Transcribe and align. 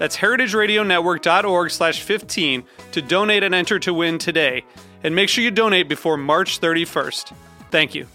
That's 0.00 0.16
heritageradionetwork.org 0.16 1.70
slash 1.70 2.00
15 2.00 2.64
to 2.92 3.02
donate 3.02 3.42
and 3.42 3.54
enter 3.54 3.78
to 3.80 3.92
win 3.92 4.16
today. 4.16 4.64
And 5.04 5.14
make 5.14 5.28
sure 5.28 5.44
you 5.44 5.50
donate 5.50 5.90
before 5.90 6.16
March 6.16 6.58
31st. 6.58 7.34
Thank 7.70 7.94
you. 7.94 8.06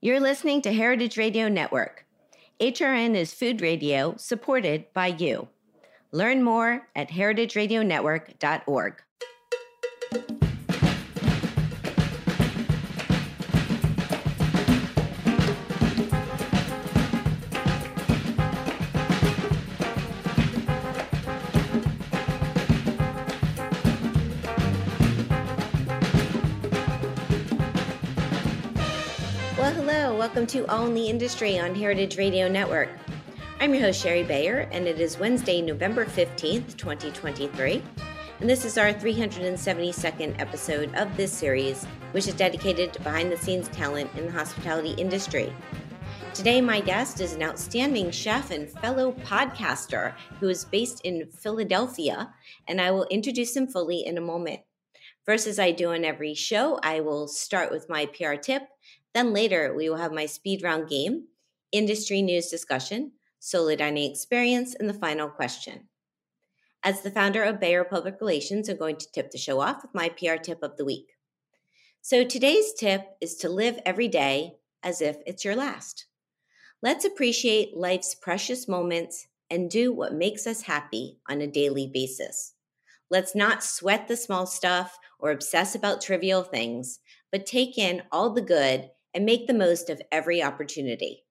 You're 0.00 0.18
listening 0.18 0.62
to 0.62 0.72
Heritage 0.72 1.16
Radio 1.16 1.48
Network. 1.48 2.06
HRN 2.58 3.14
is 3.14 3.32
food 3.32 3.60
radio 3.60 4.16
supported 4.16 4.92
by 4.92 5.06
you. 5.06 5.46
Learn 6.10 6.42
more 6.42 6.88
at 6.96 7.08
heritageradionetwork.org. 7.08 9.02
Welcome 30.32 30.46
to 30.46 30.86
in 30.86 30.94
the 30.94 31.10
Industry 31.10 31.58
on 31.58 31.74
Heritage 31.74 32.16
Radio 32.16 32.48
Network. 32.48 32.88
I'm 33.60 33.74
your 33.74 33.82
host, 33.82 34.02
Shari 34.02 34.22
Bayer, 34.22 34.66
and 34.72 34.86
it 34.86 34.98
is 34.98 35.18
Wednesday, 35.18 35.60
November 35.60 36.06
15th, 36.06 36.74
2023. 36.78 37.82
And 38.40 38.48
this 38.48 38.64
is 38.64 38.78
our 38.78 38.94
372nd 38.94 40.40
episode 40.40 40.94
of 40.94 41.14
this 41.18 41.30
series, 41.30 41.84
which 42.12 42.28
is 42.28 42.34
dedicated 42.34 42.94
to 42.94 43.02
behind 43.02 43.30
the 43.30 43.36
scenes 43.36 43.68
talent 43.68 44.08
in 44.16 44.24
the 44.24 44.32
hospitality 44.32 44.92
industry. 44.92 45.52
Today, 46.32 46.62
my 46.62 46.80
guest 46.80 47.20
is 47.20 47.34
an 47.34 47.42
outstanding 47.42 48.10
chef 48.10 48.50
and 48.50 48.70
fellow 48.70 49.12
podcaster 49.26 50.14
who 50.40 50.48
is 50.48 50.64
based 50.64 51.02
in 51.02 51.26
Philadelphia, 51.26 52.32
and 52.68 52.80
I 52.80 52.90
will 52.90 53.04
introduce 53.10 53.54
him 53.54 53.66
fully 53.66 54.06
in 54.06 54.16
a 54.16 54.22
moment. 54.22 54.60
First, 55.26 55.46
as 55.46 55.58
I 55.58 55.72
do 55.72 55.92
on 55.92 56.06
every 56.06 56.32
show, 56.32 56.80
I 56.82 57.00
will 57.00 57.28
start 57.28 57.70
with 57.70 57.90
my 57.90 58.06
PR 58.06 58.36
tip. 58.36 58.62
Then 59.14 59.32
later, 59.32 59.74
we 59.74 59.88
will 59.88 59.98
have 59.98 60.12
my 60.12 60.26
speed 60.26 60.62
round 60.62 60.88
game, 60.88 61.28
industry 61.70 62.22
news 62.22 62.48
discussion, 62.48 63.12
solo 63.38 63.76
dining 63.76 64.10
experience, 64.10 64.74
and 64.74 64.88
the 64.88 64.94
final 64.94 65.28
question. 65.28 65.88
As 66.82 67.02
the 67.02 67.10
founder 67.10 67.42
of 67.44 67.60
Bayer 67.60 67.84
Public 67.84 68.16
Relations, 68.20 68.68
I'm 68.68 68.76
going 68.76 68.96
to 68.96 69.12
tip 69.12 69.30
the 69.30 69.38
show 69.38 69.60
off 69.60 69.82
with 69.82 69.94
my 69.94 70.08
PR 70.08 70.36
tip 70.36 70.62
of 70.62 70.76
the 70.76 70.84
week. 70.84 71.12
So 72.00 72.24
today's 72.24 72.72
tip 72.72 73.02
is 73.20 73.36
to 73.36 73.48
live 73.48 73.78
every 73.86 74.08
day 74.08 74.56
as 74.82 75.00
if 75.00 75.18
it's 75.26 75.44
your 75.44 75.54
last. 75.54 76.06
Let's 76.82 77.04
appreciate 77.04 77.76
life's 77.76 78.16
precious 78.16 78.66
moments 78.66 79.28
and 79.48 79.70
do 79.70 79.92
what 79.92 80.14
makes 80.14 80.46
us 80.46 80.62
happy 80.62 81.20
on 81.28 81.40
a 81.40 81.46
daily 81.46 81.86
basis. 81.86 82.54
Let's 83.08 83.36
not 83.36 83.62
sweat 83.62 84.08
the 84.08 84.16
small 84.16 84.46
stuff 84.46 84.98
or 85.20 85.30
obsess 85.30 85.76
about 85.76 86.00
trivial 86.00 86.42
things, 86.42 86.98
but 87.30 87.46
take 87.46 87.78
in 87.78 88.02
all 88.10 88.30
the 88.30 88.42
good 88.42 88.90
and 89.14 89.24
make 89.24 89.46
the 89.46 89.54
most 89.54 89.90
of 89.90 90.02
every 90.10 90.42
opportunity. 90.42 91.24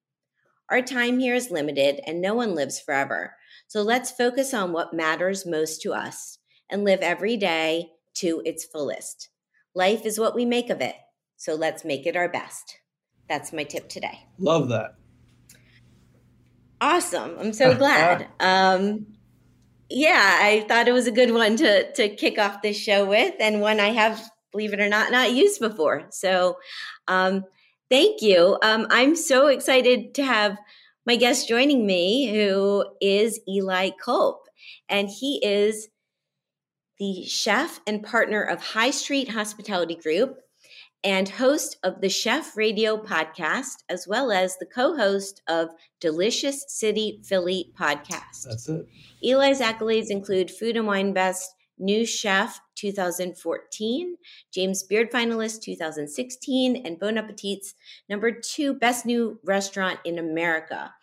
Our 0.69 0.81
time 0.81 1.19
here 1.19 1.35
is 1.35 1.51
limited 1.51 1.99
and 2.05 2.21
no 2.21 2.33
one 2.33 2.55
lives 2.55 2.79
forever. 2.79 3.35
So 3.67 3.81
let's 3.81 4.11
focus 4.11 4.53
on 4.53 4.71
what 4.71 4.93
matters 4.93 5.45
most 5.45 5.81
to 5.81 5.93
us 5.93 6.37
and 6.69 6.83
live 6.83 7.01
every 7.01 7.37
day 7.37 7.89
to 8.15 8.41
its 8.45 8.63
fullest. 8.63 9.29
Life 9.75 10.05
is 10.05 10.19
what 10.19 10.35
we 10.35 10.45
make 10.45 10.69
of 10.69 10.81
it. 10.81 10.95
So 11.37 11.55
let's 11.55 11.83
make 11.83 12.05
it 12.05 12.15
our 12.15 12.29
best. 12.29 12.77
That's 13.27 13.51
my 13.51 13.63
tip 13.63 13.89
today. 13.89 14.27
Love 14.37 14.69
that. 14.69 14.95
Awesome. 16.79 17.37
I'm 17.39 17.53
so 17.53 17.75
glad. 17.75 18.27
Um, 18.39 19.07
yeah, 19.93 20.39
I 20.41 20.65
thought 20.67 20.87
it 20.87 20.93
was 20.93 21.07
a 21.07 21.11
good 21.11 21.31
one 21.31 21.57
to 21.57 21.91
to 21.93 22.15
kick 22.15 22.39
off 22.39 22.61
this 22.61 22.77
show 22.77 23.05
with, 23.05 23.35
and 23.39 23.59
one 23.59 23.79
I 23.79 23.89
have, 23.89 24.21
believe 24.51 24.73
it 24.73 24.79
or 24.79 24.87
not, 24.87 25.11
not 25.11 25.33
used 25.33 25.59
before. 25.59 26.07
So, 26.11 26.57
um, 27.09 27.43
thank 27.91 28.21
you. 28.21 28.57
Um, 28.63 28.87
I'm 28.89 29.15
so 29.15 29.47
excited 29.47 30.15
to 30.15 30.23
have 30.23 30.57
my 31.05 31.17
guest 31.17 31.47
joining 31.47 31.85
me, 31.85 32.33
who 32.33 32.85
is 33.01 33.39
Eli 33.47 33.89
Kulp, 34.03 34.47
and 34.89 35.09
he 35.09 35.39
is 35.43 35.89
the 36.99 37.25
chef 37.25 37.79
and 37.85 38.01
partner 38.01 38.41
of 38.41 38.61
High 38.61 38.91
Street 38.91 39.29
Hospitality 39.29 39.95
Group 39.95 40.37
and 41.03 41.27
host 41.27 41.77
of 41.83 41.99
the 41.99 42.09
Chef 42.09 42.55
Radio 42.55 42.95
podcast, 42.95 43.83
as 43.89 44.07
well 44.07 44.31
as 44.31 44.55
the 44.57 44.67
co 44.67 44.95
host 44.95 45.41
of 45.47 45.69
Delicious 45.99 46.63
City 46.67 47.21
Philly 47.25 47.73
podcast. 47.79 48.43
That's 48.45 48.69
it. 48.69 48.85
Eli's 49.23 49.59
accolades 49.59 50.09
include 50.09 50.51
Food 50.51 50.77
and 50.77 50.87
Wine 50.87 51.13
Best 51.13 51.49
New 51.81 52.05
Chef 52.05 52.61
2014, 52.75 54.15
James 54.53 54.83
Beard 54.83 55.11
Finalist 55.11 55.61
2016, 55.61 56.85
and 56.85 56.99
Bon 56.99 57.17
Appetit's 57.17 57.73
number 58.07 58.31
two 58.31 58.73
Best 58.73 59.05
New 59.05 59.39
Restaurant 59.43 59.99
in 60.05 60.19
America. 60.19 60.93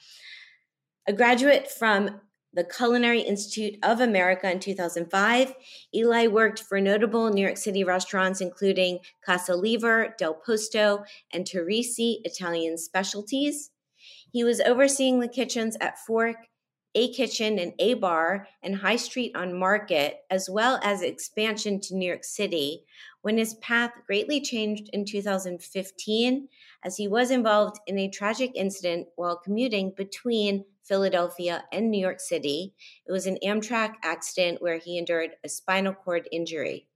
A 1.09 1.13
graduate 1.13 1.69
from 1.71 2.21
the 2.55 2.65
Culinary 2.65 3.21
Institute 3.21 3.79
of 3.83 4.01
America 4.01 4.51
in 4.51 4.61
2005. 4.61 5.55
Eli 5.95 6.27
worked 6.29 6.61
for 6.61 6.81
notable 6.81 7.29
New 7.31 7.43
York 7.43 7.57
City 7.57 7.85
restaurants, 7.85 8.41
including 8.41 9.01
Casa 9.25 9.55
Lever, 9.55 10.15
Del 10.19 10.35
Posto, 10.35 11.05
and 11.33 11.45
Torrisi 11.45 12.19
Italian 12.25 12.79
Specialties. 12.79 13.71
He 14.33 14.45
was 14.45 14.61
overseeing 14.61 15.21
the 15.21 15.29
kitchens 15.29 15.77
at 15.81 15.99
Fork, 15.99 16.37
A 16.95 17.13
Kitchen, 17.13 17.59
and 17.59 17.73
A 17.79 17.95
Bar, 17.95 18.49
and 18.63 18.77
High 18.77 18.97
Street 18.97 19.33
on 19.35 19.59
Market, 19.59 20.19
as 20.31 20.49
well 20.51 20.81
as 20.83 21.03
expansion 21.03 21.81
to 21.81 21.95
New 21.95 22.07
York 22.07 22.25
City, 22.25 22.85
when 23.23 23.39
his 23.39 23.55
path 23.55 23.93
greatly 24.07 24.41
changed 24.41 24.89
in 24.93 25.05
2015 25.05 26.49
as 26.85 26.97
he 26.97 27.09
was 27.09 27.31
involved 27.31 27.79
in 27.87 27.99
a 27.99 28.09
tragic 28.09 28.53
incident 28.55 29.09
while 29.17 29.37
commuting 29.37 29.93
between 29.97 30.65
Philadelphia 30.83 31.65
and 31.71 31.91
New 31.91 32.01
York 32.01 32.21
City. 32.21 32.75
It 33.07 33.13
was 33.13 33.27
an 33.27 33.39
Amtrak 33.45 33.95
accident 34.03 34.63
where 34.63 34.79
he 34.79 34.97
endured 34.97 35.33
a 35.45 35.49
spinal 35.49 35.93
cord 35.93 36.29
injury. 36.33 36.87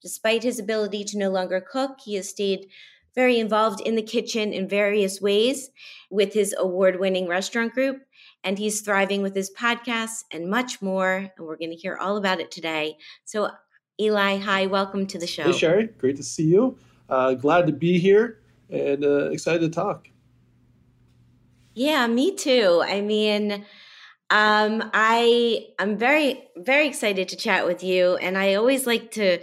Despite 0.00 0.42
his 0.42 0.58
ability 0.58 1.04
to 1.04 1.18
no 1.18 1.30
longer 1.30 1.60
cook, 1.60 1.98
he 2.04 2.14
has 2.14 2.28
stayed 2.28 2.68
very 3.14 3.38
involved 3.38 3.80
in 3.80 3.94
the 3.94 4.02
kitchen 4.02 4.52
in 4.52 4.68
various 4.68 5.20
ways 5.20 5.70
with 6.10 6.32
his 6.32 6.54
award 6.58 6.98
winning 6.98 7.28
restaurant 7.28 7.72
group, 7.72 8.02
and 8.44 8.58
he's 8.58 8.82
thriving 8.82 9.22
with 9.22 9.34
his 9.34 9.50
podcasts 9.50 10.24
and 10.30 10.48
much 10.48 10.80
more. 10.80 11.16
And 11.16 11.46
we're 11.46 11.56
going 11.56 11.70
to 11.70 11.76
hear 11.76 11.96
all 11.96 12.16
about 12.16 12.40
it 12.40 12.50
today. 12.50 12.98
So, 13.24 13.50
Eli, 14.00 14.36
hi, 14.36 14.66
welcome 14.66 15.06
to 15.08 15.18
the 15.18 15.26
show. 15.26 15.44
Hey, 15.44 15.52
Shari. 15.52 15.86
Great 15.86 16.16
to 16.16 16.22
see 16.22 16.44
you. 16.44 16.78
Uh, 17.08 17.34
glad 17.34 17.66
to 17.66 17.72
be 17.72 17.98
here 17.98 18.40
and 18.70 19.04
uh, 19.04 19.30
excited 19.30 19.60
to 19.60 19.68
talk. 19.68 20.08
Yeah, 21.74 22.06
me 22.06 22.34
too. 22.34 22.82
I 22.86 23.00
mean, 23.00 23.64
um, 24.30 24.90
I 24.94 25.66
I'm 25.78 25.96
very 25.96 26.44
very 26.56 26.86
excited 26.86 27.28
to 27.28 27.36
chat 27.36 27.66
with 27.66 27.82
you, 27.82 28.16
and 28.16 28.38
I 28.38 28.54
always 28.54 28.86
like 28.86 29.10
to 29.12 29.38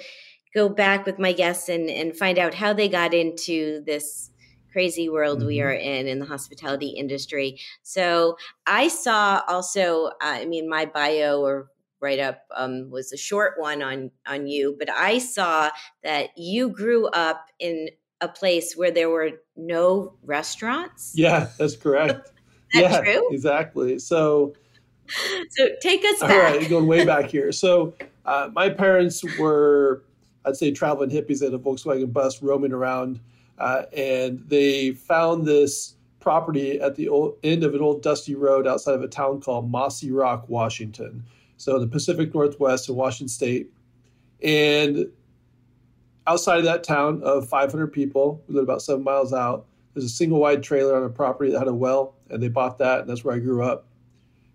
go 0.53 0.69
back 0.69 1.05
with 1.05 1.19
my 1.19 1.33
guests 1.33 1.69
and 1.69 1.89
and 1.89 2.15
find 2.15 2.39
out 2.39 2.53
how 2.53 2.73
they 2.73 2.87
got 2.87 3.13
into 3.13 3.83
this 3.85 4.30
crazy 4.71 5.09
world 5.09 5.39
mm-hmm. 5.39 5.47
we 5.47 5.61
are 5.61 5.73
in 5.73 6.07
in 6.07 6.19
the 6.19 6.25
hospitality 6.25 6.89
industry. 6.89 7.59
So 7.83 8.37
I 8.65 8.87
saw 8.87 9.41
also, 9.47 10.05
uh, 10.05 10.11
I 10.21 10.45
mean, 10.45 10.69
my 10.69 10.85
bio 10.85 11.41
or 11.41 11.67
write 12.01 12.19
up 12.19 12.41
um, 12.55 12.89
was 12.89 13.13
a 13.13 13.17
short 13.17 13.53
one 13.57 13.81
on 13.81 14.11
on 14.27 14.47
you, 14.47 14.75
but 14.77 14.89
I 14.89 15.19
saw 15.19 15.69
that 16.03 16.29
you 16.35 16.69
grew 16.69 17.07
up 17.07 17.47
in 17.59 17.89
a 18.21 18.27
place 18.27 18.75
where 18.75 18.91
there 18.91 19.09
were 19.09 19.31
no 19.55 20.13
restaurants. 20.23 21.11
Yeah, 21.15 21.49
that's 21.57 21.75
correct. 21.75 22.31
that 22.73 22.81
yeah, 22.81 23.01
true? 23.01 23.29
exactly. 23.31 23.99
So, 23.99 24.53
so 25.49 25.69
take 25.81 26.05
us 26.05 26.21
all 26.21 26.27
back. 26.29 26.55
right, 26.55 26.69
going 26.69 26.87
way 26.87 27.03
back 27.03 27.25
here. 27.31 27.51
So, 27.51 27.93
uh, 28.25 28.49
my 28.53 28.69
parents 28.69 29.23
were, 29.39 30.03
I'd 30.45 30.55
say, 30.55 30.71
traveling 30.71 31.09
hippies 31.09 31.45
at 31.45 31.53
a 31.53 31.59
Volkswagen 31.59 32.13
bus 32.13 32.41
roaming 32.41 32.71
around, 32.71 33.19
uh, 33.61 33.85
and 33.95 34.43
they 34.47 34.91
found 34.91 35.45
this 35.45 35.95
property 36.19 36.79
at 36.79 36.95
the 36.95 37.09
old, 37.09 37.37
end 37.43 37.63
of 37.63 37.73
an 37.73 37.81
old 37.81 38.01
dusty 38.01 38.35
road 38.35 38.67
outside 38.67 38.93
of 38.93 39.03
a 39.03 39.07
town 39.07 39.41
called 39.41 39.69
Mossy 39.69 40.11
Rock, 40.11 40.49
Washington. 40.49 41.23
So, 41.57 41.79
the 41.79 41.87
Pacific 41.87 42.33
Northwest 42.33 42.89
in 42.89 42.95
Washington 42.95 43.27
State. 43.27 43.71
And 44.43 45.11
outside 46.25 46.57
of 46.57 46.65
that 46.65 46.83
town 46.83 47.21
of 47.23 47.47
500 47.47 47.87
people, 47.87 48.43
we 48.47 48.55
live 48.55 48.63
about 48.63 48.81
seven 48.81 49.03
miles 49.03 49.31
out, 49.31 49.67
there's 49.93 50.05
a 50.05 50.09
single 50.09 50.39
wide 50.39 50.63
trailer 50.63 50.95
on 50.95 51.03
a 51.03 51.09
property 51.09 51.51
that 51.51 51.59
had 51.59 51.67
a 51.67 51.73
well, 51.73 52.15
and 52.29 52.41
they 52.41 52.47
bought 52.47 52.77
that, 52.79 53.01
and 53.01 53.09
that's 53.09 53.23
where 53.23 53.35
I 53.35 53.39
grew 53.39 53.63
up. 53.63 53.85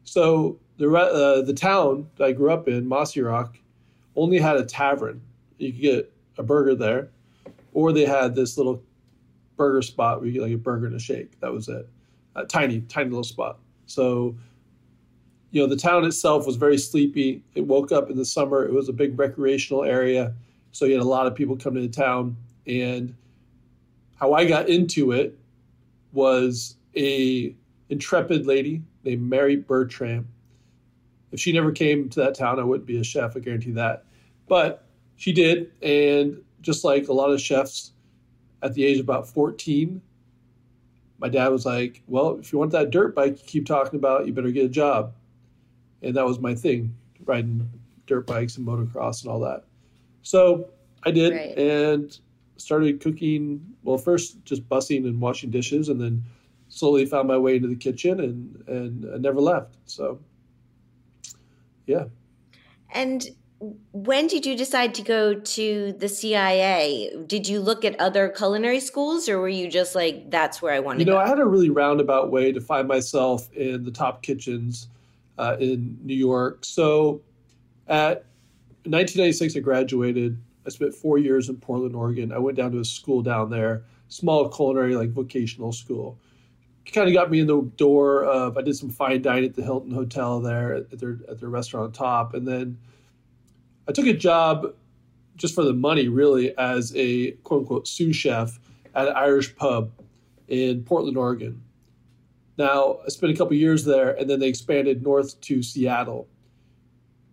So 0.04 0.58
the 0.78 0.92
uh, 0.92 1.42
the 1.42 1.52
town 1.52 2.08
that 2.16 2.24
I 2.24 2.32
grew 2.32 2.50
up 2.50 2.68
in, 2.68 2.86
Mossy 2.86 3.20
Rock, 3.20 3.58
only 4.14 4.38
had 4.38 4.56
a 4.56 4.64
tavern. 4.64 5.20
You 5.58 5.72
could 5.72 5.80
get 5.80 6.12
a 6.38 6.42
burger 6.42 6.74
there, 6.74 7.10
or 7.72 7.92
they 7.92 8.06
had 8.06 8.34
this 8.34 8.56
little 8.56 8.82
burger 9.56 9.82
spot 9.82 10.18
where 10.18 10.26
you 10.26 10.32
get 10.32 10.42
like 10.42 10.52
a 10.52 10.56
burger 10.56 10.86
and 10.86 10.94
a 10.94 11.00
shake. 11.00 11.38
That 11.40 11.52
was 11.52 11.68
it, 11.68 11.88
a 12.34 12.44
tiny, 12.44 12.80
tiny 12.82 13.10
little 13.10 13.24
spot. 13.24 13.58
So, 13.86 14.36
you 15.50 15.60
know, 15.60 15.66
the 15.66 15.76
town 15.76 16.04
itself 16.04 16.46
was 16.46 16.56
very 16.56 16.78
sleepy. 16.78 17.42
It 17.54 17.66
woke 17.66 17.92
up 17.92 18.10
in 18.10 18.16
the 18.16 18.24
summer. 18.24 18.64
It 18.64 18.72
was 18.72 18.88
a 18.88 18.92
big 18.92 19.18
recreational 19.18 19.84
area, 19.84 20.34
so 20.72 20.84
you 20.84 20.92
had 20.92 21.02
a 21.02 21.08
lot 21.08 21.26
of 21.26 21.34
people 21.34 21.56
coming 21.56 21.88
to 21.88 22.00
town. 22.00 22.36
And 22.66 23.14
how 24.16 24.32
I 24.32 24.44
got 24.44 24.68
into 24.68 25.12
it 25.12 25.38
was 26.12 26.76
a 26.96 27.54
intrepid 27.88 28.46
lady 28.46 28.82
named 29.04 29.22
Mary 29.22 29.56
Bertram. 29.56 30.28
If 31.32 31.40
she 31.40 31.52
never 31.52 31.70
came 31.70 32.08
to 32.10 32.20
that 32.20 32.34
town, 32.34 32.58
I 32.58 32.64
wouldn't 32.64 32.86
be 32.86 32.98
a 32.98 33.04
chef. 33.04 33.36
I 33.36 33.40
guarantee 33.40 33.72
that. 33.72 34.04
But 34.48 34.84
she 35.16 35.32
did, 35.32 35.72
and 35.82 36.42
just 36.60 36.84
like 36.84 37.08
a 37.08 37.12
lot 37.12 37.30
of 37.30 37.40
chefs, 37.40 37.92
at 38.62 38.74
the 38.74 38.84
age 38.84 38.98
of 38.98 39.04
about 39.04 39.28
14, 39.28 40.00
my 41.18 41.28
dad 41.28 41.48
was 41.48 41.64
like, 41.64 42.02
"Well, 42.06 42.38
if 42.38 42.52
you 42.52 42.58
want 42.58 42.72
that 42.72 42.90
dirt 42.90 43.14
bike 43.14 43.38
you 43.40 43.44
keep 43.46 43.66
talking 43.66 43.98
about, 43.98 44.26
you 44.26 44.32
better 44.32 44.50
get 44.50 44.66
a 44.66 44.68
job." 44.68 45.14
And 46.02 46.14
that 46.16 46.26
was 46.26 46.38
my 46.38 46.54
thing, 46.54 46.94
riding 47.24 47.68
dirt 48.06 48.26
bikes 48.26 48.56
and 48.56 48.66
motocross 48.66 49.22
and 49.22 49.30
all 49.32 49.40
that. 49.40 49.64
So 50.22 50.70
I 51.04 51.10
did, 51.10 51.32
Right. 51.34 51.56
and 51.58 52.18
started 52.56 53.00
cooking. 53.00 53.64
Well, 53.82 53.98
first 53.98 54.44
just 54.44 54.68
bussing 54.68 55.06
and 55.06 55.20
washing 55.20 55.50
dishes, 55.50 55.88
and 55.88 56.00
then 56.00 56.22
slowly 56.68 57.06
found 57.06 57.28
my 57.28 57.38
way 57.38 57.56
into 57.56 57.68
the 57.68 57.76
kitchen, 57.76 58.20
and 58.20 58.68
and 58.68 59.06
I 59.14 59.18
never 59.18 59.40
left. 59.40 59.76
So, 59.86 60.18
yeah. 61.86 62.06
And 62.92 63.26
when 63.58 64.26
did 64.26 64.44
you 64.44 64.56
decide 64.56 64.94
to 64.94 65.02
go 65.02 65.34
to 65.34 65.92
the 65.92 66.08
CIA? 66.08 67.10
Did 67.26 67.48
you 67.48 67.60
look 67.60 67.84
at 67.84 67.98
other 67.98 68.28
culinary 68.28 68.80
schools 68.80 69.28
or 69.28 69.38
were 69.38 69.48
you 69.48 69.68
just 69.70 69.94
like, 69.94 70.30
that's 70.30 70.60
where 70.60 70.74
I 70.74 70.80
want 70.80 70.98
to 70.98 71.04
You 71.04 71.10
know, 71.10 71.16
go? 71.16 71.20
I 71.20 71.28
had 71.28 71.38
a 71.38 71.46
really 71.46 71.70
roundabout 71.70 72.30
way 72.30 72.52
to 72.52 72.60
find 72.60 72.86
myself 72.86 73.50
in 73.54 73.84
the 73.84 73.90
top 73.90 74.22
kitchens 74.22 74.88
uh, 75.38 75.56
in 75.58 75.98
New 76.02 76.14
York. 76.14 76.64
So, 76.64 77.22
at 77.88 78.26
1996, 78.84 79.56
I 79.56 79.60
graduated. 79.60 80.38
I 80.66 80.70
spent 80.70 80.94
four 80.94 81.18
years 81.18 81.48
in 81.48 81.56
Portland, 81.56 81.94
Oregon. 81.94 82.32
I 82.32 82.38
went 82.38 82.56
down 82.56 82.72
to 82.72 82.80
a 82.80 82.84
school 82.84 83.22
down 83.22 83.48
there, 83.48 83.84
small 84.08 84.48
culinary, 84.48 84.96
like 84.96 85.10
vocational 85.10 85.72
school. 85.72 86.18
Kind 86.92 87.08
of 87.08 87.14
got 87.14 87.30
me 87.30 87.40
in 87.40 87.46
the 87.46 87.62
door 87.76 88.24
of. 88.24 88.58
I 88.58 88.62
did 88.62 88.76
some 88.76 88.90
fine 88.90 89.22
dining 89.22 89.50
at 89.50 89.54
the 89.54 89.62
Hilton 89.62 89.90
Hotel 89.90 90.40
there 90.40 90.74
at 90.74 90.98
their 90.98 91.18
at 91.28 91.40
their 91.40 91.48
restaurant 91.48 91.86
on 91.86 91.92
top, 91.92 92.34
and 92.34 92.46
then 92.46 92.78
I 93.88 93.92
took 93.92 94.06
a 94.06 94.12
job 94.12 94.74
just 95.36 95.54
for 95.54 95.62
the 95.64 95.72
money, 95.72 96.08
really, 96.08 96.56
as 96.56 96.92
a 96.96 97.32
quote 97.44 97.62
unquote 97.62 97.86
sous 97.86 98.16
chef 98.16 98.58
at 98.94 99.08
an 99.08 99.14
Irish 99.14 99.54
pub 99.54 99.90
in 100.48 100.82
Portland, 100.82 101.16
Oregon. 101.16 101.62
Now, 102.58 102.98
I 103.04 103.10
spent 103.10 103.32
a 103.32 103.36
couple 103.36 103.54
years 103.54 103.84
there, 103.84 104.10
and 104.16 104.30
then 104.30 104.40
they 104.40 104.48
expanded 104.48 105.02
north 105.02 105.38
to 105.42 105.62
Seattle. 105.62 106.26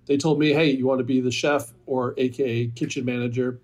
They 0.06 0.18
told 0.18 0.38
me, 0.38 0.52
hey, 0.52 0.70
you 0.70 0.86
want 0.86 1.00
to 1.00 1.06
be 1.06 1.22
the 1.22 1.32
chef 1.32 1.72
or 1.86 2.14
AKA 2.18 2.68
kitchen 2.70 3.06
manager? 3.06 3.62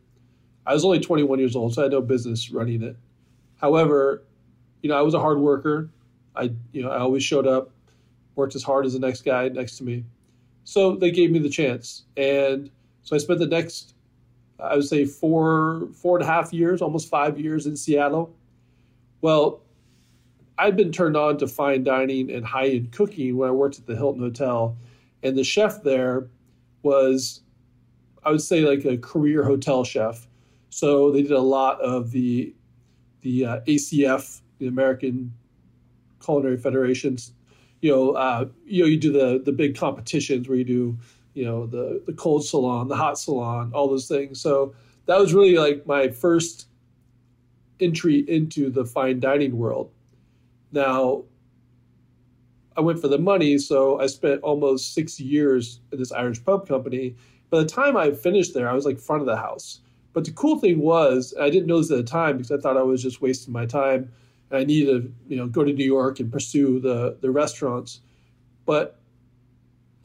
I 0.65 0.73
was 0.73 0.85
only 0.85 1.01
21 1.01 1.37
years 1.39 1.55
old, 1.55 1.73
so 1.73 1.81
I 1.81 1.85
had 1.85 1.91
no 1.91 2.01
business 2.01 2.49
running 2.49 2.81
it. 2.81 2.95
However, 3.57 4.23
you 4.81 4.89
know, 4.89 4.97
I 4.97 5.01
was 5.01 5.13
a 5.13 5.19
hard 5.19 5.39
worker. 5.39 5.89
I, 6.35 6.51
you 6.71 6.81
know, 6.81 6.89
I 6.89 6.99
always 6.99 7.23
showed 7.23 7.45
up, 7.45 7.71
worked 8.35 8.55
as 8.55 8.63
hard 8.63 8.85
as 8.85 8.93
the 8.93 8.99
next 8.99 9.23
guy 9.23 9.49
next 9.49 9.77
to 9.79 9.83
me. 9.83 10.05
So 10.63 10.95
they 10.95 11.11
gave 11.11 11.31
me 11.31 11.39
the 11.39 11.49
chance. 11.49 12.03
And 12.15 12.69
so 13.09 13.15
I 13.15 13.19
spent 13.19 13.39
the 13.39 13.47
next, 13.47 13.95
I 14.59 14.75
would 14.75 14.85
say, 14.85 15.03
four, 15.03 15.87
four 15.95 16.17
and 16.17 16.23
a 16.23 16.31
half 16.31 16.53
years, 16.53 16.79
almost 16.79 17.09
five 17.09 17.39
years 17.39 17.65
in 17.65 17.75
Seattle. 17.75 18.35
Well, 19.21 19.63
I'd 20.59 20.77
been 20.77 20.91
turned 20.91 21.17
on 21.17 21.39
to 21.39 21.47
fine 21.47 21.83
dining 21.83 22.29
and 22.29 22.45
high 22.45 22.67
end 22.67 22.91
cooking 22.91 23.35
when 23.35 23.49
I 23.49 23.51
worked 23.51 23.79
at 23.79 23.87
the 23.87 23.95
Hilton 23.95 24.21
Hotel. 24.21 24.77
And 25.23 25.35
the 25.35 25.43
chef 25.43 25.81
there 25.81 26.27
was, 26.83 27.41
I 28.23 28.29
would 28.29 28.43
say, 28.43 28.61
like 28.61 28.85
a 28.85 28.95
career 28.95 29.43
hotel 29.43 29.83
chef. 29.83 30.27
So 30.69 31.11
they 31.11 31.23
did 31.23 31.31
a 31.31 31.39
lot 31.39 31.81
of 31.81 32.11
the 32.11 32.53
the 33.21 33.43
uh, 33.43 33.59
ACF, 33.61 34.41
the 34.59 34.67
American 34.67 35.33
Culinary 36.23 36.57
Federations. 36.57 37.31
You 37.81 37.91
know, 37.91 38.11
uh, 38.11 38.45
you 38.67 38.83
know, 38.83 38.87
you 38.87 38.99
do 38.99 39.11
the 39.11 39.41
the 39.43 39.51
big 39.51 39.75
competitions 39.75 40.47
where 40.47 40.59
you 40.59 40.63
do, 40.63 40.99
you 41.33 41.45
know, 41.45 41.65
the 41.65 42.01
the 42.05 42.13
cold 42.13 42.45
salon, 42.45 42.87
the 42.87 42.95
hot 42.95 43.17
salon, 43.17 43.71
all 43.73 43.87
those 43.87 44.07
things. 44.07 44.41
So 44.41 44.73
that 45.05 45.19
was 45.19 45.33
really 45.33 45.57
like 45.57 45.85
my 45.85 46.09
first 46.09 46.67
entry 47.79 48.19
into 48.27 48.69
the 48.69 48.85
fine 48.85 49.19
dining 49.19 49.57
world. 49.57 49.91
Now, 50.71 51.23
I 52.77 52.81
went 52.81 52.99
for 52.99 53.07
the 53.07 53.17
money, 53.17 53.57
so 53.57 53.99
I 53.99 54.07
spent 54.07 54.41
almost 54.41 54.93
six 54.93 55.19
years 55.19 55.79
at 55.91 55.97
this 55.97 56.11
Irish 56.11 56.43
pub 56.43 56.67
company. 56.67 57.15
By 57.49 57.59
the 57.59 57.65
time 57.65 57.97
I 57.97 58.11
finished 58.11 58.53
there, 58.53 58.69
I 58.69 58.73
was 58.73 58.85
like 58.85 58.99
front 58.99 59.21
of 59.21 59.25
the 59.25 59.37
house. 59.37 59.79
But 60.13 60.25
the 60.25 60.31
cool 60.31 60.59
thing 60.59 60.79
was, 60.79 61.33
I 61.39 61.49
didn't 61.49 61.67
know 61.67 61.79
this 61.79 61.91
at 61.91 61.97
the 61.97 62.03
time 62.03 62.37
because 62.37 62.51
I 62.51 62.57
thought 62.57 62.77
I 62.77 62.83
was 62.83 63.01
just 63.01 63.21
wasting 63.21 63.53
my 63.53 63.65
time, 63.65 64.11
and 64.49 64.59
I 64.59 64.63
needed 64.63 65.03
to, 65.03 65.13
you 65.27 65.37
know, 65.37 65.47
go 65.47 65.63
to 65.63 65.73
New 65.73 65.85
York 65.85 66.19
and 66.19 66.31
pursue 66.31 66.79
the 66.79 67.17
the 67.21 67.31
restaurants. 67.31 68.01
But 68.65 68.98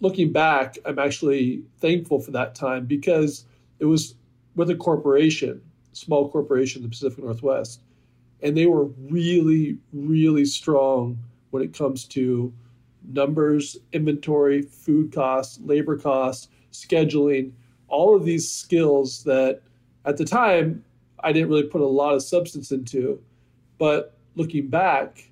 looking 0.01 0.33
back, 0.33 0.77
I'm 0.85 0.99
actually 0.99 1.63
thankful 1.79 2.21
for 2.21 2.31
that 2.33 2.55
time 2.55 2.87
because 2.87 3.45
it 3.79 3.85
was 3.87 4.15
with 4.55 4.71
a 4.71 4.77
corporation, 4.77 5.61
small 5.93 6.31
corporation 6.31 6.81
in 6.81 6.83
the 6.85 6.91
Pacific 6.91 7.23
Northwest, 7.23 7.83
and 8.43 8.57
they 8.57 8.67
were 8.67 8.85
really, 9.11 9.79
really 9.93 10.45
strong 10.45 11.19
when 11.51 11.63
it 11.63 11.77
comes 11.77 12.05
to 12.05 12.53
numbers, 13.13 13.77
inventory, 13.93 14.63
food 14.63 15.13
costs, 15.13 15.59
labor 15.63 15.97
costs, 15.97 16.49
scheduling, 16.73 17.53
all 17.89 18.17
of 18.17 18.25
these 18.25 18.51
skills 18.51 19.23
that 19.25 19.61
at 20.05 20.17
the 20.17 20.25
time 20.25 20.85
I 21.21 21.33
didn't 21.33 21.49
really 21.49 21.65
put 21.65 21.81
a 21.81 21.87
lot 21.87 22.15
of 22.15 22.23
substance 22.23 22.71
into. 22.71 23.21
But 23.79 24.17
looking 24.35 24.69
back, 24.69 25.31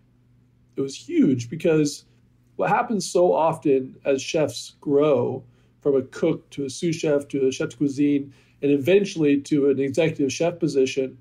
it 0.77 0.81
was 0.81 0.97
huge 0.97 1.51
because 1.51 2.05
what 2.57 2.69
happens 2.69 3.09
so 3.09 3.33
often 3.33 3.97
as 4.05 4.23
chefs 4.23 4.75
grow 4.81 5.43
from 5.81 5.97
a 5.97 6.03
cook 6.03 6.49
to 6.51 6.65
a 6.65 6.71
sous 6.71 6.95
chef 6.97 7.29
to 7.29 7.47
a 7.47 7.53
chef 7.53 7.71
de 7.71 7.77
cuisine 7.77 8.33
and 8.63 8.71
eventually 8.71 9.41
to 9.41 9.71
an 9.71 9.81
executive 9.81 10.33
chef 10.33 10.59
position 10.59 11.19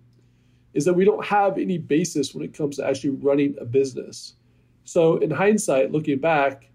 is 0.73 0.85
that 0.85 0.93
we 0.93 1.03
don't 1.05 1.25
have 1.25 1.57
any 1.57 1.77
basis 1.77 2.33
when 2.33 2.43
it 2.43 2.53
comes 2.53 2.77
to 2.77 2.87
actually 2.87 3.09
running 3.09 3.55
a 3.59 3.65
business. 3.65 4.35
So, 4.85 5.17
in 5.17 5.31
hindsight, 5.31 5.91
looking 5.91 6.19
back, 6.19 6.69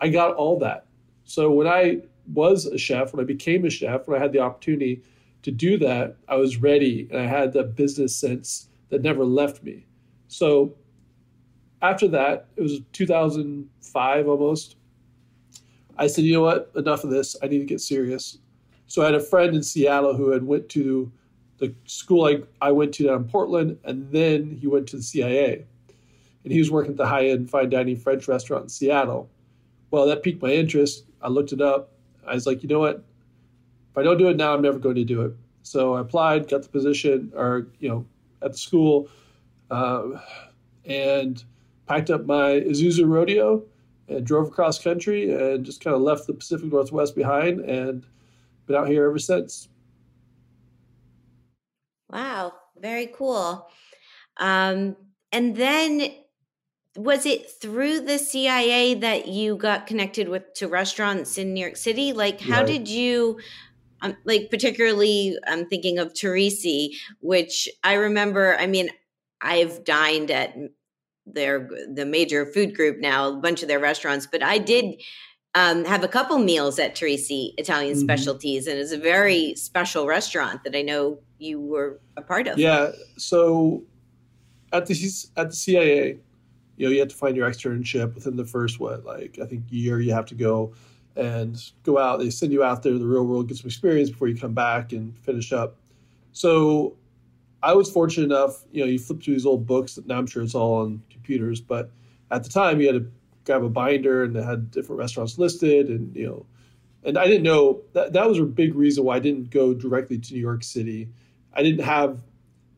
I 0.00 0.08
got 0.08 0.34
all 0.36 0.58
that. 0.60 0.86
So, 1.24 1.50
when 1.50 1.66
I 1.66 2.02
was 2.32 2.66
a 2.66 2.78
chef, 2.78 3.12
when 3.12 3.24
I 3.24 3.26
became 3.26 3.64
a 3.64 3.70
chef, 3.70 4.06
when 4.06 4.18
I 4.18 4.22
had 4.22 4.32
the 4.32 4.38
opportunity 4.40 5.02
to 5.42 5.50
do 5.50 5.76
that, 5.78 6.16
I 6.28 6.36
was 6.36 6.58
ready 6.58 7.08
and 7.10 7.20
I 7.20 7.26
had 7.26 7.52
the 7.52 7.64
business 7.64 8.14
sense 8.14 8.68
that 8.90 9.02
never 9.02 9.24
left 9.24 9.62
me. 9.62 9.86
So, 10.28 10.74
after 11.82 12.08
that, 12.08 12.46
it 12.56 12.62
was 12.62 12.80
2005 12.92 14.28
almost. 14.28 14.76
I 15.98 16.06
said, 16.06 16.24
you 16.24 16.32
know 16.32 16.42
what? 16.42 16.70
Enough 16.76 17.04
of 17.04 17.10
this. 17.10 17.36
I 17.42 17.48
need 17.48 17.58
to 17.58 17.64
get 17.64 17.80
serious. 17.80 18.38
So 18.86 19.02
I 19.02 19.06
had 19.06 19.14
a 19.14 19.20
friend 19.20 19.54
in 19.54 19.62
Seattle 19.62 20.16
who 20.16 20.30
had 20.30 20.44
went 20.44 20.68
to 20.70 21.12
the 21.58 21.74
school 21.86 22.26
I, 22.26 22.42
I 22.60 22.72
went 22.72 22.92
to 22.94 23.04
down 23.04 23.22
in 23.22 23.24
Portland, 23.28 23.78
and 23.84 24.10
then 24.10 24.56
he 24.60 24.66
went 24.66 24.88
to 24.88 24.96
the 24.96 25.02
CIA. 25.02 25.64
And 26.44 26.52
he 26.52 26.58
was 26.58 26.70
working 26.70 26.92
at 26.92 26.96
the 26.96 27.06
high 27.06 27.28
end 27.28 27.50
fine 27.50 27.68
dining 27.68 27.96
French 27.96 28.26
restaurant 28.26 28.64
in 28.64 28.68
Seattle. 28.68 29.30
Well, 29.90 30.06
that 30.06 30.22
piqued 30.22 30.42
my 30.42 30.50
interest. 30.50 31.04
I 31.20 31.28
looked 31.28 31.52
it 31.52 31.60
up. 31.60 31.92
I 32.26 32.34
was 32.34 32.46
like, 32.46 32.62
you 32.62 32.68
know 32.68 32.80
what? 32.80 33.04
If 33.90 33.98
I 33.98 34.02
don't 34.02 34.18
do 34.18 34.28
it 34.28 34.36
now, 34.36 34.54
I'm 34.54 34.62
never 34.62 34.78
going 34.78 34.96
to 34.96 35.04
do 35.04 35.22
it. 35.22 35.34
So 35.62 35.94
I 35.94 36.00
applied, 36.00 36.48
got 36.48 36.62
the 36.62 36.68
position, 36.68 37.32
or 37.36 37.68
you 37.78 37.88
know, 37.88 38.06
at 38.40 38.52
the 38.52 38.58
school, 38.58 39.08
uh, 39.70 40.04
and 40.84 41.44
packed 41.92 42.10
up 42.10 42.24
my 42.24 42.60
Isuzu 42.60 43.06
Rodeo 43.06 43.64
and 44.08 44.26
drove 44.26 44.48
across 44.48 44.78
country 44.78 45.30
and 45.30 45.64
just 45.64 45.84
kind 45.84 45.94
of 45.94 46.00
left 46.00 46.26
the 46.26 46.32
Pacific 46.32 46.72
Northwest 46.72 47.14
behind 47.14 47.60
and 47.60 48.06
been 48.66 48.76
out 48.76 48.88
here 48.88 49.06
ever 49.06 49.18
since. 49.18 49.68
Wow, 52.08 52.54
very 52.78 53.08
cool. 53.08 53.68
Um, 54.38 54.96
and 55.32 55.54
then 55.54 56.12
was 56.96 57.26
it 57.26 57.50
through 57.50 58.00
the 58.00 58.18
CIA 58.18 58.94
that 58.94 59.28
you 59.28 59.56
got 59.56 59.86
connected 59.86 60.30
with 60.30 60.54
to 60.54 60.68
restaurants 60.68 61.36
in 61.36 61.52
New 61.52 61.60
York 61.60 61.76
City? 61.76 62.14
Like, 62.14 62.40
how 62.40 62.58
right. 62.58 62.66
did 62.66 62.88
you? 62.88 63.38
Um, 64.00 64.16
like 64.24 64.50
particularly, 64.50 65.36
I'm 65.46 65.68
thinking 65.68 65.98
of 65.98 66.12
Torrisi, 66.12 66.96
which 67.20 67.68
I 67.84 67.94
remember. 67.94 68.56
I 68.58 68.66
mean, 68.66 68.88
I've 69.40 69.84
dined 69.84 70.30
at 70.30 70.56
their 71.26 71.68
the 71.92 72.04
major 72.04 72.46
food 72.46 72.74
group 72.74 72.98
now, 72.98 73.28
a 73.28 73.36
bunch 73.36 73.62
of 73.62 73.68
their 73.68 73.78
restaurants, 73.78 74.26
but 74.26 74.42
I 74.42 74.58
did 74.58 75.00
um, 75.54 75.84
have 75.84 76.02
a 76.02 76.08
couple 76.08 76.38
meals 76.38 76.78
at 76.78 76.94
Torrisi 76.94 77.52
Italian 77.58 77.94
mm-hmm. 77.94 78.02
Specialties, 78.02 78.66
and 78.66 78.78
it's 78.78 78.92
a 78.92 78.98
very 78.98 79.54
special 79.54 80.06
restaurant 80.06 80.64
that 80.64 80.74
I 80.74 80.82
know 80.82 81.18
you 81.38 81.60
were 81.60 82.00
a 82.16 82.22
part 82.22 82.48
of. 82.48 82.58
Yeah, 82.58 82.92
so 83.16 83.82
at 84.72 84.86
the 84.86 85.28
at 85.36 85.50
the 85.50 85.56
CIA, 85.56 86.18
you 86.76 86.86
know, 86.86 86.92
you 86.92 87.00
have 87.00 87.08
to 87.08 87.14
find 87.16 87.36
your 87.36 87.48
externship 87.48 88.14
within 88.14 88.36
the 88.36 88.46
first 88.46 88.80
what, 88.80 89.04
like 89.04 89.38
I 89.40 89.46
think 89.46 89.64
year 89.68 90.00
you 90.00 90.12
have 90.12 90.26
to 90.26 90.34
go 90.34 90.74
and 91.16 91.62
go 91.82 91.98
out. 91.98 92.18
They 92.18 92.30
send 92.30 92.52
you 92.52 92.64
out 92.64 92.82
there 92.82 92.92
to 92.92 92.98
the 92.98 93.06
real 93.06 93.26
world, 93.26 93.48
get 93.48 93.58
some 93.58 93.66
experience 93.66 94.10
before 94.10 94.28
you 94.28 94.36
come 94.36 94.54
back 94.54 94.92
and 94.92 95.16
finish 95.18 95.52
up. 95.52 95.76
So 96.32 96.96
I 97.62 97.74
was 97.74 97.90
fortunate 97.90 98.24
enough, 98.24 98.64
you 98.72 98.80
know, 98.80 98.90
you 98.90 98.98
flip 98.98 99.22
through 99.22 99.34
these 99.34 99.46
old 99.46 99.66
books. 99.66 99.98
Now 100.06 100.18
I'm 100.18 100.26
sure 100.26 100.42
it's 100.42 100.54
all 100.54 100.82
on 100.82 101.02
computers, 101.22 101.60
but 101.60 101.90
at 102.30 102.42
the 102.44 102.50
time 102.50 102.80
you 102.80 102.86
had 102.86 103.02
to 103.02 103.10
grab 103.44 103.64
a 103.64 103.68
binder 103.68 104.24
and 104.24 104.36
it 104.36 104.44
had 104.44 104.70
different 104.70 104.98
restaurants 104.98 105.38
listed, 105.38 105.88
and 105.88 106.14
you 106.16 106.26
know, 106.26 106.46
and 107.04 107.18
I 107.18 107.26
didn't 107.26 107.42
know 107.42 107.82
that 107.92 108.12
that 108.12 108.28
was 108.28 108.38
a 108.38 108.44
big 108.44 108.74
reason 108.74 109.04
why 109.04 109.16
I 109.16 109.20
didn't 109.20 109.50
go 109.50 109.74
directly 109.74 110.18
to 110.18 110.34
New 110.34 110.40
York 110.40 110.62
City. 110.62 111.08
I 111.54 111.62
didn't 111.62 111.84
have 111.84 112.20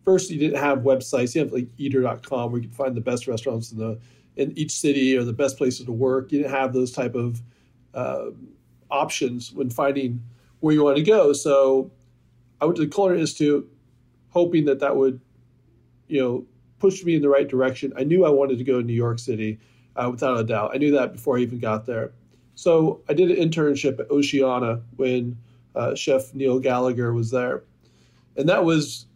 first 0.05 0.31
you 0.31 0.39
didn't 0.39 0.59
have 0.59 0.79
websites. 0.81 1.35
You 1.35 1.43
have 1.43 1.53
like 1.53 1.69
eater.com 1.79 2.53
where 2.53 2.61
you 2.61 2.69
can 2.69 2.77
find 2.77 2.95
the 2.95 3.01
best 3.01 3.27
restaurants 3.27 3.73
in 3.73 3.79
the 3.79 3.99
in 4.37 4.57
each 4.59 4.73
city 4.73 5.17
or 5.17 5.25
the 5.25 5.33
best 5.33 5.57
places 5.57 5.87
to 5.87 5.93
work. 5.93 6.33
You 6.33 6.41
didn't 6.41 6.55
have 6.55 6.73
those 6.73 6.93
type 6.93 7.15
of 7.15 7.41
uh, 7.95 8.31
options 8.91 9.53
when 9.53 9.71
finding 9.71 10.23
where 10.61 10.75
you 10.75 10.83
want 10.83 10.97
to 10.97 11.03
go. 11.03 11.33
So 11.33 11.91
I 12.61 12.65
went 12.65 12.77
to 12.77 12.83
the 12.83 12.91
Culinary 12.91 13.21
Institute 13.21 13.71
hoping 14.31 14.65
that 14.65 14.81
that 14.81 14.97
would, 14.97 15.21
you 16.09 16.21
know, 16.21 16.47
push 16.85 17.03
me 17.03 17.15
in 17.15 17.23
the 17.23 17.29
right 17.31 17.49
direction. 17.49 17.95
I 17.97 18.05
knew 18.05 18.27
I 18.27 18.29
wanted 18.29 18.59
to 18.59 18.65
go 18.65 18.79
to 18.79 18.87
New 18.87 18.93
York 18.93 19.19
City 19.19 19.59
uh, 19.97 20.09
without 20.11 20.39
a 20.39 20.45
doubt. 20.45 20.73
I 20.75 20.77
knew 20.77 20.91
that 20.91 21.15
before 21.15 21.39
I 21.39 21.41
even 21.41 21.59
got 21.59 21.87
there. 21.87 22.13
So 22.57 23.01
I 23.09 23.15
did 23.15 23.31
an 23.31 23.39
internship 23.39 23.99
at 24.01 24.11
Oceana 24.11 24.83
when 24.97 25.39
uh, 25.75 25.95
Chef 25.95 26.35
Neil 26.35 26.59
Gallagher 26.59 27.15
was 27.15 27.31
there. 27.31 27.63
And 28.37 28.51
that 28.51 28.67
was 28.67 29.07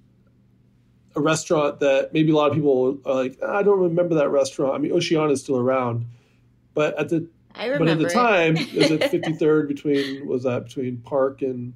a 1.14 1.20
restaurant 1.20 1.78
that 1.80 2.14
maybe 2.14 2.32
a 2.32 2.34
lot 2.34 2.48
of 2.48 2.54
people 2.54 2.98
are 3.04 3.14
like, 3.14 3.38
I 3.42 3.62
don't 3.62 3.80
remember 3.80 4.14
that 4.14 4.30
restaurant. 4.30 4.74
I 4.74 4.78
mean, 4.78 4.92
Oceana 4.92 5.32
is 5.32 5.42
still 5.42 5.58
around, 5.58 6.06
but 6.72 6.98
at 6.98 7.10
the 7.10 7.28
but 7.54 7.88
at 7.88 7.98
the 7.98 8.08
time, 8.08 8.54
was 8.54 8.90
it 8.90 9.02
53rd 9.02 9.68
between 9.74 10.26
was 10.26 10.44
that 10.44 10.64
between 10.64 10.96
Park 10.98 11.42
and 11.42 11.74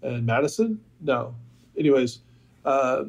and 0.00 0.24
Madison? 0.24 0.80
No. 1.02 1.34
Anyways, 1.76 2.20
uh, 2.64 3.04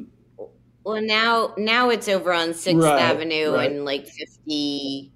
well 0.86 1.02
now 1.02 1.52
now 1.58 1.90
it's 1.90 2.08
over 2.08 2.32
on 2.32 2.54
Sixth 2.54 2.82
right, 2.82 3.00
Avenue 3.00 3.52
right. 3.52 3.72
and 3.72 3.84
like 3.84 4.06
50 4.06 5.12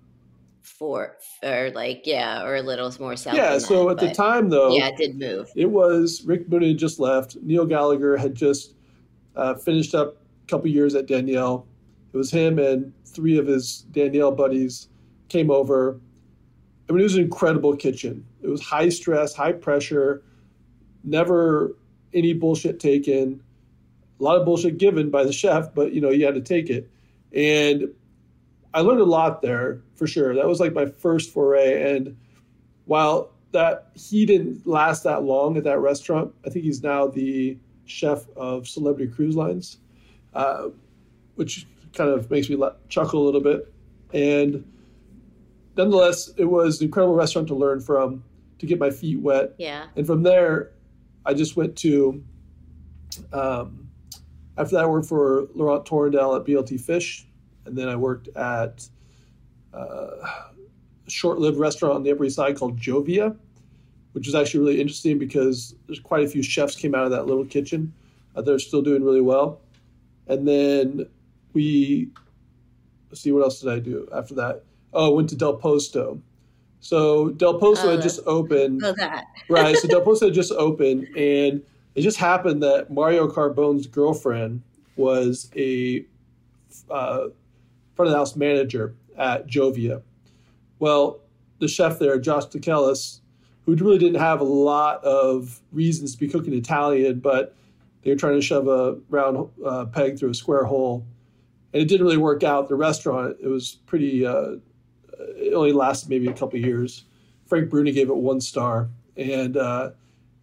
four 0.62 1.16
or 1.42 1.70
like 1.74 2.02
yeah 2.06 2.42
or 2.42 2.56
a 2.56 2.62
little 2.62 2.92
more 2.98 3.14
south 3.14 3.34
yeah 3.34 3.56
so 3.58 3.84
that, 3.84 4.02
at 4.02 4.08
the 4.08 4.14
time 4.14 4.48
though 4.48 4.74
yeah 4.74 4.88
it 4.88 4.96
did 4.96 5.18
move. 5.18 5.48
it 5.54 5.70
was 5.70 6.24
rick 6.24 6.48
moonen 6.50 6.68
had 6.68 6.78
just 6.78 6.98
left. 6.98 7.36
Neil 7.42 7.64
gallagher 7.64 8.16
had 8.16 8.34
just 8.34 8.74
uh, 9.36 9.54
finished 9.54 9.94
up 9.94 10.16
a 10.42 10.46
couple 10.48 10.68
years 10.68 10.94
at 10.94 11.06
Daniel. 11.06 11.66
it 12.12 12.16
was 12.16 12.30
him 12.30 12.58
and 12.58 12.92
three 13.06 13.38
of 13.38 13.46
his 13.46 13.82
Daniel 13.92 14.32
buddies 14.32 14.88
came 15.28 15.50
over. 15.50 16.00
I 16.88 16.92
mean 16.92 17.00
it 17.00 17.04
was 17.04 17.14
an 17.14 17.22
incredible 17.22 17.76
kitchen. 17.76 18.26
It 18.42 18.48
was 18.48 18.60
high 18.60 18.88
stress 18.88 19.34
high 19.34 19.52
pressure 19.52 20.24
never 21.04 21.76
any 22.12 22.32
bullshit 22.32 22.80
taken 22.80 23.40
a 24.20 24.22
lot 24.22 24.36
of 24.36 24.44
bullshit 24.44 24.78
given 24.78 25.10
by 25.10 25.24
the 25.24 25.32
chef 25.32 25.74
but 25.74 25.92
you 25.92 26.00
know 26.00 26.10
you 26.10 26.24
had 26.24 26.34
to 26.34 26.40
take 26.40 26.68
it 26.68 26.90
and 27.34 27.88
I 28.72 28.80
learned 28.80 29.00
a 29.00 29.04
lot 29.04 29.42
there 29.42 29.82
for 29.96 30.06
sure. 30.06 30.34
That 30.34 30.46
was 30.46 30.60
like 30.60 30.72
my 30.72 30.86
first 30.86 31.32
foray. 31.32 31.94
And 31.94 32.16
while 32.84 33.32
that 33.52 33.90
he 33.94 34.26
didn't 34.26 34.66
last 34.66 35.02
that 35.04 35.24
long 35.24 35.56
at 35.56 35.64
that 35.64 35.80
restaurant, 35.80 36.32
I 36.46 36.50
think 36.50 36.64
he's 36.64 36.82
now 36.82 37.08
the 37.08 37.58
chef 37.86 38.28
of 38.36 38.68
Celebrity 38.68 39.12
Cruise 39.12 39.34
Lines, 39.34 39.78
uh, 40.34 40.68
which 41.34 41.66
kind 41.94 42.10
of 42.10 42.30
makes 42.30 42.48
me 42.48 42.56
chuckle 42.88 43.22
a 43.22 43.24
little 43.24 43.40
bit. 43.40 43.72
And 44.12 44.64
nonetheless, 45.76 46.30
it 46.36 46.44
was 46.44 46.80
an 46.80 46.86
incredible 46.86 47.14
restaurant 47.14 47.48
to 47.48 47.56
learn 47.56 47.80
from, 47.80 48.22
to 48.58 48.66
get 48.66 48.78
my 48.78 48.90
feet 48.90 49.20
wet. 49.20 49.54
Yeah. 49.58 49.86
And 49.96 50.06
from 50.06 50.22
there, 50.22 50.70
I 51.26 51.34
just 51.34 51.56
went 51.56 51.76
to. 51.78 52.22
Um, 53.32 53.79
after 54.60 54.76
that, 54.76 54.84
I 54.84 54.86
worked 54.86 55.08
for 55.08 55.48
Laurent 55.54 55.86
Tourondel 55.86 56.38
at 56.38 56.46
BLT 56.46 56.80
Fish, 56.80 57.26
and 57.64 57.76
then 57.76 57.88
I 57.88 57.96
worked 57.96 58.28
at 58.36 58.86
uh, 59.72 59.78
a 61.06 61.10
short-lived 61.10 61.56
restaurant 61.56 61.94
on 61.94 62.02
the 62.02 62.12
Upper 62.12 62.24
East 62.24 62.36
Side 62.36 62.56
called 62.56 62.78
Jovia, 62.78 63.36
which 64.12 64.26
was 64.26 64.34
actually 64.34 64.60
really 64.60 64.80
interesting 64.80 65.18
because 65.18 65.74
there's 65.86 66.00
quite 66.00 66.24
a 66.24 66.28
few 66.28 66.42
chefs 66.42 66.76
came 66.76 66.94
out 66.94 67.04
of 67.04 67.10
that 67.10 67.26
little 67.26 67.44
kitchen. 67.44 67.92
Uh, 68.36 68.42
they're 68.42 68.58
still 68.58 68.82
doing 68.82 69.02
really 69.02 69.20
well. 69.22 69.60
And 70.26 70.46
then 70.46 71.06
we 71.52 72.10
let's 73.10 73.20
see 73.20 73.32
what 73.32 73.42
else 73.42 73.60
did 73.60 73.72
I 73.72 73.78
do 73.78 74.08
after 74.14 74.34
that? 74.34 74.64
Oh, 74.92 75.12
I 75.12 75.14
went 75.14 75.28
to 75.30 75.36
Del 75.36 75.56
Posto. 75.56 76.20
So 76.80 77.30
Del 77.30 77.58
Posto 77.58 77.88
oh, 77.88 77.90
had 77.92 78.02
just 78.02 78.20
opened. 78.26 78.82
Oh, 78.84 78.94
that. 78.98 79.24
right. 79.48 79.76
So 79.76 79.88
Del 79.88 80.02
Posto 80.02 80.26
had 80.26 80.34
just 80.34 80.52
opened, 80.52 81.08
and 81.16 81.62
it 81.94 82.02
just 82.02 82.18
happened 82.18 82.62
that 82.62 82.90
Mario 82.90 83.28
Carbone's 83.28 83.87
girlfriend 83.87 84.62
was 84.97 85.50
a 85.56 86.04
uh, 86.90 87.28
front 87.94 88.06
of 88.06 88.12
the 88.12 88.16
house 88.16 88.37
manager 88.37 88.94
at 89.16 89.47
Jovia. 89.47 90.02
Well, 90.78 91.20
the 91.59 91.68
chef 91.68 91.99
there, 91.99 92.18
Josh 92.18 92.47
DeChellis, 92.47 93.20
who 93.66 93.75
really 93.75 93.99
didn't 93.99 94.20
have 94.20 94.40
a 94.40 94.44
lot 94.44 95.04
of 95.04 95.61
reasons 95.73 96.12
to 96.14 96.18
be 96.18 96.28
cooking 96.28 96.54
Italian, 96.54 97.20
but 97.20 97.54
they 98.02 98.11
were 98.11 98.16
trying 98.16 98.35
to 98.35 98.40
shove 98.40 98.66
a 98.66 98.97
round 99.11 99.49
uh, 99.64 99.85
peg 99.87 100.18
through 100.18 100.30
a 100.30 100.35
square 100.35 100.64
hole. 100.64 101.04
And 101.73 101.82
it 101.82 101.87
didn't 101.87 102.04
really 102.04 102.16
work 102.16 102.42
out. 102.42 102.68
The 102.68 102.75
restaurant, 102.75 103.37
it 103.40 103.47
was 103.47 103.78
pretty, 103.87 104.25
uh, 104.26 104.56
it 105.18 105.52
only 105.54 105.73
lasted 105.73 106.09
maybe 106.09 106.28
a 106.28 106.32
couple 106.32 106.59
years. 106.59 107.04
Frank 107.47 107.68
Bruni 107.68 107.92
gave 107.92 108.09
it 108.09 108.16
one 108.16 108.40
star, 108.40 108.88
and 109.16 109.56
uh, 109.56 109.90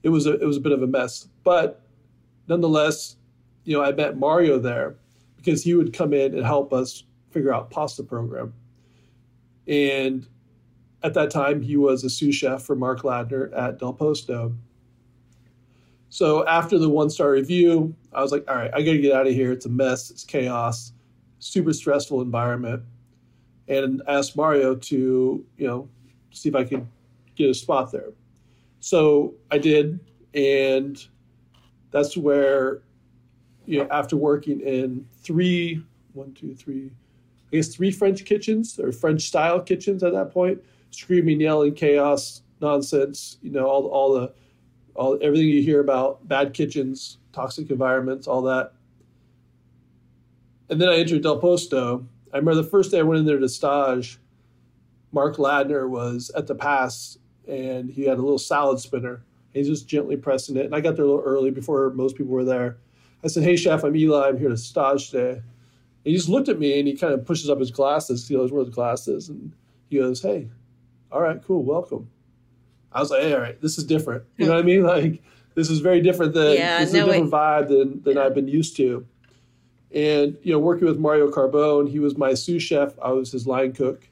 it 0.07 0.09
was 0.09 0.25
a 0.25 0.39
it 0.39 0.45
was 0.45 0.55
a 0.55 0.61
bit 0.61 0.71
of 0.71 0.81
a 0.81 0.87
mess. 0.87 1.27
But 1.43 1.81
nonetheless, 2.47 3.17
you 3.65 3.75
know, 3.75 3.83
I 3.83 3.91
met 3.91 4.17
Mario 4.17 4.57
there 4.57 4.95
because 5.35 5.61
he 5.61 5.73
would 5.73 5.91
come 5.91 6.13
in 6.13 6.33
and 6.33 6.45
help 6.45 6.71
us 6.71 7.03
figure 7.29 7.53
out 7.53 7.69
pasta 7.71 8.03
program. 8.03 8.53
And 9.67 10.25
at 11.03 11.13
that 11.15 11.29
time, 11.29 11.61
he 11.61 11.75
was 11.75 12.05
a 12.05 12.09
sous 12.09 12.33
chef 12.33 12.63
for 12.63 12.73
Mark 12.73 13.01
Ladner 13.01 13.51
at 13.53 13.79
Del 13.79 13.91
Posto. 13.91 14.55
So 16.07 16.47
after 16.47 16.79
the 16.79 16.87
one 16.87 17.09
star 17.09 17.31
review, 17.31 17.93
I 18.13 18.21
was 18.21 18.31
like, 18.31 18.49
all 18.49 18.55
right, 18.55 18.71
I 18.73 18.81
got 18.83 18.93
to 18.93 19.01
get 19.01 19.13
out 19.13 19.27
of 19.27 19.33
here. 19.33 19.51
It's 19.51 19.65
a 19.65 19.69
mess. 19.69 20.09
It's 20.09 20.23
chaos, 20.23 20.93
super 21.39 21.73
stressful 21.73 22.21
environment. 22.21 22.81
And 23.67 24.01
asked 24.07 24.37
Mario 24.37 24.73
to, 24.75 25.45
you 25.57 25.67
know, 25.67 25.89
see 26.31 26.47
if 26.47 26.55
I 26.55 26.63
could 26.63 26.87
get 27.35 27.49
a 27.49 27.53
spot 27.53 27.91
there. 27.91 28.11
So 28.79 29.35
I 29.51 29.57
did. 29.57 29.99
And 30.33 31.03
that's 31.91 32.15
where, 32.15 32.81
you 33.65 33.79
know, 33.79 33.87
after 33.89 34.15
working 34.15 34.61
in 34.61 35.05
three, 35.23 35.83
one, 36.13 36.33
two, 36.33 36.53
three, 36.55 36.91
I 37.51 37.55
guess 37.55 37.69
three 37.69 37.91
French 37.91 38.25
kitchens 38.25 38.79
or 38.79 38.91
French 38.91 39.23
style 39.23 39.61
kitchens 39.61 40.03
at 40.03 40.13
that 40.13 40.31
point, 40.31 40.61
screaming, 40.91 41.39
yelling, 41.39 41.73
chaos, 41.73 42.41
nonsense. 42.61 43.37
You 43.41 43.51
know, 43.51 43.65
all 43.65 43.87
all 43.87 44.13
the 44.13 44.33
all 44.95 45.17
everything 45.21 45.47
you 45.47 45.61
hear 45.61 45.79
about 45.79 46.27
bad 46.27 46.53
kitchens, 46.53 47.19
toxic 47.31 47.69
environments, 47.69 48.27
all 48.27 48.41
that. 48.43 48.73
And 50.69 50.81
then 50.81 50.89
I 50.89 50.97
entered 50.97 51.23
Del 51.23 51.39
Posto. 51.39 52.05
I 52.33 52.37
remember 52.37 52.61
the 52.61 52.69
first 52.69 52.91
day 52.91 52.99
I 52.99 53.03
went 53.03 53.19
in 53.19 53.25
there 53.25 53.39
to 53.39 53.47
stage, 53.47 54.19
Mark 55.13 55.37
Ladner 55.37 55.87
was 55.89 56.29
at 56.35 56.47
the 56.47 56.55
pass, 56.55 57.17
and 57.47 57.89
he 57.89 58.03
had 58.03 58.17
a 58.17 58.21
little 58.21 58.37
salad 58.39 58.79
spinner. 58.79 59.23
He's 59.53 59.67
just 59.67 59.87
gently 59.87 60.17
pressing 60.17 60.57
it, 60.57 60.65
and 60.65 60.75
I 60.75 60.81
got 60.81 60.95
there 60.95 61.05
a 61.05 61.07
little 61.07 61.23
early 61.23 61.49
before 61.51 61.89
most 61.91 62.15
people 62.15 62.33
were 62.33 62.43
there. 62.45 62.77
I 63.23 63.27
said, 63.27 63.43
"Hey, 63.43 63.55
chef, 63.55 63.83
I'm 63.83 63.95
Eli. 63.95 64.27
I'm 64.27 64.37
here 64.37 64.49
to 64.49 64.57
stage 64.57 65.09
today." 65.09 65.31
And 65.31 65.41
he 66.03 66.13
just 66.13 66.29
looked 66.29 66.47
at 66.49 66.59
me 66.59 66.77
and 66.79 66.87
he 66.87 66.95
kind 66.95 67.13
of 67.13 67.25
pushes 67.25 67.49
up 67.49 67.59
his 67.59 67.71
glasses. 67.71 68.27
He 68.27 68.35
always 68.35 68.51
wears 68.51 68.69
glasses, 68.69 69.29
and 69.29 69.51
he 69.89 69.97
goes, 69.97 70.21
"Hey, 70.21 70.49
all 71.11 71.21
right, 71.21 71.41
cool, 71.43 71.63
welcome." 71.63 72.09
I 72.91 72.99
was 72.99 73.09
like, 73.11 73.23
"Hey, 73.23 73.33
all 73.33 73.39
right, 73.41 73.59
this 73.61 73.77
is 73.77 73.83
different." 73.85 74.23
You 74.37 74.45
know 74.45 74.53
what 74.53 74.59
I 74.59 74.63
mean? 74.63 74.83
Like 74.83 75.23
this 75.55 75.71
is 75.71 75.79
very 75.79 76.01
different 76.01 76.33
than 76.35 76.53
Yeah, 76.53 76.79
this 76.81 76.89
is 76.89 76.93
no, 76.93 77.03
a 77.03 77.05
different 77.05 77.27
it- 77.27 77.31
vibe 77.31 77.67
than 77.69 78.03
than 78.03 78.15
Yeah. 78.17 78.25
I've 78.25 78.35
been 78.35 78.47
used 78.47 78.75
to. 78.77 79.05
And 79.91 80.37
you 80.43 80.51
know, 80.51 80.59
working 80.59 80.85
with 80.87 80.99
Mario 80.99 81.31
Carbone, 81.31 81.89
he 81.89 81.99
was 81.99 82.17
my 82.17 82.33
sous 82.33 82.61
chef. 82.61 82.93
I 83.01 83.11
was 83.11 83.31
his 83.31 83.47
line 83.47 83.71
cook, 83.71 84.07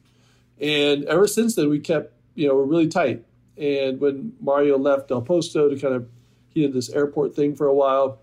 and 0.59 1.03
ever 1.05 1.27
since 1.27 1.55
then 1.55 1.69
we 1.69 1.79
kept 1.79 2.13
you 2.33 2.47
know 2.47 2.55
we're 2.55 2.63
really 2.63 2.87
tight. 2.87 3.24
And 3.57 3.99
when 3.99 4.33
Mario 4.41 4.77
left 4.77 5.09
Del 5.09 5.21
Posto 5.21 5.69
to 5.69 5.79
kind 5.79 5.93
of 5.93 6.07
he 6.49 6.61
did 6.61 6.73
this 6.73 6.89
airport 6.89 7.35
thing 7.35 7.53
for 7.55 7.67
a 7.67 7.73
while, 7.73 8.19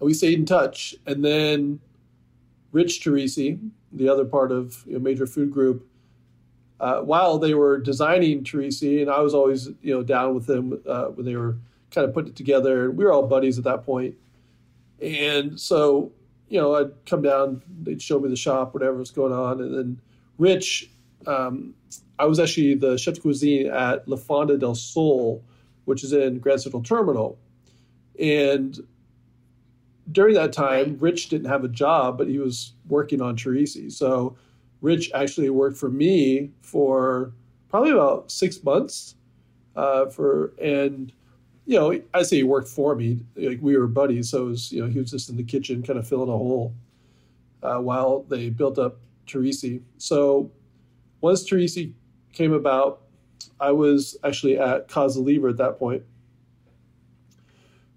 and 0.00 0.06
we 0.06 0.14
stayed 0.14 0.38
in 0.38 0.46
touch. 0.46 0.94
And 1.06 1.24
then 1.24 1.80
Rich 2.72 3.04
Torrisi, 3.04 3.58
the 3.92 4.08
other 4.08 4.24
part 4.24 4.52
of 4.52 4.84
you 4.86 4.94
know, 4.94 4.98
Major 5.00 5.26
Food 5.26 5.50
Group, 5.50 5.86
uh, 6.80 7.00
while 7.00 7.38
they 7.38 7.54
were 7.54 7.78
designing 7.78 8.44
Torrisi, 8.44 9.00
and 9.00 9.10
I 9.10 9.20
was 9.20 9.34
always 9.34 9.68
you 9.82 9.94
know 9.94 10.02
down 10.02 10.34
with 10.34 10.46
them 10.46 10.80
uh, 10.86 11.06
when 11.06 11.26
they 11.26 11.36
were 11.36 11.56
kind 11.90 12.06
of 12.06 12.14
putting 12.14 12.30
it 12.30 12.36
together. 12.36 12.90
We 12.90 13.04
were 13.04 13.12
all 13.12 13.26
buddies 13.26 13.58
at 13.58 13.64
that 13.64 13.84
point. 13.84 14.14
and 15.00 15.58
so 15.58 16.12
you 16.48 16.60
know 16.60 16.74
I'd 16.76 16.92
come 17.06 17.22
down, 17.22 17.62
they'd 17.82 18.02
show 18.02 18.18
me 18.18 18.28
the 18.28 18.36
shop, 18.36 18.74
whatever 18.74 18.98
was 18.98 19.10
going 19.10 19.32
on, 19.32 19.60
and 19.60 19.76
then 19.76 20.00
Rich, 20.38 20.90
um, 21.26 21.74
I 22.18 22.26
was 22.26 22.38
actually 22.38 22.74
the 22.74 22.96
chef 22.96 23.14
de 23.14 23.20
cuisine 23.20 23.66
at 23.66 24.06
La 24.08 24.16
Fonda 24.16 24.56
del 24.56 24.74
Sol, 24.74 25.42
which 25.84 26.04
is 26.04 26.12
in 26.12 26.38
Grand 26.38 26.60
Central 26.60 26.82
Terminal, 26.82 27.38
and 28.18 28.80
during 30.12 30.34
that 30.34 30.52
time, 30.52 30.90
Right. 30.92 31.02
Rich 31.02 31.28
didn't 31.28 31.48
have 31.48 31.64
a 31.64 31.68
job, 31.68 32.18
but 32.18 32.28
he 32.28 32.38
was 32.38 32.72
working 32.88 33.20
on 33.20 33.36
Torrisi. 33.36 33.90
So 33.90 34.36
Rich 34.80 35.10
actually 35.14 35.50
worked 35.50 35.78
for 35.78 35.90
me 35.90 36.50
for 36.60 37.32
probably 37.68 37.90
about 37.90 38.30
six 38.30 38.62
months. 38.62 39.16
Uh, 39.74 40.06
for 40.06 40.52
and 40.60 41.12
you 41.66 41.78
know, 41.78 41.98
I 42.12 42.22
say 42.22 42.36
he 42.36 42.42
worked 42.42 42.68
for 42.68 42.94
me. 42.94 43.20
Like 43.34 43.58
we 43.62 43.76
were 43.76 43.86
buddies, 43.86 44.30
so 44.30 44.46
it 44.46 44.50
was 44.50 44.72
you 44.72 44.82
know 44.82 44.88
he 44.88 45.00
was 45.00 45.10
just 45.10 45.30
in 45.30 45.36
the 45.36 45.42
kitchen, 45.42 45.82
kind 45.82 45.98
of 45.98 46.06
filling 46.06 46.28
a 46.28 46.32
hole 46.32 46.74
uh, 47.62 47.78
while 47.78 48.24
they 48.28 48.50
built 48.50 48.78
up 48.78 48.98
Torrisi. 49.26 49.82
So 49.98 50.50
once 51.22 51.48
Torrisi 51.48 51.94
came 52.34 52.52
about, 52.52 53.02
I 53.60 53.72
was 53.72 54.16
actually 54.24 54.58
at 54.58 54.88
Casa 54.88 55.20
Lever 55.20 55.48
at 55.48 55.56
that 55.58 55.78
point. 55.78 56.02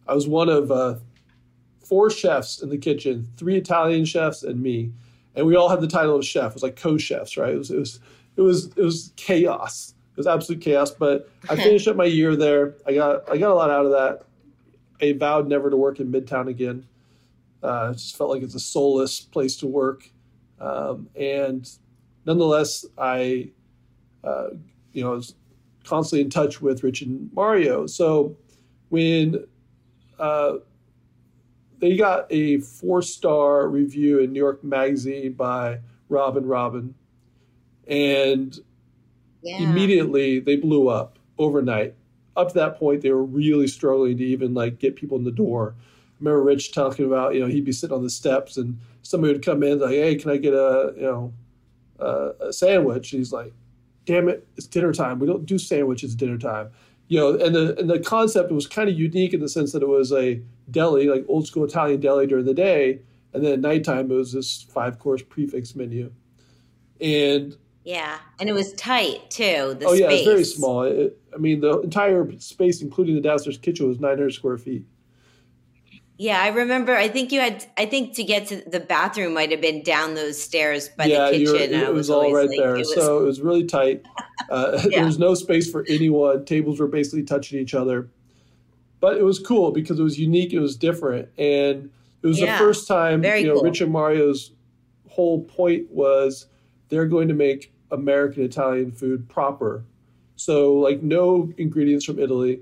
I 0.07 0.13
was 0.13 0.27
one 0.27 0.49
of 0.49 0.71
uh, 0.71 0.95
four 1.83 2.09
chefs 2.09 2.61
in 2.61 2.69
the 2.69 2.77
kitchen, 2.77 3.27
three 3.37 3.57
Italian 3.57 4.05
chefs 4.05 4.43
and 4.43 4.61
me, 4.61 4.91
and 5.35 5.45
we 5.45 5.55
all 5.55 5.69
had 5.69 5.81
the 5.81 5.87
title 5.87 6.15
of 6.15 6.25
chef. 6.25 6.51
It 6.51 6.53
was 6.55 6.63
like 6.63 6.75
co-chefs, 6.75 7.37
right? 7.37 7.53
It 7.53 7.57
was 7.57 7.71
it 7.71 7.77
was 7.77 7.99
it 8.37 8.41
was 8.41 8.65
it 8.75 8.83
was 8.83 9.13
chaos. 9.15 9.93
It 10.11 10.17
was 10.17 10.27
absolute 10.27 10.61
chaos. 10.61 10.91
But 10.91 11.29
I 11.49 11.55
finished 11.57 11.87
up 11.87 11.95
my 11.95 12.05
year 12.05 12.35
there. 12.35 12.75
I 12.85 12.93
got 12.93 13.29
I 13.29 13.37
got 13.37 13.51
a 13.51 13.55
lot 13.55 13.69
out 13.69 13.85
of 13.85 13.91
that. 13.91 14.23
I 15.01 15.13
vowed 15.13 15.47
never 15.47 15.69
to 15.69 15.77
work 15.77 15.99
in 15.99 16.11
Midtown 16.11 16.47
again. 16.47 16.87
Uh, 17.61 17.89
it 17.91 17.97
just 17.97 18.17
felt 18.17 18.29
like 18.29 18.41
it's 18.41 18.55
a 18.55 18.59
soulless 18.59 19.19
place 19.19 19.57
to 19.57 19.67
work. 19.67 20.09
Um, 20.59 21.09
and 21.15 21.69
nonetheless, 22.25 22.85
I 22.97 23.51
uh, 24.27 24.49
you 24.93 25.03
know 25.03 25.11
was 25.11 25.35
constantly 25.83 26.21
in 26.21 26.29
touch 26.29 26.61
with 26.61 26.83
Rich 26.83 27.01
and 27.01 27.31
Mario. 27.33 27.87
So 27.87 28.35
when 28.89 29.45
uh, 30.19 30.55
they 31.79 31.95
got 31.95 32.25
a 32.31 32.59
four 32.59 33.01
star 33.01 33.67
review 33.67 34.19
in 34.19 34.33
New 34.33 34.39
York 34.39 34.63
Magazine 34.63 35.33
by 35.33 35.79
Robin 36.09 36.45
Robin, 36.45 36.93
and 37.87 38.59
Yeah. 39.43 39.57
immediately 39.59 40.39
they 40.39 40.55
blew 40.55 40.89
up 40.89 41.19
overnight. 41.37 41.95
Up 42.35 42.49
to 42.49 42.53
that 42.55 42.77
point, 42.77 43.01
they 43.01 43.11
were 43.11 43.23
really 43.23 43.67
struggling 43.67 44.17
to 44.17 44.23
even 44.23 44.53
like 44.53 44.79
get 44.79 44.95
people 44.95 45.17
in 45.17 45.23
the 45.23 45.31
door. 45.31 45.75
I 45.77 45.83
remember 46.19 46.43
Rich 46.43 46.73
talking 46.73 47.05
about, 47.05 47.33
you 47.33 47.39
know, 47.39 47.47
he'd 47.47 47.65
be 47.65 47.71
sitting 47.71 47.95
on 47.95 48.03
the 48.03 48.09
steps 48.09 48.57
and 48.57 48.79
somebody 49.03 49.33
would 49.33 49.45
come 49.45 49.63
in 49.63 49.79
like, 49.79 49.91
"Hey, 49.91 50.15
can 50.15 50.31
I 50.31 50.37
get 50.37 50.53
a, 50.53 50.93
you 50.95 51.01
know, 51.03 51.33
uh, 51.99 52.31
a 52.47 52.53
sandwich?" 52.53 53.13
And 53.13 53.19
he's 53.19 53.31
like, 53.31 53.53
"Damn 54.07 54.27
it, 54.29 54.47
it's 54.57 54.65
dinner 54.65 54.91
time. 54.91 55.19
We 55.19 55.27
don't 55.27 55.45
do 55.45 55.59
sandwiches 55.59 56.13
at 56.13 56.19
dinner 56.19 56.39
time." 56.39 56.69
You 57.09 57.19
know, 57.19 57.29
and 57.37 57.53
the 57.53 57.79
and 57.79 57.89
the 57.89 57.99
concept 57.99 58.51
was 58.51 58.65
kind 58.65 58.89
of 58.89 58.97
unique 58.97 59.33
in 59.33 59.39
the 59.39 59.47
sense 59.47 59.71
that 59.73 59.83
it 59.83 59.87
was 59.87 60.11
a 60.11 60.41
deli, 60.71 61.07
like 61.07 61.23
old 61.27 61.45
school 61.45 61.63
Italian 61.63 61.99
deli 61.99 62.25
during 62.25 62.45
the 62.45 62.55
day, 62.55 63.01
and 63.33 63.45
then 63.45 63.53
at 63.53 63.59
nighttime 63.59 64.11
it 64.11 64.15
was 64.15 64.33
this 64.33 64.65
five 64.73 64.97
course 64.97 65.21
prefix 65.21 65.75
menu. 65.75 66.11
And 66.99 67.55
Yeah, 67.83 68.17
and 68.39 68.49
it 68.49 68.53
was 68.53 68.73
tight 68.73 69.29
too. 69.29 69.75
The 69.79 69.85
oh 69.85 69.93
yeah, 69.93 70.07
space. 70.07 70.19
it's 70.19 70.27
very 70.27 70.43
small. 70.43 70.83
It, 70.83 71.17
I 71.33 71.37
mean, 71.37 71.61
the 71.61 71.79
entire 71.81 72.27
space, 72.39 72.81
including 72.81 73.15
the 73.15 73.21
downstairs 73.21 73.57
kitchen, 73.57 73.87
was 73.87 73.99
900 73.99 74.33
square 74.33 74.57
feet. 74.57 74.85
Yeah, 76.19 76.41
I 76.41 76.47
remember. 76.47 76.95
I 76.95 77.07
think 77.09 77.31
you 77.31 77.39
had. 77.39 77.63
I 77.77 77.85
think 77.85 78.15
to 78.15 78.23
get 78.23 78.47
to 78.47 78.67
the 78.67 78.79
bathroom 78.79 79.33
might 79.35 79.51
have 79.51 79.61
been 79.61 79.83
down 79.83 80.15
those 80.15 80.41
stairs 80.41 80.89
by 80.89 81.05
yeah, 81.05 81.29
the 81.29 81.45
were- 81.45 81.57
kitchen. 81.57 81.79
I 81.79 81.83
it 81.83 81.93
was 81.93 82.09
all 82.09 82.23
always 82.23 82.49
like, 82.49 82.57
there. 82.57 82.75
It 82.75 82.79
was, 82.79 82.93
so 82.95 83.19
it 83.19 83.23
was 83.23 83.41
really 83.41 83.65
tight. 83.65 84.05
Uh, 84.49 84.79
Yeah. 84.89 84.99
There 84.99 85.05
was 85.05 85.19
no 85.19 85.33
space 85.33 85.69
for 85.69 85.83
anyone. 85.89 86.45
Tables 86.45 86.79
were 86.79 86.87
basically 86.87 87.23
touching 87.23 87.59
each 87.59 87.73
other. 87.73 88.07
But 89.01 89.17
it 89.17 89.23
was 89.23 89.39
cool 89.39 89.71
because 89.71 89.99
it 89.99 90.03
was 90.03 90.17
unique. 90.17 90.53
It 90.53 90.59
was 90.59 90.77
different, 90.77 91.27
and 91.37 91.89
it 92.21 92.27
was 92.27 92.39
Yeah, 92.39 92.53
the 92.53 92.57
first 92.57 92.87
time. 92.87 93.21
very 93.21 93.41
you 93.41 93.47
know, 93.47 93.55
cool. 93.55 93.63
Rich 93.63 93.81
and 93.81 93.91
Mario's 93.91 94.51
whole 95.09 95.43
point 95.43 95.91
was 95.91 96.45
they're 96.89 97.07
going 97.07 97.27
to 97.27 97.33
make 97.33 97.73
American 97.91 98.43
Italian 98.43 98.91
food 98.91 99.27
proper. 99.27 99.83
So 100.37 100.75
like 100.75 101.01
no 101.03 101.51
ingredients 101.57 102.05
from 102.05 102.19
Italy. 102.19 102.61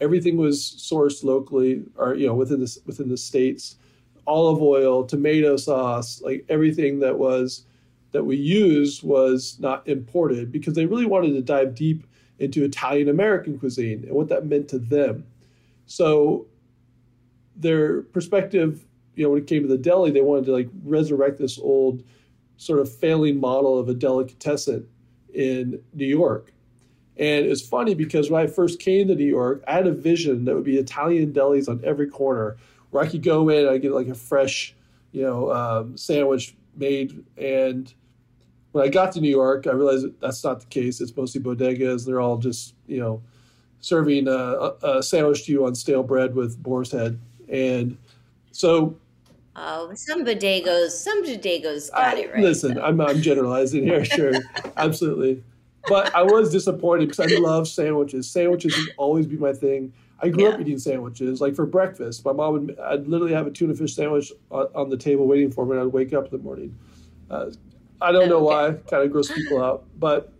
Everything 0.00 0.36
was 0.36 0.60
sourced 0.60 1.22
locally, 1.24 1.82
or 1.96 2.14
you 2.14 2.26
know 2.26 2.34
within 2.34 2.60
the 2.60 2.78
within 2.86 3.08
the 3.08 3.16
states. 3.16 3.76
Olive 4.26 4.62
oil, 4.62 5.04
tomato 5.04 5.56
sauce, 5.56 6.20
like 6.22 6.44
everything 6.48 7.00
that 7.00 7.18
was 7.18 7.64
that 8.12 8.24
we 8.24 8.36
used 8.36 9.02
was 9.02 9.56
not 9.60 9.86
imported 9.88 10.52
because 10.52 10.74
they 10.74 10.86
really 10.86 11.06
wanted 11.06 11.32
to 11.32 11.42
dive 11.42 11.74
deep 11.74 12.06
into 12.38 12.64
Italian 12.64 13.08
American 13.08 13.58
cuisine 13.58 14.04
and 14.04 14.12
what 14.12 14.28
that 14.28 14.46
meant 14.46 14.68
to 14.68 14.78
them. 14.78 15.24
So 15.86 16.46
their 17.56 18.02
perspective, 18.02 18.84
you 19.14 19.24
know, 19.24 19.30
when 19.30 19.42
it 19.42 19.46
came 19.46 19.62
to 19.62 19.68
the 19.68 19.78
deli, 19.78 20.10
they 20.10 20.22
wanted 20.22 20.46
to 20.46 20.52
like 20.52 20.68
resurrect 20.84 21.38
this 21.38 21.58
old 21.58 22.02
sort 22.56 22.80
of 22.80 22.92
failing 22.92 23.38
model 23.38 23.78
of 23.78 23.88
a 23.88 23.94
delicatessen 23.94 24.86
in 25.32 25.82
New 25.92 26.06
York. 26.06 26.52
And 27.16 27.46
it's 27.46 27.60
funny 27.60 27.94
because 27.94 28.30
when 28.30 28.42
I 28.42 28.46
first 28.46 28.78
came 28.78 29.08
to 29.08 29.14
New 29.14 29.26
York, 29.26 29.62
I 29.68 29.72
had 29.72 29.86
a 29.86 29.92
vision 29.92 30.44
that 30.46 30.54
would 30.54 30.64
be 30.64 30.78
Italian 30.78 31.32
delis 31.32 31.68
on 31.68 31.80
every 31.84 32.08
corner 32.08 32.56
where 32.90 33.02
I 33.02 33.08
could 33.08 33.22
go 33.22 33.48
in 33.48 33.66
and 33.66 33.70
I 33.70 33.78
get 33.78 33.92
like 33.92 34.08
a 34.08 34.14
fresh, 34.14 34.74
you 35.12 35.22
know, 35.22 35.52
um, 35.52 35.96
sandwich 35.96 36.54
made. 36.76 37.22
And 37.36 37.92
when 38.72 38.84
I 38.84 38.88
got 38.88 39.12
to 39.12 39.20
New 39.20 39.30
York, 39.30 39.66
I 39.66 39.72
realized 39.72 40.04
that 40.04 40.20
that's 40.20 40.42
not 40.42 40.60
the 40.60 40.66
case. 40.66 41.00
It's 41.00 41.14
mostly 41.16 41.40
bodegas. 41.40 42.06
They're 42.06 42.20
all 42.20 42.38
just, 42.38 42.74
you 42.86 43.00
know, 43.00 43.22
serving 43.80 44.28
a, 44.28 44.72
a 44.82 45.02
sandwich 45.02 45.44
to 45.44 45.52
you 45.52 45.66
on 45.66 45.74
stale 45.74 46.02
bread 46.02 46.34
with 46.34 46.62
boar's 46.62 46.92
head. 46.92 47.18
And 47.48 47.98
so 48.52 48.96
oh, 49.56 49.92
some 49.94 50.24
bodegos, 50.24 50.90
some 50.90 51.24
bodegos 51.24 51.90
got 51.90 52.16
I- 52.16 52.20
it 52.20 52.32
right. 52.32 52.42
Listen, 52.42 52.74
though. 52.74 52.82
I'm, 52.82 53.00
I'm 53.00 53.20
generalizing 53.20 53.84
here, 53.84 54.04
sure, 54.04 54.32
absolutely. 54.76 55.42
But 55.88 56.14
I 56.14 56.22
was 56.22 56.50
disappointed 56.50 57.08
because 57.08 57.32
I 57.32 57.36
love 57.36 57.66
sandwiches. 57.66 58.30
Sandwiches 58.30 58.76
would 58.76 58.94
always 58.96 59.26
be 59.26 59.36
my 59.36 59.52
thing. 59.52 59.92
I 60.22 60.28
grew 60.28 60.48
up 60.48 60.60
eating 60.60 60.78
sandwiches. 60.78 61.40
Like 61.40 61.54
for 61.54 61.64
breakfast, 61.64 62.24
my 62.24 62.32
mom 62.32 62.52
would 62.52 62.78
I'd 62.78 63.08
literally 63.08 63.32
have 63.32 63.46
a 63.46 63.50
tuna 63.50 63.74
fish 63.74 63.94
sandwich 63.94 64.32
on, 64.50 64.66
on 64.74 64.90
the 64.90 64.96
table 64.96 65.26
waiting 65.26 65.50
for 65.50 65.64
me, 65.64 65.72
and 65.72 65.80
I'd 65.80 65.86
wake 65.86 66.12
up 66.12 66.26
in 66.26 66.30
the 66.30 66.38
morning. 66.38 66.76
Uh, 67.30 67.50
I 68.02 68.12
don't 68.12 68.28
know 68.28 68.42
why, 68.42 68.72
kind 68.88 69.02
of 69.02 69.10
gross 69.10 69.30
people 69.32 69.62
out. 69.62 69.84
But 69.98 70.32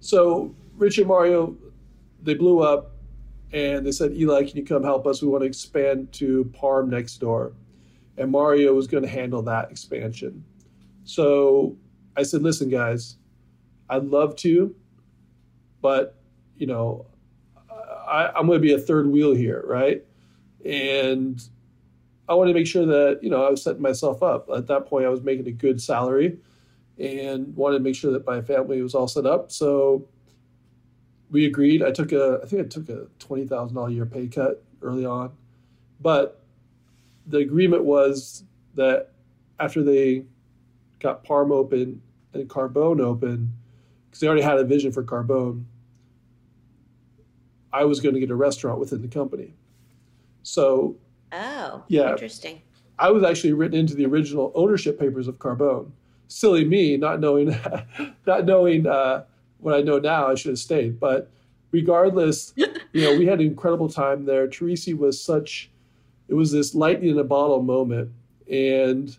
so 0.00 0.54
Rich 0.76 0.98
and 0.98 1.06
Mario, 1.06 1.56
they 2.22 2.34
blew 2.34 2.60
up, 2.60 2.92
and 3.52 3.86
they 3.86 3.92
said, 3.92 4.12
Eli, 4.12 4.44
can 4.44 4.56
you 4.58 4.64
come 4.64 4.82
help 4.82 5.06
us? 5.06 5.22
We 5.22 5.28
want 5.28 5.42
to 5.42 5.46
expand 5.46 6.12
to 6.14 6.50
Parm 6.54 6.88
next 6.88 7.18
door 7.18 7.54
and 8.20 8.30
Mario 8.30 8.74
was 8.74 8.86
going 8.86 9.02
to 9.02 9.08
handle 9.08 9.42
that 9.42 9.70
expansion. 9.70 10.44
So 11.04 11.74
I 12.16 12.22
said, 12.22 12.42
listen, 12.42 12.68
guys, 12.68 13.16
I'd 13.90 14.04
love 14.04 14.36
to, 14.36 14.74
but 15.82 16.16
you 16.56 16.66
know, 16.66 17.06
I, 17.70 18.30
I'm 18.34 18.46
going 18.46 18.58
to 18.58 18.62
be 18.62 18.72
a 18.72 18.78
third 18.78 19.08
wheel 19.08 19.34
here, 19.34 19.64
right? 19.66 20.04
And 20.64 21.42
I 22.28 22.34
wanted 22.34 22.52
to 22.52 22.58
make 22.58 22.66
sure 22.66 22.86
that 22.86 23.20
you 23.22 23.30
know 23.30 23.44
I 23.44 23.50
was 23.50 23.62
setting 23.62 23.82
myself 23.82 24.22
up. 24.22 24.48
At 24.54 24.68
that 24.68 24.86
point, 24.86 25.04
I 25.04 25.08
was 25.08 25.22
making 25.22 25.48
a 25.48 25.52
good 25.52 25.82
salary, 25.82 26.38
and 26.98 27.54
wanted 27.56 27.78
to 27.78 27.84
make 27.84 27.96
sure 27.96 28.12
that 28.12 28.26
my 28.26 28.40
family 28.40 28.80
was 28.82 28.94
all 28.94 29.08
set 29.08 29.26
up. 29.26 29.50
So 29.50 30.06
we 31.30 31.46
agreed. 31.46 31.82
I 31.82 31.90
took 31.90 32.12
a, 32.12 32.40
I 32.42 32.46
think 32.46 32.62
I 32.62 32.68
took 32.68 32.88
a 32.88 33.06
twenty 33.18 33.46
thousand 33.46 33.74
dollar 33.74 33.90
year 33.90 34.06
pay 34.06 34.28
cut 34.28 34.62
early 34.82 35.04
on, 35.04 35.32
but 36.00 36.42
the 37.26 37.38
agreement 37.38 37.84
was 37.84 38.44
that 38.74 39.12
after 39.58 39.82
they 39.82 40.24
got 41.00 41.24
Parm 41.24 41.50
open 41.50 42.02
and 42.32 42.48
Carbone 42.48 43.00
open, 43.00 43.52
because 44.10 44.20
they 44.20 44.26
already 44.26 44.42
had 44.42 44.58
a 44.58 44.64
vision 44.64 44.90
for 44.90 45.04
Carbone, 45.04 45.64
I 47.72 47.84
was 47.84 48.00
going 48.00 48.14
to 48.14 48.20
get 48.20 48.30
a 48.30 48.34
restaurant 48.34 48.80
within 48.80 49.00
the 49.00 49.08
company. 49.08 49.54
So, 50.42 50.96
oh, 51.32 51.84
yeah, 51.86 52.10
interesting. 52.10 52.62
I 52.98 53.10
was 53.10 53.22
actually 53.22 53.52
written 53.52 53.78
into 53.78 53.94
the 53.94 54.04
original 54.06 54.52
ownership 54.54 54.98
papers 54.98 55.28
of 55.28 55.38
Carbone. 55.38 55.90
Silly 56.28 56.64
me, 56.64 56.96
not 56.96 57.20
knowing, 57.20 57.56
not 58.26 58.44
knowing 58.44 58.86
uh, 58.86 59.24
what 59.58 59.74
I 59.74 59.80
know 59.82 59.98
now. 59.98 60.28
I 60.28 60.34
should 60.34 60.50
have 60.50 60.58
stayed, 60.58 60.98
but 60.98 61.30
regardless, 61.70 62.52
you 62.56 62.68
know, 62.94 63.16
we 63.16 63.26
had 63.26 63.40
an 63.40 63.46
incredible 63.46 63.88
time 63.88 64.24
there. 64.24 64.48
Torrisi 64.48 64.96
was 64.96 65.22
such, 65.22 65.70
it 66.28 66.34
was 66.34 66.50
this 66.50 66.74
lightning 66.74 67.10
in 67.10 67.18
a 67.18 67.24
bottle 67.24 67.62
moment, 67.62 68.10
and 68.50 69.16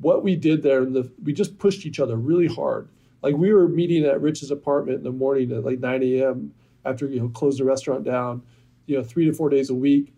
what 0.00 0.22
we 0.22 0.36
did 0.36 0.62
there, 0.62 0.84
the, 0.84 1.10
we 1.22 1.32
just 1.32 1.58
pushed 1.58 1.86
each 1.86 2.00
other 2.00 2.16
really 2.16 2.46
hard. 2.46 2.88
Like 3.22 3.36
we 3.36 3.52
were 3.52 3.68
meeting 3.68 4.04
at 4.04 4.20
Rich's 4.20 4.50
apartment 4.50 4.98
in 4.98 5.04
the 5.04 5.12
morning 5.12 5.52
at 5.52 5.64
like 5.64 5.80
9 5.80 6.02
a.m. 6.02 6.52
after 6.84 7.06
you 7.06 7.20
know 7.20 7.28
closed 7.28 7.58
the 7.58 7.64
restaurant 7.64 8.04
down, 8.04 8.42
you 8.86 8.96
know, 8.96 9.04
three 9.04 9.24
to 9.24 9.32
four 9.32 9.50
days 9.50 9.70
a 9.70 9.74
week, 9.74 10.14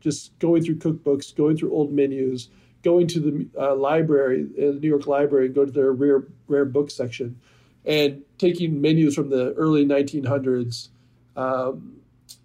just 0.00 0.38
going 0.38 0.62
through 0.62 0.76
cookbooks, 0.76 1.34
going 1.34 1.56
through 1.56 1.72
old 1.72 1.92
menus, 1.92 2.48
going 2.82 3.06
to 3.08 3.20
the 3.20 3.48
uh, 3.60 3.74
library, 3.74 4.46
uh, 4.58 4.72
the 4.72 4.78
New 4.80 4.88
York 4.88 5.06
Library, 5.06 5.46
and 5.46 5.54
go 5.54 5.64
to 5.64 5.72
their 5.72 5.92
rare 5.92 6.24
rare 6.46 6.64
book 6.64 6.90
section, 6.90 7.40
and 7.84 8.22
taking 8.38 8.80
menus 8.80 9.14
from 9.14 9.30
the 9.30 9.52
early 9.54 9.84
1900s, 9.84 10.88
um, 11.36 11.96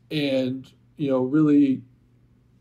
and 0.09 0.71
you 0.97 1.09
know 1.09 1.21
really 1.21 1.81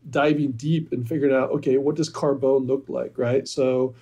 diving 0.09 0.51
deep 0.53 0.91
and 0.91 1.07
figuring 1.07 1.35
out 1.35 1.51
okay 1.51 1.77
what 1.77 1.95
does 1.95 2.09
carbone 2.09 2.67
look 2.67 2.85
like 2.89 3.17
right 3.17 3.47
so 3.47 3.93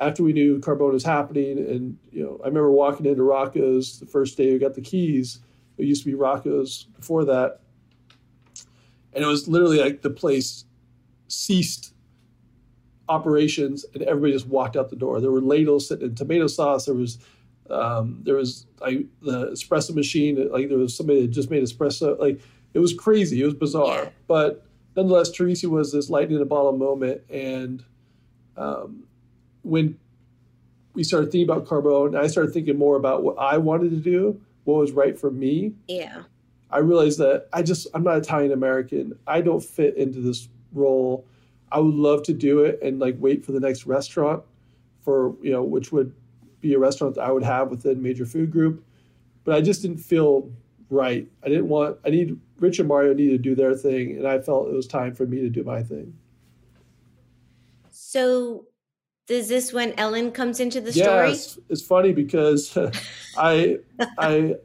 after 0.00 0.22
we 0.22 0.32
knew 0.32 0.58
carbone 0.58 0.92
was 0.92 1.04
happening 1.04 1.58
and 1.58 1.96
you 2.10 2.22
know 2.22 2.40
i 2.42 2.46
remember 2.46 2.70
walking 2.70 3.06
into 3.06 3.22
rocco's 3.22 4.00
the 4.00 4.06
first 4.06 4.36
day 4.36 4.52
we 4.52 4.58
got 4.58 4.74
the 4.74 4.80
keys. 4.80 5.40
It 5.76 5.86
used 5.86 6.04
to 6.04 6.10
be 6.10 6.16
rocco's 6.16 6.84
before 6.96 7.24
that. 7.24 7.60
And 9.12 9.22
it 9.22 9.26
was 9.26 9.48
literally 9.48 9.78
like 9.78 10.02
the 10.02 10.10
place 10.10 10.64
ceased 11.28 11.94
operations 13.08 13.84
and 13.94 14.02
everybody 14.02 14.32
just 14.32 14.46
walked 14.46 14.76
out 14.76 14.90
the 14.90 14.96
door. 14.96 15.20
There 15.20 15.30
were 15.30 15.40
ladles 15.40 15.88
sitting 15.88 16.08
in 16.08 16.14
tomato 16.14 16.46
sauce. 16.46 16.86
There 16.86 16.94
was 16.94 17.18
um, 17.70 18.20
there 18.22 18.34
was 18.34 18.66
like 18.80 19.06
the 19.22 19.46
espresso 19.46 19.94
machine 19.94 20.50
like 20.50 20.68
there 20.68 20.78
was 20.78 20.94
somebody 20.94 21.22
that 21.22 21.28
just 21.28 21.50
made 21.50 21.62
espresso. 21.62 22.18
Like 22.18 22.40
it 22.72 22.78
was 22.78 22.92
crazy. 22.92 23.42
It 23.42 23.44
was 23.44 23.54
bizarre. 23.54 24.12
But 24.26 24.66
nonetheless 24.96 25.30
torrisi 25.30 25.68
was 25.68 25.92
this 25.92 26.10
lightning 26.10 26.36
in 26.36 26.42
a 26.42 26.46
bottle 26.46 26.76
moment 26.76 27.22
and 27.30 27.84
um, 28.56 29.03
when 29.64 29.98
we 30.94 31.02
started 31.02 31.32
thinking 31.32 31.50
about 31.50 31.66
carbone 31.66 32.16
i 32.16 32.26
started 32.26 32.52
thinking 32.52 32.78
more 32.78 32.96
about 32.96 33.22
what 33.22 33.36
i 33.38 33.58
wanted 33.58 33.90
to 33.90 33.96
do 33.96 34.40
what 34.64 34.78
was 34.78 34.92
right 34.92 35.18
for 35.18 35.30
me 35.30 35.74
Yeah. 35.88 36.22
I 36.74 36.78
realized 36.78 37.18
that 37.20 37.46
I 37.52 37.62
just 37.62 37.86
I'm 37.94 38.02
not 38.02 38.18
Italian 38.18 38.50
American. 38.50 39.16
I 39.28 39.42
don't 39.42 39.62
fit 39.62 39.96
into 39.96 40.20
this 40.20 40.48
role. 40.72 41.24
I 41.70 41.78
would 41.78 41.94
love 41.94 42.24
to 42.24 42.32
do 42.32 42.64
it 42.64 42.80
and 42.82 42.98
like 42.98 43.14
wait 43.18 43.44
for 43.44 43.52
the 43.52 43.60
next 43.60 43.86
restaurant 43.86 44.42
for 45.00 45.36
you 45.40 45.52
know 45.52 45.62
which 45.62 45.92
would 45.92 46.12
be 46.60 46.74
a 46.74 46.78
restaurant 46.78 47.14
that 47.14 47.22
I 47.22 47.30
would 47.30 47.44
have 47.44 47.70
within 47.70 48.02
major 48.02 48.26
food 48.26 48.50
group, 48.50 48.84
but 49.44 49.54
I 49.54 49.60
just 49.60 49.82
didn't 49.82 49.98
feel 49.98 50.50
right. 50.90 51.28
I 51.44 51.48
didn't 51.48 51.68
want 51.68 51.98
I 52.04 52.10
need 52.10 52.40
Rich 52.58 52.80
and 52.80 52.88
Mario 52.88 53.14
needed 53.14 53.32
to 53.32 53.38
do 53.38 53.54
their 53.54 53.76
thing, 53.76 54.16
and 54.16 54.26
I 54.26 54.40
felt 54.40 54.68
it 54.68 54.74
was 54.74 54.88
time 54.88 55.14
for 55.14 55.26
me 55.26 55.42
to 55.42 55.48
do 55.48 55.62
my 55.62 55.80
thing. 55.80 56.12
So, 57.90 58.66
is 59.28 59.48
this 59.48 59.72
when 59.72 59.92
Ellen 59.98 60.30
comes 60.30 60.60
into 60.60 60.80
the 60.80 60.92
yeah, 60.92 61.04
story? 61.04 61.30
it's, 61.30 61.58
it's 61.68 61.82
funny 61.82 62.12
because 62.12 62.76
I 63.38 63.78
I 64.18 64.56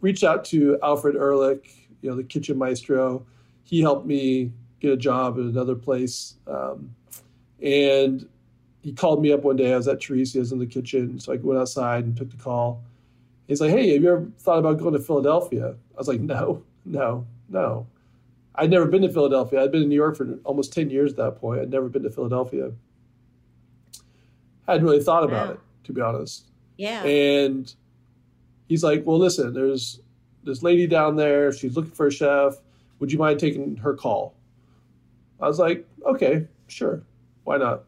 reached 0.00 0.24
out 0.24 0.44
to 0.46 0.78
Alfred 0.82 1.16
Ehrlich, 1.16 1.88
you 2.02 2.10
know, 2.10 2.16
the 2.16 2.22
kitchen 2.22 2.58
maestro. 2.58 3.26
He 3.64 3.80
helped 3.80 4.06
me 4.06 4.52
get 4.80 4.92
a 4.92 4.96
job 4.96 5.34
at 5.38 5.44
another 5.44 5.74
place, 5.74 6.34
um, 6.46 6.94
and 7.60 8.26
he 8.82 8.92
called 8.92 9.20
me 9.20 9.32
up 9.32 9.42
one 9.42 9.56
day. 9.56 9.72
I 9.72 9.76
was 9.76 9.88
at 9.88 9.98
Torrisi's 9.98 10.52
in 10.52 10.58
the 10.58 10.66
kitchen, 10.66 11.18
so 11.18 11.32
I 11.32 11.36
went 11.36 11.60
outside 11.60 12.04
and 12.04 12.16
took 12.16 12.30
the 12.30 12.36
call. 12.36 12.82
He's 13.48 13.60
like, 13.60 13.70
"Hey, 13.70 13.92
have 13.94 14.02
you 14.02 14.10
ever 14.10 14.30
thought 14.38 14.58
about 14.58 14.78
going 14.78 14.94
to 14.94 15.00
Philadelphia?" 15.00 15.70
I 15.70 15.98
was 15.98 16.08
like, 16.08 16.20
"No, 16.20 16.62
no, 16.84 17.26
no." 17.48 17.86
I'd 18.54 18.70
never 18.70 18.86
been 18.86 19.02
to 19.02 19.08
Philadelphia. 19.08 19.62
I'd 19.62 19.70
been 19.70 19.84
in 19.84 19.88
New 19.88 19.94
York 19.94 20.16
for 20.16 20.38
almost 20.44 20.72
ten 20.72 20.88
years 20.88 21.12
at 21.12 21.16
that 21.18 21.36
point. 21.36 21.60
I'd 21.60 21.70
never 21.70 21.88
been 21.88 22.02
to 22.04 22.10
Philadelphia. 22.10 22.72
I 24.68 24.72
hadn't 24.72 24.86
really 24.86 25.02
thought 25.02 25.24
about 25.24 25.46
Wow. 25.48 25.52
it, 25.54 25.60
to 25.84 25.92
be 25.92 26.00
honest. 26.00 26.44
Yeah. 26.76 27.02
And 27.02 27.74
he's 28.68 28.84
like, 28.84 29.04
"Well, 29.06 29.18
listen, 29.18 29.52
there's 29.54 30.00
this 30.44 30.62
lady 30.62 30.86
down 30.86 31.16
there. 31.16 31.50
She's 31.52 31.74
looking 31.74 31.90
for 31.90 32.06
a 32.06 32.12
chef. 32.12 32.60
Would 33.00 33.10
you 33.10 33.18
mind 33.18 33.40
taking 33.40 33.76
her 33.76 33.94
call?" 33.94 34.34
I 35.40 35.48
was 35.48 35.58
like, 35.58 35.86
"Okay, 36.04 36.46
sure, 36.68 37.02
why 37.44 37.56
not?" 37.56 37.84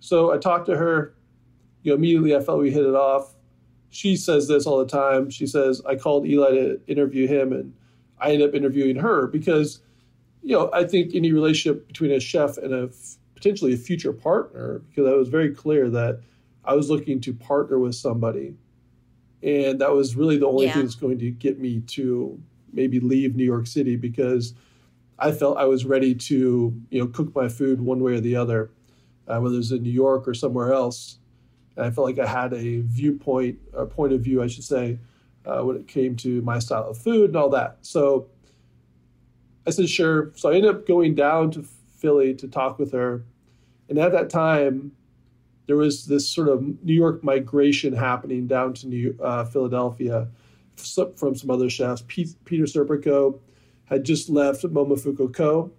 So 0.00 0.32
I 0.32 0.38
talked 0.38 0.66
to 0.66 0.76
her. 0.76 1.14
You 1.84 1.92
know, 1.92 1.96
immediately 1.96 2.36
I 2.36 2.40
felt 2.40 2.60
we 2.60 2.70
hit 2.70 2.84
it 2.84 2.94
off. 2.94 3.34
She 3.90 4.16
says 4.16 4.48
this 4.48 4.66
all 4.66 4.78
the 4.78 4.86
time. 4.86 5.30
She 5.30 5.46
says, 5.46 5.80
"I 5.86 5.96
called 5.96 6.26
Eli 6.26 6.50
to 6.50 6.80
interview 6.86 7.26
him, 7.26 7.52
and 7.52 7.72
I 8.20 8.32
ended 8.32 8.48
up 8.48 8.54
interviewing 8.54 8.96
her 8.96 9.26
because, 9.26 9.80
you 10.42 10.56
know, 10.56 10.70
I 10.72 10.84
think 10.84 11.14
any 11.14 11.32
relationship 11.32 11.86
between 11.88 12.10
a 12.12 12.20
chef 12.20 12.56
and 12.58 12.72
a 12.74 12.90
potentially 13.42 13.74
a 13.74 13.76
future 13.76 14.12
partner, 14.12 14.82
because 14.88 15.10
I 15.10 15.16
was 15.16 15.28
very 15.28 15.52
clear 15.52 15.90
that 15.90 16.20
I 16.64 16.74
was 16.74 16.88
looking 16.88 17.20
to 17.22 17.34
partner 17.34 17.76
with 17.78 17.96
somebody 17.96 18.54
and 19.42 19.80
that 19.80 19.90
was 19.92 20.14
really 20.14 20.36
the 20.36 20.46
only 20.46 20.66
Yeah. 20.66 20.74
thing 20.74 20.82
that's 20.82 20.94
going 20.94 21.18
to 21.18 21.30
get 21.32 21.58
me 21.58 21.80
to 21.80 22.40
maybe 22.72 23.00
leave 23.00 23.34
New 23.34 23.44
York 23.44 23.66
City 23.66 23.96
because 23.96 24.54
I 25.18 25.32
felt 25.32 25.58
I 25.58 25.64
was 25.64 25.84
ready 25.84 26.14
to 26.14 26.72
you 26.90 27.00
know 27.00 27.08
cook 27.08 27.34
my 27.34 27.48
food 27.48 27.80
one 27.80 28.00
way 28.00 28.12
or 28.14 28.20
the 28.20 28.36
other, 28.36 28.70
uh, 29.26 29.40
whether 29.40 29.58
it's 29.58 29.72
in 29.72 29.82
New 29.82 29.90
York 29.90 30.28
or 30.28 30.34
somewhere 30.34 30.72
else. 30.72 31.18
And 31.76 31.84
I 31.84 31.90
felt 31.90 32.06
like 32.06 32.20
I 32.20 32.26
had 32.26 32.52
a 32.52 32.82
viewpoint, 32.82 33.58
or 33.72 33.86
point 33.86 34.12
of 34.12 34.20
view, 34.20 34.40
I 34.42 34.46
should 34.46 34.62
say, 34.62 35.00
uh, 35.44 35.62
when 35.62 35.74
it 35.76 35.88
came 35.88 36.14
to 36.18 36.40
my 36.42 36.60
style 36.60 36.88
of 36.90 36.96
food 36.98 37.30
and 37.30 37.36
all 37.36 37.48
that. 37.50 37.78
So 37.82 38.28
I 39.66 39.70
said 39.70 39.88
sure. 39.88 40.30
So 40.36 40.50
I 40.50 40.54
ended 40.54 40.70
up 40.70 40.86
going 40.86 41.16
down 41.16 41.50
to 41.52 41.62
Philly 41.62 42.34
to 42.34 42.46
talk 42.46 42.78
with 42.78 42.92
her, 42.92 43.24
and 43.88 43.98
at 43.98 44.12
that 44.12 44.30
time 44.30 44.92
there 45.66 45.76
was 45.76 46.06
this 46.06 46.28
sort 46.28 46.48
of 46.48 46.62
New 46.84 46.92
York 46.94 47.22
migration 47.22 47.92
happening 47.92 48.46
down 48.46 48.74
to 48.74 48.88
New 48.88 49.16
uh, 49.22 49.44
Philadelphia 49.44 50.28
from 51.16 51.34
some 51.36 51.50
other 51.50 51.70
chefs. 51.70 52.02
Pete, 52.08 52.34
Peter 52.44 52.64
Serpico 52.64 53.38
had 53.84 54.04
just 54.04 54.28
left 54.28 54.62
Momofuku 54.64 55.32
Ko 55.32 55.70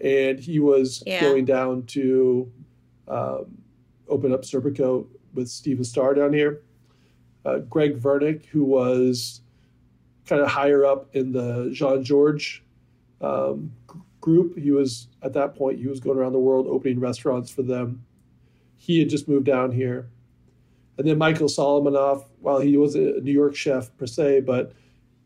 and 0.00 0.40
he 0.40 0.58
was 0.58 1.02
Yeah. 1.06 1.20
going 1.20 1.44
down 1.44 1.84
to 1.86 2.50
um, 3.06 3.58
open 4.08 4.32
up 4.32 4.42
Serpico 4.42 5.06
with 5.34 5.48
Stephen 5.48 5.84
Starr 5.84 6.14
down 6.14 6.32
here. 6.32 6.62
Uh, 7.44 7.58
Greg 7.58 7.98
Vernick, 8.00 8.46
who 8.46 8.64
was 8.64 9.42
kind 10.26 10.42
of 10.42 10.48
higher 10.48 10.84
up 10.84 11.14
in 11.14 11.32
the 11.32 11.70
Jean-Georges 11.72 12.60
um, 13.20 13.72
group, 14.20 14.58
he 14.58 14.70
was 14.70 15.08
at 15.22 15.32
that 15.32 15.54
point 15.54 15.78
he 15.78 15.86
was 15.86 16.00
going 16.00 16.18
around 16.18 16.32
the 16.32 16.38
world 16.38 16.66
opening 16.68 17.00
restaurants 17.00 17.50
for 17.50 17.62
them 17.62 18.04
he 18.80 18.98
had 18.98 19.10
just 19.10 19.28
moved 19.28 19.44
down 19.44 19.70
here. 19.72 20.08
And 20.96 21.06
then 21.06 21.18
Michael 21.18 21.48
Solomonov, 21.48 22.24
while 22.40 22.60
he 22.60 22.78
was 22.78 22.94
a 22.94 23.20
New 23.20 23.30
York 23.30 23.54
chef 23.54 23.94
per 23.98 24.06
se, 24.06 24.40
but 24.40 24.72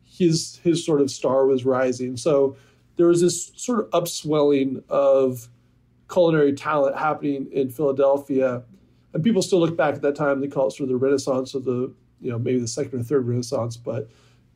his 0.05 0.59
his 0.65 0.85
sort 0.85 1.01
of 1.01 1.09
star 1.09 1.47
was 1.47 1.65
rising. 1.65 2.17
So 2.17 2.57
there 2.97 3.07
was 3.07 3.21
this 3.21 3.53
sort 3.55 3.79
of 3.79 3.91
upswelling 3.93 4.83
of 4.89 5.49
culinary 6.11 6.53
talent 6.53 6.97
happening 6.97 7.47
in 7.53 7.71
Philadelphia. 7.71 8.65
And 9.13 9.23
people 9.23 9.41
still 9.41 9.61
look 9.61 9.77
back 9.77 9.95
at 9.95 10.03
that 10.03 10.17
time, 10.17 10.41
they 10.41 10.49
call 10.49 10.67
it 10.67 10.73
sort 10.73 10.85
of 10.85 10.89
the 10.89 10.97
renaissance 10.97 11.55
of 11.55 11.65
the, 11.65 11.95
you 12.21 12.33
know, 12.33 12.41
maybe 12.41 12.59
the 12.59 12.67
second 12.67 12.99
or 12.99 13.03
third 13.05 13.27
renaissance, 13.29 13.77
but 13.77 14.11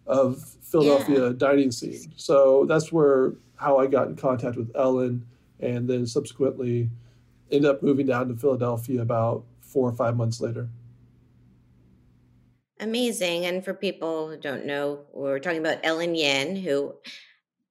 of 0.09 0.43
Philadelphia 0.63 1.33
dining 1.35 1.71
scene. 1.71 2.13
So 2.17 2.65
that's 2.69 2.91
where 2.91 3.35
how 3.59 3.79
I 3.79 3.87
got 3.87 4.09
in 4.09 4.17
contact 4.17 4.57
with 4.57 4.71
Ellen 4.75 5.27
and 5.61 5.89
then 5.89 6.07
subsequently 6.07 6.89
ended 7.51 7.71
up 7.71 7.83
moving 7.83 8.07
down 8.07 8.29
to 8.29 8.37
Philadelphia 8.37 9.03
about 9.03 9.45
four 9.61 9.89
or 9.89 9.93
five 9.93 10.17
months 10.17 10.41
later. 10.41 10.69
Amazing. 12.81 13.45
And 13.47 13.65
for 13.65 13.75
people 13.75 14.29
who 14.29 14.37
don't 14.37 14.65
know, 14.65 15.01
we're 15.13 15.41
talking 15.41 15.59
about 15.59 15.79
Ellen 15.83 16.15
Yin, 16.15 16.55
who 16.57 16.95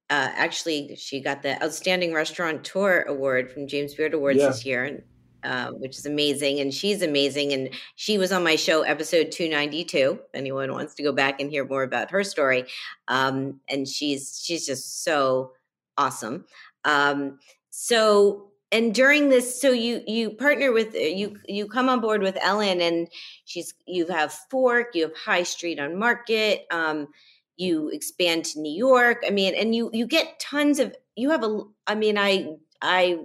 uh, 0.09 0.29
actually 0.35 0.95
she 0.97 1.21
got 1.21 1.41
the 1.41 1.61
Outstanding 1.63 2.13
Restaurateur 2.13 3.03
Award 3.03 3.49
from 3.51 3.67
James 3.67 3.93
Beard 3.95 4.13
Awards 4.13 4.39
Yeah. 4.39 4.47
this 4.47 4.65
year. 4.65 4.83
And 4.83 5.03
uh, 5.43 5.71
which 5.71 5.97
is 5.97 6.05
amazing. 6.05 6.59
And 6.59 6.73
she's 6.73 7.01
amazing. 7.01 7.53
And 7.53 7.69
she 7.95 8.17
was 8.17 8.31
on 8.33 8.43
my 8.43 8.55
show, 8.57 8.81
episode 8.81 9.31
292. 9.31 10.19
Anyone 10.33 10.73
wants 10.73 10.95
to 10.95 11.03
go 11.03 11.13
back 11.13 11.39
and 11.39 11.49
hear 11.49 11.63
more 11.63 11.83
about 11.83 12.11
her 12.11 12.23
story. 12.23 12.65
Um, 13.07 13.61
and 13.69 13.87
she's 13.87 14.41
she's 14.43 14.65
just 14.65 15.03
so 15.05 15.51
awesome. 15.97 16.45
Um, 16.85 17.39
so 17.69 18.51
and 18.71 18.93
during 18.93 19.29
this 19.29 19.61
so 19.61 19.71
you 19.71 20.01
you 20.07 20.31
partner 20.31 20.71
with 20.71 20.93
uh, 20.95 20.99
you 20.99 21.37
you 21.47 21.67
come 21.67 21.87
on 21.89 22.01
board 22.01 22.21
with 22.21 22.37
ellen 22.41 22.81
and 22.81 23.07
she's 23.45 23.73
you 23.85 24.05
have 24.07 24.33
fork 24.49 24.87
you 24.93 25.03
have 25.03 25.15
high 25.15 25.43
street 25.43 25.79
on 25.79 25.97
market 25.97 26.65
um 26.69 27.07
you 27.55 27.87
expand 27.89 28.43
to 28.43 28.59
new 28.59 28.75
york 28.75 29.23
i 29.25 29.29
mean 29.29 29.55
and 29.55 29.73
you 29.73 29.89
you 29.93 30.05
get 30.05 30.37
tons 30.39 30.79
of 30.79 30.93
you 31.15 31.29
have 31.29 31.45
a 31.45 31.61
i 31.85 31.95
mean 31.95 32.17
i 32.17 32.47
i 32.81 33.17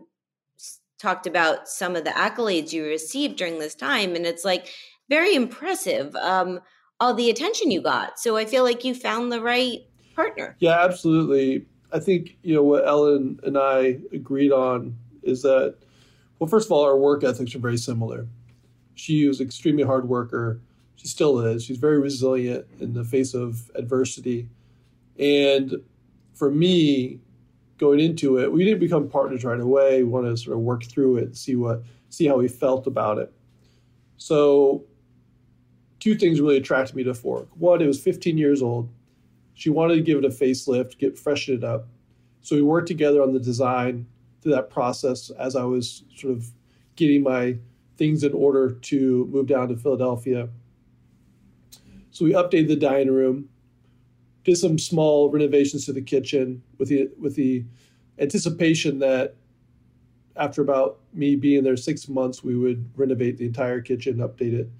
talked 1.00 1.26
about 1.26 1.68
some 1.68 1.96
of 1.96 2.04
the 2.04 2.11
accolades 2.11 2.72
you 2.72 2.85
received 2.85 3.37
during 3.37 3.58
this 3.58 3.74
time 3.74 4.14
and 4.14 4.24
it's 4.24 4.44
like 4.44 4.72
very 5.08 5.35
impressive 5.35 6.14
um 6.16 6.61
all 7.00 7.14
the 7.14 7.30
attention 7.30 7.72
you 7.72 7.82
got. 7.82 8.18
So 8.20 8.37
i 8.37 8.44
feel 8.44 8.62
like 8.62 8.85
you 8.85 8.94
found 8.94 9.32
the 9.32 9.42
right 9.42 9.80
partner. 10.14 10.56
Yeah 10.61 10.80
absolutely 10.80 11.66
i 11.92 11.98
think 11.98 12.37
you 12.42 12.55
know 12.55 12.62
what 12.62 12.87
ellen 12.87 13.38
and 13.44 13.57
i 13.59 13.98
agreed 14.12 14.52
on 14.52 14.96
is 15.22 15.42
that, 15.42 15.76
well, 16.38 16.48
first 16.48 16.66
of 16.66 16.72
all, 16.72 16.85
our 16.85 16.96
work 16.96 17.24
ethics 17.24 17.55
are 17.55 17.61
very 17.61 17.78
similar. 17.78 18.26
She 18.94 19.26
was 19.26 19.40
extremely 19.40 19.85
hard 19.85 20.09
worker. 20.09 20.61
She 20.96 21.09
still 21.09 21.40
is. 21.40 21.64
She's 21.64 21.78
very 21.78 21.98
resilient 21.98 22.66
in 22.81 22.92
the 22.92 23.05
face 23.05 23.35
of 23.35 23.70
adversity. 23.74 24.48
And 25.18 25.76
for 26.35 26.50
me, 26.50 27.20
going 27.78 28.00
into 28.00 28.38
it, 28.38 28.52
we 28.52 28.64
didn't 28.64 28.81
become 28.81 29.09
partners 29.09 29.44
right 29.44 29.61
away. 29.61 30.02
We 30.02 30.09
wanted 30.09 30.31
to 30.31 30.37
sort 30.37 30.57
of 30.57 30.62
work 30.62 30.85
through 30.85 31.18
it 31.18 31.24
and 31.24 31.37
see 31.37 31.57
what 31.57 31.83
see 32.09 32.26
how 32.26 32.37
we 32.37 32.46
felt 32.48 32.87
about 32.87 33.18
it. 33.18 33.33
So 34.18 34.85
two 35.98 36.14
things 36.14 36.40
really 36.40 36.59
attracted 36.59 36.94
me 36.94 37.05
to 37.05 37.14
Fork. 37.14 37.48
One, 37.57 37.81
it 37.81 37.87
was 37.87 38.00
15 38.00 38.37
years 38.37 38.62
old. 38.62 38.90
She 39.54 39.70
wanted 39.70 39.96
to 39.96 40.02
give 40.02 40.18
it 40.18 40.24
a 40.24 40.28
facelift, 40.28 40.98
get 40.98 41.18
freshen 41.18 41.54
it 41.54 41.64
up. 41.64 41.88
So 42.40 42.56
we 42.56 42.62
worked 42.62 42.88
together 42.88 43.22
on 43.22 43.32
the 43.32 43.40
design 43.40 44.06
through 44.40 44.52
that 44.52 44.70
process 44.70 45.30
as 45.30 45.54
I 45.54 45.64
was 45.64 46.04
sort 46.16 46.32
of 46.32 46.46
getting 46.96 47.22
my 47.22 47.56
things 47.96 48.24
in 48.24 48.32
order 48.32 48.70
to 48.70 49.26
move 49.30 49.46
down 49.46 49.68
to 49.68 49.76
Philadelphia. 49.76 50.48
So 52.10 52.24
we 52.24 52.32
updated 52.32 52.68
the 52.68 52.76
dining 52.76 53.12
room, 53.12 53.48
did 54.44 54.56
some 54.56 54.78
small 54.78 55.30
renovations 55.30 55.86
to 55.86 55.92
the 55.92 56.02
kitchen 56.02 56.62
with 56.78 56.88
the 56.88 57.10
with 57.18 57.36
the 57.36 57.64
anticipation 58.18 58.98
that 58.98 59.36
after 60.36 60.62
about 60.62 60.98
me 61.12 61.36
being 61.36 61.62
there 61.62 61.76
six 61.76 62.08
months, 62.08 62.42
we 62.42 62.56
would 62.56 62.90
renovate 62.96 63.38
the 63.38 63.46
entire 63.46 63.80
kitchen, 63.80 64.16
update 64.16 64.54
it. 64.54 64.70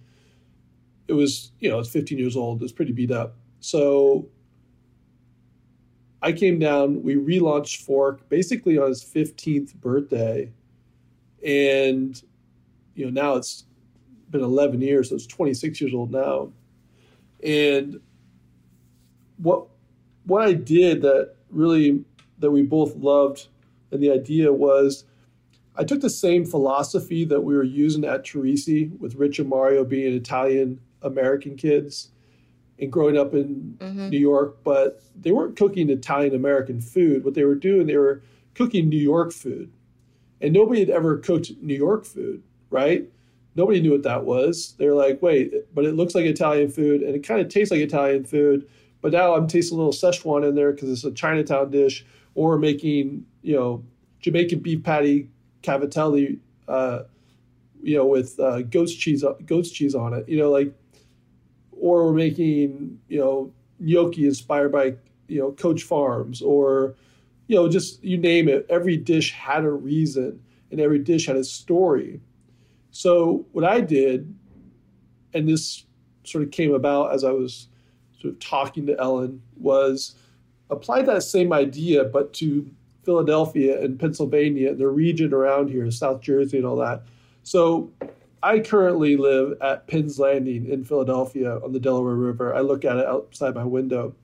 It 1.09 1.13
was, 1.13 1.53
you 1.61 1.69
know, 1.69 1.79
it's 1.79 1.91
15 1.91 2.19
years 2.19 2.37
old. 2.37 2.61
It 2.61 2.65
was 2.65 2.73
pretty 2.73 2.93
beat 2.93 3.11
up. 3.11 3.37
So 3.61 4.29
I 6.23 6.33
came 6.33 6.59
down, 6.59 7.03
we 7.03 7.17
relaunched 7.17 7.83
Fork 7.83 8.29
basically 8.29 8.79
on 8.79 8.89
his 8.89 9.05
15th 9.05 9.75
birthday. 9.75 10.53
And, 11.45 12.21
you 12.95 13.05
know, 13.05 13.11
now 13.11 13.35
it's 13.35 13.65
been 14.31 14.43
11 14.43 14.81
years, 14.81 15.09
so 15.09 15.17
it's 15.17 15.27
26 15.27 15.81
years 15.81 15.93
old 15.93 16.13
now. 16.13 16.53
And 17.43 18.01
what 19.39 19.67
what 20.25 20.43
I 20.43 20.53
did 20.53 21.03
that 21.03 21.35
really 21.51 22.05
that 22.39 22.51
we 22.53 22.63
both 22.63 22.95
loved 22.97 23.49
and 23.91 24.01
the 24.01 24.13
idea 24.13 24.53
was 24.53 25.05
I 25.75 25.85
took 25.85 26.01
the 26.01 26.11
same 26.11 26.45
philosophy 26.45 27.25
that 27.25 27.41
we 27.41 27.57
were 27.57 27.65
using 27.65 28.05
at 28.05 28.25
Torrisi 28.25 28.97
with 28.99 29.17
Rich 29.17 29.41
and 29.41 29.49
Mario 29.49 29.85
being 29.85 30.15
Italian 30.15 30.81
American 31.03 31.57
kids 31.57 32.11
and 32.79 32.91
growing 32.91 33.17
up 33.17 33.35
in 33.35 33.77
mm-hmm. 33.79 34.09
New 34.09 34.19
York, 34.19 34.59
but 34.65 35.03
they 35.15 35.31
weren't 35.31 35.57
cooking 35.57 35.91
Italian 35.91 36.35
American 36.35 36.81
food. 36.81 37.25
What 37.25 37.35
they 37.35 37.45
were 37.45 37.55
doing, 37.55 37.87
they 37.87 37.97
were 37.97 38.23
cooking 38.55 38.89
New 38.89 38.99
York 38.99 39.33
food. 39.33 39.73
And 40.41 40.53
nobody 40.53 40.81
had 40.81 40.91
ever 40.91 41.19
cooked 41.19 41.53
New 41.61 41.77
York 41.77 42.05
food, 42.05 42.43
right? 42.71 43.09
Nobody 43.55 43.81
knew 43.81 43.93
what 43.93 44.03
that 44.03 44.25
was. 44.25 44.75
They 44.79 44.87
were 44.87 44.95
like, 44.95 45.23
wait, 45.23 45.53
but 45.75 45.85
it 45.85 45.95
looks 45.95 46.15
like 46.15 46.25
Italian 46.25 46.71
food 46.71 47.03
and 47.03 47.15
it 47.15 47.21
kind 47.21 47.41
of 47.41 47.49
tastes 47.49 47.71
like 47.71 47.81
Italian 47.81 48.25
food. 48.25 48.69
But 49.01 49.13
now 49.13 49.35
I'm 49.35 49.47
tasting 49.47 49.79
a 49.79 49.83
little 49.83 49.93
Szechuan 49.93 50.49
in 50.49 50.55
there 50.55 50.73
because 50.73 50.89
it's 50.89 51.05
a 51.05 51.13
Chinatown 51.13 51.71
dish, 51.71 52.07
or 52.35 52.57
making, 52.57 53.27
you 53.43 53.55
know, 53.55 53.85
Jamaican 54.21 54.61
beef 54.61 54.83
patty 54.83 55.29
cavatelli, 55.63 56.39
uh, 56.69 57.03
you 57.83 57.97
know, 57.97 58.07
with 58.07 58.39
uh, 58.39 58.63
goat's 58.63 58.95
cheese, 58.95 59.25
goat's 59.45 59.71
cheese 59.71 59.95
on 59.95 60.15
it. 60.15 60.29
You 60.29 60.39
know, 60.39 60.51
like 60.51 60.73
or 61.83 62.07
we're 62.07 62.13
making 62.13 62.99
you 63.09 63.19
know 63.19 63.53
gnocchi 63.81 64.25
inspired 64.25 64.71
by 64.71 64.95
you 65.27 65.41
know 65.41 65.51
Coach 65.53 65.83
Farms, 65.83 66.41
or 66.41 66.95
you 67.49 67.57
know 67.57 67.69
just 67.69 68.03
you 68.05 68.17
name 68.17 68.49
it. 68.49 68.65
Every 68.71 68.97
dish 68.97 69.33
had 69.33 69.65
a 69.65 69.71
reason, 69.71 70.41
and 70.71 70.81
every 70.81 71.01
dish 71.01 71.27
had 71.27 71.37
a 71.37 71.45
story. 71.45 72.21
So 72.93 73.45
what 73.51 73.65
I 73.65 73.81
did, 73.81 74.33
and 75.35 75.49
this 75.49 75.85
sort 76.23 76.45
of 76.45 76.53
came 76.53 76.73
about 76.73 77.13
as 77.13 77.25
I 77.25 77.33
was 77.33 77.67
sort 78.21 78.35
of 78.35 78.41
talking 78.41 78.87
to 78.87 78.99
Ellen, 79.01 79.43
was 79.57 80.15
apply 80.71 81.03
that 81.03 81.25
same 81.25 81.53
idea, 81.53 82.05
but 82.05 82.33
to 82.35 82.71
Philadelphia 83.03 83.83
and 83.83 83.99
Pennsylvania 83.99 84.71
and 84.71 84.79
the 84.79 84.87
region 84.87 85.35
around 85.35 85.69
here, 85.69 85.91
South 85.91 86.21
Jersey 86.21 86.59
and 86.59 86.67
all 86.67 86.77
that. 86.77 87.03
So 87.43 87.91
I 88.43 88.59
currently 88.59 89.17
live 89.17 89.57
at 89.61 89.87
Penn's 89.87 90.19
Landing 90.19 90.67
in 90.67 90.85
Philadelphia 90.85 91.61
on 91.63 91.73
the 91.73 91.81
Delaware 91.81 92.15
River. 92.15 92.55
I 92.55 92.61
look 92.61 92.85
at 92.85 92.97
it 92.97 93.07
outside 93.07 93.55
my 93.55 93.65
window. 93.65 94.15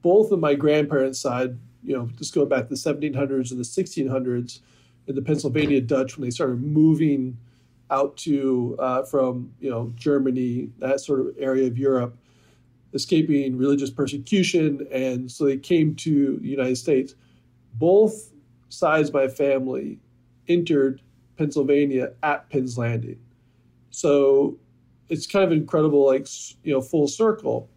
Both 0.00 0.32
of 0.32 0.40
my 0.40 0.54
grandparents' 0.54 1.20
side, 1.20 1.58
you 1.84 1.94
know, 1.94 2.08
just 2.16 2.34
going 2.34 2.48
back 2.48 2.68
to 2.68 2.74
the 2.74 2.74
1700s 2.74 3.50
and 3.50 3.60
the 3.60 3.64
1600s, 3.64 4.60
in 5.06 5.16
the 5.16 5.22
Pennsylvania 5.22 5.80
Dutch 5.80 6.16
when 6.16 6.26
they 6.26 6.30
started 6.30 6.62
moving 6.62 7.36
out 7.90 8.16
to 8.16 8.76
uh, 8.78 9.02
from 9.02 9.52
you 9.60 9.68
know 9.68 9.92
Germany, 9.96 10.70
that 10.78 11.00
sort 11.00 11.20
of 11.20 11.34
area 11.38 11.66
of 11.66 11.76
Europe, 11.76 12.16
escaping 12.94 13.56
religious 13.56 13.90
persecution, 13.90 14.86
and 14.92 15.30
so 15.30 15.44
they 15.44 15.56
came 15.56 15.94
to 15.96 16.38
the 16.38 16.48
United 16.48 16.76
States. 16.76 17.14
Both 17.74 18.32
sides 18.68 19.08
of 19.08 19.14
my 19.14 19.26
family 19.26 19.98
entered 20.48 21.02
Pennsylvania 21.40 22.12
at 22.22 22.50
Penn's 22.50 22.76
Landing. 22.76 23.18
So 23.88 24.58
it's 25.08 25.26
kind 25.26 25.42
of 25.42 25.52
incredible, 25.52 26.04
like, 26.06 26.28
you 26.62 26.74
know, 26.74 26.82
full 26.82 27.08
circle. 27.08 27.70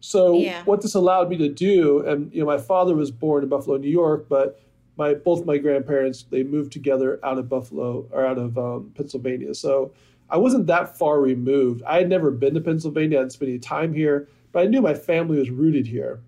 So 0.00 0.38
yeah. 0.38 0.64
what 0.64 0.82
this 0.82 0.96
allowed 0.96 1.28
me 1.28 1.36
to 1.36 1.48
do, 1.48 2.04
and, 2.04 2.32
you 2.34 2.40
know, 2.40 2.46
my 2.46 2.58
father 2.58 2.96
was 2.96 3.12
born 3.12 3.44
in 3.44 3.48
Buffalo, 3.48 3.76
New 3.76 3.88
York, 3.88 4.26
but 4.28 4.60
my 4.96 5.14
both 5.14 5.46
my 5.46 5.58
grandparents, 5.58 6.24
they 6.28 6.42
moved 6.42 6.72
together 6.72 7.20
out 7.22 7.38
of 7.38 7.48
Buffalo 7.48 8.08
or 8.10 8.26
out 8.26 8.36
of 8.36 8.58
um, 8.58 8.90
Pennsylvania. 8.96 9.54
So 9.54 9.92
I 10.28 10.36
wasn't 10.36 10.66
that 10.66 10.98
far 10.98 11.20
removed. 11.20 11.84
I 11.86 11.98
had 11.98 12.08
never 12.08 12.32
been 12.32 12.54
to 12.54 12.60
Pennsylvania. 12.60 13.22
I 13.22 13.28
spent 13.28 13.48
any 13.48 13.60
time 13.60 13.94
here, 13.94 14.28
but 14.50 14.64
I 14.64 14.66
knew 14.66 14.82
my 14.82 14.94
family 14.94 15.38
was 15.38 15.50
rooted 15.50 15.86
here. 15.86 16.20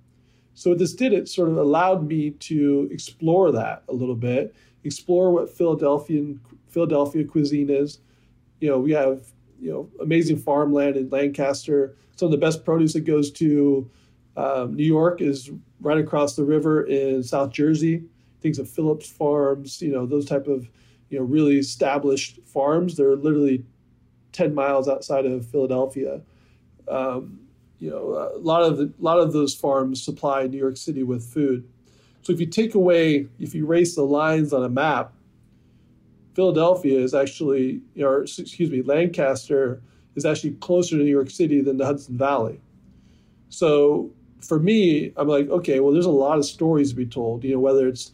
So 0.55 0.71
what 0.71 0.79
this 0.79 0.95
did, 0.95 1.13
it 1.13 1.29
sort 1.29 1.49
of 1.49 1.57
allowed 1.57 2.07
me 2.07 2.31
to 2.31 2.89
explore 2.93 3.51
that 3.51 3.83
a 3.89 3.93
little 3.93 4.15
bit 4.15 4.55
explore 4.85 5.31
what 5.31 5.51
Philadelphian 5.51 6.41
Philadelphia 6.69 7.25
cuisine 7.25 7.71
is. 7.71 8.01
You 8.61 8.71
know, 8.71 8.79
we 8.79 8.93
have 8.93 9.23
you 9.61 9.71
know 9.71 9.91
amazing 10.01 10.39
farmland 10.39 10.97
in 10.97 11.09
Lancaster. 11.11 11.97
Some 12.17 12.27
of 12.27 12.33
the 12.33 12.39
best 12.39 12.65
produce 12.65 12.93
that 12.95 13.01
goes 13.03 13.31
to 13.33 13.91
um, 14.37 14.75
New 14.75 14.85
York 14.85 15.21
is 15.21 15.51
right 15.81 15.99
across 15.99 16.37
the 16.37 16.45
river 16.45 16.85
in 16.85 17.23
South 17.23 17.51
Jersey. 17.53 18.05
Things 18.41 18.59
of 18.59 18.71
Phillips 18.71 19.11
Farms, 19.11 19.83
you 19.83 19.91
know, 19.91 20.07
those 20.07 20.27
type 20.27 20.47
of 20.47 20.69
you 21.11 21.19
know 21.19 21.25
really 21.25 21.59
established 21.59 22.41
farms. 22.47 22.97
They're 22.97 23.17
literally 23.17 23.65
ten 24.33 24.55
miles 24.55 24.89
outside 24.89 25.27
of 25.27 25.47
Philadelphia. 25.47 26.21
Um, 26.87 27.41
you 27.79 27.91
know, 27.91 28.31
a 28.35 28.39
lot 28.39 28.63
of 28.63 28.79
the, 28.79 28.85
a 28.85 29.03
lot 29.03 29.19
of 29.19 29.33
those 29.33 29.55
farms 29.55 30.03
supply 30.03 30.47
New 30.47 30.59
York 30.59 30.77
City 30.77 31.03
with 31.03 31.25
food. 31.25 31.69
So 32.29 32.35
if 32.35 32.41
you 32.41 32.47
take 32.47 32.75
away, 32.75 33.27
if 33.39 33.55
you 33.55 33.65
erase 33.65 33.95
the 33.95 34.03
lines 34.03 34.53
on 34.53 34.63
a 34.63 34.69
map, 34.69 35.15
Philadelphia 36.35 37.01
is 37.01 37.15
actually, 37.15 37.81
or 37.99 38.25
excuse 38.25 38.71
me, 38.71 38.83
Lancaster 38.83 39.81
is 40.15 40.27
actually 40.27 40.51
closer 40.57 40.99
to 40.99 41.03
New 41.03 41.11
York 41.11 41.31
City 41.31 41.63
than 41.63 41.79
the 41.79 41.87
Hudson 41.87 42.19
Valley. 42.19 42.61
So 43.49 44.11
for 44.43 44.59
me, 44.59 45.11
I'm 45.17 45.27
like, 45.27 45.49
okay, 45.49 45.81
well, 45.81 45.91
there's 45.91 46.05
a 46.05 46.11
lot 46.11 46.37
of 46.37 46.45
stories 46.45 46.91
to 46.91 46.97
be 46.97 47.07
told. 47.07 47.45
You 47.45 47.55
know, 47.55 47.61
whether 47.61 47.89
it's 47.89 48.13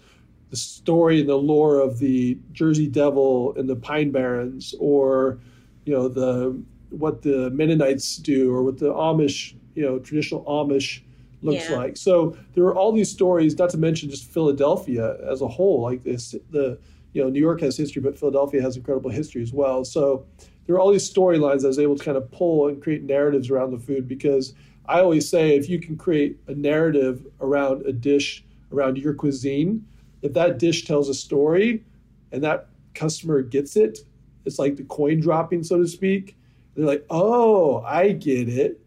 the 0.50 0.56
story 0.56 1.18
and 1.18 1.28
the 1.28 1.34
lore 1.34 1.80
of 1.80 1.98
the 1.98 2.38
Jersey 2.52 2.86
Devil 2.86 3.52
and 3.56 3.68
the 3.68 3.74
Pine 3.74 4.12
Barrens, 4.12 4.76
or 4.78 5.40
you 5.86 5.92
know, 5.92 6.06
the 6.06 6.56
what 6.90 7.22
the 7.22 7.50
Mennonites 7.50 8.18
do, 8.18 8.54
or 8.54 8.62
what 8.62 8.78
the 8.78 8.94
Amish, 8.94 9.56
you 9.74 9.82
know, 9.82 9.98
traditional 9.98 10.44
Amish 10.44 11.00
looks 11.44 11.68
yeah. 11.68 11.76
like. 11.76 11.96
So 11.96 12.36
there 12.54 12.64
are 12.64 12.74
all 12.74 12.92
these 12.92 13.10
stories, 13.10 13.58
not 13.58 13.70
to 13.70 13.78
mention 13.78 14.10
just 14.10 14.24
Philadelphia 14.24 15.16
as 15.30 15.40
a 15.40 15.48
whole, 15.48 15.82
like 15.82 16.02
this 16.02 16.34
the 16.50 16.78
you 17.14 17.22
know, 17.22 17.30
New 17.30 17.40
York 17.40 17.60
has 17.60 17.76
history, 17.76 18.02
but 18.02 18.18
Philadelphia 18.18 18.60
has 18.60 18.76
incredible 18.76 19.10
history 19.10 19.40
as 19.40 19.52
well. 19.52 19.84
So 19.84 20.26
there 20.66 20.74
are 20.74 20.80
all 20.80 20.92
these 20.92 21.08
storylines 21.10 21.64
I 21.64 21.68
was 21.68 21.78
able 21.78 21.96
to 21.96 22.04
kind 22.04 22.16
of 22.16 22.30
pull 22.32 22.68
and 22.68 22.82
create 22.82 23.04
narratives 23.04 23.50
around 23.50 23.70
the 23.70 23.78
food 23.78 24.08
because 24.08 24.52
I 24.86 25.00
always 25.00 25.28
say 25.28 25.56
if 25.56 25.68
you 25.68 25.80
can 25.80 25.96
create 25.96 26.38
a 26.48 26.54
narrative 26.54 27.24
around 27.40 27.86
a 27.86 27.92
dish, 27.92 28.44
around 28.72 28.98
your 28.98 29.14
cuisine, 29.14 29.86
if 30.22 30.32
that 30.34 30.58
dish 30.58 30.84
tells 30.84 31.08
a 31.08 31.14
story 31.14 31.84
and 32.32 32.42
that 32.42 32.66
customer 32.94 33.42
gets 33.42 33.76
it, 33.76 34.00
it's 34.44 34.58
like 34.58 34.76
the 34.76 34.84
coin 34.84 35.20
dropping, 35.20 35.62
so 35.62 35.78
to 35.78 35.86
speak. 35.86 36.36
They're 36.74 36.84
like, 36.84 37.06
oh, 37.08 37.82
I 37.82 38.12
get 38.12 38.48
it. 38.48 38.80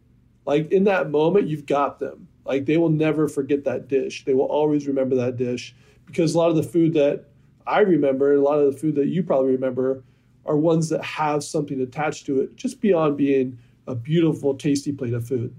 Like 0.46 0.72
in 0.72 0.84
that 0.84 1.10
moment, 1.10 1.48
you've 1.48 1.65
got 1.65 2.00
them. 2.00 2.27
Like 2.47 2.65
they 2.65 2.77
will 2.77 2.89
never 2.89 3.27
forget 3.27 3.63
that 3.65 3.88
dish. 3.88 4.25
They 4.25 4.33
will 4.33 4.45
always 4.45 4.88
remember 4.88 5.15
that 5.15 5.38
dish 5.38 5.75
because 6.05 6.33
a 6.33 6.38
lot 6.38 6.49
of 6.49 6.55
the 6.55 6.63
food 6.63 6.93
that 6.93 7.25
I 7.67 7.81
remember, 7.81 8.31
and 8.31 8.39
a 8.39 8.43
lot 8.43 8.60
of 8.60 8.73
the 8.73 8.79
food 8.79 8.95
that 8.95 9.07
you 9.07 9.21
probably 9.23 9.51
remember, 9.51 10.03
are 10.45 10.57
ones 10.57 10.88
that 10.89 11.03
have 11.03 11.43
something 11.43 11.81
attached 11.81 12.25
to 12.27 12.39
it, 12.41 12.55
just 12.55 12.79
beyond 12.79 13.17
being 13.17 13.60
a 13.88 13.95
beautiful, 13.95 14.55
tasty 14.55 14.93
plate 14.93 15.13
of 15.13 15.27
food. 15.27 15.53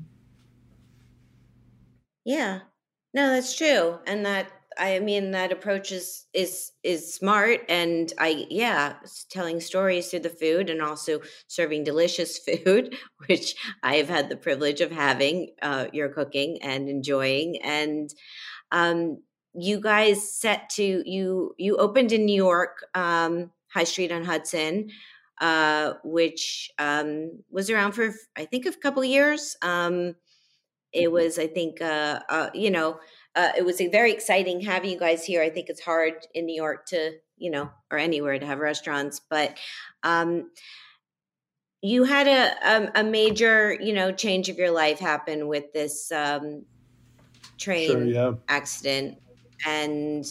Yeah, 2.25 2.61
no, 3.15 3.29
that's 3.29 3.57
true, 3.57 3.99
and 4.07 4.25
that 4.25 4.51
I 4.79 5.01
mean 5.01 5.33
that 5.33 5.53
approach 5.53 5.93
is 5.93 6.27
is 6.33 6.73
is 6.83 7.15
smart, 7.15 7.61
and 7.69 8.13
I 8.19 8.47
yeah, 8.51 8.95
telling 9.31 9.61
stories 9.61 10.09
through 10.09 10.21
the 10.21 10.31
food 10.31 10.71
and 10.71 10.81
also 10.81 11.21
serving 11.49 11.85
delicious 11.85 12.39
food, 12.65 12.97
which 13.27 13.55
I 13.83 13.97
have 13.97 14.09
had 14.09 14.29
the 14.29 14.37
privilege 14.37 14.81
of 14.81 14.93
having 14.93 15.51
uh, 15.63 15.87
your 15.93 16.09
cooking 16.09 16.59
and 16.63 16.89
enjoying, 16.89 17.59
and 17.63 18.11
um, 18.71 19.23
you 19.55 19.81
guys 19.81 20.31
set 20.31 20.71
to 20.71 21.03
you 21.05 21.55
you 21.59 21.77
opened 21.77 22.13
in 22.13 22.25
New 22.25 22.37
York, 22.37 22.87
um, 22.95 23.51
High 23.73 23.85
Street 23.85 24.13
on 24.13 24.25
Hudson, 24.25 24.91
uh, 25.41 25.95
which 26.05 26.71
um, 26.79 27.43
was 27.51 27.71
around 27.71 27.93
for 27.93 28.15
I 28.37 28.45
think 28.45 28.67
a 28.67 28.73
couple 28.73 29.05
years. 29.05 29.57
Um, 29.63 30.15
it 30.93 31.05
mm-hmm. 31.05 31.13
was, 31.13 31.39
I 31.39 31.47
think, 31.47 31.81
uh, 31.81 32.21
uh, 32.29 32.51
you 32.55 32.71
know, 32.71 32.99
uh, 33.39 33.53
it 33.57 33.65
was 33.65 33.81
a 33.81 33.87
very 33.87 34.13
exciting 34.13 34.61
having 34.61 34.91
you 34.91 34.99
guys 34.99 35.25
here. 35.25 35.41
I 35.41 35.49
think 35.49 35.69
it's 35.69 35.81
hard 35.81 36.15
in 36.35 36.45
New 36.45 36.57
York 36.57 36.87
to, 36.87 37.13
you 37.37 37.53
know, 37.53 37.71
or 37.89 37.97
anywhere 37.97 38.37
to 38.37 38.45
have 38.45 38.59
restaurants, 38.59 39.21
but 39.31 39.57
um, 40.03 40.51
you 41.81 42.03
had 42.03 42.27
a, 42.27 42.57
a, 42.67 42.77
um, 42.77 42.89
a 42.97 43.05
major, 43.05 43.73
you 43.81 43.93
know, 43.93 44.11
change 44.11 44.49
of 44.49 44.59
your 44.59 44.73
life 44.73 44.99
happen 44.99 45.47
with 45.47 45.73
this 45.73 46.11
um, 46.11 46.65
train 47.59 47.91
sure, 47.91 48.05
yeah. 48.05 48.33
accident, 48.49 49.19
and 49.65 50.25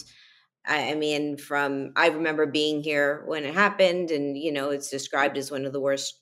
I, 0.66 0.90
I 0.90 0.94
mean, 0.94 1.38
from 1.38 1.92
I 1.96 2.08
remember 2.08 2.44
being 2.44 2.82
here 2.82 3.22
when 3.24 3.44
it 3.44 3.54
happened, 3.54 4.10
and 4.10 4.36
you 4.36 4.52
know, 4.52 4.68
it's 4.68 4.90
described 4.90 5.38
as 5.38 5.50
one 5.50 5.64
of 5.64 5.72
the 5.72 5.80
worst 5.80 6.20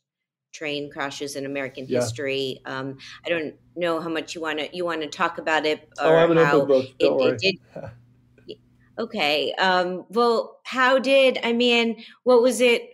train 0.57 0.91
crashes 0.91 1.37
in 1.37 1.45
American 1.45 1.87
yeah. 1.87 2.01
history. 2.01 2.61
Um, 2.65 2.97
I 3.25 3.29
don't 3.29 3.55
know 3.77 4.01
how 4.01 4.09
much 4.09 4.35
you 4.35 4.41
want 4.41 4.59
to 4.59 4.69
you 4.75 4.85
want 4.85 5.03
to 5.03 5.09
talk 5.09 5.39
about 5.39 5.67
it. 5.67 5.89
Or 6.01 6.17
oh, 6.17 6.35
have 6.35 6.67
book. 6.67 6.87
Don't 6.99 7.43
it. 7.43 7.59
It, 8.47 8.59
okay. 8.99 9.53
Um, 9.55 10.07
well, 10.09 10.61
how 10.65 10.99
did 10.99 11.39
I 11.45 11.53
mean? 11.53 12.03
What 12.25 12.43
was 12.43 12.61
it? 12.61 12.91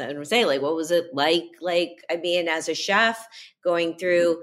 I 0.00 0.12
was 0.12 0.28
say 0.28 0.44
like, 0.44 0.62
what 0.62 0.76
was 0.76 0.92
it 0.92 1.12
like? 1.12 1.46
Like, 1.60 2.04
I 2.08 2.16
mean, 2.16 2.46
as 2.46 2.68
a 2.68 2.74
chef 2.74 3.26
going 3.64 3.96
through. 3.96 4.42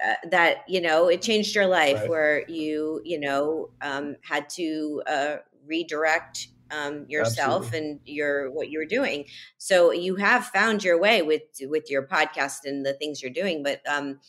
Uh, 0.00 0.14
that 0.30 0.58
you 0.68 0.80
know 0.80 1.08
it 1.08 1.20
changed 1.20 1.56
your 1.56 1.66
life 1.66 1.96
right. 1.96 2.08
where 2.08 2.48
you 2.48 3.00
you 3.04 3.18
know 3.18 3.70
um, 3.80 4.14
had 4.22 4.48
to 4.48 5.02
uh, 5.08 5.36
redirect 5.66 6.46
um, 6.70 7.06
yourself 7.08 7.66
Absolutely. 7.66 7.90
and 7.90 8.00
your 8.04 8.50
what 8.50 8.70
you're 8.70 8.86
doing. 8.86 9.24
So 9.58 9.92
you 9.92 10.16
have 10.16 10.46
found 10.46 10.84
your 10.84 11.00
way 11.00 11.22
with 11.22 11.42
with 11.62 11.90
your 11.90 12.06
podcast 12.06 12.64
and 12.64 12.84
the 12.84 12.94
things 12.94 13.22
you're 13.22 13.32
doing. 13.32 13.62
But 13.62 13.80
um, 13.88 14.20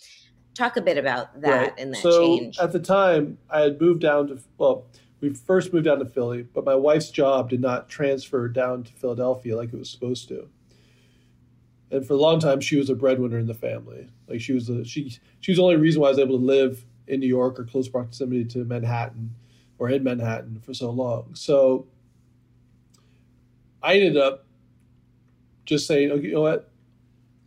talk 0.54 0.78
a 0.78 0.82
bit 0.82 0.98
about 0.98 1.42
that 1.42 1.62
right. 1.62 1.74
and 1.78 1.94
that 1.94 2.02
so 2.02 2.22
change. 2.22 2.60
At 2.60 2.72
the 2.72 2.80
time, 2.80 3.38
I 3.50 3.62
had 3.62 3.82
moved 3.82 4.02
down 4.02 4.28
to 4.28 4.40
well, 4.58 4.86
we 5.22 5.34
first 5.34 5.74
moved 5.74 5.86
down 5.86 6.00
to 6.00 6.06
Philly, 6.06 6.44
but 6.44 6.66
my 6.66 6.76
wife's 6.76 7.10
job 7.10 7.50
did 7.50 7.62
not 7.62 7.90
transfer 7.90 8.48
down 8.48 8.84
to 8.84 8.94
Philadelphia 8.94 9.56
like 9.56 9.74
it 9.74 9.78
was 9.78 9.90
supposed 9.90 10.28
to. 10.30 10.48
And 11.92 12.06
for 12.06 12.14
a 12.14 12.18
long 12.18 12.40
time, 12.40 12.62
she 12.62 12.78
was 12.78 12.90
a 12.90 12.96
breadwinner 12.96 13.40
in 13.40 13.48
the 13.48 13.54
family. 13.54 14.08
Like 14.28 14.42
she 14.42 14.54
was 14.54 14.68
the 14.68 14.86
she 14.86 15.18
she 15.40 15.52
was 15.52 15.58
the 15.58 15.64
only 15.64 15.78
reason 15.78 16.02
why 16.02 16.08
I 16.08 16.12
was 16.12 16.20
able 16.20 16.38
to 16.38 16.46
live 16.46 16.86
in 17.08 17.20
New 17.20 17.28
York 17.28 17.60
or 17.60 17.66
close 17.66 17.90
proximity 17.90 18.46
to 18.46 18.64
Manhattan 18.64 19.34
or 19.80 19.90
in 19.90 20.04
Manhattan 20.04 20.60
for 20.64 20.74
so 20.74 20.92
long. 20.92 21.34
So 21.34 21.88
I 23.82 23.96
ended 23.96 24.18
up 24.18 24.46
just 25.66 25.88
saying, 25.88 26.12
okay, 26.12 26.28
you 26.28 26.34
know 26.34 26.42
what? 26.42 26.70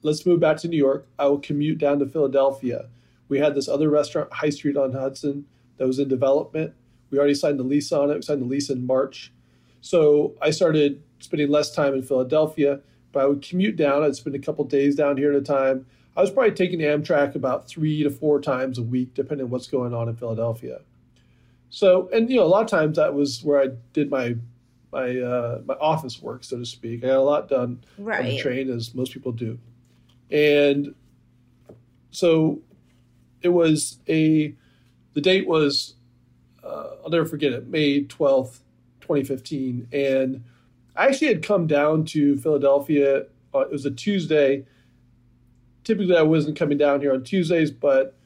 Let's 0.02 0.26
move 0.26 0.40
back 0.40 0.56
to 0.58 0.68
New 0.68 0.76
York. 0.76 1.06
I 1.18 1.26
will 1.26 1.38
commute 1.38 1.78
down 1.78 1.98
to 2.00 2.06
Philadelphia. 2.06 2.88
We 3.28 3.38
had 3.38 3.54
this 3.54 3.68
other 3.68 3.88
restaurant, 3.88 4.32
High 4.32 4.50
Street 4.50 4.76
on 4.76 4.92
Hudson, 4.92 5.46
that 5.76 5.86
was 5.86 5.98
in 5.98 6.08
development. 6.08 6.74
We 7.10 7.18
already 7.18 7.34
signed 7.34 7.58
the 7.58 7.64
lease 7.64 7.92
on 7.92 8.10
it. 8.10 8.14
We 8.14 8.22
signed 8.22 8.42
the 8.42 8.46
lease 8.46 8.70
in 8.70 8.86
March. 8.86 9.32
So 9.80 10.34
I 10.40 10.50
started 10.50 11.02
spending 11.18 11.50
less 11.50 11.74
time 11.74 11.94
in 11.94 12.02
Philadelphia, 12.02 12.80
but 13.10 13.22
I 13.22 13.26
would 13.26 13.42
commute 13.42 13.76
down. 13.76 14.02
I'd 14.02 14.16
spend 14.16 14.36
a 14.36 14.38
couple 14.38 14.64
days 14.64 14.94
down 14.94 15.16
here 15.16 15.32
at 15.32 15.36
a 15.36 15.42
time. 15.42 15.86
I 16.16 16.20
was 16.20 16.30
probably 16.30 16.52
taking 16.52 16.80
Amtrak 16.80 17.34
about 17.34 17.66
three 17.68 18.02
to 18.02 18.10
four 18.10 18.40
times 18.40 18.78
a 18.78 18.82
week, 18.82 19.14
depending 19.14 19.46
on 19.46 19.50
what's 19.50 19.66
going 19.66 19.94
on 19.94 20.08
in 20.08 20.16
Philadelphia. 20.16 20.80
So, 21.70 22.10
and 22.12 22.28
you 22.28 22.36
know, 22.36 22.44
a 22.44 22.46
lot 22.46 22.62
of 22.62 22.70
times 22.70 22.96
that 22.96 23.14
was 23.14 23.42
where 23.42 23.60
I 23.60 23.68
did 23.92 24.10
my 24.10 24.36
my 24.92 25.18
uh, 25.18 25.60
my 25.64 25.74
office 25.74 26.20
work, 26.20 26.44
so 26.44 26.58
to 26.58 26.66
speak. 26.66 27.02
I 27.02 27.08
got 27.08 27.16
a 27.16 27.20
lot 27.20 27.48
done 27.48 27.82
right. 27.98 28.20
on 28.20 28.26
the 28.26 28.38
train, 28.38 28.70
as 28.70 28.94
most 28.94 29.12
people 29.12 29.32
do, 29.32 29.58
and 30.30 30.94
so 32.10 32.60
it 33.40 33.48
was 33.48 33.98
a. 34.08 34.54
The 35.14 35.20
date 35.20 35.46
was 35.46 35.94
uh, 36.62 36.96
I'll 37.04 37.10
never 37.10 37.26
forget 37.26 37.52
it, 37.52 37.68
May 37.68 38.02
twelfth, 38.04 38.62
twenty 39.00 39.24
fifteen, 39.24 39.88
and 39.92 40.44
I 40.94 41.06
actually 41.06 41.28
had 41.28 41.42
come 41.42 41.66
down 41.66 42.04
to 42.06 42.36
Philadelphia. 42.36 43.24
Uh, 43.54 43.60
it 43.60 43.70
was 43.70 43.86
a 43.86 43.90
Tuesday. 43.90 44.66
Typically, 45.84 46.16
I 46.16 46.22
wasn't 46.22 46.56
coming 46.56 46.78
down 46.78 47.00
here 47.00 47.12
on 47.12 47.24
Tuesdays, 47.24 47.70
but 47.70 48.16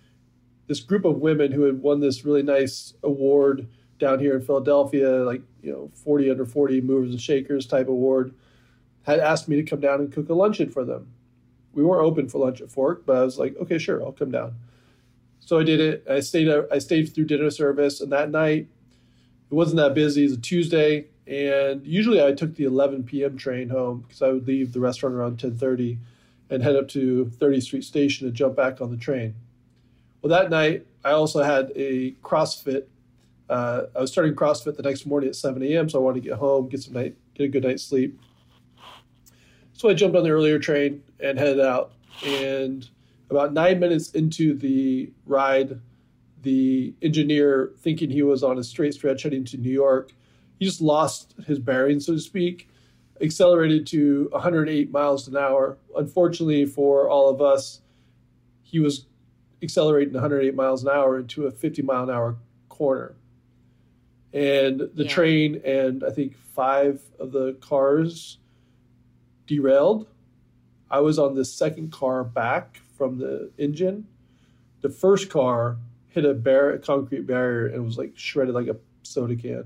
this 0.67 0.81
group 0.81 1.05
of 1.05 1.17
women 1.19 1.53
who 1.53 1.63
had 1.63 1.81
won 1.81 2.01
this 2.01 2.25
really 2.25 2.43
nice 2.43 2.93
award 3.03 3.67
down 3.99 4.19
here 4.19 4.35
in 4.37 4.43
Philadelphia, 4.43 5.25
like 5.25 5.43
you 5.67 5.73
know, 5.73 5.91
40 6.05 6.31
under 6.31 6.47
40 6.47 6.81
movers 6.81 7.11
and 7.11 7.21
shakers 7.21 7.67
type 7.67 7.89
award, 7.89 8.33
had 9.03 9.19
asked 9.19 9.49
me 9.49 9.57
to 9.57 9.63
come 9.63 9.81
down 9.81 10.01
and 10.01 10.13
cook 10.13 10.29
a 10.29 10.35
luncheon 10.35 10.71
for 10.71 10.85
them. 10.85 11.09
We 11.73 11.85
weren't 11.85 12.07
open 12.07 12.29
for 12.29 12.39
lunch 12.39 12.61
at 12.61 12.71
Fork, 12.71 13.05
but 13.05 13.17
I 13.17 13.25
was 13.25 13.39
like, 13.39 13.57
okay, 13.61 13.77
sure, 13.79 14.03
I'll 14.03 14.13
come 14.13 14.31
down. 14.31 14.55
So 15.41 15.59
I 15.59 15.65
did 15.65 15.81
it. 15.81 16.07
I 16.09 16.21
stayed. 16.21 16.49
I 16.73 16.79
stayed 16.79 17.15
through 17.15 17.27
dinner 17.27 17.51
service, 17.51 18.01
and 18.01 18.11
that 18.11 18.31
night 18.31 18.69
it 19.51 19.55
wasn't 19.55 19.77
that 19.77 19.95
busy. 19.95 20.23
It 20.23 20.31
was 20.31 20.39
a 20.39 20.41
Tuesday, 20.41 21.07
and 21.27 21.87
usually 21.87 22.25
I 22.25 22.33
took 22.33 22.57
the 22.57 22.65
11 22.65 23.05
p.m. 23.05 23.37
train 23.37 23.69
home 23.69 24.05
because 24.07 24.23
I 24.23 24.29
would 24.29 24.47
leave 24.49 24.73
the 24.73 24.81
restaurant 24.81 25.15
around 25.15 25.39
10:30 25.39 25.99
and 26.51 26.63
head 26.63 26.75
up 26.77 26.89
to 26.89 27.31
30th 27.39 27.63
Street 27.65 27.85
Station 27.85 28.27
to 28.27 28.33
jump 28.33 28.57
back 28.57 28.81
on 28.81 28.91
the 28.91 28.97
train. 28.97 29.35
Well, 30.23 30.31
that 30.31 30.51
night 30.51 30.87
I 31.05 31.11
also 31.11 31.43
had 31.43 31.71
a 31.77 32.13
CrossFit 32.25 32.87
uh, 33.49 33.83
I 33.95 34.01
was 34.01 34.11
starting 34.11 34.35
CrossFit 34.35 34.77
the 34.77 34.83
next 34.83 35.07
morning 35.07 35.29
at 35.29 35.37
7 35.37 35.63
a.m., 35.63 35.89
so 35.89 35.99
I 35.99 36.03
wanted 36.03 36.23
to 36.23 36.29
get 36.29 36.39
home, 36.39 36.69
get 36.69 36.83
some 36.83 36.95
night, 36.95 37.17
get 37.35 37.45
a 37.45 37.49
good 37.49 37.65
night's 37.65 37.85
sleep. 37.85 38.21
So 39.73 39.89
I 39.89 39.95
jumped 39.95 40.17
on 40.17 40.25
the 40.25 40.31
earlier 40.31 40.59
train 40.59 41.03
and 41.21 41.39
headed 41.39 41.61
out. 41.61 41.93
And 42.25 42.89
about 43.31 43.53
nine 43.53 43.79
minutes 43.79 44.13
into 44.13 44.55
the 44.55 45.13
ride, 45.27 45.81
the 46.43 46.95
engineer, 47.03 47.73
thinking 47.79 48.11
he 48.11 48.23
was 48.23 48.43
on 48.43 48.59
a 48.59 48.65
straight 48.65 48.95
stretch 48.95 49.23
heading 49.23 49.45
to 49.45 49.59
New 49.59 49.71
York, 49.71 50.13
he 50.59 50.65
just 50.65 50.81
lost 50.81 51.35
his 51.47 51.59
bearing, 51.59 52.01
so 52.01 52.15
to 52.15 52.19
speak, 52.19 52.69
accelerated 53.21 53.87
to 53.89 54.29
108 54.33 54.91
miles 54.91 55.29
an 55.29 55.37
hour. 55.37 55.77
Unfortunately 55.97 56.65
for 56.65 57.09
all 57.09 57.29
of 57.29 57.43
us, 57.43 57.83
he 58.63 58.81
was 58.81 59.07
accelerating 59.63 60.15
108 60.15 60.55
miles 60.55 60.83
an 60.83 60.89
hour 60.89 61.19
into 61.19 61.47
a 61.47 61.51
50 61.51 61.83
mile 61.83 62.05
an 62.05 62.11
hour 62.11 62.37
corner 62.69 63.15
and 64.33 64.81
the 64.81 65.05
yeah. 65.05 65.09
train 65.09 65.61
and 65.65 66.05
I 66.05 66.11
think 66.11 66.37
five 66.37 67.03
of 67.19 67.33
the 67.33 67.55
cars 67.61 68.39
derailed. 69.47 70.09
I 70.91 71.01
was 71.01 71.19
on 71.19 71.35
the 71.35 71.45
second 71.45 71.93
car 71.93 72.25
back 72.25 72.81
from 72.97 73.19
the 73.19 73.51
engine. 73.59 74.07
The 74.81 74.89
first 74.89 75.31
car 75.31 75.79
hit 76.09 76.25
a, 76.25 76.35
bar- 76.35 76.71
a 76.71 76.79
concrete 76.79 77.27
barrier 77.27 77.67
and 77.67 77.85
was 77.85 77.99
like 77.99 78.13
shredded 78.17 78.55
like 78.55 78.69
a 78.69 78.77
soda 79.03 79.37
can. 79.37 79.65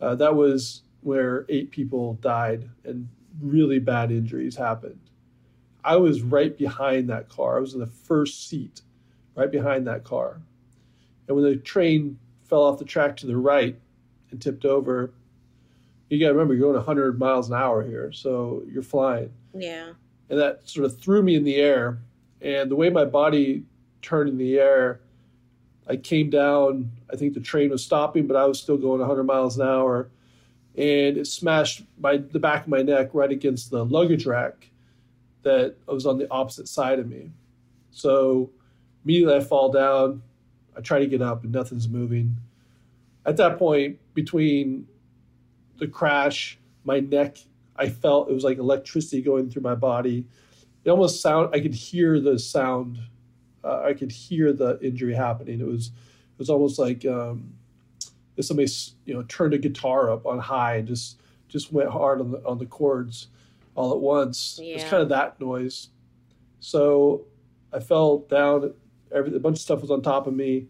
Uh, 0.00 0.14
that 0.16 0.34
was 0.34 0.82
where 1.00 1.44
eight 1.48 1.70
people 1.70 2.14
died 2.14 2.68
and 2.84 3.08
really 3.40 3.78
bad 3.78 4.10
injuries 4.10 4.56
happened. 4.56 4.98
I 5.84 5.96
was 5.96 6.22
right 6.22 6.56
behind 6.56 7.10
that 7.10 7.28
car. 7.28 7.58
I 7.58 7.60
was 7.60 7.74
in 7.74 7.80
the 7.80 7.86
first 7.86 8.48
seat, 8.48 8.80
right 9.34 9.50
behind 9.50 9.86
that 9.86 10.04
car. 10.04 10.40
And 11.28 11.36
when 11.36 11.44
the 11.44 11.56
train 11.56 12.18
fell 12.44 12.62
off 12.62 12.78
the 12.78 12.84
track 12.84 13.16
to 13.18 13.26
the 13.26 13.36
right, 13.36 13.78
and 14.34 14.42
tipped 14.42 14.64
over, 14.64 15.12
you 16.08 16.18
got 16.18 16.26
to 16.26 16.32
remember 16.32 16.54
you're 16.54 16.66
going 16.66 16.76
100 16.76 17.18
miles 17.18 17.48
an 17.48 17.56
hour 17.56 17.82
here, 17.82 18.12
so 18.12 18.62
you're 18.70 18.82
flying. 18.82 19.32
Yeah. 19.54 19.92
And 20.28 20.38
that 20.38 20.68
sort 20.68 20.86
of 20.86 20.98
threw 20.98 21.22
me 21.22 21.36
in 21.36 21.44
the 21.44 21.56
air. 21.56 21.98
And 22.40 22.70
the 22.70 22.76
way 22.76 22.90
my 22.90 23.04
body 23.04 23.64
turned 24.02 24.28
in 24.28 24.36
the 24.36 24.58
air, 24.58 25.00
I 25.88 25.96
came 25.96 26.30
down. 26.30 26.90
I 27.12 27.16
think 27.16 27.34
the 27.34 27.40
train 27.40 27.70
was 27.70 27.84
stopping, 27.84 28.26
but 28.26 28.36
I 28.36 28.44
was 28.44 28.60
still 28.60 28.76
going 28.76 29.00
100 29.00 29.24
miles 29.24 29.58
an 29.58 29.66
hour, 29.66 30.08
and 30.76 31.16
it 31.16 31.26
smashed 31.26 31.84
my 31.98 32.16
the 32.16 32.38
back 32.38 32.62
of 32.62 32.68
my 32.68 32.82
neck 32.82 33.10
right 33.12 33.30
against 33.30 33.70
the 33.70 33.84
luggage 33.84 34.26
rack 34.26 34.70
that 35.42 35.76
was 35.86 36.06
on 36.06 36.18
the 36.18 36.30
opposite 36.30 36.68
side 36.68 36.98
of 36.98 37.08
me. 37.08 37.30
So 37.90 38.50
immediately 39.04 39.36
I 39.36 39.40
fall 39.40 39.70
down. 39.70 40.22
I 40.76 40.80
try 40.80 40.98
to 40.98 41.06
get 41.06 41.22
up, 41.22 41.44
and 41.44 41.52
nothing's 41.52 41.88
moving. 41.88 42.36
At 43.26 43.36
that 43.36 43.58
point, 43.58 43.98
between 44.14 44.86
the 45.78 45.86
crash, 45.88 46.58
my 46.84 47.00
neck, 47.00 47.38
I 47.76 47.88
felt 47.88 48.30
it 48.30 48.34
was 48.34 48.44
like 48.44 48.58
electricity 48.58 49.20
going 49.20 49.50
through 49.50 49.62
my 49.62 49.74
body. 49.74 50.26
It 50.84 50.90
almost 50.90 51.20
sound. 51.20 51.50
I 51.52 51.60
could 51.60 51.74
hear 51.74 52.20
the 52.20 52.38
sound 52.38 52.98
uh, 53.64 53.82
I 53.84 53.94
could 53.94 54.12
hear 54.12 54.52
the 54.52 54.78
injury 54.80 55.14
happening. 55.14 55.60
It 55.60 55.66
was 55.66 55.86
it 55.86 56.38
was 56.38 56.50
almost 56.50 56.78
like 56.78 57.04
um, 57.06 57.54
if 58.36 58.44
somebody 58.44 58.70
you 59.06 59.14
know 59.14 59.22
turned 59.24 59.54
a 59.54 59.58
guitar 59.58 60.12
up 60.12 60.26
on 60.26 60.38
high 60.38 60.76
and 60.76 60.88
just 60.88 61.20
just 61.48 61.72
went 61.72 61.88
hard 61.88 62.20
on 62.20 62.30
the 62.30 62.38
on 62.44 62.58
the 62.58 62.66
chords 62.66 63.28
all 63.74 63.92
at 63.92 64.00
once. 64.00 64.60
Yeah. 64.62 64.72
It 64.72 64.74
was 64.74 64.84
kind 64.84 65.02
of 65.02 65.08
that 65.08 65.40
noise. 65.40 65.88
So 66.60 67.24
I 67.72 67.80
fell 67.80 68.18
down. 68.18 68.74
Every 69.12 69.34
a 69.34 69.40
bunch 69.40 69.56
of 69.56 69.62
stuff 69.62 69.80
was 69.80 69.90
on 69.90 70.02
top 70.02 70.26
of 70.26 70.34
me. 70.34 70.66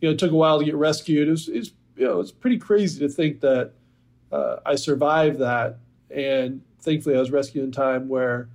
You 0.00 0.08
know, 0.08 0.10
it 0.10 0.18
took 0.18 0.30
a 0.30 0.36
while 0.36 0.58
to 0.58 0.64
get 0.64 0.76
rescued. 0.76 1.28
It 1.28 1.32
was, 1.32 1.48
it 1.48 1.58
was 1.58 1.72
you 1.98 2.06
know 2.06 2.20
it's 2.20 2.32
pretty 2.32 2.58
crazy 2.58 3.00
to 3.00 3.08
think 3.08 3.40
that 3.40 3.72
uh, 4.30 4.56
I 4.64 4.76
survived 4.76 5.38
that, 5.40 5.78
and 6.10 6.62
thankfully 6.80 7.16
I 7.16 7.20
was 7.20 7.30
rescued 7.30 7.64
in 7.64 7.72
time 7.72 8.08
where 8.08 8.48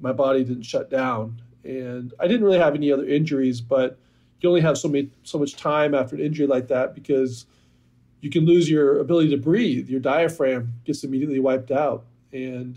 my 0.00 0.12
body 0.12 0.42
didn't 0.42 0.64
shut 0.64 0.90
down 0.90 1.40
and 1.64 2.12
I 2.18 2.26
didn't 2.26 2.44
really 2.44 2.58
have 2.58 2.74
any 2.74 2.90
other 2.90 3.06
injuries, 3.06 3.60
but 3.60 3.98
you 4.40 4.48
only 4.48 4.60
have 4.60 4.76
so 4.76 4.88
many 4.88 5.10
so 5.22 5.38
much 5.38 5.56
time 5.56 5.94
after 5.94 6.16
an 6.16 6.22
injury 6.22 6.46
like 6.46 6.68
that 6.68 6.94
because 6.94 7.46
you 8.20 8.30
can 8.30 8.44
lose 8.44 8.68
your 8.68 8.98
ability 8.98 9.30
to 9.30 9.36
breathe. 9.36 9.88
Your 9.88 10.00
diaphragm 10.00 10.72
gets 10.84 11.04
immediately 11.04 11.38
wiped 11.38 11.70
out, 11.70 12.04
and 12.32 12.76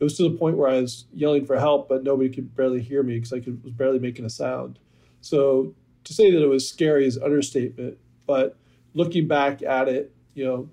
it 0.00 0.04
was 0.04 0.16
to 0.16 0.28
the 0.28 0.36
point 0.36 0.56
where 0.56 0.68
I 0.68 0.80
was 0.80 1.04
yelling 1.12 1.46
for 1.46 1.58
help, 1.58 1.88
but 1.88 2.02
nobody 2.02 2.28
could 2.28 2.54
barely 2.56 2.82
hear 2.82 3.02
me 3.02 3.14
because 3.14 3.32
I 3.32 3.40
could, 3.40 3.62
was 3.62 3.72
barely 3.72 4.00
making 4.00 4.24
a 4.24 4.30
sound. 4.30 4.80
So 5.20 5.74
to 6.02 6.12
say 6.12 6.30
that 6.32 6.42
it 6.42 6.48
was 6.48 6.68
scary 6.68 7.06
is 7.06 7.16
understatement, 7.16 7.96
but 8.26 8.56
looking 8.94 9.28
back 9.28 9.62
at 9.62 9.88
it, 9.88 10.14
you 10.34 10.44
know, 10.44 10.68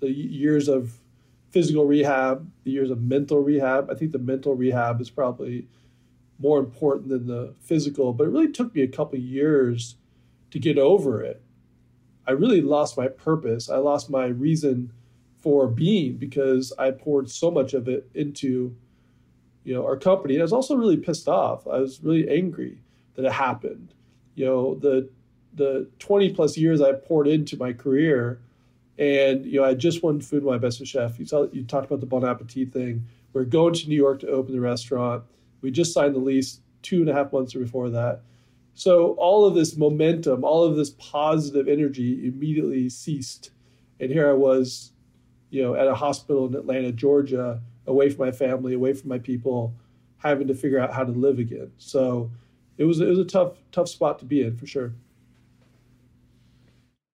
the 0.00 0.10
years 0.10 0.68
of 0.68 0.98
physical 1.50 1.84
rehab, 1.84 2.50
the 2.64 2.70
years 2.70 2.90
of 2.90 3.02
mental 3.02 3.40
rehab, 3.40 3.90
I 3.90 3.94
think 3.94 4.12
the 4.12 4.18
mental 4.18 4.54
rehab 4.54 5.00
is 5.00 5.10
probably 5.10 5.66
more 6.38 6.58
important 6.58 7.08
than 7.08 7.26
the 7.26 7.54
physical, 7.60 8.12
but 8.12 8.24
it 8.24 8.30
really 8.30 8.52
took 8.52 8.74
me 8.74 8.82
a 8.82 8.88
couple 8.88 9.18
years 9.18 9.96
to 10.50 10.58
get 10.58 10.78
over 10.78 11.22
it. 11.22 11.42
I 12.26 12.32
really 12.32 12.60
lost 12.60 12.96
my 12.96 13.08
purpose. 13.08 13.68
I 13.68 13.78
lost 13.78 14.10
my 14.10 14.26
reason 14.26 14.92
for 15.38 15.66
being 15.66 16.16
because 16.16 16.72
I 16.78 16.90
poured 16.90 17.30
so 17.30 17.50
much 17.50 17.74
of 17.74 17.88
it 17.88 18.08
into, 18.14 18.76
you 19.64 19.74
know, 19.74 19.84
our 19.84 19.96
company. 19.96 20.34
And 20.34 20.42
I 20.42 20.44
was 20.44 20.52
also 20.52 20.76
really 20.76 20.96
pissed 20.96 21.28
off. 21.28 21.66
I 21.66 21.78
was 21.78 22.00
really 22.02 22.28
angry 22.28 22.82
that 23.14 23.24
it 23.24 23.32
happened. 23.32 23.94
You 24.34 24.44
know, 24.44 24.74
the 24.74 25.08
the 25.58 25.88
20 25.98 26.32
plus 26.34 26.56
years 26.56 26.80
I 26.80 26.92
poured 26.92 27.28
into 27.28 27.56
my 27.56 27.72
career, 27.72 28.40
and 28.98 29.44
you 29.44 29.60
know, 29.60 29.66
I 29.66 29.74
just 29.74 30.02
won 30.02 30.20
Food 30.20 30.44
My 30.44 30.58
Best 30.58 30.84
Chef. 30.86 31.18
You 31.18 31.26
saw 31.26 31.46
you 31.52 31.64
talked 31.64 31.86
about 31.86 32.00
the 32.00 32.06
Bon 32.06 32.24
Appetit 32.24 32.72
thing. 32.72 33.06
We're 33.32 33.44
going 33.44 33.74
to 33.74 33.88
New 33.88 33.96
York 33.96 34.20
to 34.20 34.28
open 34.28 34.54
the 34.54 34.60
restaurant 34.60 35.24
we 35.60 35.70
just 35.70 35.92
signed 35.92 36.14
the 36.14 36.20
lease 36.20 36.60
two 36.82 37.00
and 37.00 37.08
a 37.08 37.14
half 37.14 37.32
months 37.32 37.54
before 37.54 37.90
that. 37.90 38.20
So 38.74 39.12
all 39.14 39.44
of 39.44 39.54
this 39.54 39.76
momentum, 39.76 40.44
all 40.44 40.64
of 40.64 40.76
this 40.76 40.90
positive 40.90 41.66
energy 41.66 42.26
immediately 42.26 42.88
ceased. 42.88 43.50
And 43.98 44.10
here 44.10 44.30
I 44.30 44.34
was, 44.34 44.92
you 45.50 45.62
know, 45.62 45.74
at 45.74 45.88
a 45.88 45.94
hospital 45.94 46.46
in 46.46 46.54
Atlanta, 46.54 46.92
Georgia, 46.92 47.60
away 47.86 48.10
from 48.10 48.24
my 48.24 48.32
family, 48.32 48.74
away 48.74 48.92
from 48.92 49.08
my 49.08 49.18
people, 49.18 49.74
having 50.18 50.46
to 50.46 50.54
figure 50.54 50.78
out 50.78 50.92
how 50.92 51.04
to 51.04 51.10
live 51.10 51.40
again. 51.40 51.72
So 51.78 52.30
it 52.76 52.84
was 52.84 53.00
it 53.00 53.08
was 53.08 53.18
a 53.18 53.24
tough 53.24 53.54
tough 53.72 53.88
spot 53.88 54.20
to 54.20 54.24
be 54.24 54.42
in 54.42 54.56
for 54.56 54.66
sure. 54.66 54.92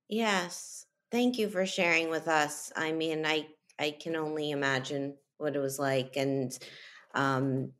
Yes. 0.08 0.86
Thank 1.10 1.38
you 1.38 1.48
for 1.48 1.64
sharing 1.66 2.10
with 2.10 2.28
us. 2.28 2.72
I 2.76 2.92
mean, 2.92 3.24
I 3.26 3.48
I 3.78 3.90
can 3.92 4.16
only 4.16 4.50
imagine 4.50 5.16
what 5.38 5.56
it 5.56 5.58
was 5.60 5.78
like 5.78 6.16
and 6.16 6.56
um 7.14 7.72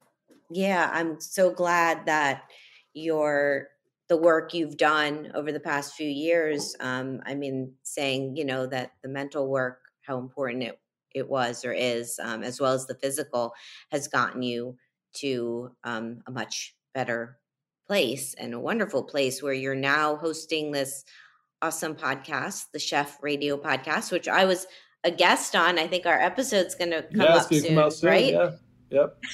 yeah, 0.51 0.91
I'm 0.93 1.21
so 1.21 1.51
glad 1.53 2.07
that 2.07 2.51
your 2.95 3.69
the 4.09 4.17
work 4.17 4.55
you've 4.55 4.77
done 4.77 5.33
over 5.35 5.53
the 5.53 5.61
past 5.61 5.95
few 5.95 6.09
years. 6.09 6.77
Um, 6.81 7.21
I 7.27 7.35
mean, 7.35 7.75
saying 7.83 8.37
you 8.37 8.45
know 8.45 8.67
that 8.69 8.93
the 9.03 9.09
mental 9.09 9.49
work, 9.49 9.81
how 10.03 10.19
important 10.19 10.63
it 10.65 10.81
it 11.15 11.29
was 11.31 11.65
or 11.65 11.73
is, 11.73 12.19
um, 12.23 12.43
as 12.45 12.61
well 12.61 12.73
as 12.75 12.87
the 12.87 12.95
physical, 12.97 13.55
has 13.93 14.09
gotten 14.09 14.43
you 14.43 14.77
to 15.15 15.75
um, 15.85 16.23
a 16.27 16.31
much 16.33 16.77
better 16.95 17.39
place 17.87 18.35
and 18.35 18.55
a 18.55 18.61
wonderful 18.61 19.03
place 19.05 19.43
where 19.43 19.53
you're 19.53 19.75
now 19.75 20.17
hosting 20.17 20.73
this 20.73 21.05
awesome 21.65 21.95
podcast, 21.95 22.67
the 22.75 22.79
Chef 22.79 23.17
Radio 23.23 23.57
Podcast, 23.57 24.13
which 24.13 24.29
I 24.29 24.45
was 24.45 24.67
a 25.03 25.11
guest 25.11 25.57
on. 25.57 25.79
I 25.79 25.87
think 25.87 26.05
our 26.05 26.21
episode's 26.21 26.75
going 26.75 26.91
to 26.91 27.01
come, 27.05 27.23
yeah, 27.23 27.37
up 27.37 27.49
soon, 27.51 27.65
come 27.65 27.79
out 27.79 27.95
soon, 27.95 28.11
right? 28.11 28.33
Yeah. 28.35 28.51
Yep. 28.91 29.25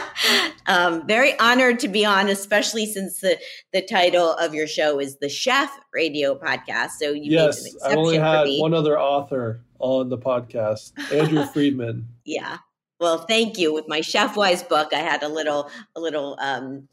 um, 0.66 1.06
very 1.06 1.38
honored 1.38 1.78
to 1.78 1.88
be 1.88 2.04
on, 2.04 2.28
especially 2.28 2.84
since 2.84 3.20
the 3.20 3.38
the 3.72 3.80
title 3.80 4.32
of 4.32 4.54
your 4.54 4.66
show 4.66 4.98
is 4.98 5.18
the 5.18 5.28
Chef 5.28 5.70
Radio 5.92 6.36
Podcast. 6.36 6.90
So 7.00 7.12
you 7.12 7.30
yes, 7.30 7.64
I 7.86 7.94
only 7.94 8.18
had 8.18 8.48
one 8.58 8.74
other 8.74 8.98
author 8.98 9.60
on 9.78 10.08
the 10.08 10.18
podcast, 10.18 10.92
Andrew 11.14 11.46
Friedman. 11.52 12.08
yeah. 12.24 12.58
Well, 13.00 13.18
thank 13.18 13.56
you. 13.56 13.72
With 13.72 13.84
my 13.86 14.00
Chef 14.00 14.36
Wise 14.36 14.64
book, 14.64 14.92
I 14.92 14.98
had 14.98 15.22
a 15.22 15.28
little 15.28 15.70
a 15.94 16.00
little 16.00 16.36
um, 16.40 16.88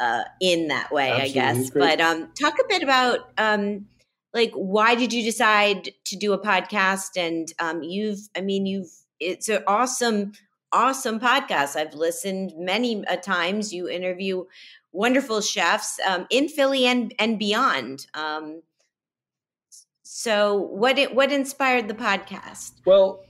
uh, 0.00 0.22
in 0.40 0.68
that 0.68 0.90
way, 0.90 1.10
Absolutely. 1.10 1.40
I 1.40 1.54
guess. 1.54 1.70
But 1.70 2.00
um, 2.00 2.32
talk 2.32 2.54
a 2.58 2.66
bit 2.66 2.82
about 2.82 3.30
um, 3.36 3.86
like 4.32 4.52
why 4.52 4.94
did 4.94 5.12
you 5.12 5.22
decide 5.22 5.90
to 6.04 6.16
do 6.16 6.32
a 6.32 6.38
podcast? 6.38 7.16
And 7.16 7.52
um, 7.58 7.82
you've, 7.82 8.28
I 8.36 8.40
mean, 8.40 8.66
you've 8.66 8.90
it's 9.18 9.48
an 9.48 9.62
awesome 9.66 10.32
awesome 10.72 11.20
podcast. 11.20 11.76
I've 11.76 11.94
listened 11.94 12.52
many 12.56 13.04
a 13.08 13.16
times. 13.16 13.72
You 13.72 13.88
interview 13.88 14.44
wonderful 14.92 15.40
chefs 15.40 15.98
um, 16.06 16.26
in 16.30 16.48
Philly 16.48 16.86
and 16.86 17.14
and 17.18 17.38
beyond. 17.38 18.06
Um, 18.14 18.62
so, 20.02 20.56
what 20.56 20.98
it, 20.98 21.14
what 21.14 21.32
inspired 21.32 21.88
the 21.88 21.94
podcast? 21.94 22.72
Well, 22.84 23.24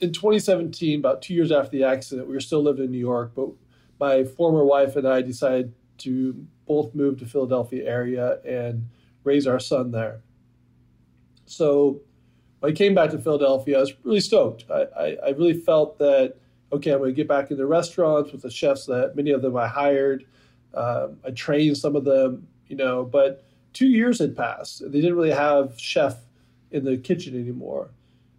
in 0.00 0.12
2017, 0.12 0.98
about 0.98 1.22
two 1.22 1.34
years 1.34 1.52
after 1.52 1.70
the 1.70 1.84
accident, 1.84 2.28
we 2.28 2.34
were 2.34 2.40
still 2.40 2.62
living 2.62 2.86
in 2.86 2.90
New 2.90 2.98
York, 2.98 3.32
but 3.34 3.50
my 4.00 4.24
former 4.24 4.64
wife 4.64 4.96
and 4.96 5.06
I 5.06 5.22
decided 5.22 5.74
to 5.98 6.46
both 6.66 6.94
move 6.94 7.18
to 7.18 7.26
Philadelphia 7.26 7.84
area 7.88 8.38
and 8.44 8.88
raise 9.28 9.46
our 9.46 9.60
son 9.60 9.90
there. 9.90 10.20
So 11.46 12.00
when 12.60 12.72
I 12.72 12.74
came 12.74 12.94
back 12.94 13.10
to 13.10 13.18
Philadelphia, 13.18 13.76
I 13.78 13.80
was 13.80 13.92
really 14.04 14.20
stoked. 14.20 14.64
I, 14.70 14.86
I, 15.04 15.16
I 15.26 15.28
really 15.30 15.54
felt 15.54 15.98
that, 15.98 16.34
okay, 16.72 16.92
I'm 16.92 16.98
going 16.98 17.10
to 17.10 17.16
get 17.16 17.28
back 17.28 17.50
into 17.50 17.66
restaurants 17.66 18.32
with 18.32 18.42
the 18.42 18.50
chefs 18.50 18.86
that 18.86 19.14
many 19.14 19.30
of 19.30 19.42
them 19.42 19.56
I 19.56 19.68
hired. 19.68 20.24
Um, 20.74 21.18
I 21.24 21.30
trained 21.30 21.76
some 21.78 21.96
of 21.96 22.04
them, 22.04 22.46
you 22.66 22.76
know, 22.76 23.04
but 23.04 23.44
two 23.72 23.88
years 23.88 24.18
had 24.18 24.36
passed. 24.36 24.80
They 24.80 25.00
didn't 25.00 25.16
really 25.16 25.30
have 25.30 25.78
chef 25.78 26.16
in 26.70 26.84
the 26.84 26.96
kitchen 26.96 27.34
anymore. 27.38 27.90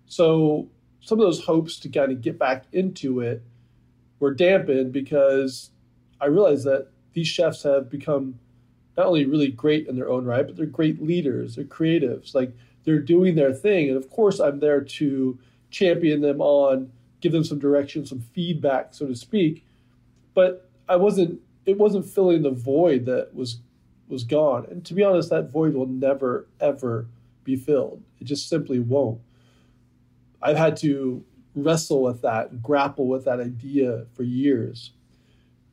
So 0.05 0.67
some 1.01 1.19
of 1.19 1.25
those 1.25 1.43
hopes 1.43 1.79
to 1.79 1.89
kind 1.89 2.11
of 2.11 2.21
get 2.21 2.37
back 2.37 2.65
into 2.71 3.21
it 3.21 3.41
were 4.19 4.33
dampened 4.33 4.91
because 4.91 5.71
I 6.21 6.25
realized 6.25 6.65
that 6.65 6.89
these 7.13 7.27
chefs 7.27 7.63
have 7.63 7.89
become 7.89 8.39
not 8.99 9.07
only 9.07 9.25
really 9.25 9.47
great 9.47 9.87
in 9.87 9.95
their 9.95 10.09
own 10.09 10.25
right, 10.25 10.45
but 10.45 10.57
they're 10.57 10.65
great 10.65 11.01
leaders, 11.01 11.55
they're 11.55 11.63
creatives. 11.63 12.35
Like 12.35 12.51
they're 12.83 12.99
doing 12.99 13.35
their 13.35 13.53
thing. 13.53 13.87
And 13.87 13.95
of 13.95 14.09
course, 14.09 14.41
I'm 14.41 14.59
there 14.59 14.81
to 14.81 15.39
champion 15.71 16.19
them 16.19 16.41
on, 16.41 16.91
give 17.21 17.31
them 17.31 17.45
some 17.45 17.59
direction, 17.59 18.05
some 18.05 18.19
feedback, 18.19 18.93
so 18.93 19.07
to 19.07 19.15
speak. 19.15 19.65
But 20.33 20.69
I 20.89 20.97
wasn't. 20.97 21.39
It 21.65 21.77
wasn't 21.77 22.05
filling 22.05 22.41
the 22.41 22.51
void 22.51 23.05
that 23.05 23.33
was 23.33 23.61
was 24.09 24.25
gone. 24.25 24.65
And 24.69 24.85
to 24.85 24.93
be 24.93 25.03
honest, 25.03 25.29
that 25.29 25.49
void 25.49 25.75
will 25.75 25.87
never 25.87 26.47
ever 26.59 27.07
be 27.45 27.55
filled. 27.55 28.03
It 28.19 28.25
just 28.25 28.49
simply 28.49 28.79
won't. 28.79 29.21
I've 30.41 30.57
had 30.57 30.75
to 30.77 31.23
wrestle 31.55 32.03
with 32.03 32.21
that 32.23 32.61
grapple 32.61 33.07
with 33.07 33.23
that 33.25 33.39
idea 33.39 34.07
for 34.13 34.23
years. 34.23 34.91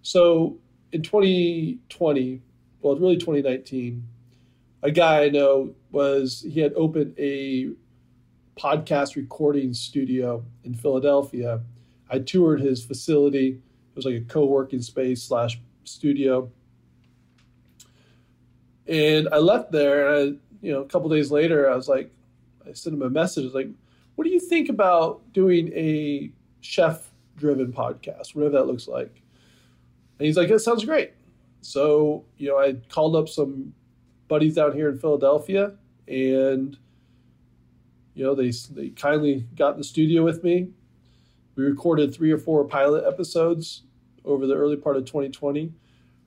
So 0.02 0.58
in 0.92 1.02
2020, 1.02 2.40
well, 2.80 2.92
it's 2.92 3.00
really 3.00 3.16
2019, 3.16 4.06
a 4.82 4.90
guy 4.90 5.24
I 5.24 5.28
know 5.28 5.74
was 5.90 6.44
he 6.48 6.60
had 6.60 6.72
opened 6.74 7.14
a 7.18 7.70
podcast 8.56 9.16
recording 9.16 9.74
studio 9.74 10.44
in 10.64 10.74
Philadelphia. 10.74 11.60
I 12.10 12.20
toured 12.20 12.60
his 12.60 12.84
facility. 12.84 13.48
It 13.48 13.96
was 13.96 14.04
like 14.04 14.14
a 14.14 14.20
co-working 14.20 14.82
space 14.82 15.22
slash 15.22 15.60
studio. 15.84 16.50
And 18.86 19.28
I 19.32 19.38
left 19.38 19.72
there, 19.72 20.14
and 20.14 20.38
I, 20.38 20.56
you 20.64 20.72
know, 20.72 20.82
a 20.82 20.86
couple 20.86 21.08
days 21.08 21.30
later, 21.30 21.70
I 21.70 21.74
was 21.74 21.88
like, 21.88 22.12
I 22.66 22.72
sent 22.72 22.94
him 22.94 23.02
a 23.02 23.10
message. 23.10 23.42
I 23.42 23.46
was 23.46 23.54
like, 23.54 23.70
"What 24.14 24.24
do 24.24 24.30
you 24.30 24.40
think 24.40 24.68
about 24.68 25.32
doing 25.32 25.72
a 25.74 26.30
chef-driven 26.60 27.72
podcast, 27.72 28.34
whatever 28.34 28.58
that 28.58 28.66
looks 28.66 28.86
like?" 28.86 29.22
And 30.18 30.26
he's 30.26 30.36
like, 30.36 30.48
"That 30.48 30.60
sounds 30.60 30.84
great." 30.84 31.12
So, 31.66 32.24
you 32.38 32.48
know, 32.48 32.58
I 32.58 32.74
called 32.88 33.16
up 33.16 33.28
some 33.28 33.74
buddies 34.28 34.54
down 34.54 34.72
here 34.72 34.88
in 34.88 34.98
Philadelphia, 34.98 35.72
and 36.06 36.78
you 38.14 38.24
know, 38.24 38.36
they 38.36 38.52
they 38.70 38.90
kindly 38.90 39.46
got 39.56 39.72
in 39.72 39.78
the 39.78 39.84
studio 39.84 40.22
with 40.22 40.44
me. 40.44 40.68
We 41.56 41.64
recorded 41.64 42.14
three 42.14 42.30
or 42.30 42.38
four 42.38 42.64
pilot 42.64 43.04
episodes 43.04 43.82
over 44.24 44.46
the 44.46 44.54
early 44.54 44.76
part 44.76 44.96
of 44.96 45.06
2020, 45.06 45.72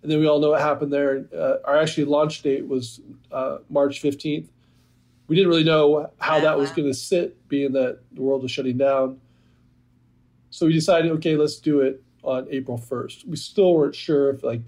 and 0.03 0.11
then 0.11 0.19
we 0.19 0.27
all 0.27 0.39
know 0.39 0.49
what 0.49 0.61
happened 0.61 0.91
there. 0.91 1.25
Uh, 1.33 1.55
our 1.63 1.77
actually 1.77 2.05
launch 2.05 2.41
date 2.41 2.67
was 2.67 2.99
uh, 3.31 3.59
March 3.69 4.01
15th. 4.01 4.49
We 5.27 5.35
didn't 5.37 5.49
really 5.49 5.63
know 5.63 6.11
how 6.19 6.35
yeah, 6.35 6.41
that 6.41 6.55
wow. 6.55 6.61
was 6.61 6.71
going 6.71 6.87
to 6.87 6.93
sit, 6.93 7.47
being 7.47 7.71
that 7.73 7.99
the 8.11 8.21
world 8.21 8.41
was 8.41 8.51
shutting 8.51 8.77
down. 8.77 9.21
So 10.49 10.65
we 10.65 10.73
decided, 10.73 11.11
okay, 11.13 11.37
let's 11.37 11.59
do 11.59 11.79
it 11.79 12.03
on 12.23 12.47
April 12.49 12.77
1st. 12.77 13.25
We 13.25 13.37
still 13.37 13.73
weren't 13.75 13.95
sure 13.95 14.31
if 14.31 14.43
like 14.43 14.61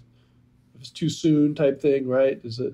it's 0.81 0.89
too 0.89 1.09
soon 1.09 1.55
type 1.55 1.79
thing, 1.79 2.07
right? 2.07 2.41
Is 2.43 2.59
it 2.59 2.73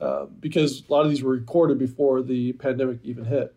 uh, 0.00 0.26
because 0.40 0.82
a 0.88 0.92
lot 0.92 1.02
of 1.04 1.10
these 1.10 1.22
were 1.22 1.32
recorded 1.32 1.78
before 1.78 2.22
the 2.22 2.52
pandemic 2.54 3.00
even 3.02 3.24
hit. 3.24 3.54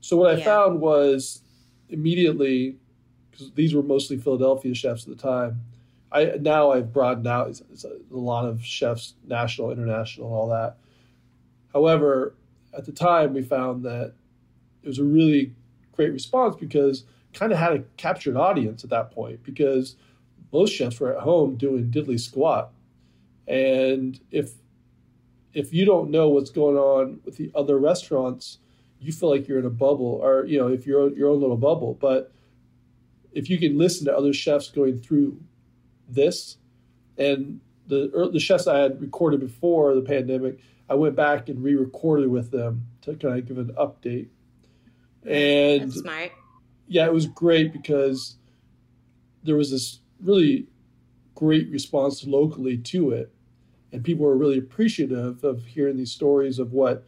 So 0.00 0.16
what 0.16 0.30
I 0.38 0.40
found 0.40 0.80
was 0.80 1.42
immediately 1.88 2.76
because 3.30 3.50
these 3.52 3.74
were 3.74 3.82
mostly 3.82 4.18
Philadelphia 4.18 4.74
chefs 4.74 5.08
at 5.08 5.16
the 5.16 5.20
time. 5.20 5.62
I 6.12 6.36
now 6.40 6.70
I've 6.70 6.92
broadened 6.92 7.26
out. 7.26 7.48
It's, 7.48 7.62
it's 7.72 7.84
a, 7.84 7.96
a, 8.12 8.16
lot 8.16 8.44
of 8.44 8.62
chefs, 8.64 9.14
national, 9.26 9.72
international, 9.72 10.28
and 10.28 10.36
all 10.36 10.48
that. 10.50 10.76
However, 11.72 12.36
at 12.76 12.84
the 12.84 12.92
time, 12.92 13.34
we 13.34 13.42
found 13.42 13.84
that 13.84 14.12
it 14.84 14.86
was 14.86 15.00
a 15.00 15.04
really 15.04 15.52
great 15.92 16.12
response 16.12 16.54
because 16.54 17.04
kind 17.32 17.50
of 17.50 17.58
had 17.58 17.72
a 17.72 17.80
captured 17.96 18.36
audience 18.36 18.84
at 18.84 18.90
that 18.90 19.10
point 19.10 19.42
because 19.42 19.96
most 20.54 20.70
chefs 20.70 20.98
were 20.98 21.14
at 21.14 21.22
home 21.22 21.56
doing 21.56 21.90
diddly 21.90 22.18
squat, 22.18 22.72
and 23.46 24.18
if 24.30 24.52
if 25.52 25.74
you 25.74 25.84
don't 25.84 26.10
know 26.10 26.28
what's 26.30 26.50
going 26.50 26.76
on 26.76 27.20
with 27.24 27.36
the 27.36 27.50
other 27.54 27.78
restaurants 27.78 28.58
you 29.04 29.12
feel 29.12 29.30
like 29.30 29.46
you're 29.46 29.58
in 29.58 29.66
a 29.66 29.70
bubble 29.70 30.20
or 30.22 30.46
you 30.46 30.58
know 30.58 30.68
if 30.68 30.86
you're 30.86 31.12
your 31.14 31.30
own 31.30 31.40
little 31.40 31.58
bubble. 31.58 31.94
But 32.00 32.32
if 33.32 33.50
you 33.50 33.58
can 33.58 33.76
listen 33.76 34.06
to 34.06 34.16
other 34.16 34.32
chefs 34.32 34.70
going 34.70 34.98
through 35.00 35.38
this 36.08 36.56
and 37.18 37.60
the 37.86 38.10
er, 38.14 38.28
the 38.28 38.40
chefs 38.40 38.66
I 38.66 38.78
had 38.78 39.00
recorded 39.00 39.40
before 39.40 39.94
the 39.94 40.00
pandemic 40.00 40.58
I 40.88 40.94
went 40.94 41.16
back 41.16 41.48
and 41.48 41.62
re-recorded 41.62 42.28
with 42.28 42.50
them 42.50 42.86
to 43.02 43.14
kind 43.14 43.38
of 43.38 43.46
give 43.46 43.58
an 43.58 43.72
update. 43.78 44.28
And 45.24 45.92
yeah 46.88 47.06
it 47.06 47.12
was 47.12 47.26
great 47.26 47.72
because 47.72 48.36
there 49.42 49.56
was 49.56 49.70
this 49.70 50.00
really 50.24 50.66
great 51.34 51.70
response 51.70 52.26
locally 52.26 52.78
to 52.78 53.10
it. 53.10 53.32
And 53.92 54.02
people 54.02 54.26
are 54.26 54.36
really 54.36 54.58
appreciative 54.58 55.44
of 55.44 55.64
hearing 55.64 55.96
these 55.96 56.10
stories 56.10 56.58
of 56.58 56.72
what 56.72 57.04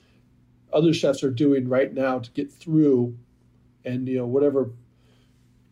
other 0.72 0.92
chefs 0.92 1.22
are 1.24 1.30
doing 1.30 1.68
right 1.68 1.92
now 1.92 2.18
to 2.18 2.30
get 2.32 2.52
through 2.52 3.16
and 3.84 4.08
you 4.08 4.18
know 4.18 4.26
whatever 4.26 4.70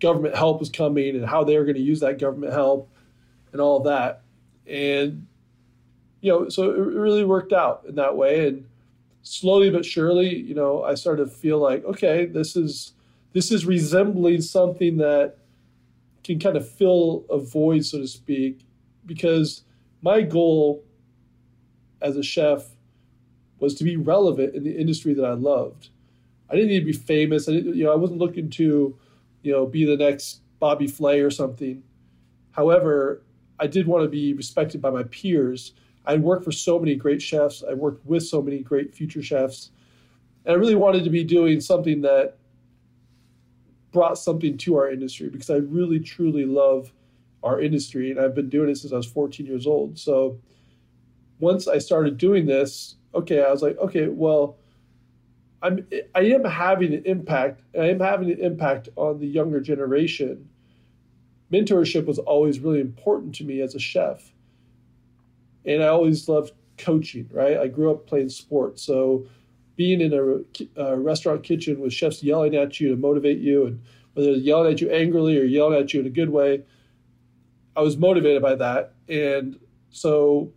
government 0.01 0.37
help 0.37 0.63
is 0.63 0.71
coming 0.71 1.17
and 1.17 1.27
how 1.27 1.45
they're 1.45 1.65
going 1.65 1.77
to 1.77 1.81
use 1.81 2.01
that 2.01 2.19
government 2.19 2.53
help 2.53 2.91
and 3.53 3.61
all 3.61 3.81
that. 3.81 4.23
And 4.67 5.27
you 6.21 6.33
know 6.33 6.49
so 6.49 6.71
it 6.71 6.79
really 6.79 7.25
worked 7.25 7.53
out 7.53 7.85
in 7.89 7.97
that 7.97 8.17
way. 8.17 8.49
And 8.49 8.67
slowly 9.25 9.71
but 9.71 9.87
surely 9.87 10.37
you 10.37 10.55
know 10.55 10.85
i 10.85 10.95
started 10.95 11.25
to 11.25 11.31
feel 11.31 11.59
like 11.59 11.83
okay 11.87 12.27
this 12.27 12.57
is 12.57 12.93
this 13.33 13.51
is 13.51 13.65
resembling 13.65 14.43
something 14.43 14.99
that 14.99 15.39
can 16.25 16.39
kind 16.41 16.57
of 16.57 16.69
fill 16.69 17.25
a 17.31 17.39
void 17.39 17.85
so 17.85 17.99
to 17.99 18.09
speak 18.09 18.67
because 19.07 19.63
my 20.03 20.23
goal 20.23 20.85
as 22.01 22.17
a 22.17 22.23
chef 22.23 22.65
was 23.59 23.75
to 23.77 23.85
be 23.85 23.97
relevant 23.97 24.55
in 24.55 24.65
the 24.65 24.77
industry 24.77 25.15
that 25.15 25.25
I 25.25 25.35
loved. 25.35 25.91
I 26.51 26.55
didn't 26.55 26.71
need 26.71 26.81
to 26.81 26.87
be 26.87 26.93
famous. 26.93 27.49
I 27.49 27.53
didn't, 27.53 27.77
you 27.77 27.85
know, 27.85 27.93
I 27.93 27.97
wasn't 27.97 28.19
looking 28.19 28.51
to, 28.51 28.99
you 29.43 29.53
know, 29.53 29.67
be 29.67 29.85
the 29.85 29.97
next 29.97 30.41
Bobby 30.59 30.87
Flay 30.87 31.21
or 31.21 31.31
something. 31.31 31.83
However, 32.53 33.23
I 33.59 33.67
did 33.67 33.87
want 33.87 34.05
to 34.05 34.09
be 34.09 34.33
respected 34.35 34.81
by 34.83 34.91
my 34.91 35.05
peers. 35.05 35.73
I 36.07 36.17
worked 36.17 36.45
for 36.45 36.53
so 36.53 36.79
many 36.79 36.97
great 36.97 37.23
chefs. 37.23 37.63
I 37.69 37.75
worked 37.75 38.05
with 38.05 38.23
so 38.25 38.43
many 38.43 38.59
great 38.59 38.95
future 38.95 39.23
chefs. 39.23 39.71
And 40.45 40.55
I 40.55 40.59
really 40.59 40.75
wanted 40.75 41.05
to 41.05 41.11
be 41.11 41.25
doing 41.25 41.61
something 41.61 42.03
that 42.03 42.37
brought 43.95 44.19
something 44.19 44.59
to 44.59 44.77
our 44.77 44.91
industry 44.91 45.31
because 45.31 45.49
I 45.49 45.57
really 45.57 46.01
truly 46.01 46.45
love 46.45 46.93
our 47.45 47.61
industry 47.61 48.11
and 48.11 48.21
I've 48.21 48.35
been 48.35 48.51
doing 48.51 48.69
it 48.69 48.77
since 48.77 48.93
I 48.93 48.97
was 48.97 49.07
14 49.07 49.47
years 49.47 49.67
old. 49.67 49.99
So 49.99 50.41
once 51.39 51.69
I 51.69 51.79
started 51.79 52.19
doing 52.19 52.45
this, 52.45 52.97
okay, 53.15 53.43
I 53.43 53.51
was 53.51 53.63
like, 53.63 53.79
okay, 53.79 54.09
well, 54.09 54.59
I'm 55.63 55.87
I 56.15 56.23
am 56.23 56.45
having 56.45 56.93
an 56.93 57.03
impact. 57.07 57.63
I 57.79 57.89
am 57.89 58.01
having 58.01 58.31
an 58.31 58.41
impact 58.41 58.91
on 58.97 59.21
the 59.21 59.27
younger 59.27 59.61
generation. 59.61 60.51
Mentorship 61.51 62.05
was 62.05 62.19
always 62.19 62.59
really 62.59 62.81
important 62.81 63.35
to 63.37 63.45
me 63.45 63.61
as 63.63 63.75
a 63.75 63.79
chef, 63.79 64.33
and 65.65 65.83
I 65.83 65.87
always 65.87 66.29
loved 66.29 66.53
coaching. 66.77 67.31
Right, 67.33 67.57
I 67.57 67.69
grew 67.69 67.91
up 67.91 68.07
playing 68.07 68.29
sports, 68.29 68.83
so 68.83 69.27
being 69.77 70.01
in 70.01 70.13
a, 70.13 70.81
a 70.81 70.99
restaurant 70.99 71.43
kitchen 71.43 71.81
with 71.81 71.93
chefs 71.93 72.23
yelling 72.23 72.55
at 72.55 72.81
you 72.81 72.91
to 72.91 72.97
motivate 72.97 73.39
you, 73.39 73.67
and 73.67 73.83
whether 74.15 74.33
they're 74.33 74.41
yelling 74.41 74.73
at 74.73 74.81
you 74.81 74.91
angrily 74.91 75.39
or 75.39 75.45
yelling 75.45 75.79
at 75.79 75.93
you 75.93 76.01
in 76.01 76.07
a 76.07 76.11
good 76.11 76.31
way, 76.31 76.63
I 77.77 77.81
was 77.81 77.97
motivated 77.97 78.43
by 78.43 78.55
that, 78.57 78.95
and 79.09 79.59
so 79.91 80.53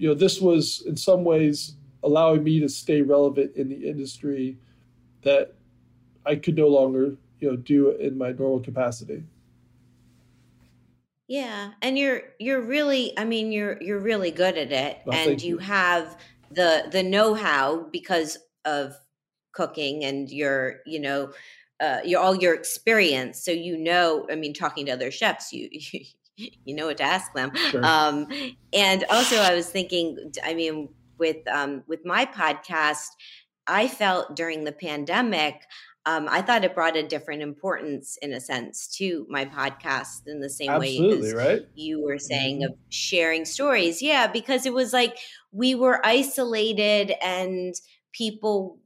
you 0.00 0.08
know, 0.08 0.14
this 0.14 0.40
was 0.40 0.82
in 0.86 0.96
some 0.96 1.24
ways 1.24 1.74
allowing 2.02 2.42
me 2.42 2.58
to 2.58 2.70
stay 2.70 3.02
relevant 3.02 3.54
in 3.54 3.68
the 3.68 3.86
industry 3.86 4.56
that 5.22 5.52
I 6.24 6.36
could 6.36 6.56
no 6.56 6.68
longer, 6.68 7.16
you 7.38 7.50
know, 7.50 7.56
do 7.56 7.90
in 7.90 8.16
my 8.16 8.32
normal 8.32 8.60
capacity. 8.60 9.24
Yeah, 11.28 11.72
and 11.82 11.98
you're 11.98 12.22
you're 12.38 12.62
really 12.62 13.16
I 13.18 13.24
mean 13.24 13.52
you're 13.52 13.80
you're 13.82 14.00
really 14.00 14.30
good 14.30 14.56
at 14.56 14.72
it. 14.72 14.98
Well, 15.04 15.16
and 15.16 15.40
you, 15.40 15.50
you 15.50 15.58
have 15.58 16.16
the 16.50 16.88
the 16.90 17.02
know-how 17.02 17.86
because 17.92 18.38
of 18.64 18.94
cooking 19.52 20.04
and 20.04 20.30
your, 20.30 20.76
you 20.86 21.00
know, 21.00 21.32
uh, 21.80 22.00
your 22.04 22.20
all 22.20 22.34
your 22.34 22.54
experience. 22.54 23.42
So 23.42 23.50
you 23.50 23.76
know, 23.76 24.26
I 24.30 24.36
mean, 24.36 24.52
talking 24.54 24.86
to 24.86 24.92
other 24.92 25.10
chefs, 25.10 25.52
you 25.52 25.68
you 26.36 26.74
know 26.74 26.86
what 26.86 26.98
to 26.98 27.04
ask 27.04 27.32
them. 27.34 27.54
Sure. 27.70 27.84
Um, 27.84 28.26
and 28.72 29.04
also, 29.10 29.36
I 29.36 29.54
was 29.54 29.68
thinking, 29.68 30.32
I 30.44 30.54
mean, 30.54 30.88
with 31.18 31.46
um, 31.48 31.82
with 31.86 32.04
my 32.04 32.26
podcast, 32.26 33.08
I 33.66 33.88
felt 33.88 34.36
during 34.36 34.64
the 34.64 34.72
pandemic. 34.72 35.62
Um, 36.06 36.28
I 36.30 36.40
thought 36.40 36.64
it 36.64 36.74
brought 36.74 36.96
a 36.96 37.06
different 37.06 37.42
importance, 37.42 38.16
in 38.22 38.32
a 38.32 38.40
sense, 38.40 38.86
to 38.96 39.26
my 39.28 39.44
podcast 39.44 40.22
in 40.26 40.40
the 40.40 40.48
same 40.48 40.70
Absolutely, 40.70 41.20
way 41.20 41.28
as 41.28 41.34
right? 41.34 41.62
you 41.74 42.02
were 42.02 42.18
saying 42.18 42.62
mm-hmm. 42.62 42.72
of 42.72 42.78
sharing 42.88 43.44
stories. 43.44 44.00
Yeah, 44.00 44.26
because 44.26 44.64
it 44.64 44.72
was 44.72 44.92
like 44.92 45.18
we 45.52 45.74
were 45.74 46.04
isolated 46.04 47.12
and 47.22 47.74
people 48.12 48.78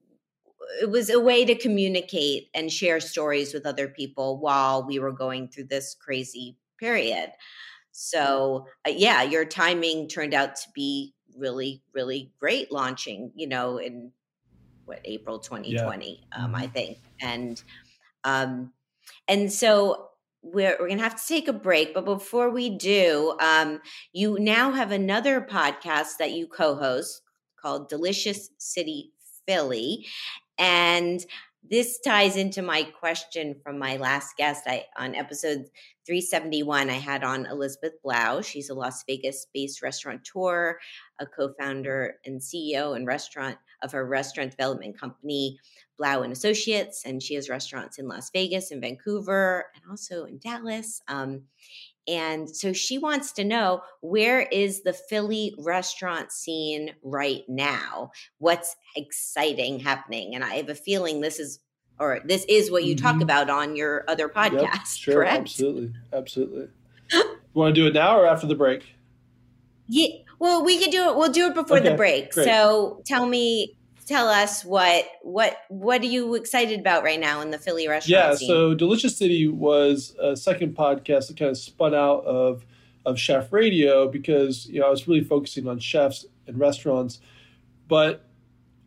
it 0.80 0.90
was 0.90 1.10
a 1.10 1.20
way 1.20 1.44
to 1.44 1.54
communicate 1.54 2.48
and 2.54 2.72
share 2.72 3.00
stories 3.00 3.52
with 3.54 3.66
other 3.66 3.88
people 3.88 4.38
while 4.38 4.84
we 4.86 4.98
were 4.98 5.12
going 5.12 5.48
through 5.48 5.64
this 5.64 5.94
crazy 5.94 6.56
period. 6.78 7.30
So, 7.92 8.66
uh, 8.86 8.90
yeah, 8.90 9.22
your 9.22 9.44
timing 9.44 10.08
turned 10.08 10.34
out 10.34 10.56
to 10.56 10.68
be 10.74 11.14
really, 11.36 11.82
really 11.92 12.32
great 12.40 12.72
launching, 12.72 13.32
you 13.34 13.46
know, 13.46 13.78
in 13.78 14.12
what, 14.85 15.01
April 15.05 15.39
2020, 15.39 16.20
yeah. 16.32 16.37
um, 16.37 16.47
mm-hmm. 16.47 16.57
I 16.57 16.66
think. 16.66 16.99
And, 17.20 17.62
um, 18.24 18.72
and 19.28 19.53
so 19.53 20.11
we're, 20.43 20.76
we're 20.78 20.89
going 20.89 20.99
to 20.99 21.05
have 21.05 21.20
to 21.20 21.26
take 21.26 21.49
a 21.49 21.53
break. 21.53 21.95
But 21.95 22.05
before 22.05 22.51
we 22.51 22.70
do, 22.70 23.37
um, 23.41 23.80
you 24.12 24.39
now 24.39 24.72
have 24.72 24.91
another 24.91 25.41
podcast 25.41 26.18
that 26.18 26.32
you 26.32 26.47
co 26.47 26.74
host 26.74 27.22
called 27.61 27.89
Delicious 27.89 28.51
City 28.59 29.12
Philly. 29.47 30.07
And 30.59 31.24
this 31.70 31.99
ties 31.99 32.37
into 32.37 32.61
my 32.62 32.82
question 32.82 33.57
from 33.62 33.78
my 33.78 33.97
last 33.97 34.37
guest 34.37 34.64
I, 34.66 34.85
on 34.99 35.14
episode 35.14 35.70
371 36.07 36.91
i 36.91 36.95
had 36.95 37.24
on 37.24 37.47
elizabeth 37.47 37.95
blau 38.03 38.43
she's 38.43 38.68
a 38.68 38.74
las 38.74 39.03
vegas 39.07 39.47
based 39.55 39.82
restaurateur 39.82 40.78
a 41.18 41.26
co-founder 41.26 42.16
and 42.26 42.41
ceo 42.41 42.95
and 42.95 43.07
restaurant 43.07 43.57
of 43.85 43.93
her 43.93 44.05
restaurant 44.05 44.51
development 44.51 44.99
company, 44.99 45.59
Blau 45.99 46.22
and 46.22 46.32
Associates, 46.32 47.05
and 47.05 47.22
she 47.22 47.35
has 47.35 47.49
restaurants 47.49 47.99
in 47.99 48.09
Las 48.09 48.30
Vegas 48.32 48.72
and 48.72 48.80
Vancouver 48.80 49.66
and 49.74 49.85
also 49.89 50.24
in 50.24 50.39
Dallas. 50.39 51.01
Um, 51.07 51.43
and 52.09 52.51
so 52.51 52.72
she 52.72 52.99
wants 52.99 53.32
to 53.32 53.45
know 53.45 53.82
where 54.01 54.41
is 54.41 54.82
the 54.82 54.93
Philly 54.93 55.55
restaurant 55.59 56.32
scene 56.32 56.95
right 57.03 57.43
now? 57.49 58.11
What's 58.39 58.76
exciting 58.97 59.80
happening? 59.80 60.35
And 60.35 60.45
I 60.45 60.55
have 60.57 60.68
a 60.68 60.74
feeling 60.74 61.20
this 61.20 61.39
is 61.39 61.61
or 61.99 62.20
this 62.24 62.45
is 62.49 62.70
what 62.70 62.85
you 62.85 62.97
mm-hmm. 62.97 63.07
talk 63.07 63.22
about 63.22 63.49
on 63.49 63.76
your 63.76 64.05
other 64.09 64.28
podcast, 64.28 64.62
yep, 64.62 64.87
sure, 64.87 65.14
correct? 65.14 65.43
Absolutely. 65.43 65.93
Absolutely. 66.12 66.68
you 67.12 67.39
want 67.55 67.74
to 67.74 67.80
do 67.80 67.87
it 67.87 67.95
now 67.95 68.18
or 68.18 68.26
after 68.26 68.47
the 68.47 68.55
break? 68.57 68.85
Yeah. 69.87 70.23
Well, 70.45 70.62
we 70.62 70.78
can 70.78 70.90
do 70.90 71.09
it. 71.09 71.16
We'll 71.16 71.32
do 71.32 71.47
it 71.47 71.55
before 71.55 71.78
okay, 71.78 71.88
the 71.88 71.97
break. 71.97 72.32
Great. 72.32 72.45
So 72.45 73.01
tell 73.07 73.24
me 73.24 73.78
tell 74.05 74.28
us 74.28 74.62
what 74.62 75.07
what 75.22 75.57
what 75.68 76.03
are 76.03 76.07
you 76.07 76.34
excited 76.34 76.78
about 76.78 77.03
right 77.03 77.18
now 77.18 77.40
in 77.40 77.51
the 77.51 77.57
Philly 77.57 77.88
restaurant 77.88 78.28
yeah, 78.28 78.34
scene? 78.34 78.49
so 78.49 78.74
Delicious 78.74 79.16
City 79.16 79.49
was 79.49 80.14
a 80.20 80.36
second 80.36 80.76
podcast 80.76 81.28
that 81.28 81.38
kind 81.38 81.51
of 81.51 81.57
spun 81.57 81.95
out 81.95 82.26
of 82.26 82.66
of 83.07 83.18
Chef 83.18 83.55
Radio 83.55 84.07
because 84.07 84.66
you 84.66 84.80
know 84.80 84.86
I 84.86 84.90
was 84.90 85.09
really 85.09 85.24
focusing 85.24 85.66
on 85.66 85.78
chefs 85.78 86.26
and 86.47 86.61
restaurants, 86.61 87.20
but 87.88 88.26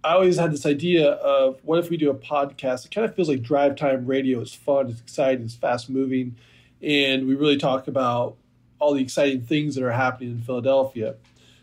I 0.03 0.13
always 0.13 0.37
had 0.37 0.51
this 0.51 0.67
idea 0.67 1.13
of 1.13 1.59
what 1.63 1.79
if 1.79 1.89
we 1.89 1.97
do 1.97 2.11
a 2.11 2.15
podcast? 2.15 2.85
It 2.85 2.91
kind 2.91 3.03
of 3.03 3.15
feels 3.15 3.29
like 3.29 3.41
drive 3.41 3.75
time 3.77 4.05
radio. 4.05 4.41
It's 4.41 4.53
fun, 4.53 4.91
it's 4.91 5.01
exciting, 5.01 5.45
it's 5.45 5.55
fast 5.55 5.89
moving, 5.89 6.35
and 6.83 7.25
we 7.27 7.33
really 7.33 7.57
talk 7.57 7.87
about 7.87 8.35
all 8.77 8.93
the 8.93 9.01
exciting 9.01 9.41
things 9.41 9.73
that 9.73 9.83
are 9.83 9.91
happening 9.91 10.33
in 10.33 10.41
Philadelphia. 10.43 11.15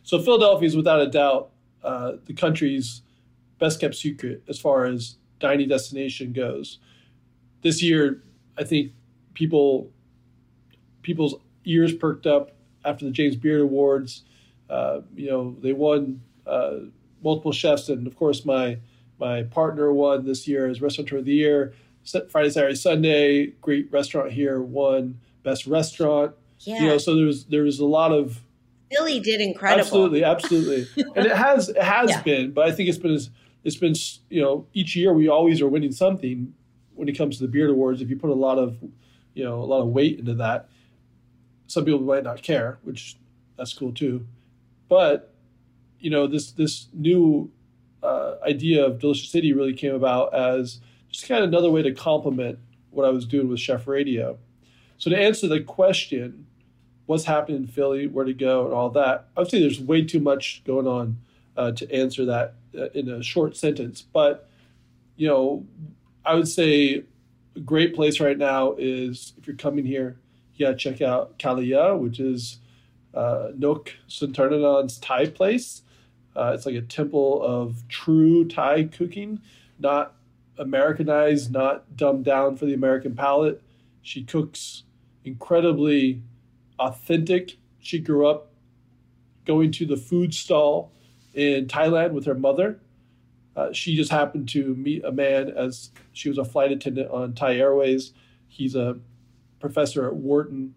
So 0.05 0.21
Philadelphia 0.21 0.69
is 0.69 0.77
without 0.77 1.01
a 1.01 1.09
doubt 1.09 1.51
uh, 1.83 2.13
the 2.27 2.35
country's 2.35 3.03
best 3.59 3.81
kept 3.81 3.95
secret 3.95 4.43
as 4.49 4.59
far 4.59 4.85
as 4.85 5.17
dining 5.41 5.69
destination 5.69 6.33
goes. 6.33 6.79
This 7.63 7.83
year, 7.83 8.23
I 8.57 8.65
think 8.65 8.93
people 9.33 9.91
people's 11.03 11.35
ears 11.65 11.95
perked 11.95 12.27
up 12.27 12.53
after 12.85 13.05
the 13.05 13.11
James 13.11 13.37
Beard 13.37 13.63
Awards. 13.63 14.23
Uh, 14.69 15.01
you 15.15 15.31
know, 15.31 15.57
they 15.61 15.73
won 15.73 16.21
uh, 16.47 16.77
multiple 17.23 17.53
chefs, 17.53 17.89
and 17.89 18.07
of 18.07 18.15
course, 18.15 18.45
my 18.45 18.79
my 19.19 19.45
partner 19.45 19.93
won 19.93 20.27
this 20.27 20.47
year 20.47 20.67
as 20.69 20.83
Restaurateur 20.83 21.19
of 21.19 21.25
the 21.25 21.35
Year. 21.35 21.75
Friday, 22.29 22.51
Saturday, 22.51 22.75
Sunday, 22.75 23.47
great 23.63 23.91
restaurant 23.91 24.33
here 24.33 24.61
won 24.61 25.19
best 25.43 25.67
restaurant. 25.67 26.35
Yeah. 26.61 26.81
You 26.81 26.87
know, 26.89 26.99
so 26.99 27.17
there 27.17 27.27
was 27.27 27.47
there 27.47 27.63
was 27.63 27.81
a 27.81 27.87
lot 27.87 28.13
of 28.13 28.43
Philly 28.93 29.21
did 29.21 29.41
incredible. 29.41 29.81
Absolutely, 29.81 30.25
absolutely, 30.25 30.87
and 31.17 31.27
it 31.27 31.37
has 31.37 31.69
it 31.69 31.83
has 31.83 32.11
yeah. 32.11 32.23
been, 32.23 32.53
but 32.53 32.67
I 32.67 32.73
think 32.73 32.89
it's 32.89 32.99
been 32.99 33.19
it's 33.65 33.77
been 33.77 33.95
you 34.29 34.41
know 34.41 34.67
each 34.75 34.95
year 34.95 35.13
we 35.13 35.29
always 35.29 35.61
are 35.61 35.69
winning 35.69 35.93
something 35.93 36.55
when 36.95 37.09
it 37.09 37.19
comes 37.19 37.39
to 37.39 37.43
the 37.43 37.49
beard 37.49 37.71
awards 37.71 38.01
if 38.01 38.09
you 38.09 38.17
put 38.17 38.31
a 38.31 38.35
lot 38.35 38.59
of 38.59 38.77
you 39.33 39.43
know 39.43 39.61
a 39.61 39.65
lot 39.65 39.81
of 39.81 39.89
weight 39.89 40.19
into 40.19 40.35
that 40.35 40.69
some 41.67 41.85
people 41.85 42.01
might 42.01 42.23
not 42.23 42.43
care 42.43 42.79
which 42.83 43.17
that's 43.57 43.73
cool 43.73 43.93
too 43.93 44.27
but 44.89 45.35
you 45.99 46.11
know 46.11 46.27
this 46.27 46.53
this 46.53 46.89
new 46.93 47.51
uh, 48.03 48.35
idea 48.47 48.85
of 48.85 48.99
delicious 48.99 49.31
city 49.31 49.53
really 49.53 49.73
came 49.73 49.95
about 49.95 50.35
as 50.35 50.81
just 51.11 51.27
kind 51.27 51.43
of 51.43 51.49
another 51.49 51.71
way 51.71 51.83
to 51.83 51.93
complement 51.93 52.59
what 52.91 53.07
i 53.07 53.11
was 53.11 53.27
doing 53.27 53.49
with 53.49 53.59
chef 53.59 53.87
radio 53.89 54.39
so 54.99 55.11
to 55.11 55.19
answer 55.19 55.49
the 55.49 55.61
question 55.61 56.47
what's 57.07 57.25
happening 57.25 57.59
in 57.59 57.67
philly 57.67 58.07
where 58.07 58.25
to 58.25 58.35
go 58.35 58.65
and 58.65 58.75
all 58.75 58.91
that 58.91 59.29
i 59.37 59.41
would 59.41 59.51
say 59.51 59.61
there's 59.61 59.81
way 59.81 60.03
too 60.03 60.21
much 60.21 60.63
going 60.65 60.87
on 60.87 61.17
uh, 61.57 61.73
to 61.73 61.91
answer 61.93 62.25
that 62.25 62.55
uh, 62.79 62.89
in 62.91 63.09
a 63.09 63.23
short 63.23 63.57
sentence. 63.57 64.03
But 64.03 64.49
you 65.17 65.29
know, 65.29 65.65
I 66.25 66.35
would 66.35 66.49
say 66.49 67.05
a 67.57 67.61
great 67.61 67.95
place 67.95 68.21
right 68.21 68.39
now 68.39 68.75
is 68.79 69.33
if 69.39 69.47
you're 69.47 69.57
coming 69.57 69.85
here, 69.85 70.17
you 70.55 70.67
gotta 70.67 70.77
check 70.77 71.01
out 71.01 71.39
Kalaya, 71.39 71.99
which 71.99 72.21
is 72.21 72.59
uh, 73.15 73.51
Nok 73.57 73.93
Thai 75.01 75.27
place. 75.27 75.83
Uh, 76.37 76.53
it's 76.53 76.67
like 76.67 76.75
a 76.75 76.83
temple 76.83 77.43
of 77.43 77.87
true 77.89 78.47
Thai 78.49 78.85
cooking, 78.85 79.41
not 79.79 80.15
Americanized, 80.59 81.53
not 81.53 81.97
dumbed 81.97 82.25
down 82.25 82.57
for 82.57 82.65
the 82.67 82.75
American 82.75 83.15
palate. 83.15 83.63
She 84.03 84.25
cooks 84.25 84.83
incredibly 85.25 86.23
authentic. 86.79 87.57
She 87.81 87.99
grew 87.99 88.27
up 88.27 88.51
going 89.45 89.73
to 89.73 89.87
the 89.87 89.97
food 89.97 90.35
stall 90.35 90.93
in 91.35 91.67
Thailand 91.67 92.13
with 92.13 92.27
her 92.27 92.35
mother. 92.35 92.81
Uh, 93.57 93.73
she 93.73 93.95
just 93.95 94.11
happened 94.11 94.49
to 94.49 94.75
meet 94.75 95.05
a 95.05 95.13
man 95.13 95.49
as 95.51 95.91
she 96.13 96.29
was 96.29 96.39
a 96.39 96.45
flight 96.45 96.73
attendant 96.73 97.11
on 97.11 97.35
Thai 97.35 97.57
Airways. 97.57 98.13
He's 98.49 98.75
a 98.75 98.99
professor 99.61 100.07
at 100.07 100.15
Wharton. 100.15 100.75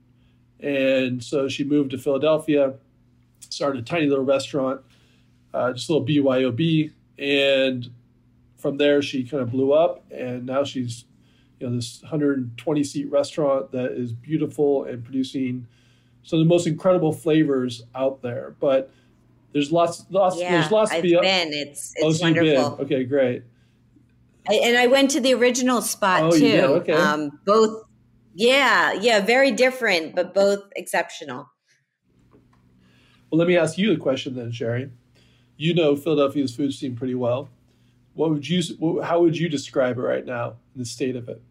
And 0.60 1.24
so 1.24 1.48
she 1.48 1.64
moved 1.64 1.92
to 1.92 1.98
Philadelphia, 1.98 2.74
started 3.40 3.82
a 3.82 3.86
tiny 3.86 4.08
little 4.08 4.26
restaurant, 4.26 4.82
uh, 5.54 5.74
just 5.74 5.90
a 5.90 5.94
little 5.94 6.08
BYOB. 6.08 6.92
And 7.18 7.90
from 8.58 8.78
there, 8.78 9.02
she 9.02 9.24
kind 9.24 9.42
of 9.42 9.52
blew 9.52 9.74
up. 9.74 10.04
And 10.12 10.46
now 10.46 10.64
she's, 10.64 11.06
you 11.60 11.68
know, 11.68 11.76
this 11.76 12.02
120 12.02 12.84
seat 12.84 13.10
restaurant 13.10 13.72
that 13.72 13.92
is 13.92 14.14
beautiful 14.14 14.84
and 14.86 15.04
producing 15.04 15.68
of 16.34 16.40
the 16.40 16.50
most 16.50 16.68
incredible 16.68 17.14
flavors 17.14 17.84
out 17.96 18.22
there. 18.22 18.56
But 18.60 18.92
there's 19.54 19.72
lots, 19.72 20.06
lots. 20.10 20.40
Yeah, 20.40 20.52
there's 20.52 20.72
lots 20.72 20.92
I've 20.92 20.98
to 20.98 21.02
be. 21.04 21.20
Been. 21.20 21.54
It's 21.54 21.94
it's 21.96 22.22
oh, 22.22 22.24
wonderful. 22.24 22.80
Okay, 22.82 23.04
great. 23.04 23.44
I, 24.50 24.56
and 24.56 24.78
I 24.78 24.88
went 24.88 25.12
to 25.12 25.20
the 25.20 25.34
original 25.34 25.82
spot 25.82 26.24
oh, 26.24 26.32
too. 26.32 26.62
Okay. 26.82 26.94
Um, 26.94 27.40
both, 27.46 27.84
yeah, 28.34 28.94
yeah, 28.94 29.20
very 29.20 29.52
different, 29.52 30.16
but 30.16 30.34
both 30.34 30.64
exceptional. 30.76 31.50
Well, 33.30 33.40
let 33.40 33.48
me 33.48 33.58
ask 33.58 33.78
you 33.78 33.92
a 33.92 33.98
question 33.98 34.36
then, 34.36 34.52
Shari. 34.52 34.90
You 35.58 35.74
know 35.74 35.96
Philadelphia's 35.96 36.56
food 36.56 36.74
scene 36.74 36.96
pretty 36.96 37.16
well. 37.16 37.50
What 38.14 38.30
would 38.30 38.48
you? 38.48 39.02
How 39.04 39.20
would 39.22 39.38
you 39.38 39.50
describe 39.50 39.98
it 39.98 40.02
right 40.02 40.26
now, 40.26 40.56
the 40.76 40.86
state 40.86 41.16
of 41.16 41.30
it? 41.30 41.42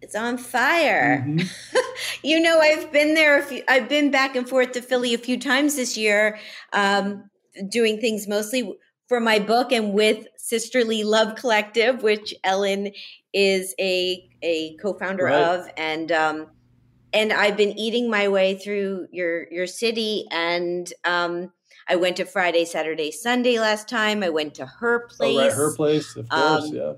It's 0.00 0.14
on 0.14 0.36
fire. 0.38 1.24
Mm-hmm. 1.26 1.78
you 2.22 2.40
know, 2.40 2.60
I've 2.60 2.92
been 2.92 3.14
there. 3.14 3.38
A 3.38 3.42
few, 3.42 3.62
I've 3.68 3.88
been 3.88 4.10
back 4.10 4.36
and 4.36 4.48
forth 4.48 4.72
to 4.72 4.82
Philly 4.82 5.14
a 5.14 5.18
few 5.18 5.38
times 5.38 5.76
this 5.76 5.96
year, 5.96 6.38
um, 6.72 7.28
doing 7.68 8.00
things 8.00 8.28
mostly 8.28 8.76
for 9.08 9.20
my 9.20 9.38
book 9.38 9.72
and 9.72 9.92
with 9.92 10.26
Sisterly 10.36 11.04
Love 11.04 11.36
Collective, 11.36 12.02
which 12.02 12.34
Ellen 12.44 12.92
is 13.32 13.74
a 13.80 14.28
a 14.42 14.76
co-founder 14.76 15.24
right. 15.24 15.42
of, 15.42 15.68
and 15.76 16.12
um, 16.12 16.46
and 17.12 17.32
I've 17.32 17.56
been 17.56 17.78
eating 17.78 18.10
my 18.10 18.28
way 18.28 18.56
through 18.56 19.08
your 19.12 19.46
your 19.50 19.66
city 19.66 20.26
and. 20.30 20.92
Um, 21.04 21.52
I 21.88 21.96
went 21.96 22.16
to 22.18 22.24
Friday, 22.24 22.64
Saturday, 22.64 23.10
Sunday 23.10 23.58
last 23.58 23.88
time. 23.88 24.22
I 24.22 24.28
went 24.28 24.54
to 24.54 24.66
her 24.66 25.08
place. 25.08 25.36
Oh, 25.36 25.40
right, 25.40 25.52
her 25.52 25.74
place, 25.74 26.14
of 26.14 26.28
course, 26.28 26.64
um, 26.64 26.72
yeah 26.72 26.92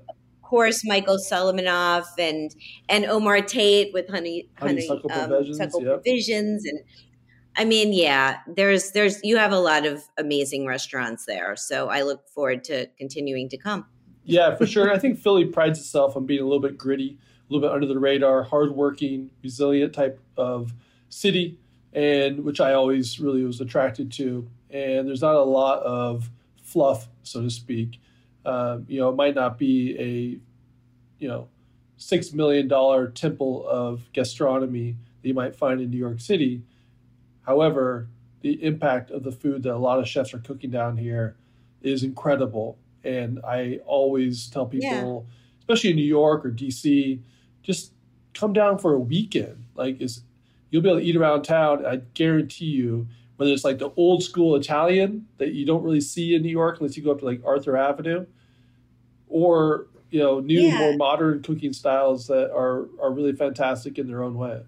course, 0.55 0.85
Michael 0.85 1.17
Solomonov 1.17 2.05
and 2.17 2.55
and 2.87 3.05
Omar 3.05 3.41
Tate 3.41 3.91
with 3.93 4.07
Honey 4.07 4.49
Honey, 4.57 4.87
honey 4.87 5.01
um, 5.11 5.27
Provisions, 5.27 5.59
yep. 5.59 5.83
Provisions, 5.83 6.65
and 6.65 6.79
I 7.57 7.65
mean, 7.65 7.91
yeah, 7.91 8.37
there's 8.47 8.91
there's 8.91 9.21
you 9.21 9.35
have 9.35 9.51
a 9.51 9.59
lot 9.59 9.85
of 9.85 10.03
amazing 10.17 10.65
restaurants 10.65 11.25
there, 11.25 11.57
so 11.57 11.89
I 11.89 12.03
look 12.03 12.29
forward 12.29 12.63
to 12.65 12.87
continuing 12.97 13.49
to 13.49 13.57
come. 13.57 13.85
Yeah, 14.23 14.55
for 14.55 14.65
sure. 14.65 14.93
I 14.93 14.97
think 14.97 15.19
Philly 15.19 15.43
prides 15.43 15.77
itself 15.77 16.15
on 16.15 16.25
being 16.25 16.39
a 16.39 16.45
little 16.45 16.61
bit 16.61 16.77
gritty, 16.77 17.17
a 17.49 17.53
little 17.53 17.67
bit 17.67 17.75
under 17.75 17.85
the 17.85 17.99
radar, 17.99 18.43
hardworking, 18.43 19.31
resilient 19.43 19.93
type 19.93 20.21
of 20.37 20.73
city, 21.09 21.59
and 21.91 22.45
which 22.45 22.61
I 22.61 22.73
always 22.73 23.19
really 23.19 23.43
was 23.43 23.59
attracted 23.59 24.09
to. 24.13 24.49
And 24.69 25.05
there's 25.05 25.21
not 25.21 25.35
a 25.35 25.43
lot 25.43 25.83
of 25.83 26.31
fluff, 26.63 27.09
so 27.23 27.41
to 27.41 27.49
speak. 27.49 27.99
Uh, 28.45 28.79
you 28.87 28.99
know, 28.99 29.09
it 29.09 29.15
might 29.15 29.33
not 29.33 29.57
be 29.57 29.95
a, 29.99 30.39
you 31.19 31.27
know, 31.27 31.47
six 31.97 32.33
million 32.33 32.67
dollar 32.67 33.07
temple 33.07 33.67
of 33.67 34.11
gastronomy 34.13 34.97
that 35.21 35.27
you 35.27 35.33
might 35.33 35.55
find 35.55 35.81
in 35.81 35.89
New 35.89 35.97
York 35.97 36.19
City. 36.19 36.61
However, 37.43 38.09
the 38.41 38.63
impact 38.63 39.11
of 39.11 39.23
the 39.23 39.31
food 39.31 39.63
that 39.63 39.73
a 39.73 39.77
lot 39.77 39.99
of 39.99 40.07
chefs 40.07 40.33
are 40.33 40.39
cooking 40.39 40.69
down 40.69 40.97
here 40.97 41.35
is 41.81 42.03
incredible. 42.03 42.77
And 43.03 43.39
I 43.43 43.79
always 43.85 44.47
tell 44.47 44.65
people, 44.65 45.25
yeah. 45.27 45.59
especially 45.59 45.91
in 45.91 45.95
New 45.95 46.03
York 46.03 46.45
or 46.45 46.51
DC, 46.51 47.19
just 47.63 47.93
come 48.33 48.53
down 48.53 48.77
for 48.77 48.93
a 48.93 48.99
weekend. 48.99 49.65
Like, 49.75 50.01
is 50.01 50.21
you'll 50.69 50.81
be 50.81 50.89
able 50.89 50.99
to 50.99 51.05
eat 51.05 51.15
around 51.15 51.43
town. 51.43 51.85
I 51.85 51.97
guarantee 52.13 52.65
you, 52.65 53.07
whether 53.37 53.51
it's 53.51 53.63
like 53.63 53.79
the 53.79 53.91
old 53.95 54.23
school 54.23 54.55
Italian 54.55 55.27
that 55.37 55.53
you 55.53 55.65
don't 55.65 55.83
really 55.83 56.01
see 56.01 56.35
in 56.35 56.41
New 56.41 56.49
York 56.49 56.79
unless 56.79 56.97
you 56.97 57.03
go 57.03 57.11
up 57.11 57.19
to 57.19 57.25
like 57.25 57.41
Arthur 57.45 57.77
Avenue, 57.77 58.25
or 59.27 59.87
you 60.11 60.19
know 60.19 60.39
new 60.39 60.61
yeah. 60.61 60.77
more 60.77 60.95
modern 60.95 61.41
cooking 61.41 61.73
styles 61.73 62.27
that 62.27 62.51
are 62.51 62.87
are 63.01 63.11
really 63.11 63.33
fantastic 63.33 63.97
in 63.97 64.07
their 64.07 64.23
own 64.23 64.35
way 64.35 64.61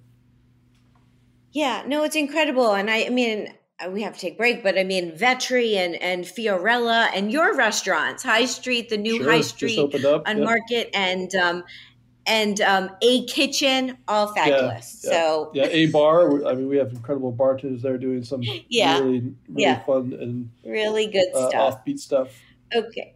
yeah 1.51 1.83
no 1.87 2.03
it's 2.03 2.15
incredible 2.15 2.73
and 2.73 2.89
i, 2.89 3.05
I 3.05 3.09
mean 3.09 3.53
we 3.91 4.01
have 4.01 4.13
to 4.15 4.19
take 4.19 4.37
break, 4.37 4.63
but 4.63 4.77
I 4.77 4.83
mean 4.83 5.11
Vetri 5.11 5.75
and 5.75 5.95
and 5.95 6.25
Fiorella 6.25 7.09
and 7.13 7.31
your 7.31 7.55
restaurants, 7.55 8.23
High 8.23 8.45
Street, 8.45 8.89
the 8.89 8.97
new 8.97 9.17
Sure, 9.17 9.31
High 9.31 9.41
Street 9.41 10.03
up, 10.03 10.23
on. 10.25 10.43
Market, 10.43 10.89
and 10.95 11.33
um, 11.35 11.63
and 12.25 12.59
um, 12.61 12.89
a 13.01 13.25
kitchen, 13.25 13.97
all 14.07 14.33
fabulous. 14.33 15.01
yeah. 15.03 15.11
So 15.11 15.51
Yeah, 15.53 15.67
a 15.67 15.85
bar. 15.87 16.45
I 16.45 16.55
mean, 16.55 16.67
we 16.67 16.77
have 16.77 16.91
incredible 16.91 17.31
bartenders 17.31 17.83
there 17.83 17.97
doing 17.97 18.23
some 18.23 18.41
Yeah, 18.67 18.99
really, 18.99 19.19
really 19.19 19.35
yeah. 19.61 19.83
fun 19.85 20.13
and 20.19 20.49
really 20.65 21.07
good 21.07 21.33
uh, 21.35 21.49
stuff. 21.49 21.85
offbeat 21.85 21.99
stuff. 21.99 22.29
Okay. 22.75 23.13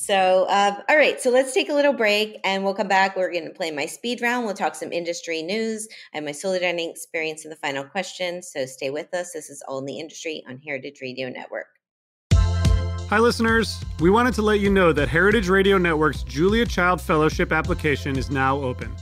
So, 0.00 0.46
um, 0.48 0.76
all 0.88 0.96
right. 0.96 1.20
So 1.20 1.28
let's 1.28 1.52
take 1.52 1.70
a 1.70 1.74
little 1.74 1.92
break 1.92 2.38
and 2.44 2.62
we'll 2.62 2.72
come 2.72 2.86
back. 2.86 3.16
We're 3.16 3.32
going 3.32 3.46
to 3.46 3.50
play 3.50 3.72
my 3.72 3.84
speed 3.84 4.22
round. 4.22 4.46
We'll 4.46 4.54
talk 4.54 4.76
some 4.76 4.92
industry 4.92 5.42
news 5.42 5.88
and 6.12 6.24
my 6.24 6.30
solo 6.30 6.60
dining 6.60 6.88
experience 6.88 7.42
in 7.42 7.50
the 7.50 7.56
final 7.56 7.82
question. 7.82 8.40
So 8.40 8.64
stay 8.64 8.90
with 8.90 9.12
us. 9.12 9.32
This 9.32 9.50
is 9.50 9.60
All 9.66 9.78
in 9.78 9.86
the 9.86 9.98
Industry 9.98 10.44
on 10.48 10.60
Heritage 10.64 11.00
Radio 11.02 11.28
Network. 11.28 11.66
Hi, 12.32 13.18
listeners. 13.18 13.84
We 13.98 14.08
wanted 14.08 14.34
to 14.34 14.42
let 14.42 14.60
you 14.60 14.70
know 14.70 14.92
that 14.92 15.08
Heritage 15.08 15.48
Radio 15.48 15.78
Network's 15.78 16.22
Julia 16.22 16.64
Child 16.64 17.00
Fellowship 17.00 17.50
application 17.50 18.16
is 18.16 18.30
now 18.30 18.56
open. 18.56 18.94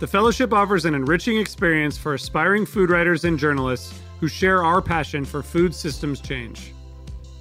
The 0.00 0.06
fellowship 0.06 0.54
offers 0.54 0.86
an 0.86 0.94
enriching 0.94 1.36
experience 1.36 1.98
for 1.98 2.14
aspiring 2.14 2.64
food 2.64 2.88
writers 2.88 3.24
and 3.24 3.38
journalists 3.38 3.92
who 4.20 4.28
share 4.28 4.64
our 4.64 4.80
passion 4.80 5.26
for 5.26 5.42
food 5.42 5.74
systems 5.74 6.22
change. 6.22 6.73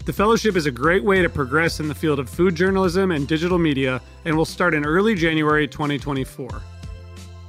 The 0.06 0.12
fellowship 0.12 0.58
is 0.58 0.66
a 0.66 0.72
great 0.72 1.02
way 1.02 1.22
to 1.22 1.30
progress 1.30 1.80
in 1.80 1.88
the 1.88 1.96
field 1.96 2.20
of 2.20 2.30
food 2.30 2.56
journalism 2.56 3.12
and 3.12 3.26
digital 3.26 3.58
media 3.58 4.02
and 4.26 4.36
will 4.36 4.44
start 4.44 4.74
in 4.74 4.86
early 4.86 5.16
January 5.16 5.66
2024. 5.66 6.62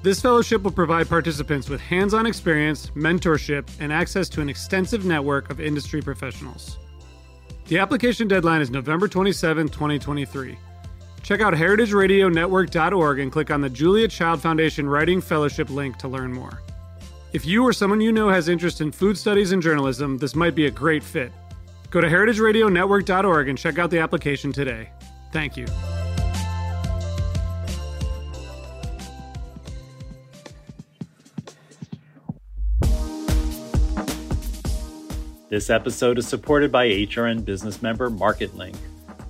This 0.04 0.20
fellowship 0.20 0.62
will 0.62 0.70
provide 0.70 1.08
participants 1.08 1.68
with 1.68 1.80
hands 1.80 2.14
on 2.14 2.26
experience, 2.26 2.90
mentorship, 2.90 3.68
and 3.80 3.92
access 3.92 4.28
to 4.28 4.40
an 4.40 4.48
extensive 4.48 5.04
network 5.04 5.50
of 5.50 5.60
industry 5.60 6.00
professionals. 6.00 6.78
The 7.66 7.78
application 7.78 8.28
deadline 8.28 8.60
is 8.60 8.70
November 8.70 9.08
27, 9.08 9.68
2023. 9.70 10.56
Check 11.24 11.40
out 11.40 11.54
heritageradionetwork.org 11.54 13.18
and 13.18 13.32
click 13.32 13.50
on 13.50 13.62
the 13.62 13.70
Julia 13.70 14.06
Child 14.06 14.40
Foundation 14.40 14.88
Writing 14.88 15.20
Fellowship 15.20 15.70
link 15.70 15.96
to 15.96 16.06
learn 16.06 16.32
more. 16.32 16.62
If 17.32 17.44
you 17.44 17.64
or 17.64 17.72
someone 17.72 18.00
you 18.00 18.12
know 18.12 18.28
has 18.28 18.48
interest 18.48 18.80
in 18.80 18.92
food 18.92 19.18
studies 19.18 19.50
and 19.50 19.60
journalism, 19.60 20.18
this 20.18 20.36
might 20.36 20.54
be 20.54 20.66
a 20.66 20.70
great 20.70 21.02
fit. 21.02 21.32
Go 21.94 22.00
to 22.00 22.08
heritageradionetwork.org 22.08 23.48
and 23.48 23.56
check 23.56 23.78
out 23.78 23.88
the 23.88 24.00
application 24.00 24.52
today. 24.52 24.88
Thank 25.30 25.56
you. 25.56 25.64
This 35.48 35.70
episode 35.70 36.18
is 36.18 36.26
supported 36.26 36.72
by 36.72 36.88
HRN 36.88 37.44
business 37.44 37.80
member 37.80 38.10
MarketLink. 38.10 38.74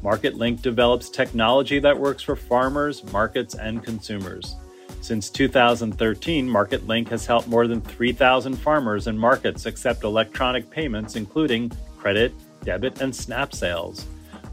MarketLink 0.02 0.62
develops 0.62 1.10
technology 1.10 1.78
that 1.80 2.00
works 2.00 2.22
for 2.22 2.34
farmers, 2.34 3.04
markets, 3.12 3.54
and 3.56 3.84
consumers. 3.84 4.56
Since 5.02 5.28
2013, 5.28 6.48
MarketLink 6.48 7.08
has 7.10 7.26
helped 7.26 7.46
more 7.46 7.66
than 7.66 7.82
3,000 7.82 8.56
farmers 8.56 9.06
and 9.06 9.20
markets 9.20 9.66
accept 9.66 10.02
electronic 10.02 10.70
payments, 10.70 11.16
including 11.16 11.70
credit, 11.98 12.32
debit, 12.64 13.00
and 13.00 13.14
SNAP 13.14 13.54
sales. 13.54 14.06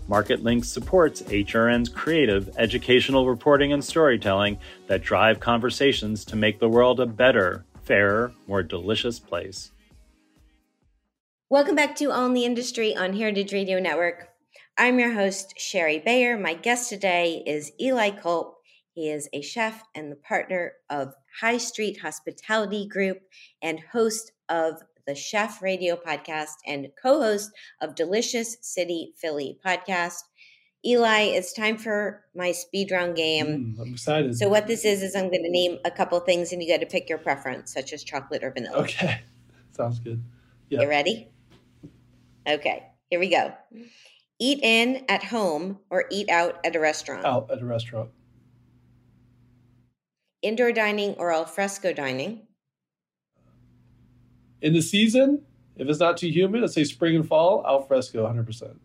MarketLink 0.10 0.66
supports 0.66 1.22
HRN's 1.22 1.88
creative, 1.88 2.50
educational 2.58 3.28
reporting 3.28 3.72
and 3.72 3.84
storytelling 3.84 4.58
that 4.88 5.02
drive 5.02 5.40
conversations 5.40 6.26
to 6.26 6.36
make 6.36 6.60
the 6.60 6.68
world 6.68 7.00
a 7.00 7.06
better, 7.06 7.64
fairer, 7.84 8.34
more 8.48 8.62
delicious 8.62 9.20
place. 9.20 9.72
Welcome 11.50 11.76
back 11.76 11.96
to 11.98 12.12
in 12.12 12.34
the 12.34 12.46
Industry 12.46 12.96
on 12.96 13.14
Heritage 13.14 13.54
Radio 13.54 13.80
Network. 13.80 14.30
I'm 14.78 15.00
your 15.00 15.14
host, 15.14 15.54
Shari 15.58 16.00
Bayer. 16.00 16.38
My 16.38 16.54
guest 16.54 16.90
today 16.90 17.44
is 17.46 17.72
Eli 17.80 18.12
Kulp. 18.12 18.56
He 18.94 19.10
is 19.10 19.30
a 19.32 19.42
chef 19.42 19.84
and 19.96 20.12
the 20.12 20.16
partner 20.18 20.74
of 20.90 21.14
High 21.40 21.58
Street 21.58 22.00
Hospitality 22.02 22.88
Group 22.88 23.20
and 23.62 23.80
host 23.92 24.32
of 24.50 24.82
the 25.12 25.16
Chef 25.16 25.62
Radio 25.62 25.98
podcast 25.98 26.56
and 26.66 26.88
co 27.04 27.20
host 27.20 27.52
of 27.82 27.96
Delicious 27.96 28.56
City 28.62 29.14
Philly 29.18 29.60
podcast. 29.66 30.22
Eli, 30.86 31.24
it's 31.24 31.52
time 31.52 31.78
for 31.78 32.24
my 32.34 32.54
speed 32.54 32.92
round 32.92 33.18
game. 33.18 33.76
Mm, 33.76 33.82
I'm 33.82 33.92
excited. 33.92 34.38
So, 34.38 34.48
what 34.48 34.68
this 34.68 34.86
is, 34.86 35.04
is 35.04 35.14
I'm 35.14 35.30
going 35.30 35.44
to 35.44 35.52
name 35.52 35.80
a 35.84 35.92
couple 35.92 36.18
things 36.22 36.54
and 36.54 36.64
you 36.64 36.70
got 36.70 36.80
to 36.80 36.86
pick 36.86 37.10
your 37.10 37.18
preference, 37.18 37.74
such 37.74 37.92
as 37.92 38.06
chocolate 38.06 38.42
or 38.42 38.52
vanilla. 38.52 38.78
okay, 38.78 39.20
sounds 39.76 40.00
good. 40.00 40.24
Yeah. 40.70 40.84
You 40.84 40.88
ready? 40.88 41.28
Okay, 42.48 42.84
here 43.10 43.20
we 43.20 43.28
go. 43.28 43.52
Eat 44.40 44.60
in 44.64 45.04
at 45.10 45.26
home 45.26 45.80
or 45.90 46.06
eat 46.10 46.30
out 46.30 46.58
at 46.66 46.74
a 46.74 46.80
restaurant. 46.80 47.26
Out 47.26 47.52
at 47.52 47.62
a 47.62 47.66
restaurant. 47.66 48.12
Indoor 50.42 50.72
dining 50.72 51.16
or 51.16 51.34
al 51.34 51.44
fresco 51.44 51.92
dining. 51.92 52.48
In 54.62 54.74
the 54.74 54.82
season, 54.82 55.42
if 55.76 55.88
it's 55.88 56.00
not 56.00 56.18
too 56.18 56.30
humid, 56.30 56.62
let's 56.62 56.74
say 56.74 56.84
spring 56.84 57.16
and 57.16 57.28
fall, 57.28 57.64
al 57.68 57.82
fresco, 57.82 58.26
100%. 58.26 58.78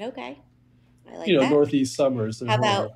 Okay. 0.00 0.38
I 1.10 1.16
like 1.16 1.28
you 1.28 1.34
know, 1.34 1.40
that. 1.40 1.50
northeast 1.50 1.96
summers. 1.96 2.42
How 2.46 2.56
about- 2.56 2.90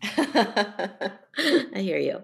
I 0.02 1.80
hear 1.80 1.98
you. 1.98 2.22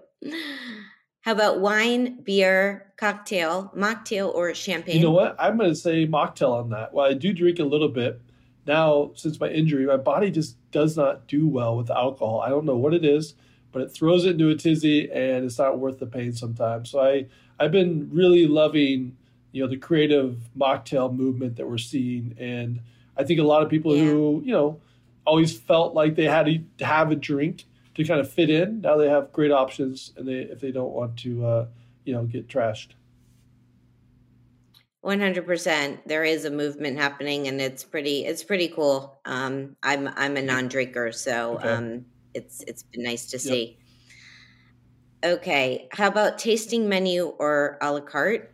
How 1.22 1.32
about 1.32 1.61
wine, 1.61 2.22
beer, 2.22 2.92
cocktail, 2.97 3.72
mocktail, 3.76 4.32
or 4.34 4.55
champagne? 4.55 4.97
You 4.97 5.03
know 5.03 5.11
what? 5.11 5.36
I'm 5.38 5.57
going 5.57 5.70
to 5.70 5.74
say 5.74 6.07
mocktail 6.07 6.53
on 6.53 6.70
that. 6.70 6.92
While 6.92 7.11
I 7.11 7.14
do 7.14 7.32
drink 7.32 7.59
a 7.59 7.64
little 7.64 7.88
bit, 7.88 8.20
now 8.66 9.12
since 9.14 9.40
my 9.40 9.49
injury, 9.49 9.86
my 9.86 9.97
body 9.97 10.30
just 10.30 10.57
does 10.70 10.97
not 10.97 11.26
do 11.26 11.49
well 11.49 11.76
with 11.76 11.90
alcohol. 11.90 12.40
I 12.40 12.49
don't 12.51 12.64
know 12.64 12.76
what 12.76 12.95
it 12.95 13.05
is, 13.05 13.34
but 13.75 13.83
it 13.83 13.93
throws 13.93 14.25
it 14.25 14.31
into 14.31 14.49
a 14.49 14.55
tizzy, 14.55 15.11
and 15.12 15.45
it's 15.45 15.59
not 15.59 15.79
worth 15.81 15.99
the 15.99 16.07
pain 16.07 16.33
sometimes. 16.33 16.91
So 16.91 17.01
I 17.01 17.27
I've 17.59 17.72
been 17.72 18.09
really 18.12 18.47
loving 18.47 19.16
you 19.53 19.62
know 19.62 19.68
the 19.68 19.77
creative 19.77 20.39
mocktail 20.57 21.14
movement 21.14 21.57
that 21.57 21.68
we're 21.68 21.77
seeing, 21.79 22.35
and 22.39 22.81
I 23.18 23.25
think 23.25 23.41
a 23.41 23.45
lot 23.45 23.62
of 23.62 23.68
people 23.68 23.93
who 23.93 24.43
you 24.45 24.53
know 24.53 24.81
always 25.27 25.59
felt 25.59 25.95
like 25.95 26.14
they 26.14 26.25
had 26.25 26.47
to 26.79 26.87
have 26.87 27.11
a 27.11 27.16
drink 27.16 27.64
to 27.97 28.05
kind 28.05 28.20
of 28.20 28.31
fit 28.31 28.49
in. 28.49 28.81
Now 28.81 28.97
they 28.97 29.09
have 29.09 29.33
great 29.33 29.51
options, 29.51 30.12
and 30.16 30.27
they 30.27 30.43
if 30.43 30.61
they 30.61 30.70
don't 30.70 30.93
want 30.93 31.18
to 31.18 31.45
uh, 31.45 31.66
you 32.05 32.14
know 32.14 32.25
get 32.25 32.47
trashed. 32.49 32.91
One 35.01 35.20
hundred 35.20 35.47
percent. 35.47 36.07
There 36.09 36.25
is 36.25 36.45
a 36.47 36.51
movement 36.51 36.97
happening, 36.97 37.49
and 37.49 37.61
it's 37.61 37.85
pretty. 37.85 38.25
It's 38.25 38.43
pretty 38.43 38.68
cool. 38.68 39.18
Um, 39.25 39.77
I'm 39.83 40.09
I'm 40.16 40.37
a 40.37 40.43
non-drinker, 40.43 41.12
so 41.12 41.57
Okay. 41.57 41.68
um, 41.68 42.07
it's 42.35 42.62
it's 42.62 42.82
been 42.82 43.03
nice 43.03 43.26
to 43.26 43.39
see. 43.39 43.78
Okay, 45.24 45.89
how 45.93 46.09
about 46.09 46.39
tasting 46.39 46.89
menu 46.89 47.28
or 47.39 47.78
a 47.80 47.93
la 47.93 48.01
carte? 48.01 48.53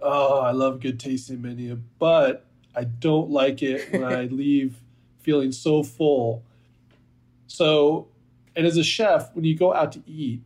Oh, 0.00 0.40
I 0.40 0.50
love 0.50 0.80
good 0.80 0.98
tasting 0.98 1.40
menu, 1.40 1.80
but 1.98 2.46
I 2.74 2.84
don't 2.84 3.30
like 3.30 3.62
it 3.62 3.92
when 3.92 4.04
I 4.04 4.22
leave 4.30 4.76
feeling 5.20 5.52
so 5.52 5.82
full. 5.82 6.42
So, 7.46 8.08
and 8.56 8.66
as 8.66 8.76
a 8.76 8.84
chef, 8.84 9.34
when 9.34 9.44
you 9.44 9.56
go 9.56 9.72
out 9.74 9.92
to 9.92 10.02
eat, 10.06 10.40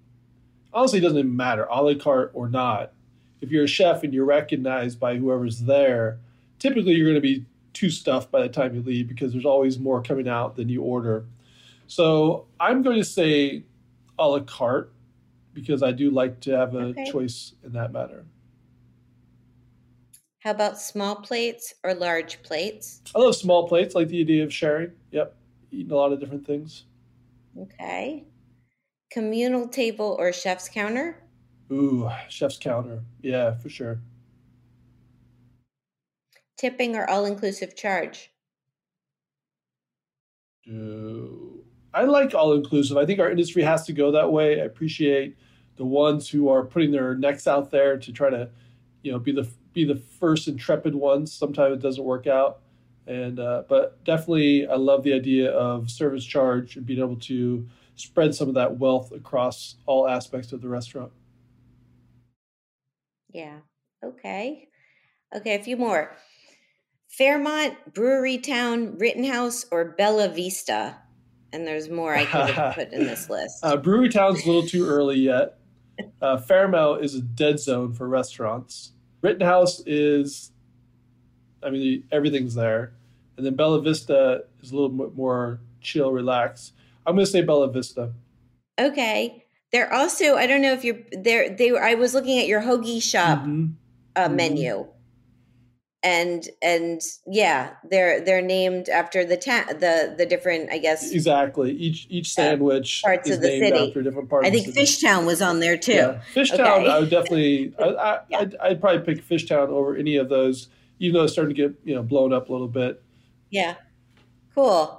honestly, 0.73 0.99
it 0.99 1.03
doesn't 1.03 1.19
even 1.19 1.37
matter, 1.37 1.67
a 1.71 1.83
la 1.83 1.95
carte 1.95 2.31
or 2.35 2.49
not. 2.49 2.93
If 3.41 3.51
you're 3.51 3.65
a 3.65 3.69
chef 3.69 4.03
and 4.05 4.15
you're 4.15 4.25
recognized 4.25 5.01
by 5.01 5.17
whoever's 5.17 5.61
there, 5.61 6.19
typically 6.59 6.93
you're 6.93 7.07
going 7.07 7.15
to 7.15 7.21
be 7.21 7.45
too 7.73 7.91
stuffed 7.91 8.31
by 8.31 8.43
the 8.43 8.49
time 8.49 8.75
you 8.75 8.83
leave 8.83 9.09
because 9.09 9.33
there's 9.33 9.45
always 9.45 9.79
more 9.79 10.03
coming 10.03 10.29
out 10.29 10.57
than 10.57 10.69
you 10.69 10.83
order. 10.83 11.25
So, 11.93 12.47
I'm 12.59 12.81
going 12.81 12.97
to 12.97 13.05
say 13.05 13.67
a 14.19 14.27
la 14.27 14.41
carte 14.41 14.95
because 15.53 15.83
I 15.83 15.93
do 15.93 16.11
like 16.11 16.41
to 16.41 16.53
have 16.53 16.75
a 16.75 16.93
Okay. 16.93 17.05
choice 17.05 17.53
in 17.63 17.75
that 17.75 17.93
matter. 17.93 18.25
How 20.39 20.53
about 20.53 20.81
small 20.81 21.17
plates 21.17 21.75
or 21.85 21.93
large 21.93 22.43
plates? 22.43 23.03
I 23.15 23.19
love 23.19 23.37
small 23.37 23.69
plates, 23.69 23.95
like 23.95 24.09
the 24.09 24.23
idea 24.23 24.43
of 24.43 24.51
sharing. 24.55 24.93
Yep, 25.11 25.37
eating 25.71 25.93
a 25.93 25.97
lot 25.97 26.15
of 26.15 26.19
different 26.19 26.47
things. 26.47 26.87
Okay. 27.59 28.25
Communal 29.11 29.69
table 29.69 30.17
or 30.19 30.33
chef's 30.33 30.71
counter? 30.71 31.23
Ooh, 31.71 32.09
chef's 32.31 32.57
counter. 32.57 33.05
Yeah, 33.21 33.57
for 33.57 33.69
sure. 33.69 34.01
Tipping 36.57 36.97
or 36.97 37.07
all 37.11 37.27
inclusive 37.27 37.77
charge? 37.77 38.31
Do 40.65 41.62
I 41.95 42.05
like 42.05 42.35
all 42.35 42.55
inclusive? 42.55 42.97
I 42.97 43.05
think 43.07 43.21
our 43.21 43.31
industry 43.31 43.63
has 43.63 43.85
to 43.87 43.93
go 43.93 44.13
that 44.13 44.33
way. 44.33 44.61
I 44.61 44.65
appreciate 44.65 45.37
the 45.77 45.85
ones 45.85 46.29
who 46.29 46.49
are 46.49 46.65
putting 46.65 46.91
their 46.91 47.15
necks 47.15 47.47
out 47.47 47.71
there 47.71 47.99
to 47.99 48.13
try 48.13 48.31
to, 48.31 48.49
you 49.03 49.13
know, 49.13 49.19
be 49.19 49.33
the 49.33 49.49
be 49.73 49.85
the 49.85 49.97
first 49.97 50.49
intrepid 50.49 50.95
ones. 50.95 51.33
Sometimes 51.33 51.75
it 51.75 51.83
doesn't 51.83 52.05
work 52.05 52.27
out, 52.27 52.61
and 53.07 53.39
uh, 53.39 53.65
but 53.69 54.03
definitely 54.05 54.67
I 54.67 54.77
love 54.77 55.03
the 55.03 55.13
idea 55.13 55.51
of 55.51 55.91
service 55.91 56.25
charge 56.25 56.77
and 56.77 56.87
being 56.87 57.01
able 57.01 57.17
to 57.17 57.67
spread 57.97 58.35
some 58.35 58.49
of 58.49 58.55
that 58.55 58.79
wealth 58.79 59.13
across 59.13 59.77
all 59.87 60.09
aspects 60.09 60.53
of 60.53 60.61
the 60.61 60.69
restaurant. 60.69 61.13
Yeah. 63.33 63.59
Okay. 64.05 64.69
Okay, 65.35 65.55
a 65.55 65.63
few 65.63 65.77
more. 65.77 66.17
Fairmount, 67.09 67.95
Brewery 67.95 68.39
Town, 68.39 68.97
Rittenhouse, 68.99 69.67
or 69.71 69.85
Bella 69.85 70.29
Vista? 70.29 71.02
And 71.53 71.67
there's 71.67 71.89
more 71.91 72.15
I 72.15 72.25
could 72.25 72.51
have 72.51 72.75
put 72.75 72.93
in 72.93 73.05
this 73.05 73.29
list. 73.31 73.65
Uh, 73.65 73.77
Brewery 73.77 74.09
Town's 74.09 74.43
a 74.45 74.47
little 74.47 74.67
too 74.67 74.87
early 74.87 75.19
yet. 75.19 75.59
Uh, 76.21 76.39
Fairmount 76.39 77.05
is 77.05 77.15
a 77.15 77.21
dead 77.21 77.61
zone 77.61 77.93
for 77.93 78.09
restaurants. 78.09 78.93
Rittenhouse 79.21 79.81
is, 79.87 80.51
I 81.63 81.71
mean, 81.71 82.05
everything's 82.11 82.55
there. 82.55 82.95
And 83.37 83.45
then 83.47 83.55
Bella 83.55 83.81
Vista 83.83 84.45
is 84.63 84.71
a 84.73 84.75
little 84.75 84.89
bit 84.89 85.15
more 85.15 85.61
chill, 85.81 86.11
relaxed. 86.13 86.73
I'm 87.07 87.15
going 87.15 87.27
to 87.27 87.31
say 87.31 87.43
Bella 87.43 87.71
Vista. 87.71 88.13
Okay. 88.81 89.45
They're 89.73 89.93
also, 89.93 90.37
I 90.37 90.47
don't 90.47 90.63
know 90.63 90.73
if 90.73 90.85
you're 90.85 90.99
there. 91.13 91.51
They 91.55 91.73
were, 91.73 91.83
I 91.83 91.95
was 91.95 92.15
looking 92.15 92.39
at 92.39 92.47
your 92.47 92.61
hoagie 92.63 93.03
shop 93.03 93.41
Mhm. 93.45 93.75
uh, 94.17 94.29
Mhm. 94.29 94.35
menu. 94.35 94.87
And 96.05 96.49
and 96.61 97.01
yeah, 97.27 97.75
they're 97.89 98.21
they're 98.21 98.43
named 98.43 98.89
after 98.89 99.25
the 99.25 99.37
ta- 99.37 99.67
the 99.69 100.15
the 100.19 100.27
different 100.27 100.71
I 100.73 100.79
guess 100.79 101.13
Exactly. 101.13 101.73
Each 101.73 102.07
each 102.11 102.33
sandwich 102.33 103.03
parts 103.05 103.29
is 103.29 103.37
of 103.37 103.43
the 103.43 103.49
named 103.49 103.67
city. 103.67 103.89
after 103.89 104.03
different 104.03 104.29
part. 104.29 104.45
I 104.45 104.51
think. 104.51 104.75
Fishtown 104.75 105.27
was 105.27 105.41
on 105.41 105.61
there 105.61 105.77
too. 105.77 105.93
Yeah, 105.93 106.21
Fishtown. 106.35 106.81
Okay. 106.81 106.91
I 106.91 106.99
would 106.99 107.11
definitely. 107.11 107.73
I, 107.79 107.85
I, 107.85 108.21
Yeah. 108.29 108.39
I'd, 108.41 108.57
I'd 108.57 108.81
probably 108.81 109.15
pick 109.15 109.25
Fishtown 109.29 109.69
over 109.69 109.95
any 109.97 110.17
of 110.17 110.29
those, 110.29 110.69
even 110.99 111.15
though 111.15 111.25
it's 111.25 111.35
starting 111.35 111.55
to 111.55 111.69
get 111.69 111.79
you 111.85 111.95
know 111.95 112.03
blown 112.03 112.33
up 112.33 112.49
a 112.49 112.53
little 112.53 112.69
bit. 112.69 113.01
Yeah. 113.51 113.77
Cool. 114.55 114.99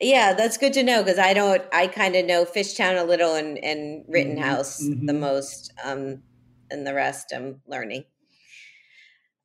Yeah, 0.00 0.34
that's 0.34 0.58
good 0.58 0.72
to 0.74 0.82
know 0.82 1.02
because 1.02 1.18
I 1.18 1.32
don't. 1.32 1.62
I 1.72 1.86
kind 1.86 2.16
of 2.16 2.26
know 2.26 2.44
Fishtown 2.44 3.00
a 3.00 3.04
little 3.04 3.36
and 3.36 3.56
and 3.58 4.04
Rittenhouse 4.08 4.78
the 4.78 4.94
mhm. 4.96 5.20
most, 5.20 5.72
um, 5.82 6.22
and 6.70 6.86
the 6.86 6.92
rest 6.92 7.32
I'm 7.34 7.60
learning. 7.66 8.04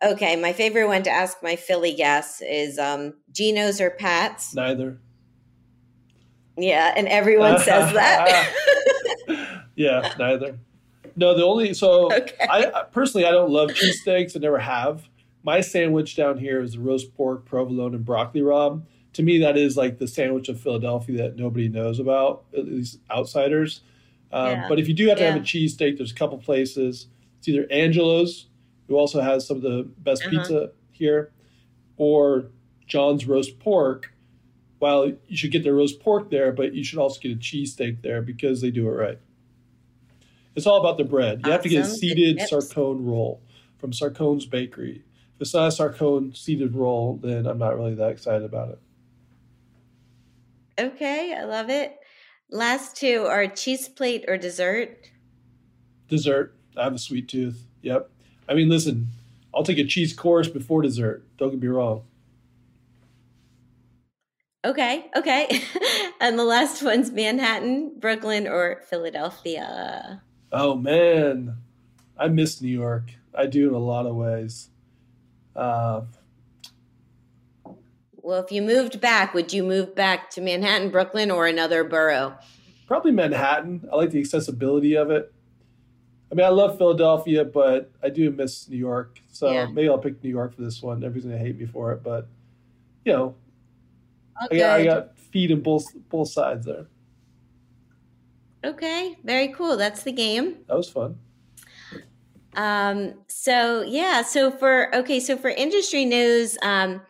Okay, 0.04 0.36
my 0.36 0.54
favorite 0.54 0.88
one 0.88 1.04
to 1.04 1.10
ask 1.10 1.38
my 1.41 1.56
Philly 1.56 1.93
guests 1.93 2.41
is 2.41 2.78
um, 2.78 3.16
Geno's 3.32 3.82
or 3.82 3.89
Pat's. 3.89 4.54
Neither. 4.54 5.00
Yeah, 6.56 6.93
and 6.95 7.08
everyone 7.08 7.60
says 7.60 7.93
that. 7.93 8.54
Yeah, 9.76 10.12
neither. 10.18 10.58
No, 11.16 11.38
the 11.38 11.45
only 11.45 11.72
so 11.76 12.12
okay. 12.12 12.34
I 12.50 12.84
personally 12.91 13.28
I 13.28 13.32
don't 13.32 13.52
love 13.52 13.70
cheesesteaks. 13.70 14.36
I 14.36 14.39
never 14.39 14.58
have. 14.58 15.08
My 15.43 15.62
sandwich 15.62 16.16
down 16.16 16.39
here 16.39 16.62
is 16.62 16.74
the 16.74 16.80
roast 16.80 17.14
pork, 17.16 17.45
provolone, 17.45 17.93
and 17.93 18.04
broccoli 18.04 18.41
rabe. 18.41 18.82
To 19.14 19.22
me, 19.22 19.38
that 19.38 19.56
is 19.56 19.78
like 19.78 20.00
the 20.00 20.08
sandwich 20.08 20.50
of 20.50 20.60
Philadelphia 20.60 21.18
that 21.18 21.36
nobody 21.36 21.70
knows 21.70 22.00
about, 22.00 22.45
at 22.58 22.66
least 22.66 23.00
outsiders. 23.12 23.82
Um, 24.32 24.48
Yeah. 24.48 24.68
But 24.68 24.80
if 24.80 24.88
you 24.88 24.95
do 24.95 25.08
have 25.10 25.20
to 25.20 25.26
have 25.26 25.36
a 25.36 25.38
Yeah. 25.39 25.43
cheesesteak, 25.43 25.98
there's 25.98 26.12
a 26.12 26.16
couple 26.16 26.39
places. 26.39 27.06
It's 27.38 27.48
either 27.48 27.68
Angelo's, 27.70 28.48
who 28.88 28.96
also 28.96 29.22
has 29.22 29.46
some 29.46 29.58
of 29.58 29.64
the 29.64 29.84
best 29.98 30.24
Uh-huh. 30.24 30.32
pizza 30.40 30.72
here, 30.92 31.32
or 31.98 32.52
John's 32.88 33.26
roast 33.26 33.60
pork. 33.60 34.14
While 34.80 35.08
you 35.28 35.36
should 35.36 35.52
get 35.52 35.64
their 35.64 35.74
roast 35.74 36.00
pork 36.00 36.30
there, 36.30 36.52
but 36.52 36.76
you 36.76 36.84
should 36.84 37.00
also 37.00 37.20
get 37.20 37.32
a 37.32 37.36
cheesesteak 37.36 38.04
there 38.04 38.22
because 38.22 38.62
they 38.62 38.70
do 38.70 38.88
it 38.88 38.92
right. 38.92 39.18
It's 40.56 40.68
all 40.68 40.80
about 40.80 40.98
the 41.00 41.04
bread. 41.04 41.42
You 41.44 41.52
have 41.52 41.64
to 41.64 41.70
get 41.70 41.86
a 41.86 41.90
seeded. 41.90 42.38
Sarcone 42.40 43.04
roll 43.06 43.42
from 43.80 43.92
Sarcone's 43.92 44.46
Bakery. 44.46 45.04
If 45.36 45.42
it's 45.42 45.54
not 45.54 45.74
a 45.74 45.76
Sarcone 45.76 46.38
seeded 46.38 46.76
roll, 46.76 47.18
then 47.18 47.48
I'm 47.48 47.58
not 47.58 47.76
really 47.76 47.96
that 47.96 48.10
excited 48.12 48.44
about 48.46 48.70
it. 48.70 48.80
Okay, 50.80 51.34
I 51.34 51.44
love 51.46 51.70
it. 51.72 51.98
Last 52.52 52.96
two 52.96 53.26
are 53.28 53.48
cheese 53.48 53.90
plate 53.90 54.26
or 54.28 54.38
dessert. 54.38 55.10
Dessert. 56.08 56.56
I 56.78 56.84
have 56.84 56.94
a 56.94 57.00
sweet 57.00 57.28
tooth. 57.28 57.66
Yep. 57.82 58.10
I 58.48 58.54
mean, 58.54 58.70
listen, 58.70 59.08
I'll 59.54 59.64
take 59.64 59.78
a 59.78 59.84
cheese 59.84 60.14
course 60.14 60.48
before 60.48 60.82
dessert. 60.82 61.24
Don't 61.38 61.52
get 61.52 61.62
me 61.62 61.68
wrong. 61.68 62.04
Okay, 64.66 65.06
okay. 65.16 65.62
and 66.20 66.38
the 66.38 66.43
last 66.43 66.82
one's 66.84 67.12
Manhattan, 67.12 67.93
Brooklyn, 68.00 68.48
or 68.48 68.82
Philadelphia. 68.89 70.22
Oh 70.52 70.76
man, 70.76 71.58
I 72.18 72.28
miss 72.28 72.62
New 72.62 72.70
York. 72.70 73.12
I 73.34 73.45
do 73.45 73.68
in 73.70 73.74
a 73.74 73.80
lot 73.80 74.06
of 74.06 74.16
ways. 74.16 74.70
Uh, 75.56 76.02
Well, 78.14 78.43
if 78.43 78.52
you 78.52 78.62
moved 78.62 79.00
back, 79.00 79.34
would 79.34 79.54
you 79.54 79.64
move 79.64 79.95
back 79.95 80.30
to 80.32 80.41
Manhattan, 80.41 80.89
Brooklyn, 80.89 81.32
or 81.32 81.48
another 81.48 81.84
borough? 81.84 82.38
probably 82.88 83.12
Manhattan. 83.12 83.88
I 83.91 83.95
like 83.98 84.12
the 84.12 84.20
accessibility 84.20 84.95
of 84.95 85.12
it. 85.12 85.32
I 86.32 86.36
mean, 86.36 86.46
I 86.46 86.50
love 86.50 86.78
Philadelphia, 86.78 87.46
but 87.46 87.92
I 88.04 88.10
do 88.10 88.30
miss 88.32 88.68
New 88.68 88.78
York. 88.78 89.20
So 89.30 89.52
Yeah. 89.52 89.66
maybe 89.68 89.88
I'll 89.90 89.98
pick 89.98 90.22
New 90.24 90.30
York 90.30 90.56
for 90.56 90.62
this 90.62 90.82
one. 90.82 90.98
Everybody's 91.04 91.26
gonna 91.26 91.38
hate 91.38 91.58
me 91.58 91.66
for 91.66 91.94
it, 91.94 92.04
but 92.04 92.28
you 93.06 93.14
know, 93.14 93.36
I 94.40 94.58
got, 94.58 94.80
I 94.80 94.84
got 94.84 95.18
feet 95.18 95.52
in 95.52 95.62
both 95.62 95.86
both 96.10 96.30
sides 96.30 96.66
there. 96.66 96.88
Okay, 98.66 99.18
very 99.24 99.50
cool. 99.50 99.78
That's 99.78 100.04
the 100.04 100.12
game. 100.12 100.58
That 100.68 100.76
was 100.76 100.90
fun. 100.90 101.18
Um, 102.56 103.14
so 103.28 103.82
yeah, 103.82 104.24
so 104.24 104.52
for 104.52 104.94
okay, 104.96 105.20
so 105.20 105.38
for 105.38 105.50
industry 105.50 106.06
news, 106.06 106.58
um, 106.64 107.02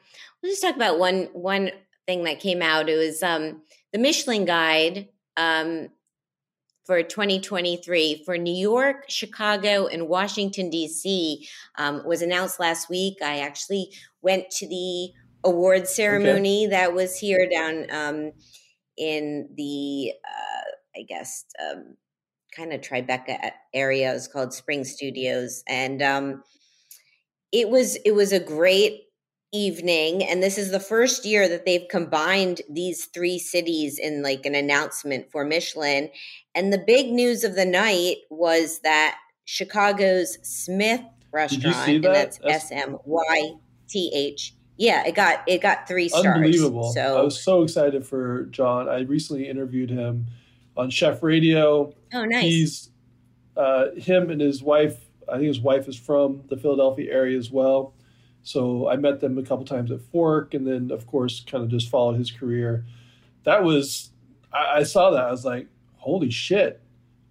we'll 0.41 0.51
just 0.51 0.61
talk 0.61 0.76
about 0.76 0.99
one 0.99 1.30
one 1.34 1.72
thing 2.05 2.24
that 2.26 2.39
came 2.39 2.61
out. 2.61 2.89
It 2.89 2.97
was 2.97 3.24
um 3.24 3.61
the 3.93 3.99
Michelin 3.99 4.45
guide 4.45 5.07
um 5.38 5.88
for 6.88 7.03
2023 7.03 8.23
for 8.25 8.38
New 8.38 8.55
York, 8.55 9.03
Chicago, 9.09 9.88
and 9.88 10.07
Washington 10.07 10.69
D.C. 10.69 11.45
Um, 11.77 12.01
was 12.05 12.21
announced 12.21 12.61
last 12.61 12.89
week. 12.89 13.17
I 13.21 13.39
actually 13.39 13.91
went 14.21 14.49
to 14.51 14.67
the 14.67 15.09
award 15.43 15.88
ceremony 15.88 16.65
that 16.67 16.93
was 16.93 17.19
here 17.19 17.47
down 17.51 17.88
um, 17.91 18.31
in 18.97 19.49
the 19.57 20.13
uh, 20.25 20.99
I 20.99 21.03
guess 21.03 21.43
um, 21.61 21.97
kind 22.55 22.71
of 22.71 22.79
Tribeca 22.79 23.51
area. 23.73 24.15
It's 24.15 24.29
called 24.29 24.53
Spring 24.53 24.85
Studios, 24.85 25.63
and 25.67 26.01
um, 26.01 26.41
it 27.51 27.69
was 27.69 27.97
it 28.05 28.11
was 28.11 28.31
a 28.31 28.39
great 28.39 29.01
evening. 29.53 30.23
And 30.23 30.43
this 30.43 30.57
is 30.57 30.71
the 30.71 30.79
first 30.79 31.25
year 31.25 31.47
that 31.47 31.65
they've 31.65 31.88
combined 31.89 32.61
these 32.69 33.05
three 33.05 33.39
cities 33.39 33.97
in 33.97 34.21
like 34.21 34.45
an 34.45 34.55
announcement 34.55 35.31
for 35.31 35.45
Michelin. 35.45 36.09
And 36.57 36.73
the 36.73 36.79
big 36.79 37.11
news 37.11 37.43
of 37.43 37.53
the 37.53 37.65
night 37.65 38.17
was 38.31 38.79
that 38.79 39.17
Chicago's 39.45 40.39
Smyth 40.41 41.01
restaurant, 41.31 41.87
and 41.87 42.03
that? 42.03 42.13
that's 42.13 42.37
That's- 42.39 42.71
S 42.71 42.71
M 42.71 42.97
Y 43.05 43.51
T 43.87 44.11
H. 44.13 44.55
Yeah, 44.75 45.05
it 45.05 45.13
got 45.13 45.43
it 45.47 45.61
got 45.61 45.87
three 45.87 46.09
stars. 46.09 46.25
Unbelievable. 46.25 46.91
So 46.93 47.19
I 47.19 47.21
was 47.21 47.39
so 47.39 47.61
excited 47.61 48.05
for 48.05 48.45
John. 48.45 48.89
I 48.89 49.01
recently 49.01 49.47
interviewed 49.47 49.91
him 49.91 50.25
on 50.75 50.89
Chef 50.89 51.21
Radio. 51.21 51.93
oh, 52.13 52.25
nice. 52.25 52.43
He's 52.43 52.89
uh, 53.55 53.91
him 53.95 54.31
and 54.31 54.41
his 54.41 54.63
wife. 54.63 54.97
I 55.29 55.33
think 55.33 55.47
his 55.47 55.59
wife 55.59 55.87
is 55.87 55.95
from 55.95 56.43
the 56.47 56.57
Philadelphia 56.57 57.13
area 57.13 57.37
as 57.37 57.51
well. 57.51 57.93
So 58.41 58.87
I 58.87 58.95
met 58.95 59.19
them 59.19 59.37
a 59.37 59.43
couple 59.43 59.65
times 59.65 59.91
at 59.91 60.01
Fork, 60.01 60.55
and 60.55 60.65
then 60.65 60.89
of 60.89 61.05
course, 61.05 61.43
kind 61.43 61.63
of 61.63 61.69
just 61.69 61.89
followed 61.89 62.17
his 62.17 62.31
career. 62.31 62.85
That 63.43 63.63
was 63.63 64.09
I, 64.51 64.77
I 64.79 64.83
saw 64.83 65.11
that. 65.11 65.25
I 65.25 65.31
was 65.31 65.45
like, 65.45 65.67
holy 65.97 66.29
shit! 66.29 66.81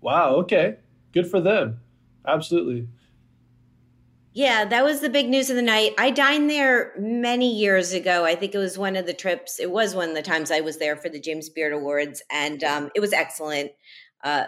Wow. 0.00 0.36
Okay. 0.36 0.76
Good 1.12 1.30
for 1.30 1.40
them. 1.40 1.80
Absolutely. 2.26 2.88
Yeah, 4.32 4.66
that 4.66 4.84
was 4.84 5.00
the 5.00 5.08
big 5.08 5.30
news 5.30 5.48
of 5.48 5.56
the 5.56 5.62
night. 5.62 5.94
I 5.96 6.10
dined 6.10 6.50
there 6.50 6.92
many 6.98 7.56
years 7.56 7.94
ago. 7.94 8.26
I 8.26 8.34
think 8.34 8.54
it 8.54 8.58
was 8.58 8.76
one 8.76 8.94
of 8.94 9.06
the 9.06 9.14
trips. 9.14 9.58
It 9.58 9.70
was 9.70 9.94
one 9.94 10.10
of 10.10 10.14
the 10.14 10.20
times 10.20 10.50
I 10.50 10.60
was 10.60 10.76
there 10.76 10.94
for 10.94 11.08
the 11.08 11.18
James 11.18 11.48
Beard 11.48 11.72
Awards, 11.72 12.22
and 12.30 12.62
um, 12.62 12.90
it 12.94 13.00
was 13.00 13.14
excellent. 13.14 13.70
Uh, 14.22 14.44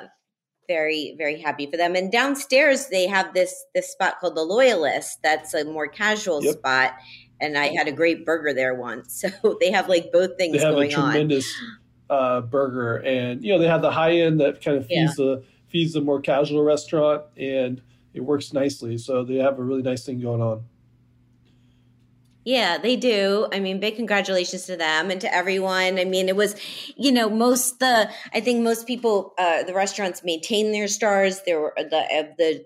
very, 0.68 1.14
very 1.16 1.40
happy 1.40 1.70
for 1.70 1.78
them. 1.78 1.96
And 1.96 2.12
downstairs 2.12 2.88
they 2.88 3.06
have 3.06 3.32
this 3.32 3.64
this 3.74 3.90
spot 3.90 4.20
called 4.20 4.36
the 4.36 4.42
Loyalist. 4.42 5.20
That's 5.22 5.54
a 5.54 5.64
more 5.64 5.88
casual 5.88 6.44
Yep. 6.44 6.56
spot, 6.56 6.92
and 7.40 7.56
I 7.56 7.68
had 7.68 7.88
a 7.88 7.92
great 7.92 8.26
burger 8.26 8.52
there 8.52 8.74
once. 8.74 9.24
So 9.42 9.56
they 9.58 9.70
have 9.70 9.88
like 9.88 10.12
both 10.12 10.36
things 10.36 10.58
they 10.58 10.64
have 10.64 10.74
a 10.74 10.76
going 10.76 10.94
on. 10.94 11.30
Uh, 12.11 12.40
burger, 12.42 12.96
and 12.96 13.42
you 13.42 13.52
know 13.52 13.59
they 13.59 13.68
have 13.68 13.82
the 13.82 13.90
high 13.90 14.12
end 14.12 14.40
that 14.40 14.62
kind 14.62 14.76
of 14.76 14.86
feeds 14.86 15.16
the 15.16 15.44
feeds 15.68 15.92
the 15.92 16.00
more 16.00 16.20
casual 16.20 16.62
restaurant, 16.62 17.22
and 17.36 17.82
it 18.14 18.20
works 18.20 18.52
nicely. 18.52 18.98
So 18.98 19.24
they 19.24 19.36
have 19.36 19.59
a 19.59 19.62
really 19.62 19.82
nice 19.82 20.04
thing 20.04 20.20
going 20.20 20.40
on. 20.40 20.64
Yeah, 22.44 22.78
they 22.78 22.96
do. 22.96 23.46
I 23.52 23.61
mean, 23.61 23.78
big 23.78 23.96
congratulations 23.96 24.64
to 24.66 24.76
them 24.76 25.11
and 25.11 25.20
to 25.20 25.34
everyone. 25.34 25.98
I 25.98 26.06
mean, 26.06 26.30
it 26.30 26.36
was, 26.36 26.56
you 26.96 27.12
know, 27.12 27.28
most 27.28 27.78
the 27.78 28.11
I 28.32 28.40
think 28.40 28.62
most 28.62 28.86
people 28.86 29.34
uh 29.36 29.64
the 29.64 29.74
restaurants 29.74 30.24
maintain 30.24 30.72
their 30.72 30.88
stars. 30.88 31.42
There 31.44 31.61
were 31.61 31.74
the 31.76 31.98
uh, 31.98 32.32
the 32.38 32.64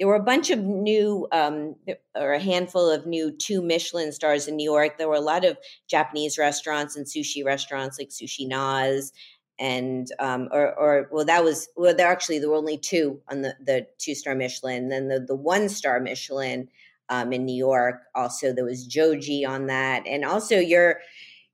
there 0.00 0.08
were 0.08 0.16
a 0.16 0.22
bunch 0.22 0.50
of 0.50 0.58
new 0.58 1.28
um 1.30 1.76
or 2.16 2.32
a 2.32 2.40
handful 2.40 2.90
of 2.90 3.06
new 3.06 3.30
two 3.30 3.62
Michelin 3.62 4.10
stars 4.10 4.48
in 4.48 4.56
New 4.56 4.68
York. 4.68 4.98
There 4.98 5.08
were 5.08 5.14
a 5.14 5.20
lot 5.20 5.44
of 5.44 5.58
Japanese 5.86 6.38
restaurants 6.38 6.96
and 6.96 7.06
sushi 7.06 7.44
restaurants 7.44 7.98
like 7.98 8.08
Sushi 8.08 8.48
Noz 8.48 9.12
and 9.58 10.08
um 10.18 10.48
or 10.50 10.74
or 10.74 11.08
well 11.12 11.26
that 11.26 11.44
was 11.44 11.68
well 11.76 11.94
there 11.94 12.10
actually 12.10 12.38
there 12.38 12.48
were 12.48 12.56
only 12.56 12.78
two 12.78 13.20
on 13.28 13.42
the 13.42 13.54
the 13.64 13.86
two 13.98 14.14
star 14.14 14.34
Michelin. 14.34 14.88
Then 14.88 15.08
the 15.08 15.20
the 15.20 15.36
one 15.36 15.68
star 15.68 16.00
Michelin 16.00 16.68
um, 17.10 17.32
in 17.32 17.44
New 17.44 17.54
York. 17.54 18.02
Also, 18.14 18.52
there 18.54 18.64
was 18.64 18.86
Joji 18.86 19.44
on 19.44 19.66
that, 19.66 20.06
and 20.06 20.24
also 20.24 20.58
your 20.58 21.00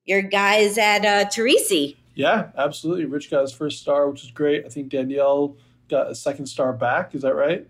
your 0.05 0.23
guys 0.23 0.79
at 0.79 1.05
uh, 1.05 1.25
Torrisi. 1.29 1.97
Yeah, 2.15 2.51
absolutely. 2.57 3.07
Rich 3.07 3.31
got 3.31 3.43
his 3.43 3.53
first 3.53 3.81
star, 3.81 4.09
which 4.09 4.23
is 4.23 4.31
great. 4.31 4.65
I 4.65 4.69
think 4.69 4.89
Daniel 4.89 5.57
got 5.89 6.11
a 6.11 6.15
second 6.15 6.47
star 6.47 6.73
back. 6.73 7.15
Is 7.15 7.23
that 7.23 7.35
right? 7.35 7.67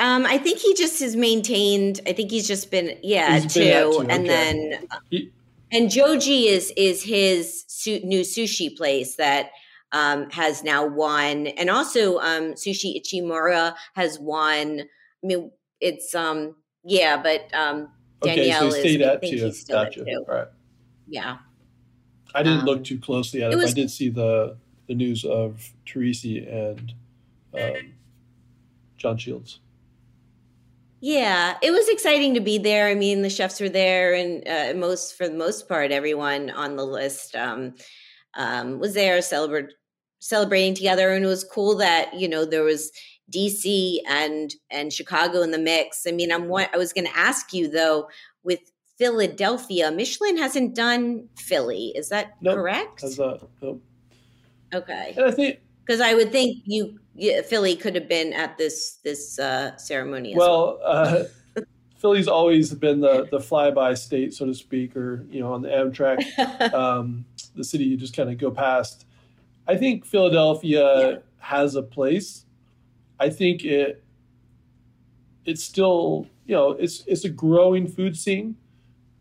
Um, 0.00 0.26
I 0.26 0.38
think 0.38 0.58
he 0.58 0.74
just 0.74 1.00
has 1.00 1.16
maintained. 1.16 2.00
I 2.06 2.12
think 2.12 2.30
he's 2.30 2.46
just 2.46 2.70
been 2.70 2.96
yeah 3.02 3.38
He's 3.40 3.52
two, 3.52 3.60
been 3.60 3.92
two, 3.92 4.00
and 4.02 4.10
okay. 4.10 4.26
then 4.28 4.88
He- 5.10 5.32
and 5.70 5.90
Joji 5.90 6.46
is 6.48 6.72
is 6.76 7.02
his 7.02 7.64
su- 7.66 8.00
new 8.04 8.20
sushi 8.22 8.74
place 8.76 9.16
that 9.16 9.50
um, 9.92 10.30
has 10.30 10.62
now 10.62 10.86
won, 10.86 11.46
and 11.48 11.68
also 11.68 12.18
um, 12.18 12.52
Sushi 12.54 13.00
Ichimura 13.02 13.74
has 13.94 14.18
won. 14.18 14.80
I 14.80 15.26
mean, 15.26 15.50
it's 15.80 16.14
um 16.14 16.54
yeah, 16.84 17.20
but 17.20 17.52
um, 17.54 17.88
Okay, 18.22 18.50
so 18.50 18.60
Daniel 18.60 18.74
is. 18.74 18.80
stayed 18.80 19.02
I 19.02 19.14
at 19.14 19.20
think 19.20 19.36
two. 19.38 19.44
he's 19.46 19.60
still 19.60 19.84
Gotcha. 19.84 20.04
All 20.06 20.24
right. 20.26 20.48
Yeah. 21.08 21.38
I 22.34 22.42
didn't 22.42 22.60
Um, 22.60 22.64
look 22.66 22.84
too 22.84 22.98
closely 22.98 23.42
at 23.42 23.50
it 23.50 23.54
it, 23.54 23.58
was- 23.58 23.70
I 23.70 23.74
did 23.74 23.90
see 23.90 24.08
the 24.10 24.56
the 24.86 24.94
news 24.94 25.24
of 25.24 25.72
Torrisi 25.86 26.50
and 26.50 26.92
um, 27.54 27.92
John 28.96 29.18
Shields. 29.18 29.60
Yeah, 31.00 31.56
it 31.62 31.70
was 31.70 31.88
exciting 31.88 32.34
to 32.34 32.40
be 32.40 32.58
there. 32.58 32.88
I 32.88 32.94
mean, 32.94 33.22
the 33.22 33.30
chefs 33.30 33.60
were 33.60 33.68
there, 33.68 34.14
and 34.14 34.46
uh, 34.48 34.78
most 34.78 35.16
for 35.16 35.28
the 35.28 35.34
most 35.36 35.68
part, 35.68 35.92
everyone 35.92 36.50
on 36.50 36.76
the 36.76 36.84
list 36.84 37.36
um, 37.36 37.74
um, 38.34 38.78
was 38.80 38.94
there 38.94 39.20
celebrating 39.22 40.74
together. 40.74 41.10
And 41.12 41.24
it 41.24 41.28
was 41.28 41.44
cool 41.44 41.76
that 41.78 42.14
you 42.14 42.28
know 42.28 42.44
there 42.44 42.64
was 42.64 42.90
DC 43.32 43.98
and 44.08 44.54
and 44.70 44.92
Chicago 44.92 45.42
in 45.42 45.52
the 45.52 45.58
mix. 45.58 46.04
I 46.06 46.10
mean, 46.12 46.32
I'm 46.32 46.48
what 46.48 46.70
I 46.74 46.78
was 46.78 46.92
going 46.92 47.06
to 47.06 47.16
ask 47.16 47.52
you 47.52 47.68
though 47.68 48.08
with 48.42 48.60
Philadelphia, 48.98 49.92
Michelin 49.92 50.36
hasn't 50.36 50.74
done 50.74 51.28
Philly. 51.36 51.92
Is 51.94 52.08
that 52.08 52.32
Nope. 52.40 52.56
correct? 52.56 53.02
A, 53.04 53.38
nope. 53.62 53.82
Okay, 54.74 55.14
and 55.16 55.26
I 55.26 55.30
think 55.30 55.58
because 55.88 56.02
I 56.02 56.14
would 56.14 56.30
think 56.30 56.58
you 56.66 57.00
yeah, 57.14 57.40
Philly 57.42 57.74
could 57.74 57.94
have 57.94 58.08
been 58.08 58.32
at 58.34 58.58
this 58.58 58.98
this 59.02 59.38
uh, 59.38 59.76
ceremony. 59.76 60.32
as 60.32 60.36
well. 60.36 60.78
well, 60.84 60.84
uh, 60.84 61.24
Philly's 61.96 62.28
always 62.28 62.74
been 62.74 63.00
the 63.00 63.26
the 63.30 63.38
flyby 63.38 63.96
state, 63.96 64.34
so 64.34 64.44
to 64.46 64.54
speak, 64.54 64.94
or 64.94 65.24
you 65.30 65.40
know, 65.40 65.52
on 65.52 65.62
the 65.62 65.68
Amtrak, 65.68 66.72
um, 66.74 67.24
the 67.56 67.64
city 67.64 67.84
you 67.84 67.96
just 67.96 68.14
kind 68.14 68.28
of 68.30 68.36
go 68.38 68.50
past. 68.50 69.06
I 69.66 69.76
think 69.76 70.04
Philadelphia 70.04 71.10
Yeah. 71.10 71.16
has 71.38 71.74
a 71.74 71.82
place. 71.82 72.44
I 73.18 73.30
think 73.30 73.64
it 73.64 74.04
it's 75.46 75.64
still 75.64 76.26
you 76.46 76.54
know 76.54 76.72
it's 76.72 77.02
it's 77.06 77.24
a 77.24 77.30
growing 77.30 77.88
food 77.88 78.16
scene. 78.16 78.56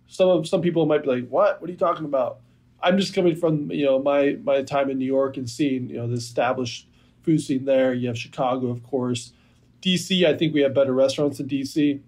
Some 0.07 0.30
of 0.30 0.47
some 0.47 0.61
people 0.61 0.86
might 0.86 1.03
be 1.03 1.09
like, 1.09 1.30
"What? 1.30 1.61
What 1.61 1.70
are 1.70 1.74
you 1.74 1.80
talking 1.80 2.05
about?" 2.05 2.39
I'm 2.82 2.98
just 2.98 3.14
coming 3.14 3.36
from 3.36 3.72
you 3.72 3.86
know 3.86 4.00
my 4.00 4.38
my 4.44 4.62
time 4.64 4.90
in 4.90 4.98
New 4.98 5.06
York 5.06 5.38
and 5.38 5.50
seeing 5.50 5.90
you 5.90 5.98
know 5.98 6.08
the 6.08 6.16
established 6.16 6.88
food 7.24 7.42
scene 7.42 7.66
there. 7.66 7.94
You 7.94 8.08
have 8.08 8.18
Chicago, 8.18 8.68
of 8.68 8.84
course. 8.84 9.34
DC, 9.82 10.26
I 10.26 10.36
think 10.36 10.54
we 10.54 10.62
have 10.62 10.74
better 10.74 10.94
restaurants 10.94 11.40
in 11.40 11.48
DC, 11.48 12.00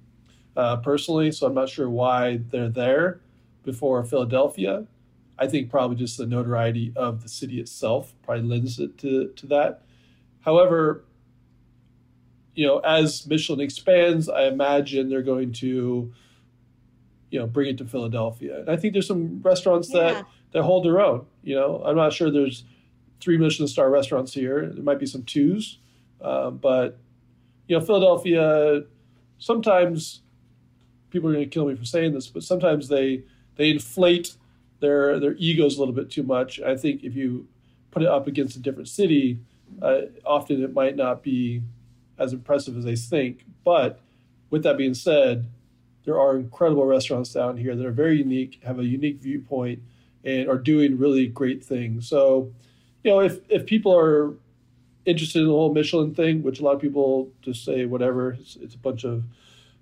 uh, 0.58 0.78
personally. 0.78 1.32
So 1.32 1.46
I'm 1.46 1.54
not 1.54 1.70
sure 1.70 1.90
why 1.90 2.38
they're 2.50 2.70
there 2.70 3.22
before 3.64 4.04
Philadelphia. 4.04 4.86
I 5.38 5.48
think 5.48 5.70
probably 5.70 5.96
just 5.96 6.18
the 6.18 6.26
notoriety 6.26 6.92
of 6.96 7.22
the 7.24 7.30
city 7.30 7.60
itself 7.60 8.14
probably 8.24 8.44
lends 8.44 8.80
it 8.80 8.98
to 9.00 9.30
to 9.36 9.46
that. 9.48 9.84
However, 10.42 11.04
you 12.56 12.66
know, 12.66 12.80
as 12.80 13.26
Michelin 13.28 13.60
expands, 13.62 14.28
I 14.30 14.46
imagine 14.46 15.10
they're 15.10 15.22
going 15.22 15.54
to, 15.54 16.12
you 17.30 17.40
know, 17.40 17.48
bring 17.48 17.70
it 17.70 17.78
to 17.78 17.86
Philadelphia. 17.86 18.60
And 18.62 18.70
I 18.70 18.76
think 18.76 18.94
there's 18.94 19.08
some 19.08 19.42
restaurants 19.42 19.90
Yeah. 19.94 20.14
that 20.14 20.26
that 20.52 20.64
hold 20.64 20.86
their 20.86 21.00
own. 21.00 21.26
You 21.44 21.56
know, 21.56 21.84
I'm 21.86 21.96
not 21.96 22.14
sure 22.14 22.32
there's 22.32 22.64
three 23.20 23.38
Michelin 23.38 23.68
star 23.68 23.90
restaurants 23.90 24.34
here. 24.34 24.68
There 24.74 24.84
might 24.84 25.00
be 25.00 25.06
some 25.06 25.24
twos, 25.24 25.80
uh, 26.22 26.52
but 26.52 27.00
you 27.68 27.78
know, 27.78 27.86
Philadelphia. 27.86 28.84
Sometimes 29.38 30.22
people 31.12 31.30
are 31.30 31.34
going 31.34 31.46
to 31.46 31.50
kill 31.50 31.66
me 31.66 31.76
for 31.76 31.86
saying 31.86 32.14
this, 32.14 32.28
but 32.28 32.44
sometimes 32.44 32.88
they 32.88 33.24
they 33.56 33.70
inflate 33.70 34.36
their 34.80 35.20
their 35.20 35.36
egos 35.36 35.78
a 35.78 35.80
little 35.80 35.94
bit 35.94 36.10
too 36.10 36.24
much. 36.24 36.60
I 36.60 36.76
think 36.76 37.04
if 37.04 37.16
you 37.16 37.48
put 37.92 38.04
it 38.04 38.10
up 38.10 38.28
against 38.28 38.56
a 38.56 38.60
different 38.60 38.88
city, 38.88 39.40
uh, 39.82 40.02
often 40.26 40.64
it 40.64 40.74
might 40.74 40.96
not 40.96 41.24
be 41.24 41.62
as 42.18 42.34
impressive 42.34 42.78
as 42.78 42.84
they 42.84 42.96
think. 42.96 43.46
But 43.64 44.00
with 44.50 44.64
that 44.64 44.78
being 44.78 44.94
said, 44.94 45.48
there 46.06 46.20
are 46.20 46.38
incredible 46.38 46.86
restaurants 46.86 47.34
down 47.34 47.58
here 47.58 47.76
that 47.76 47.86
are 47.86 47.92
very 47.92 48.18
unique, 48.18 48.60
have 48.64 48.80
a 48.80 48.86
unique 48.86 49.22
viewpoint, 49.22 49.80
and 50.24 50.50
are 50.50 50.58
doing 50.58 50.98
really 50.98 51.28
great 51.28 51.64
things. 51.64 52.08
So, 52.08 52.52
you 53.04 53.12
know, 53.12 53.22
if 53.22 53.40
if 53.50 53.66
people 53.66 53.96
are 53.96 54.34
interested 55.06 55.40
in 55.40 55.48
the 55.48 55.54
whole 55.54 55.74
Michelin 55.74 56.14
thing, 56.14 56.44
which 56.44 56.60
a 56.60 56.64
lot 56.64 56.76
of 56.76 56.82
people 56.82 57.32
just 57.42 57.66
say 57.66 57.86
whatever, 57.86 58.32
it's, 58.32 58.58
it's 58.58 58.76
a 58.76 58.78
bunch 58.78 59.04
of 59.04 59.24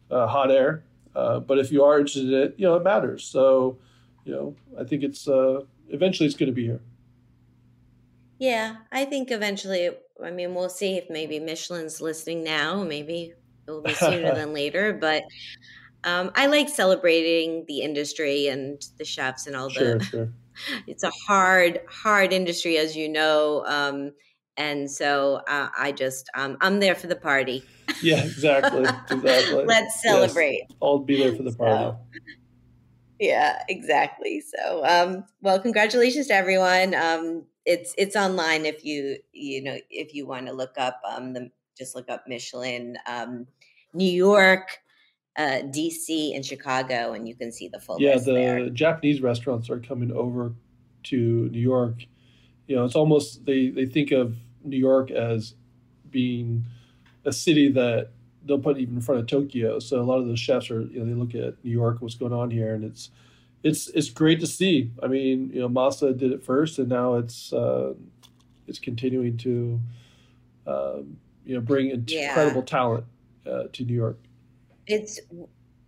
uh, 0.10 0.28
hot 0.28 0.52
air. 0.52 0.84
Uh, 1.16 1.40
but 1.40 1.58
if 1.58 1.72
you 1.72 1.84
are 1.84 2.00
interested 2.00 2.32
in 2.32 2.34
it, 2.34 2.56
you 2.58 2.66
know, 2.66 2.76
it 2.76 2.84
matters. 2.84 3.26
So, 3.26 3.78
you 4.24 4.34
know, 4.34 4.56
I 4.80 4.84
think 4.84 5.04
it's 5.04 5.28
uh, 5.28 5.62
eventually 5.90 6.28
it's 6.28 6.36
going 6.36 6.48
to 6.48 6.56
be 6.56 6.66
here. 6.66 6.82
Yeah, 8.40 8.78
I 8.92 9.06
think 9.06 9.32
eventually. 9.32 9.90
I 10.24 10.32
mean, 10.32 10.54
we'll 10.56 10.70
see 10.70 10.98
if 10.98 11.10
maybe 11.10 11.40
Michelin's 11.40 12.02
listening 12.02 12.44
now. 12.44 12.84
Maybe 12.84 13.34
it 13.68 13.72
will 13.72 13.82
be 13.82 13.94
sooner 13.94 14.34
than 14.36 14.54
later. 14.54 14.94
But 14.94 15.24
um, 16.04 16.32
I 16.36 16.48
like 16.48 16.70
celebrating 16.70 17.66
the 17.68 17.82
industry 17.82 18.48
and 18.48 18.82
the 18.98 19.06
chefs 19.06 19.48
and 19.48 19.56
all 19.56 19.70
Sure, 19.70 20.00
the. 20.00 20.06
sure. 20.06 20.34
It's 20.88 21.04
a 21.04 21.12
hard, 21.28 21.82
hard 21.88 22.34
industry, 22.34 22.78
as 22.78 22.95
you 22.95 23.08
know. 23.10 23.64
Um, 23.68 24.12
and 24.58 24.89
so 24.89 25.41
uh, 25.48 25.70
I 25.78 25.91
just, 25.91 26.30
um, 26.36 26.58
I'm 26.62 26.80
there 26.80 26.95
for 26.95 27.08
the 27.08 27.16
party. 27.16 27.64
Yeah, 28.02 28.24
exactly. 28.24 28.86
Exactly. 29.12 29.66
Let's 29.66 29.95
Yes. 30.04 30.04
celebrate. 30.04 30.62
I'll 30.82 31.00
be 31.00 31.16
there 31.18 31.34
for 31.36 31.43
the 31.43 31.52
party. 31.52 31.84
So, 31.84 31.98
yeah, 33.20 33.64
exactly. 33.68 34.41
So, 34.41 34.86
um, 34.86 35.26
well, 35.41 35.60
congratulations 35.60 36.28
to 36.28 36.34
everyone. 36.36 36.93
Um, 36.93 37.45
it's 37.66 37.93
it's 37.98 38.16
online 38.16 38.66
if 38.66 38.86
you 38.86 39.18
you 39.34 39.62
know 39.62 39.78
if 39.89 40.14
you 40.14 40.26
want 40.26 40.48
to 40.48 40.54
look 40.54 40.76
up 40.78 41.02
um 41.06 41.34
the 41.34 41.50
just 41.78 41.95
look 41.95 42.10
up 42.10 42.24
Michelin, 42.28 42.98
um, 43.08 43.48
New 43.93 44.10
York, 44.12 44.80
uh, 45.38 45.62
DC, 45.66 46.36
and 46.36 46.44
Chicago, 46.46 47.14
and 47.14 47.28
you 47.28 47.36
can 47.36 47.52
see 47.52 47.68
the 47.68 47.80
full 47.80 48.02
yeah, 48.02 48.18
the 48.18 48.34
there. 48.34 48.70
Japanese 48.70 49.22
restaurants 49.22 49.70
are 49.70 49.80
coming 49.80 50.12
over 50.12 50.54
to 51.04 51.50
New 51.50 51.60
York. 51.60 52.06
You 52.68 52.76
know, 52.76 52.86
it's 52.86 52.96
almost 52.96 53.46
they 53.46 53.70
they 53.70 53.86
think 53.86 54.12
of 54.12 54.36
New 54.64 54.78
York 54.78 55.12
as 55.12 55.54
being 56.10 56.66
a 57.24 57.32
city 57.32 57.70
that 57.74 58.10
they'll 58.44 58.60
put 58.60 58.78
even 58.78 58.96
in 58.96 59.02
front 59.02 59.22
of 59.22 59.28
Tokyo. 59.28 59.80
So 59.80 60.02
a 60.02 60.04
lot 60.04 60.18
of 60.20 60.28
those 60.28 60.40
chefs 60.40 60.72
are 60.72 60.82
you 60.82 61.00
know 61.00 61.06
they 61.06 61.14
look 61.14 61.36
at 61.36 61.64
New 61.64 61.72
York, 61.72 61.98
what's 62.02 62.16
going 62.16 62.34
on 62.34 62.50
here, 62.52 62.74
and 62.74 62.84
it's 62.84 63.12
it's 63.64 63.88
it's 63.90 64.10
great 64.10 64.40
to 64.40 64.48
see. 64.48 64.92
I 65.04 65.08
mean, 65.08 65.52
you 65.54 65.60
know, 65.62 65.70
Masa 65.70 66.18
did 66.18 66.32
it 66.32 66.44
first, 66.44 66.80
and 66.80 66.90
now 66.90 67.16
it's 67.16 67.54
uh, 67.54 67.94
it's 68.68 68.80
continuing 68.80 69.38
to 69.38 69.80
um, 70.66 71.18
you 71.46 71.56
know 71.56 71.62
bring 71.62 71.90
in- 71.90 72.06
Yeah. 72.08 72.30
incredible 72.30 72.64
talent 72.64 73.06
uh, 73.46 73.64
to 73.72 73.84
New 73.86 73.94
York. 73.96 74.18
It's, 74.88 75.20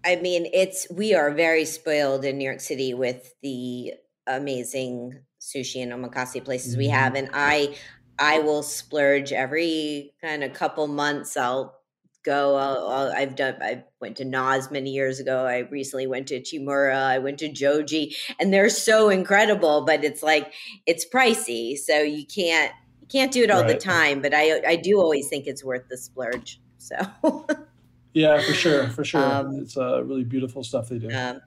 I 0.05 0.15
mean, 0.17 0.47
it's 0.53 0.87
we 0.91 1.13
are 1.13 1.31
very 1.31 1.65
spoiled 1.65 2.25
in 2.25 2.37
New 2.37 2.45
York 2.45 2.59
City 2.61 2.93
with 2.93 3.33
the 3.41 3.93
amazing 4.27 5.19
sushi 5.39 5.81
and 5.81 5.91
omakase 5.91 6.43
places 6.43 6.75
we 6.77 6.87
Mhm. 6.87 6.91
have, 6.91 7.15
and 7.15 7.29
I, 7.33 7.75
I 8.17 8.39
will 8.39 8.63
splurge 8.63 9.31
every 9.33 10.13
kind 10.21 10.43
of 10.43 10.53
couple 10.53 10.87
months. 10.87 11.37
I'll 11.37 11.79
go. 12.25 12.55
I'll, 12.55 12.87
I'll, 12.87 13.11
I've 13.13 13.35
done. 13.35 13.55
I 13.61 13.85
went 14.01 14.17
to 14.17 14.25
Noz 14.25 14.71
many 14.71 14.91
years 14.91 15.19
ago. 15.19 15.45
I 15.45 15.59
recently 15.59 16.07
went 16.07 16.27
to 16.27 16.41
Chimura. 16.41 16.95
I 16.95 17.19
went 17.19 17.39
to 17.39 17.49
Joji, 17.51 18.15
and 18.39 18.53
they're 18.53 18.69
so 18.69 19.09
incredible. 19.09 19.85
But 19.85 20.03
it's 20.03 20.21
like 20.23 20.53
it's 20.85 21.05
pricey, 21.13 21.77
so 21.77 21.99
you 22.01 22.25
can't 22.25 22.73
you 23.01 23.07
can't 23.07 23.31
do 23.31 23.43
it 23.43 23.51
all 23.51 23.63
the 23.63 23.75
time. 23.75 24.21
But 24.21 24.33
I 24.33 24.61
I 24.67 24.75
do 24.75 24.99
always 24.99 25.27
think 25.29 25.47
it's 25.47 25.63
worth 25.63 25.87
the 25.89 25.97
splurge. 25.97 26.61
So. 26.77 26.97
Yeah, 28.13 28.41
for 28.41 28.53
sure, 28.53 28.87
for 28.89 29.03
sure. 29.03 29.23
Um, 29.23 29.59
it's 29.59 29.77
uh, 29.77 30.03
really 30.03 30.23
beautiful 30.23 30.63
stuff 30.63 30.89
they 30.89 30.99
do. 30.99 31.11
Um, 31.13 31.41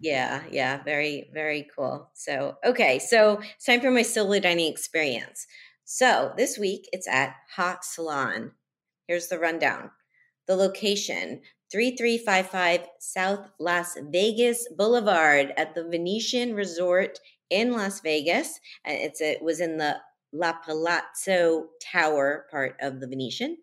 yeah, 0.00 0.42
yeah, 0.50 0.82
very, 0.84 1.30
very 1.32 1.68
cool. 1.74 2.10
So, 2.14 2.56
okay, 2.64 2.98
so 2.98 3.40
it's 3.56 3.64
time 3.64 3.80
for 3.80 3.90
my 3.90 4.02
solo 4.02 4.38
dining 4.38 4.70
experience. 4.70 5.46
So, 5.84 6.32
this 6.36 6.58
week 6.58 6.88
it's 6.92 7.08
at 7.08 7.34
HaSalon. 7.56 8.52
Here's 9.08 9.28
the 9.28 9.38
rundown 9.38 9.90
the 10.46 10.56
location 10.56 11.40
3355 11.72 12.86
South 13.00 13.48
Las 13.58 13.96
Vegas 14.10 14.68
Boulevard 14.76 15.52
at 15.56 15.74
the 15.74 15.84
Venetian 15.88 16.54
Resort 16.54 17.18
in 17.50 17.72
Las 17.72 18.00
Vegas. 18.00 18.60
And 18.84 18.96
it's 18.98 19.20
it 19.20 19.42
was 19.42 19.60
in 19.60 19.76
the 19.76 19.96
La 20.32 20.52
Palazzo 20.52 21.68
Tower 21.80 22.46
part 22.50 22.76
of 22.80 23.00
the 23.00 23.08
Venetian. 23.08 23.56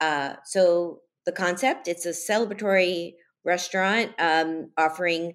Uh, 0.00 0.34
so 0.44 1.00
the 1.24 1.32
concept. 1.32 1.88
It's 1.88 2.06
a 2.06 2.10
celebratory 2.10 3.14
restaurant 3.44 4.12
um, 4.18 4.70
offering 4.76 5.34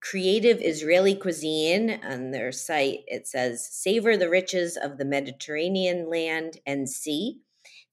creative 0.00 0.58
Israeli 0.60 1.14
cuisine. 1.14 2.00
On 2.04 2.30
their 2.30 2.52
site, 2.52 3.00
it 3.06 3.26
says, 3.26 3.66
Savor 3.70 4.16
the 4.16 4.30
riches 4.30 4.76
of 4.76 4.98
the 4.98 5.04
Mediterranean 5.04 6.08
land 6.08 6.58
and 6.66 6.88
sea. 6.88 7.40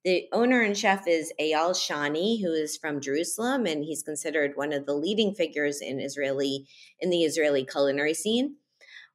The 0.04 0.28
owner 0.32 0.62
and 0.62 0.78
chef 0.78 1.08
is 1.08 1.34
Eyal 1.42 1.72
Shani, 1.72 2.40
who 2.40 2.52
is 2.52 2.78
from 2.78 3.02
Jerusalem, 3.02 3.66
and 3.66 3.84
he's 3.84 4.04
considered 4.04 4.52
one 4.54 4.72
of 4.72 4.86
the 4.86 4.94
leading 4.94 5.34
figures 5.34 5.82
in 5.82 6.00
Israeli 6.00 6.68
in 7.00 7.10
the 7.10 7.24
Israeli 7.24 7.66
culinary 7.66 8.14
scene. 8.14 8.58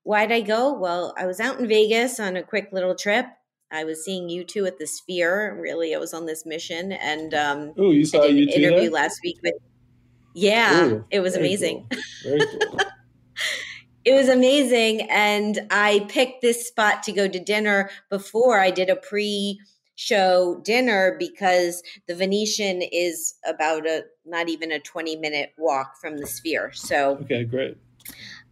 Why'd 0.02 0.32
I 0.32 0.40
go? 0.40 0.72
Well, 0.72 1.14
I 1.16 1.26
was 1.26 1.38
out 1.38 1.60
in 1.60 1.68
Vegas 1.68 2.18
on 2.18 2.36
a 2.36 2.42
quick 2.42 2.70
little 2.72 2.96
trip. 2.96 3.26
I 3.72 3.84
was 3.84 4.04
seeing 4.04 4.28
U2 4.28 4.66
at 4.66 4.78
the 4.78 4.86
Sphere. 4.86 5.56
Really, 5.60 5.94
I 5.94 5.98
was 5.98 6.14
on 6.14 6.26
this 6.26 6.44
mission, 6.44 6.92
and 6.92 7.34
um, 7.34 7.72
oh, 7.78 7.90
you 7.90 8.04
saw 8.04 8.22
I 8.22 8.28
did 8.28 8.36
you 8.36 8.42
an 8.42 8.48
interview 8.48 8.90
last 8.90 9.20
week 9.22 9.38
with. 9.42 9.54
Yeah, 10.32 10.84
Ooh, 10.84 11.04
it 11.10 11.20
was 11.20 11.34
amazing. 11.34 11.88
cool. 11.90 12.00
Very 12.24 12.46
cool. 12.46 12.78
It 14.04 14.14
was 14.14 14.28
amazing. 14.28 15.02
And 15.10 15.58
I 15.70 16.06
picked 16.08 16.40
this 16.40 16.66
spot 16.66 17.02
to 17.04 17.12
go 17.12 17.28
to 17.28 17.38
dinner 17.38 17.90
before 18.08 18.58
I 18.58 18.70
did 18.70 18.88
a 18.88 18.96
pre 18.96 19.60
show 19.96 20.58
dinner 20.64 21.16
because 21.18 21.82
the 22.08 22.14
Venetian 22.14 22.80
is 22.80 23.34
about 23.46 23.86
a 23.86 24.04
not 24.24 24.48
even 24.48 24.72
a 24.72 24.80
20 24.80 25.16
minute 25.16 25.52
walk 25.58 26.00
from 26.00 26.16
the 26.16 26.26
sphere. 26.26 26.72
So 26.72 27.18
okay, 27.22 27.44
great. 27.44 27.76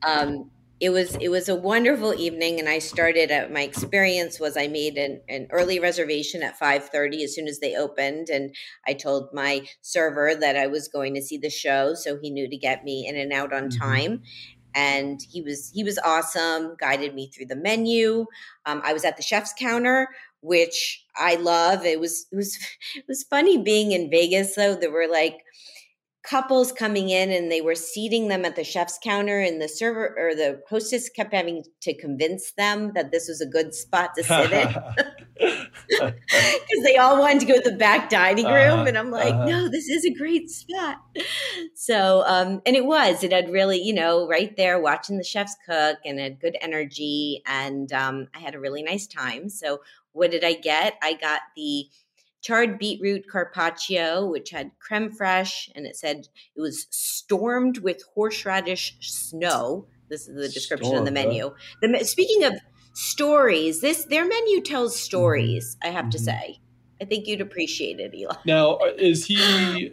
um, 0.07 0.51
it 0.81 0.91
was 0.91 1.17
it 1.17 1.29
was 1.29 1.49
a 1.49 1.57
wonderful 1.57 2.15
evening 2.15 2.61
and 2.61 2.69
I 2.69 2.79
started 2.79 3.31
at 3.33 3.53
my 3.53 3.63
experience 3.63 4.39
was 4.39 4.57
I 4.57 4.69
made 4.69 4.97
an, 4.97 5.21
an 5.29 5.49
early 5.51 5.81
reservation 5.81 6.43
at 6.43 6.59
5:30 6.59 7.25
as 7.25 7.35
soon 7.35 7.49
as 7.49 7.59
they 7.59 7.75
opened 7.75 8.29
and 8.29 8.55
I 8.87 8.93
told 8.95 9.31
my 9.33 9.63
server 9.83 10.35
that 10.37 10.57
I 10.57 10.69
was 10.69 10.87
going 10.89 11.15
to 11.15 11.23
see 11.23 11.37
the 11.39 11.51
show 11.51 11.95
so 11.95 12.19
he 12.21 12.31
knew 12.31 12.49
to 12.49 12.57
get 12.57 12.85
me 12.85 13.07
in 13.09 13.17
and 13.17 13.33
out 13.33 13.53
on 13.53 13.71
Mhm. 13.71 13.79
time. 13.81 14.23
And 14.75 15.21
he 15.33 15.43
was 15.43 15.71
he 15.75 15.83
was 15.85 15.99
awesome 15.99 16.77
guided 16.79 17.15
me 17.15 17.31
through 17.35 17.47
the 17.47 17.57
menu. 17.57 18.27
Um, 18.67 18.81
i 18.85 18.93
was 18.93 19.05
at 19.05 19.17
the 19.17 19.23
chef's 19.23 19.55
counter 19.59 20.09
which 20.43 21.05
i 21.17 21.35
love. 21.37 21.85
It 21.85 21.99
was 22.01 22.27
it 22.33 22.37
was 22.37 22.57
it 22.97 23.05
was 23.09 23.25
funny 23.25 23.59
being 23.59 23.93
in 23.93 24.11
vegas 24.11 24.55
though 24.55 24.77
there 24.77 24.93
were 24.93 25.09
like 25.09 25.39
couples 26.29 26.73
coming 26.73 27.09
in 27.09 27.31
and 27.31 27.51
they 27.51 27.61
were 27.61 27.75
seating 27.75 28.29
them 28.29 28.45
at 28.45 28.55
the 28.57 28.65
chef's 28.65 28.99
counter 29.03 29.41
and 29.41 29.63
the 29.63 29.69
server 29.69 30.15
or 30.19 30.35
the 30.35 30.61
hostess 30.69 31.09
kept 31.09 31.33
having 31.33 31.65
to 31.81 31.95
convince 31.95 32.53
them 32.53 32.93
that 32.95 33.11
this 33.11 33.29
was 33.29 33.41
a 33.41 33.47
good 33.47 33.73
spot 33.75 34.11
to 34.17 34.23
sit 34.23 34.53
in. 34.53 34.75
Because 36.29 36.85
they 36.85 36.97
all 36.97 37.19
wanted 37.19 37.41
to 37.41 37.47
go 37.47 37.61
to 37.61 37.71
the 37.71 37.77
back 37.77 38.11
dining 38.11 38.45
room 38.45 38.81
Uh-huh, 38.81 38.85
and 38.89 38.99
i'm 38.99 39.11
like 39.11 39.33
uh-huh. 39.33 39.47
no 39.47 39.69
this 39.69 39.89
is 39.89 40.05
a 40.05 40.13
great 40.13 40.51
spot. 40.51 40.97
So 41.75 42.25
um 42.27 42.61
and 42.67 42.77
it 42.77 42.85
was 42.85 43.23
it 43.25 43.33
had 43.33 43.49
really 43.51 43.81
you 43.81 43.95
know 43.95 44.29
right 44.29 44.55
there 44.57 44.81
watching 44.81 45.17
the 45.17 45.25
chefs 45.25 45.57
cook 45.67 45.99
and 46.05 46.19
had 46.19 46.41
good 46.41 46.57
energy 46.61 47.43
and 47.47 47.91
um 47.93 48.27
i 48.35 48.41
had 48.41 48.55
a 48.55 48.61
really 48.61 48.83
nice 48.83 49.07
time. 49.07 49.49
So 49.49 49.81
what 50.13 50.31
did 50.31 50.45
i 50.45 50.53
get? 50.55 50.95
I 51.03 51.15
got 51.15 51.41
the 51.57 51.87
charred 52.41 52.79
beetroot 52.79 53.25
carpaccio 53.31 54.27
which 54.27 54.51
had 54.51 54.71
creme 54.81 55.11
fraiche 55.11 55.69
and 55.75 55.87
it 55.87 55.97
said 55.97 56.27
it 56.57 56.61
was 56.61 56.87
stormed 56.91 57.79
with 57.79 58.03
horseradish 58.15 58.97
snow 59.01 59.87
this 60.09 60.29
is 60.29 60.35
the 60.37 60.49
description 60.49 60.97
of 60.97 61.05
the 61.05 61.11
Stormed, 61.11 61.35
huh? 61.37 61.51
menu 61.83 61.99
the 61.99 62.05
speaking 62.05 62.45
of 62.45 62.55
stories 62.95 63.81
this 63.81 64.05
their 64.07 64.27
menu 64.27 64.61
tells 64.61 64.99
stories 64.99 65.77
i 65.83 65.89
have 65.89 66.11
to 66.11 66.19
Mhm. 66.19 66.23
say 66.23 66.59
i 67.01 67.05
think 67.05 67.27
you'd 67.27 67.41
appreciate 67.41 67.99
it 68.01 68.15
eli 68.15 68.35
now, 68.45 68.75
uh, 68.77 68.93
is 68.97 69.25
he? 69.27 69.93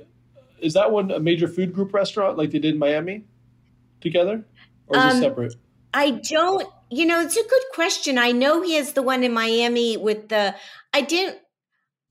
Is 0.60 0.74
that 0.74 0.92
one 0.92 1.12
a 1.12 1.20
major 1.20 1.48
food 1.48 1.74
group 1.74 1.94
restaurant 1.94 2.38
like 2.38 2.52
they 2.52 2.60
did 2.60 2.74
in 2.74 2.80
Miami 2.80 3.26
together, 4.02 4.44
or 4.88 4.98
is 4.98 5.04
Um, 5.04 5.10
it 5.12 5.20
separate? 5.20 5.56
I 5.94 6.12
don't, 6.12 6.68
you 6.90 7.06
know, 7.06 7.22
it's 7.22 7.38
a 7.38 7.44
good 7.44 7.64
question. 7.74 8.18
I 8.18 8.32
know 8.32 8.62
he 8.62 8.74
has 8.76 8.94
the 8.94 9.02
one 9.02 9.24
in 9.24 9.34
Miami 9.34 9.98
with 9.98 10.30
the, 10.30 10.56
I 10.94 11.02
didn't, 11.02 11.40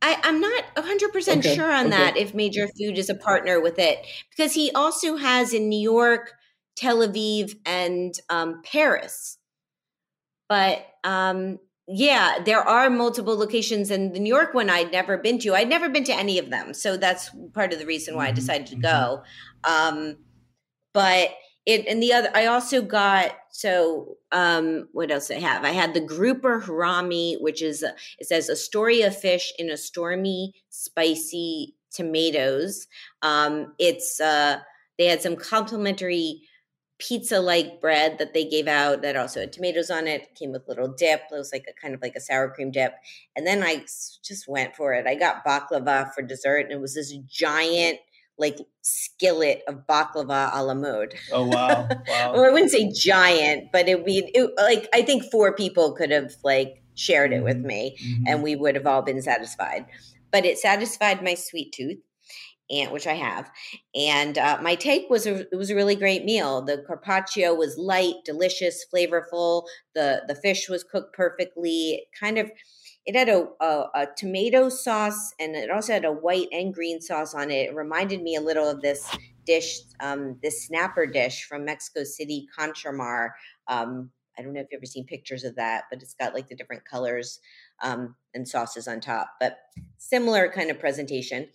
I, 0.05 0.21
I'm 0.23 0.41
not 0.41 0.65
100% 0.77 1.45
Okay, 1.45 1.45
sure 1.45 1.73
on 1.73 1.89
okay. 1.89 1.91
that 1.91 2.17
if 2.17 2.35
Major 2.35 2.69
Food 2.69 2.99
is 2.99 3.09
a 3.11 3.15
partner 3.15 3.61
with 3.61 3.79
it 3.79 4.07
because 4.31 4.55
he 4.55 4.71
also 4.73 5.17
has 5.17 5.55
in 5.55 5.69
New 5.69 5.81
York, 5.81 6.35
Tel 6.77 6.99
Aviv, 6.99 7.57
and 7.67 8.15
um, 8.29 8.63
Paris. 8.65 9.39
But 10.49 10.87
um, 11.05 11.59
yeah, 11.89 12.39
there 12.45 12.61
are 12.61 12.91
multiple 12.91 13.37
locations, 13.37 13.91
and 13.91 14.15
the 14.15 14.21
New 14.21 14.35
York 14.35 14.55
one 14.55 14.71
I'd 14.71 14.93
never 14.93 15.17
been 15.19 15.39
to. 15.41 15.55
I'd 15.55 15.69
never 15.69 15.89
been 15.89 16.05
to 16.05 16.15
any 16.15 16.39
of 16.39 16.51
them. 16.51 16.75
So 16.75 16.97
that's 16.97 17.31
part 17.53 17.73
of 17.73 17.79
the 17.79 17.87
reason 17.87 18.15
why 18.17 18.29
I 18.29 18.31
Mhm, 18.31 18.33
decided 18.33 18.67
to 18.69 18.77
mhm. 18.77 18.83
go. 18.83 19.23
Um, 19.65 20.19
but 20.95 21.31
it 21.67 21.87
and 21.89 22.03
the 22.03 22.13
other 22.13 22.31
i 22.35 22.47
also 22.47 22.83
got 22.83 23.37
so 23.55 24.17
um 24.33 24.89
what 24.93 25.13
else 25.13 25.31
i 25.31 25.35
have? 25.35 25.65
I 25.65 25.71
had 25.71 25.95
the 25.95 26.01
grouper 26.01 26.61
harami 26.61 27.41
which 27.41 27.63
is 27.63 27.85
a, 27.85 27.95
it 28.19 28.27
says 28.27 28.49
a 28.49 28.57
story 28.57 29.03
of 29.03 29.17
fish 29.17 29.53
in 29.61 29.71
a 29.71 29.77
stormy 29.77 30.53
spicy 30.71 31.77
tomatoes. 31.93 32.89
Um 33.23 33.73
it's 33.79 34.21
uh 34.21 34.59
they 34.99 35.07
had 35.07 35.23
some 35.23 35.37
complimentary 35.37 36.41
pizza 36.99 37.39
like 37.41 37.81
bread 37.81 38.19
that 38.19 38.35
they 38.35 38.45
gave 38.45 38.67
out 38.67 39.03
that 39.03 39.15
also 39.17 39.39
had 39.41 39.53
tomatoes 39.53 39.89
on 39.89 40.09
it 40.09 40.35
came 40.35 40.51
with 40.51 40.67
little 40.67 40.89
dip 40.89 41.21
it 41.31 41.35
was 41.35 41.53
like 41.53 41.67
a 41.69 41.81
kind 41.81 41.95
of 41.95 42.03
like 42.03 42.17
a 42.17 42.21
sour 42.21 42.51
cream 42.51 42.73
dip. 42.73 42.95
And 43.37 43.47
then 43.47 43.63
I 43.63 43.85
just 44.25 44.49
went 44.49 44.75
for 44.75 44.95
it. 44.95 45.07
I 45.07 45.15
got 45.15 45.45
baklava 45.45 46.13
for 46.13 46.23
dessert 46.23 46.65
and 46.65 46.73
it 46.73 46.81
was 46.81 46.95
this 46.97 47.17
giant 47.29 48.01
like 48.39 48.59
skillet 48.83 49.63
of 49.69 49.87
baklava 49.89 50.51
a 50.53 50.63
la 50.65 50.75
mode 50.75 51.15
Oh 51.33 51.47
wow, 51.47 51.89
wow. 52.09 52.33
or 52.35 52.49
I 52.49 52.53
wouldn't 52.53 52.71
say 52.71 52.91
giant, 52.93 53.71
but 53.73 53.89
it 53.89 53.97
would 53.97 54.07
be 54.07 54.31
it, 54.35 54.51
like 54.57 54.89
I 54.93 55.03
think 55.03 55.25
four 55.31 55.55
people 55.55 55.93
could 55.93 56.11
have 56.11 56.33
like 56.45 56.83
shared 56.95 57.33
it 57.33 57.43
with 57.45 57.59
Mhm. 57.59 57.65
me, 57.65 57.97
Mhm. 58.03 58.23
and 58.27 58.43
we 58.43 58.57
would 58.57 58.75
have 58.75 58.87
all 58.87 59.03
been 59.03 59.23
satisfied. 59.23 59.87
But 60.33 60.45
it 60.45 60.59
satisfied 60.59 61.23
my 61.23 61.35
sweet 61.35 61.73
tooth, 61.73 61.99
and 62.71 62.91
which 62.93 63.07
I 63.07 63.15
have. 63.15 63.51
And 63.95 64.39
uh, 64.39 64.59
my 64.63 64.75
take 64.75 65.11
was 65.11 65.27
a, 65.27 65.41
it 65.53 65.57
was 65.57 65.71
a 65.71 65.75
really 65.75 65.97
great 65.97 66.25
meal. 66.25 66.63
The 66.63 66.83
carpaccio 66.87 67.55
was 67.55 67.77
light, 67.79 68.15
delicious, 68.25 68.85
flavorful. 68.93 69.65
the 69.95 70.23
The 70.29 70.35
fish 70.35 70.69
was 70.69 70.85
cooked 70.85 71.15
perfectly. 71.15 72.07
Kind 72.19 72.39
of 72.39 72.51
it 73.07 73.15
had 73.15 73.29
a, 73.29 73.47
a, 73.61 73.85
a 73.95 74.09
tomato 74.17 74.69
sauce 74.69 75.35
and 75.39 75.55
it 75.55 75.71
also 75.71 75.93
had 75.93 76.05
a 76.05 76.13
white 76.13 76.49
and 76.53 76.73
green 76.73 77.01
sauce 77.01 77.35
on 77.35 77.51
it. 77.51 77.71
It 77.71 77.75
reminded 77.75 78.23
me 78.23 78.37
a 78.37 78.41
little 78.41 78.69
of 78.69 78.81
this 78.81 79.09
dish, 79.45 79.81
um, 80.01 80.39
this 80.43 80.67
snapper 80.67 81.07
dish 81.07 81.45
from 81.45 81.65
Mexico 81.65 82.05
City, 82.05 82.47
Contramar. 82.59 83.31
Um, 83.69 84.11
I 84.39 84.43
don't 84.43 84.55
know 84.55 84.61
if 84.61 84.69
you've 84.71 84.79
ever 84.79 84.87
seen 84.87 85.05
pictures 85.05 85.45
of 85.45 85.57
that, 85.57 85.85
but 85.91 86.03
it's 86.03 86.15
got 86.15 86.35
like 86.35 86.49
the 86.49 86.57
different 86.57 86.85
colors 86.85 87.41
um, 87.83 88.17
and 88.33 88.49
sauces 88.49 88.89
on 88.89 89.01
top, 89.01 89.29
but 89.39 89.59
similar 89.99 90.51
kind 90.51 90.71
of 90.71 90.81
presentation. 90.81 91.49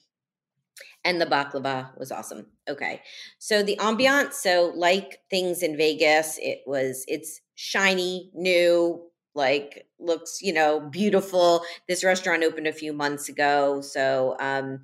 And 1.03 1.19
the 1.19 1.25
baklava 1.25 1.97
was 1.97 2.11
awesome. 2.11 2.47
Okay. 2.69 3.01
So 3.39 3.63
the 3.63 3.77
ambiance, 3.77 4.33
so 4.33 4.71
like 4.75 5.19
things 5.29 5.63
in 5.63 5.75
Vegas, 5.75 6.37
it 6.41 6.61
was, 6.65 7.03
it's 7.07 7.41
shiny, 7.55 8.31
new, 8.33 9.08
like 9.35 9.87
looks, 9.99 10.39
you 10.41 10.53
know, 10.53 10.79
beautiful. 10.79 11.63
This 11.87 12.03
restaurant 12.03 12.43
opened 12.43 12.67
a 12.67 12.73
few 12.73 12.93
months 12.93 13.29
ago. 13.29 13.81
So, 13.81 14.35
um, 14.39 14.83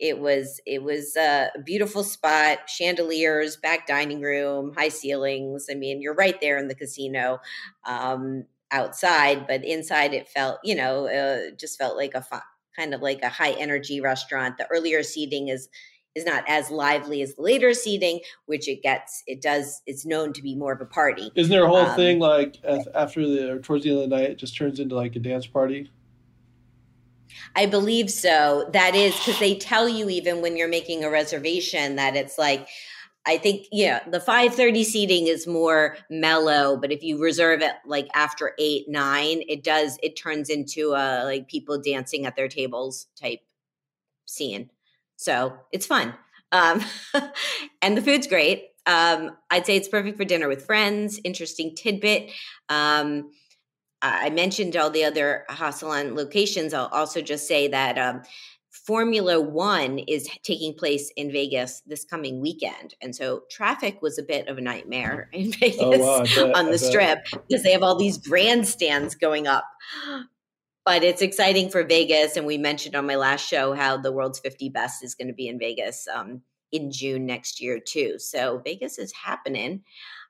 it 0.00 0.18
was 0.18 0.60
it 0.66 0.82
was 0.82 1.14
a 1.16 1.50
beautiful 1.64 2.02
spot 2.02 2.68
chandeliers 2.68 3.56
back 3.56 3.86
dining 3.86 4.20
room 4.20 4.72
high 4.76 4.88
ceilings 4.88 5.66
i 5.70 5.74
mean 5.74 6.02
you're 6.02 6.14
right 6.14 6.40
there 6.40 6.58
in 6.58 6.66
the 6.66 6.74
casino 6.74 7.38
um 7.86 8.44
outside 8.72 9.46
but 9.46 9.64
inside 9.64 10.12
it 10.12 10.28
felt 10.28 10.58
you 10.64 10.74
know 10.74 11.06
uh, 11.06 11.50
just 11.58 11.78
felt 11.78 11.96
like 11.96 12.14
a 12.14 12.22
fi- 12.22 12.40
kind 12.74 12.92
of 12.92 13.00
like 13.02 13.22
a 13.22 13.28
high 13.28 13.52
energy 13.52 14.00
restaurant 14.00 14.58
the 14.58 14.66
earlier 14.66 15.02
seating 15.04 15.46
is 15.48 15.68
is 16.14 16.24
not 16.24 16.44
as 16.48 16.70
lively 16.70 17.22
as 17.22 17.34
the 17.34 17.42
later 17.42 17.74
seating 17.74 18.20
which 18.46 18.68
it 18.68 18.82
gets 18.82 19.22
it 19.26 19.40
does 19.40 19.82
it's 19.86 20.06
known 20.06 20.32
to 20.32 20.42
be 20.42 20.54
more 20.54 20.72
of 20.72 20.80
a 20.80 20.86
party 20.86 21.30
Isn't 21.34 21.50
there 21.50 21.64
a 21.64 21.68
whole 21.68 21.86
um, 21.86 21.96
thing 21.96 22.18
like 22.18 22.58
after 22.94 23.26
the 23.26 23.52
or 23.52 23.58
towards 23.58 23.84
the 23.84 23.90
end 23.90 24.02
of 24.02 24.10
the 24.10 24.16
night, 24.16 24.30
it 24.30 24.38
just 24.38 24.56
turns 24.56 24.80
into 24.80 24.94
like 24.94 25.16
a 25.16 25.18
dance 25.18 25.46
party? 25.46 25.90
I 27.56 27.66
believe 27.66 28.10
so. 28.10 28.68
That 28.72 28.94
is 28.94 29.16
because 29.16 29.38
they 29.38 29.56
tell 29.56 29.88
you 29.88 30.08
even 30.08 30.40
when 30.40 30.56
you're 30.56 30.68
making 30.68 31.04
a 31.04 31.10
reservation 31.10 31.96
that 31.96 32.16
it's 32.16 32.38
like 32.38 32.68
I 33.26 33.38
think 33.38 33.66
yeah, 33.72 34.06
the 34.08 34.20
5:30 34.20 34.84
seating 34.84 35.26
is 35.28 35.46
more 35.46 35.96
mellow, 36.10 36.76
but 36.76 36.92
if 36.92 37.02
you 37.02 37.22
reserve 37.22 37.62
it 37.62 37.72
like 37.86 38.08
after 38.14 38.54
8, 38.58 38.88
9, 38.88 39.42
it 39.48 39.64
does 39.64 39.98
it 40.02 40.16
turns 40.16 40.50
into 40.50 40.92
a 40.92 41.24
like 41.24 41.48
people 41.48 41.80
dancing 41.80 42.26
at 42.26 42.36
their 42.36 42.48
tables 42.48 43.06
type 43.20 43.40
scene. 44.26 44.70
So, 45.16 45.58
it's 45.72 45.86
fun. 45.86 46.14
Um 46.52 46.82
and 47.82 47.96
the 47.96 48.02
food's 48.02 48.26
great. 48.26 48.68
Um 48.86 49.36
I'd 49.50 49.66
say 49.66 49.76
it's 49.76 49.88
perfect 49.88 50.16
for 50.16 50.24
dinner 50.24 50.48
with 50.48 50.66
friends, 50.66 51.20
interesting 51.24 51.74
tidbit. 51.74 52.30
Um 52.68 53.30
I 54.04 54.28
mentioned 54.30 54.76
all 54.76 54.90
the 54.90 55.04
other 55.04 55.46
HaSalon 55.48 56.14
locations. 56.14 56.74
I'll 56.74 56.88
also 56.92 57.22
just 57.22 57.48
say 57.48 57.68
that 57.68 57.96
um, 57.96 58.22
Formula 58.70 59.40
One 59.40 59.98
is 59.98 60.28
taking 60.42 60.74
place 60.74 61.10
in 61.16 61.32
Vegas 61.32 61.80
this 61.86 62.04
coming 62.04 62.40
weekend. 62.42 62.94
And 63.00 63.16
so 63.16 63.44
traffic 63.50 64.02
was 64.02 64.18
a 64.18 64.22
bit 64.22 64.48
of 64.48 64.58
a 64.58 64.60
nightmare 64.60 65.30
in 65.32 65.52
Vegas 65.52 65.78
oh, 65.80 65.98
wow, 65.98 66.22
bet, 66.22 66.54
on 66.54 66.70
the 66.70 66.78
strip 66.78 67.24
because 67.48 67.62
they 67.62 67.72
have 67.72 67.82
all 67.82 67.96
these 67.96 68.18
grandstands 68.18 69.14
going 69.14 69.46
up. 69.46 69.64
But 70.84 71.02
it's 71.02 71.22
exciting 71.22 71.70
for 71.70 71.82
Vegas. 71.82 72.36
And 72.36 72.46
we 72.46 72.58
mentioned 72.58 72.94
on 72.94 73.06
my 73.06 73.16
last 73.16 73.48
show 73.48 73.72
how 73.72 73.96
the 73.96 74.12
world's 74.12 74.38
50 74.38 74.68
best 74.68 75.02
is 75.02 75.14
going 75.14 75.28
to 75.28 75.34
be 75.34 75.48
in 75.48 75.58
Vegas 75.58 76.06
um, 76.14 76.42
in 76.72 76.90
June 76.90 77.26
next 77.26 77.60
year, 77.60 77.80
too. 77.80 78.18
So 78.18 78.60
Vegas 78.64 78.98
is 78.98 79.12
happening. 79.12 79.82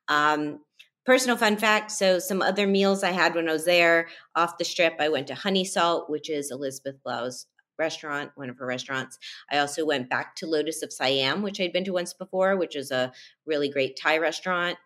Um, 0.08 0.60
personal 1.06 1.36
fun 1.36 1.58
fact 1.58 1.90
so 1.90 2.18
some 2.18 2.40
other 2.40 2.66
meals 2.66 3.04
i 3.04 3.10
had 3.10 3.34
when 3.34 3.46
i 3.46 3.52
was 3.52 3.66
there 3.66 4.08
off 4.34 4.56
the 4.56 4.64
strip 4.64 4.94
i 5.00 5.08
went 5.10 5.26
to 5.26 5.34
honey 5.34 5.62
salt 5.62 6.08
which 6.08 6.30
is 6.30 6.50
elizabeth 6.50 6.96
blau's 7.04 7.46
restaurant, 7.78 8.30
one 8.34 8.50
of 8.50 8.58
her 8.58 8.66
restaurants. 8.66 9.18
I 9.50 9.58
also 9.58 9.84
went 9.84 10.10
back 10.10 10.36
to 10.36 10.46
Lotus 10.46 10.82
of 10.82 10.92
Siam, 10.92 11.42
which 11.42 11.60
I'd 11.60 11.72
been 11.72 11.84
to 11.84 11.92
once 11.92 12.12
before, 12.12 12.56
which 12.56 12.76
is 12.76 12.90
a 12.90 13.12
really 13.46 13.68
great 13.68 13.98
Thai 14.00 14.18
restaurant. 14.18 14.78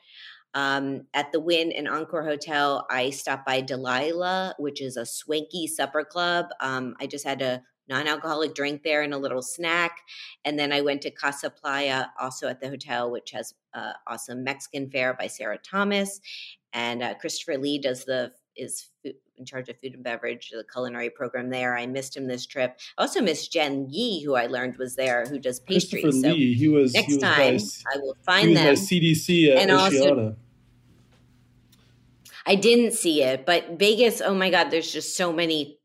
Um, 0.54 1.02
at 1.14 1.32
the 1.32 1.40
Wynn 1.40 1.72
and 1.72 1.88
Encore 1.88 2.24
Hotel, 2.24 2.86
I 2.90 3.10
stopped 3.10 3.46
by 3.46 3.60
Delilah, 3.60 4.54
which 4.58 4.80
is 4.80 4.96
a 4.96 5.06
swanky 5.06 5.66
supper 5.66 6.04
club. 6.04 6.46
Um, 6.60 6.94
I 7.00 7.06
just 7.06 7.26
had 7.26 7.42
a 7.42 7.62
non-alcoholic 7.88 8.54
drink 8.54 8.82
there 8.82 9.02
and 9.02 9.14
a 9.14 9.18
little 9.18 9.42
snack, 9.42 9.98
and 10.44 10.58
then 10.58 10.72
I 10.72 10.80
went 10.80 11.02
to 11.02 11.10
Casa 11.10 11.50
Playa, 11.50 12.06
also 12.20 12.48
at 12.48 12.60
the 12.60 12.68
hotel, 12.68 13.10
which 13.10 13.30
has 13.30 13.54
uh, 13.74 13.92
awesome 14.06 14.44
Mexican 14.44 14.90
fare 14.90 15.14
by 15.14 15.26
Sarah 15.26 15.58
Thomas, 15.58 16.20
and 16.72 17.02
uh, 17.02 17.14
Christopher 17.14 17.56
Lee 17.56 17.78
does 17.78 18.04
the 18.04 18.32
is 18.56 18.90
in 19.38 19.44
charge 19.44 19.68
of 19.68 19.78
food 19.78 19.94
and 19.94 20.02
beverage, 20.02 20.50
the 20.50 20.64
culinary 20.70 21.10
program 21.10 21.50
there. 21.50 21.76
I 21.76 21.86
missed 21.86 22.16
him 22.16 22.26
this 22.26 22.46
trip. 22.46 22.78
I 22.96 23.02
also 23.02 23.20
missed 23.20 23.52
Jen 23.52 23.86
Yi, 23.88 24.22
who 24.22 24.34
I 24.34 24.46
learned 24.46 24.76
was 24.76 24.96
there, 24.96 25.24
who 25.26 25.38
does 25.38 25.60
pastries. 25.60 26.02
Christopher 26.02 26.28
so 26.28 26.34
Lee, 26.34 26.54
he 26.54 26.68
was 26.68 26.94
next 26.94 27.06
he 27.06 27.14
was 27.14 27.22
time 27.22 27.56
by, 27.56 27.94
I 27.94 27.98
will 28.02 28.16
find 28.24 28.56
them. 28.56 28.74
CDC 28.74 29.50
at 29.50 29.58
and 29.58 29.70
Oceana. 29.70 30.22
Also, 30.22 30.36
I 32.46 32.54
didn't 32.54 32.92
see 32.92 33.22
it, 33.22 33.44
but 33.44 33.78
Vegas. 33.78 34.20
Oh 34.20 34.34
my 34.34 34.50
God, 34.50 34.70
there's 34.70 34.90
just 34.90 35.16
so 35.16 35.32
many, 35.32 35.78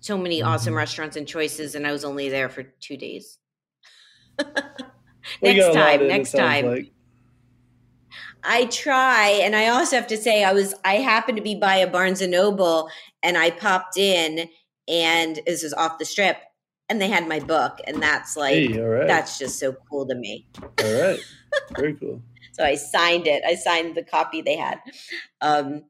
so 0.00 0.18
many 0.18 0.40
mm-hmm. 0.40 0.48
awesome 0.48 0.74
restaurants 0.74 1.16
and 1.16 1.26
choices, 1.26 1.74
and 1.74 1.86
I 1.86 1.92
was 1.92 2.04
only 2.04 2.28
there 2.28 2.50
for 2.50 2.62
two 2.62 2.96
days. 2.96 3.38
next 5.42 5.74
time, 5.74 6.06
next 6.08 6.32
time. 6.32 6.66
Like. 6.66 6.93
I 8.44 8.66
try, 8.66 9.40
and 9.42 9.56
I 9.56 9.68
also 9.68 9.96
have 9.96 10.06
to 10.08 10.16
say, 10.16 10.44
I 10.44 10.52
was 10.52 10.74
I 10.84 10.96
happened 10.96 11.36
to 11.36 11.42
be 11.42 11.54
by 11.54 11.76
a 11.76 11.86
Barnes 11.86 12.20
and 12.20 12.32
Noble, 12.32 12.90
and 13.22 13.36
I 13.38 13.50
popped 13.50 13.96
in, 13.96 14.48
and 14.88 15.40
this 15.46 15.62
is 15.62 15.72
off 15.74 15.98
the 15.98 16.04
strip, 16.04 16.36
and 16.88 17.00
they 17.00 17.08
had 17.08 17.28
my 17.28 17.40
book, 17.40 17.80
and 17.86 18.02
that's 18.02 18.36
like 18.36 18.54
hey, 18.54 19.06
that's 19.06 19.38
just 19.38 19.58
so 19.58 19.72
cool 19.90 20.06
to 20.06 20.14
me. 20.14 20.46
All 20.62 21.00
right, 21.00 21.20
very 21.76 21.94
cool. 21.94 22.22
so 22.52 22.64
I 22.64 22.74
signed 22.74 23.26
it. 23.26 23.42
I 23.46 23.54
signed 23.54 23.94
the 23.94 24.04
copy 24.04 24.42
they 24.42 24.56
had. 24.56 24.78
Um, 25.40 25.84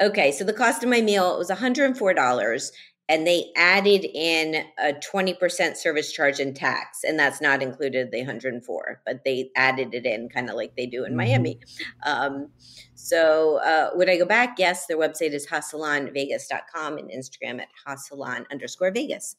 okay, 0.00 0.32
so 0.32 0.44
the 0.44 0.52
cost 0.52 0.82
of 0.82 0.88
my 0.88 1.00
meal 1.00 1.38
was 1.38 1.48
one 1.48 1.58
hundred 1.58 1.84
and 1.86 1.98
four 1.98 2.14
dollars 2.14 2.72
and 3.12 3.26
they 3.26 3.52
added 3.56 4.06
in 4.06 4.64
a 4.78 4.94
20% 4.94 5.76
service 5.76 6.10
charge 6.10 6.40
and 6.40 6.56
tax 6.56 7.04
and 7.04 7.18
that's 7.18 7.42
not 7.42 7.62
included 7.62 8.10
the 8.10 8.20
104 8.20 9.02
but 9.04 9.22
they 9.22 9.50
added 9.54 9.92
it 9.92 10.06
in 10.06 10.30
kind 10.30 10.48
of 10.48 10.56
like 10.56 10.74
they 10.76 10.86
do 10.86 11.04
in 11.04 11.10
mm-hmm. 11.10 11.18
miami. 11.18 11.60
Um, 12.04 12.48
so 12.94 13.58
uh, 13.58 13.90
would 13.94 14.08
i 14.08 14.16
go 14.16 14.24
back? 14.24 14.58
Yes 14.58 14.86
their 14.86 14.96
website 14.96 15.34
is 15.34 15.46
hasalonvegas.com 15.46 16.96
and 16.96 17.10
instagram 17.10 17.60
at 17.60 17.68
hasalon 17.86 18.46
underscore 18.50 18.90
vegas. 18.90 19.36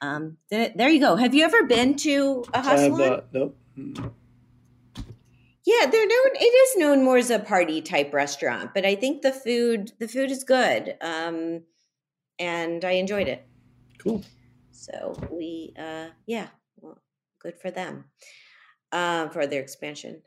Um, 0.00 0.36
th- 0.48 0.74
there 0.76 0.88
you 0.88 1.00
go. 1.00 1.16
Have 1.16 1.34
you 1.34 1.44
ever 1.44 1.64
been 1.64 1.96
to 1.96 2.44
a 2.54 2.62
hasalon 2.62 3.24
nope. 3.32 3.58
Mm-hmm. 3.76 4.08
yeah 5.66 5.86
they're 5.86 6.06
known 6.06 6.30
it 6.34 6.44
is 6.44 6.76
known 6.76 7.04
more 7.04 7.16
as 7.16 7.30
a 7.30 7.40
party 7.40 7.80
type 7.80 8.12
restaurant 8.12 8.70
but 8.74 8.84
i 8.84 8.96
think 8.96 9.22
the 9.22 9.32
food 9.32 9.92
the 9.98 10.06
food 10.06 10.30
is 10.30 10.44
good. 10.44 10.96
Um, 11.00 11.62
and 12.38 12.84
I 12.84 12.92
enjoyed 12.92 13.28
it. 13.28 13.46
Cool. 13.98 14.22
So 14.70 15.16
we, 15.30 15.74
uh, 15.78 16.08
yeah, 16.26 16.48
well, 16.80 17.00
good 17.42 17.58
for 17.60 17.70
them 17.70 18.04
uh, 18.92 19.28
for 19.28 19.46
their 19.46 19.60
expansion. 19.60 20.22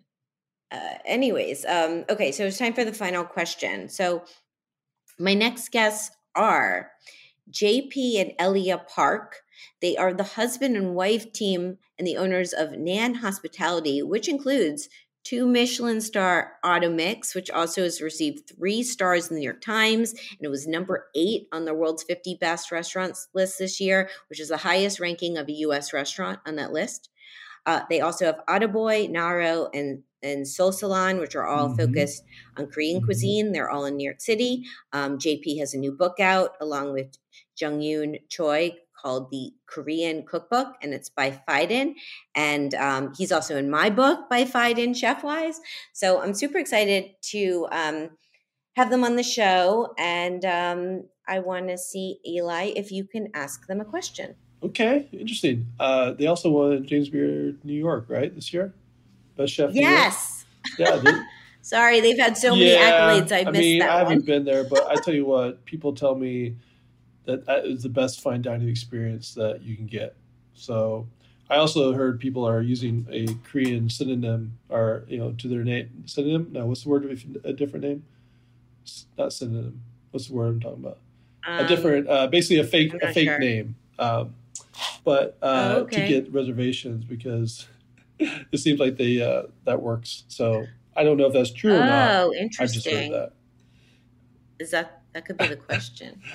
Uh, 0.72 0.96
anyways, 1.06 1.66
um, 1.66 2.06
okay, 2.10 2.32
so 2.32 2.46
it's 2.46 2.58
time 2.58 2.74
for 2.74 2.86
the 2.86 2.94
final 2.94 3.26
question. 3.26 3.90
So 3.90 4.24
my 5.20 5.34
next 5.34 5.72
guests 5.72 6.16
are 6.36 6.92
JP 7.52 8.22
and 8.22 8.34
Elia 8.40 8.78
Park. 8.78 9.42
They 9.82 9.98
are 9.98 10.14
the 10.14 10.24
husband 10.24 10.78
and 10.78 10.96
wife 10.96 11.32
team 11.34 11.78
and 11.98 12.08
the 12.08 12.18
owners 12.18 12.54
of 12.54 12.72
Nan 12.72 13.16
Hospitality, 13.16 14.02
which 14.02 14.30
includes 14.30 14.88
two 15.24 15.46
Michelin 15.46 16.02
star 16.02 16.54
Atomix, 16.64 17.36
which 17.36 17.50
also 17.50 17.84
has 17.84 18.02
received 18.02 18.50
three 18.50 18.84
stars 18.84 19.30
in 19.30 19.36
the 19.36 19.42
New 19.42 19.46
York 19.46 19.62
Times, 19.62 20.12
and 20.12 20.42
it 20.42 20.50
was 20.50 20.68
number 20.68 21.08
eight 21.16 21.48
on 21.52 21.66
the 21.66 21.74
world's 21.74 22.04
50 22.04 22.38
best 22.40 22.72
restaurants 22.72 23.28
list 23.34 23.60
this 23.60 23.80
year, 23.80 24.10
which 24.30 24.40
is 24.40 24.50
the 24.50 24.58
highest 24.58 25.00
ranking 25.00 25.38
of 25.38 25.48
a 25.48 25.54
U.S. 25.54 25.94
restaurant 25.94 26.40
on 26.46 26.56
that 26.56 26.74
list. 26.74 27.10
Uh, 27.66 27.82
they 27.90 28.02
also 28.02 28.26
have 28.26 28.42
Atoboy, 28.48 29.10
Naro, 29.10 29.70
and 29.74 30.04
and 30.24 30.48
Seoul 30.48 30.72
Salon, 30.72 31.20
which 31.20 31.36
are 31.36 31.48
all 31.48 31.70
mm-hmm. 31.70 31.80
focused 31.80 32.24
on 32.58 32.68
Korean 32.68 32.98
mm-hmm. 32.98 33.06
cuisine. 33.06 33.52
They're 33.52 33.70
all 33.70 33.86
in 33.86 33.98
New 33.98 34.04
York 34.04 34.22
City. 34.22 34.64
Um, 34.94 35.18
JP 35.18 35.60
has 35.60 35.74
a 35.74 35.80
new 35.80 35.92
book 35.92 36.20
out 36.20 36.52
along 36.62 36.94
with 36.94 37.18
Jung 37.60 37.80
Yoon 37.80 38.20
Choi 38.30 38.74
called 39.02 39.32
the 39.32 39.52
Korean 39.66 40.26
Cookbook, 40.26 40.76
and 40.82 40.94
it's 40.94 41.10
by 41.10 41.42
Phaidon. 41.48 41.96
And 42.36 42.74
um, 42.76 43.14
he's 43.18 43.32
also 43.32 43.58
in 43.58 43.70
my 43.70 43.90
book 43.90 44.30
by 44.30 44.44
Phaidon, 44.44 44.92
Chefwise. 44.92 45.56
So 45.94 46.22
I'm 46.22 46.34
super 46.34 46.58
excited 46.58 47.12
to 47.32 47.68
um, 47.72 48.10
have 48.76 48.90
them 48.90 49.04
on 49.04 49.16
the 49.16 49.24
show. 49.24 49.94
And 49.98 50.46
um, 50.46 51.04
I 51.28 51.40
want 51.40 51.70
to 51.70 51.78
see, 51.78 52.20
Eli, 52.26 52.74
if 52.76 52.92
you 52.92 53.06
can 53.06 53.30
ask 53.34 53.68
them 53.68 53.82
a 53.82 53.86
question. 53.86 54.36
Okay, 54.64 55.10
interesting. 55.12 55.66
Uh, 55.80 56.12
they 56.12 56.28
also 56.28 56.52
won 56.52 56.86
James 56.86 57.10
Beard 57.10 57.64
New 57.64 57.74
York, 57.74 58.06
right, 58.10 58.34
this 58.34 58.54
year? 58.54 58.74
Best 59.36 59.54
Chef 59.54 59.74
Yes. 59.74 60.46
Yeah. 60.78 60.98
They, 60.98 61.12
Sorry, 61.64 62.00
they've 62.00 62.18
had 62.18 62.38
so 62.38 62.56
many 62.56 62.72
accolades. 62.72 63.32
I, 63.32 63.48
I 63.48 63.52
mean, 63.52 63.82
I 63.82 64.00
haven't 64.00 64.18
one. 64.20 64.26
been 64.26 64.46
there, 64.46 64.64
but 64.64 64.88
I 64.88 64.96
tell 64.96 65.14
you 65.14 65.26
what, 65.34 65.64
people 65.66 65.94
tell 65.94 66.16
me 66.16 66.56
that, 67.26 67.46
that 67.46 67.66
is 67.66 67.84
the 67.84 67.90
best 67.90 68.22
fine 68.22 68.42
dining 68.42 68.70
experience 68.70 69.34
that 69.36 69.62
you 69.62 69.76
can 69.76 69.88
get. 69.88 70.16
So 70.54 71.08
I 71.50 71.58
also 71.58 71.94
heard 71.94 72.20
people 72.20 72.46
are 72.48 72.62
using 72.62 73.06
a 73.12 73.28
Korean 73.44 73.90
synonym 73.90 74.58
or 74.70 75.04
you 75.08 75.18
know 75.18 75.32
to 75.34 75.48
their 75.48 75.64
name 75.64 76.04
synonym. 76.06 76.50
No, 76.52 76.66
what's 76.66 76.84
the 76.84 76.90
word? 76.90 77.06
A 77.44 77.54
different 77.54 77.86
name? 77.86 78.04
not 79.18 79.34
synonym. 79.34 79.82
What's 80.12 80.28
the 80.28 80.34
word 80.34 80.48
I'm 80.48 80.60
talking 80.60 80.84
about? 80.84 80.98
Um, 81.48 81.66
a 81.66 81.68
different, 81.68 82.08
uh, 82.08 82.28
basically 82.28 82.60
a 82.60 82.64
fake 82.64 82.94
a 83.02 83.14
fake 83.14 83.30
sure. 83.30 83.40
name. 83.40 83.76
Um, 84.00 84.36
but 85.04 85.38
uh, 85.42 85.76
oh, 85.76 85.82
okay. 85.82 86.02
to 86.02 86.08
get 86.08 86.34
reservations 86.34 87.04
because 87.06 87.68
it 88.20 88.58
seems 88.60 88.80
like 88.80 88.98
they 88.98 89.22
uh, 89.22 89.44
that 89.66 89.82
works. 89.82 90.24
So 90.28 90.66
I 90.96 91.04
don't 91.04 91.18
know 91.18 91.28
if 91.28 91.34
that's 91.34 91.52
true 91.52 91.76
or 91.76 91.80
not. 91.80 92.12
Oh, 92.12 92.34
interesting. 92.34 92.64
I 92.64 92.96
just 92.96 93.12
heard 93.12 93.14
that. 93.14 93.32
Is 94.60 94.72
that 94.72 95.02
that 95.14 95.26
could 95.26 95.38
be 95.38 95.48
the 95.48 95.56
question? 95.56 96.22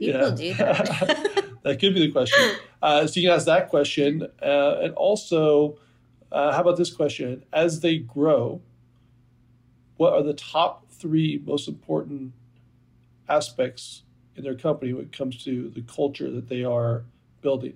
People 0.00 0.20
yeah. 0.20 0.30
do 0.30 0.54
that. 0.58 1.44
that 1.62 1.78
could 1.78 1.94
be 1.94 2.00
the 2.00 2.10
question. 2.10 2.56
Uh, 2.82 3.06
so 3.06 3.20
you 3.20 3.28
can 3.28 3.36
ask 3.36 3.46
that 3.46 3.68
question. 3.68 4.26
Uh, 4.42 4.78
and 4.80 4.94
also, 4.94 5.78
uh, 6.32 6.52
how 6.52 6.62
about 6.62 6.78
this 6.78 6.92
question? 6.92 7.44
As 7.52 7.80
they 7.80 7.98
grow, 7.98 8.62
what 9.98 10.14
are 10.14 10.22
the 10.22 10.34
top 10.34 10.90
three 10.90 11.42
most 11.44 11.68
important 11.68 12.32
aspects 13.28 14.02
in 14.36 14.42
their 14.42 14.54
company 14.54 14.94
when 14.94 15.04
it 15.04 15.12
comes 15.12 15.44
to 15.44 15.68
the 15.68 15.82
culture 15.82 16.30
that 16.30 16.48
they 16.48 16.64
are 16.64 17.04
building? 17.42 17.74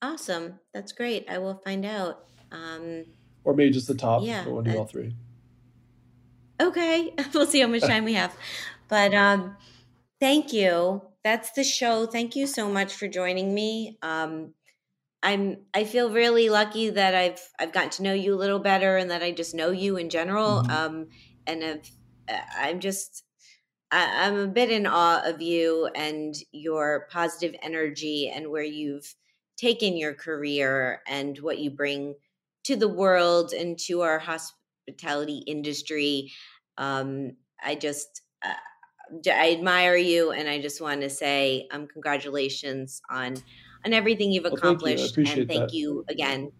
Awesome. 0.00 0.58
That's 0.72 0.92
great. 0.92 1.26
I 1.28 1.36
will 1.36 1.56
find 1.56 1.84
out. 1.84 2.24
Um, 2.50 3.04
or 3.44 3.52
maybe 3.52 3.70
just 3.70 3.86
the 3.86 3.94
top. 3.94 4.22
Yeah. 4.24 4.44
But 4.44 4.52
we'll 4.54 4.62
do 4.62 4.78
all 4.78 4.86
three. 4.86 5.14
Okay. 6.58 7.12
We'll 7.34 7.46
see 7.46 7.60
how 7.60 7.68
much 7.68 7.82
time 7.82 8.04
we 8.04 8.14
have. 8.14 8.34
But 8.90 9.14
um, 9.14 9.56
thank 10.18 10.52
you. 10.52 11.02
That's 11.22 11.52
the 11.52 11.64
show. 11.64 12.06
Thank 12.06 12.34
you 12.34 12.46
so 12.46 12.68
much 12.68 12.94
for 12.94 13.06
joining 13.06 13.54
me. 13.54 13.96
Um, 14.02 14.54
I'm 15.22 15.58
I 15.74 15.84
feel 15.84 16.10
really 16.10 16.48
lucky 16.48 16.90
that 16.90 17.14
I've 17.14 17.40
I've 17.58 17.72
gotten 17.72 17.90
to 17.90 18.02
know 18.02 18.14
you 18.14 18.34
a 18.34 18.36
little 18.42 18.58
better 18.58 18.96
and 18.96 19.10
that 19.10 19.22
I 19.22 19.30
just 19.32 19.54
know 19.54 19.70
you 19.70 19.96
in 19.96 20.10
general. 20.10 20.62
Mm-hmm. 20.62 20.70
Um, 20.70 21.08
and 21.46 21.62
I've, 21.64 21.90
I'm 22.58 22.80
just 22.80 23.22
I, 23.92 24.26
I'm 24.26 24.38
a 24.38 24.46
bit 24.46 24.70
in 24.70 24.86
awe 24.86 25.22
of 25.24 25.40
you 25.40 25.88
and 25.94 26.34
your 26.52 27.06
positive 27.10 27.54
energy 27.62 28.32
and 28.34 28.50
where 28.50 28.64
you've 28.64 29.14
taken 29.56 29.96
your 29.96 30.14
career 30.14 31.02
and 31.06 31.38
what 31.38 31.58
you 31.58 31.70
bring 31.70 32.14
to 32.64 32.76
the 32.76 32.88
world 32.88 33.52
and 33.52 33.78
to 33.78 34.00
our 34.00 34.18
hospitality 34.18 35.44
industry. 35.46 36.32
Um, 36.78 37.32
I 37.62 37.74
just 37.74 38.22
I 39.26 39.52
admire 39.52 39.96
you, 39.96 40.32
and 40.32 40.48
I 40.48 40.60
just 40.60 40.80
want 40.80 41.00
to 41.02 41.10
say 41.10 41.68
um, 41.70 41.86
congratulations 41.86 43.02
on 43.10 43.36
on 43.84 43.92
everything 43.94 44.30
you've 44.30 44.44
accomplished, 44.44 45.16
well, 45.16 45.24
thank 45.24 45.36
you. 45.36 45.42
and 45.42 45.50
thank 45.50 45.70
that. 45.70 45.74
you 45.74 46.04
again 46.08 46.52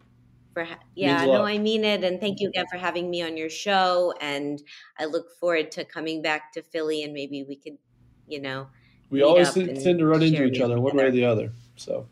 for 0.53 0.65
ha- 0.65 0.79
yeah 0.95 1.25
no 1.25 1.43
i 1.43 1.59
mean 1.59 1.85
it 1.85 2.03
and 2.03 2.21
thank 2.21 2.41
you 2.41 2.49
again 2.49 2.67
for 2.71 2.77
having 2.77 3.11
me 3.11 3.23
on 3.23 3.37
your 3.37 3.49
show 3.49 4.13
and 4.21 4.63
i 4.99 5.05
look 5.05 5.31
forward 5.39 5.71
to 5.71 5.85
coming 5.85 6.21
back 6.21 6.53
to 6.53 6.63
philly 6.63 7.05
and 7.05 7.13
maybe 7.13 7.45
we 7.45 7.57
could 7.57 7.79
you 8.27 8.41
know 8.41 8.67
we 9.11 9.23
always 9.23 9.53
tend 9.53 9.99
to 9.99 10.07
run 10.07 10.23
into 10.23 10.45
each 10.45 10.61
other 10.61 10.81
one 10.81 10.97
way 10.97 11.05
or 11.05 11.11
the 11.11 11.25
other 11.25 11.53
so 11.77 12.07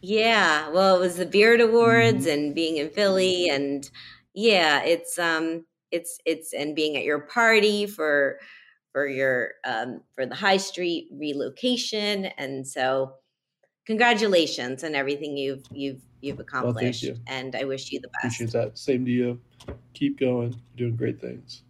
yeah 0.00 0.68
well 0.70 0.96
it 0.96 1.00
was 1.00 1.16
the 1.16 1.26
beard 1.26 1.60
awards 1.60 2.26
mm-hmm. 2.26 2.38
and 2.38 2.54
being 2.54 2.78
in 2.78 2.90
philly 2.90 3.48
and 3.48 3.90
yeah 4.34 4.82
it's 4.82 5.18
um 5.18 5.64
it's 5.90 6.18
it's 6.24 6.52
and 6.52 6.74
being 6.74 6.96
at 6.96 7.04
your 7.04 7.20
party 7.20 7.86
for 7.86 8.38
for 8.94 9.06
your 9.06 9.50
um 9.66 10.00
for 10.14 10.24
the 10.24 10.34
high 10.34 10.56
street 10.56 11.08
relocation 11.12 12.26
and 12.38 12.66
so 12.66 13.12
congratulations 13.86 14.82
on 14.82 14.94
everything 14.94 15.36
you've 15.36 15.64
you've 15.70 16.00
you've 16.24 16.40
accomplished. 16.40 17.04
Well, 17.04 17.12
you. 17.12 17.20
And 17.26 17.54
I 17.54 17.64
wish 17.64 17.92
you 17.92 18.00
the 18.00 18.08
best. 18.08 18.36
Appreciate 18.36 18.52
that. 18.52 18.78
Same 18.78 19.04
to 19.04 19.10
you. 19.10 19.40
Keep 19.92 20.18
going. 20.18 20.54
You're 20.74 20.88
doing 20.88 20.96
great 20.96 21.20
things. 21.20 21.62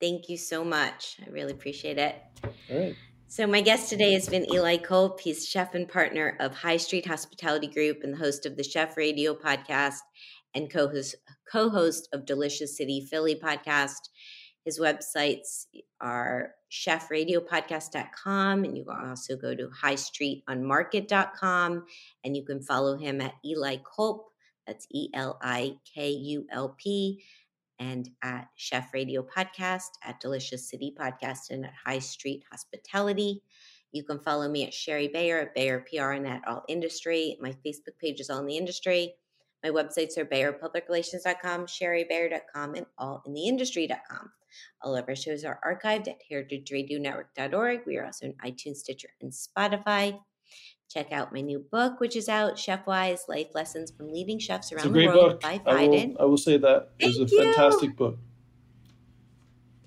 Thank 0.00 0.28
you 0.28 0.36
so 0.36 0.64
much. 0.64 1.18
I 1.26 1.30
really 1.30 1.52
appreciate 1.52 1.98
it. 1.98 2.16
All 2.44 2.78
right. 2.78 2.96
So, 3.26 3.46
my 3.46 3.62
guest 3.62 3.88
today 3.88 4.12
has 4.12 4.28
been 4.28 4.50
Eli 4.52 4.76
Kulp. 4.76 5.18
He's 5.20 5.48
chef 5.48 5.74
and 5.74 5.88
partner 5.88 6.36
of 6.38 6.54
High 6.54 6.76
Street 6.76 7.06
Hospitality 7.06 7.66
Group 7.66 8.04
and 8.04 8.14
the 8.14 8.18
host 8.18 8.46
of 8.46 8.56
the 8.56 8.62
Chef 8.62 8.96
Radio 8.96 9.34
podcast 9.34 9.98
and 10.54 10.70
co 10.70 10.88
host 10.88 11.16
co-host 11.50 12.08
of 12.12 12.26
Delicious 12.26 12.76
City 12.76 13.06
Philly 13.10 13.34
podcast. 13.34 14.08
His 14.64 14.80
websites 14.80 15.66
are 16.00 16.54
chefradiopodcast.com 16.70 18.64
and 18.64 18.78
you 18.78 18.84
can 18.84 19.08
also 19.08 19.36
go 19.36 19.54
to 19.54 19.68
highstreetonmarket.com 19.68 21.84
and 22.24 22.36
you 22.36 22.44
can 22.44 22.62
follow 22.62 22.96
him 22.96 23.20
at 23.20 23.34
Eli 23.44 23.76
Kulp. 23.76 24.30
That's 24.66 24.86
E 24.90 25.10
L 25.12 25.38
I 25.42 25.76
K 25.94 26.08
U 26.08 26.46
L 26.50 26.74
P 26.78 27.22
and 27.78 28.08
at 28.22 28.48
Chef 28.54 28.94
Radio 28.94 29.22
Podcast, 29.22 29.90
at 30.02 30.20
Delicious 30.20 30.70
City 30.70 30.94
Podcast, 30.98 31.50
and 31.50 31.66
at 31.66 31.74
High 31.84 31.98
Street 31.98 32.42
Hospitality. 32.50 33.42
You 33.92 34.04
can 34.04 34.18
follow 34.18 34.48
me 34.48 34.64
at 34.64 34.72
Shari 34.72 35.08
Bayer 35.08 35.40
at 35.40 35.54
Bayer 35.54 35.84
PR 35.88 36.12
and 36.12 36.26
at 36.26 36.40
All 36.46 36.64
Industry. 36.68 37.36
My 37.40 37.54
Facebook 37.64 37.98
page 38.00 38.20
is 38.20 38.30
All 38.30 38.40
in 38.40 38.46
the 38.46 38.56
Industry. 38.56 39.14
My 39.62 39.68
websites 39.70 40.16
are 40.18 40.24
BayerPublicRelations.com, 40.24 41.66
ShariBayer.com, 41.66 42.74
and 42.74 42.86
AllInTheIndustry.com. 42.98 44.30
All 44.82 44.96
of 44.96 45.04
our 45.08 45.16
shows 45.16 45.44
are 45.44 45.60
archived 45.64 46.08
at 46.08 46.18
heritageradionetwork.org. 46.30 47.80
We 47.86 47.96
are 47.96 48.06
also 48.06 48.26
on 48.26 48.34
iTunes, 48.44 48.76
Stitcher, 48.76 49.08
and 49.20 49.32
Spotify. 49.32 50.18
Check 50.90 51.12
out 51.12 51.32
my 51.32 51.40
new 51.40 51.64
book, 51.72 51.98
which 51.98 52.14
is 52.14 52.28
out, 52.28 52.58
Chef 52.58 52.86
Wise 52.86 53.24
Life 53.28 53.48
Lessons 53.54 53.90
from 53.90 54.12
Leading 54.12 54.38
Chefs 54.38 54.72
Around 54.72 54.92
the 54.92 55.06
World 55.06 55.40
book. 55.40 55.42
by. 55.42 55.60
I 55.66 55.88
will, 55.88 56.16
I 56.20 56.24
will 56.24 56.36
say 56.36 56.56
that 56.58 56.90
it's 56.98 57.18
a 57.18 57.26
fantastic 57.26 57.96
book. 57.96 58.18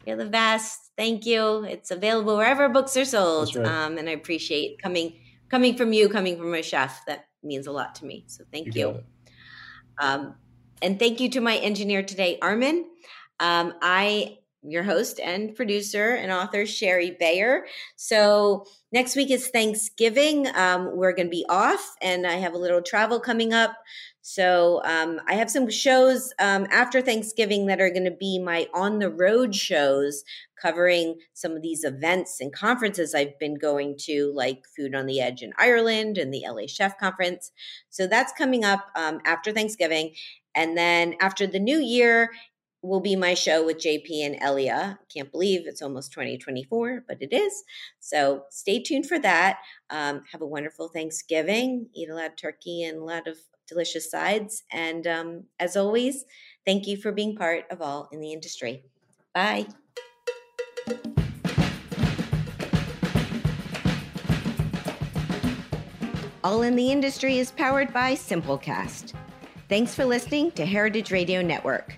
You're 0.05 0.17
the 0.17 0.25
best. 0.25 0.91
Thank 0.97 1.25
you. 1.25 1.63
It's 1.65 1.91
available 1.91 2.37
wherever 2.37 2.69
books 2.69 2.95
are 2.97 3.05
sold. 3.05 3.55
Right. 3.55 3.67
Um, 3.67 3.97
and 3.97 4.07
I 4.07 4.13
appreciate 4.13 4.81
coming 4.81 5.13
coming 5.49 5.75
from 5.75 5.93
you, 5.93 6.09
coming 6.09 6.37
from 6.37 6.53
a 6.53 6.63
chef. 6.63 7.05
That 7.05 7.27
means 7.43 7.67
a 7.67 7.71
lot 7.71 7.95
to 7.95 8.05
me. 8.05 8.23
So 8.27 8.43
thank 8.51 8.73
you. 8.73 8.87
you. 8.89 9.03
Um, 9.99 10.35
and 10.81 10.97
thank 10.97 11.19
you 11.19 11.29
to 11.31 11.41
my 11.41 11.57
engineer 11.57 12.03
today, 12.03 12.37
Armin. 12.41 12.85
Um, 13.39 13.73
I 13.81 14.39
your 14.71 14.83
host 14.83 15.19
and 15.19 15.55
producer 15.55 16.15
and 16.15 16.31
author, 16.31 16.65
Shari 16.65 17.15
Bayer. 17.19 17.65
So 17.95 18.65
next 18.91 19.15
week 19.15 19.31
is 19.31 19.47
Thanksgiving. 19.47 20.47
Um, 20.55 20.95
we're 20.95 21.13
going 21.13 21.27
to 21.27 21.31
be 21.31 21.45
off, 21.49 21.95
and 22.01 22.25
I 22.25 22.35
have 22.35 22.53
a 22.53 22.57
little 22.57 22.81
travel 22.81 23.19
coming 23.19 23.53
up. 23.53 23.75
So 24.21 24.81
um, 24.83 25.21
I 25.25 25.35
have 25.35 25.49
some 25.49 25.69
shows 25.69 26.33
um, 26.37 26.67
after 26.69 27.01
Thanksgiving 27.01 27.67
that 27.67 27.79
are 27.79 27.89
going 27.89 28.03
to 28.03 28.11
be 28.11 28.39
my 28.39 28.67
on 28.73 28.99
the 28.99 29.09
road 29.09 29.55
shows 29.55 30.25
covering 30.61 31.19
some 31.33 31.53
of 31.53 31.61
these 31.61 31.83
events 31.83 32.41
and 32.41 32.51
conferences 32.51 33.15
I've 33.15 33.39
been 33.39 33.55
going 33.55 33.95
to, 33.99 34.33
like 34.35 34.65
Food 34.75 34.95
on 34.95 35.05
the 35.05 35.21
Edge 35.21 35.43
in 35.43 35.53
Ireland 35.57 36.17
and 36.17 36.33
the 36.33 36.43
LA 36.45 36.67
Chef 36.67 36.97
Conference. 36.97 37.51
So 37.89 38.05
that's 38.05 38.33
coming 38.33 38.65
up 38.65 38.87
um, 38.95 39.21
after 39.23 39.53
Thanksgiving. 39.53 40.13
And 40.53 40.75
then 40.77 41.15
after 41.21 41.47
the 41.47 41.59
new 41.59 41.79
year, 41.79 42.31
will 42.81 42.99
be 42.99 43.15
my 43.15 43.33
show 43.33 43.65
with 43.65 43.77
JP 43.77 44.25
and 44.25 44.41
Elia. 44.41 44.99
Can't 45.13 45.31
believe 45.31 45.61
it's 45.65 45.81
almost 45.81 46.11
2024, 46.11 47.05
but 47.07 47.17
it 47.21 47.33
is. 47.33 47.63
So 47.99 48.43
stay 48.49 48.81
tuned 48.81 49.07
for 49.07 49.19
that. 49.19 49.59
Um, 49.89 50.23
have 50.31 50.41
a 50.41 50.47
wonderful 50.47 50.89
Thanksgiving. 50.89 51.87
Eat 51.93 52.09
a 52.09 52.15
lot 52.15 52.27
of 52.27 52.35
turkey 52.35 52.83
and 52.83 52.99
a 52.99 53.03
lot 53.03 53.27
of 53.27 53.37
delicious 53.67 54.09
sides. 54.09 54.63
And 54.71 55.07
um, 55.07 55.43
as 55.59 55.75
always, 55.75 56.25
thank 56.65 56.87
you 56.87 56.97
for 56.97 57.11
being 57.11 57.35
part 57.35 57.65
of 57.69 57.81
All 57.81 58.09
in 58.11 58.19
the 58.19 58.31
Industry. 58.31 58.83
Bye. 59.33 59.67
All 66.43 66.61
in 66.61 66.75
the 66.75 66.91
Industry 66.91 67.39
is 67.39 67.51
powered 67.51 67.91
by 67.91 68.13
Simplecast. 68.13 69.13
Thanks 69.67 69.93
for 69.93 70.05
listening 70.05 70.51
to 70.51 70.65
Heritage 70.65 71.11
Radio 71.11 71.41
Network 71.41 71.97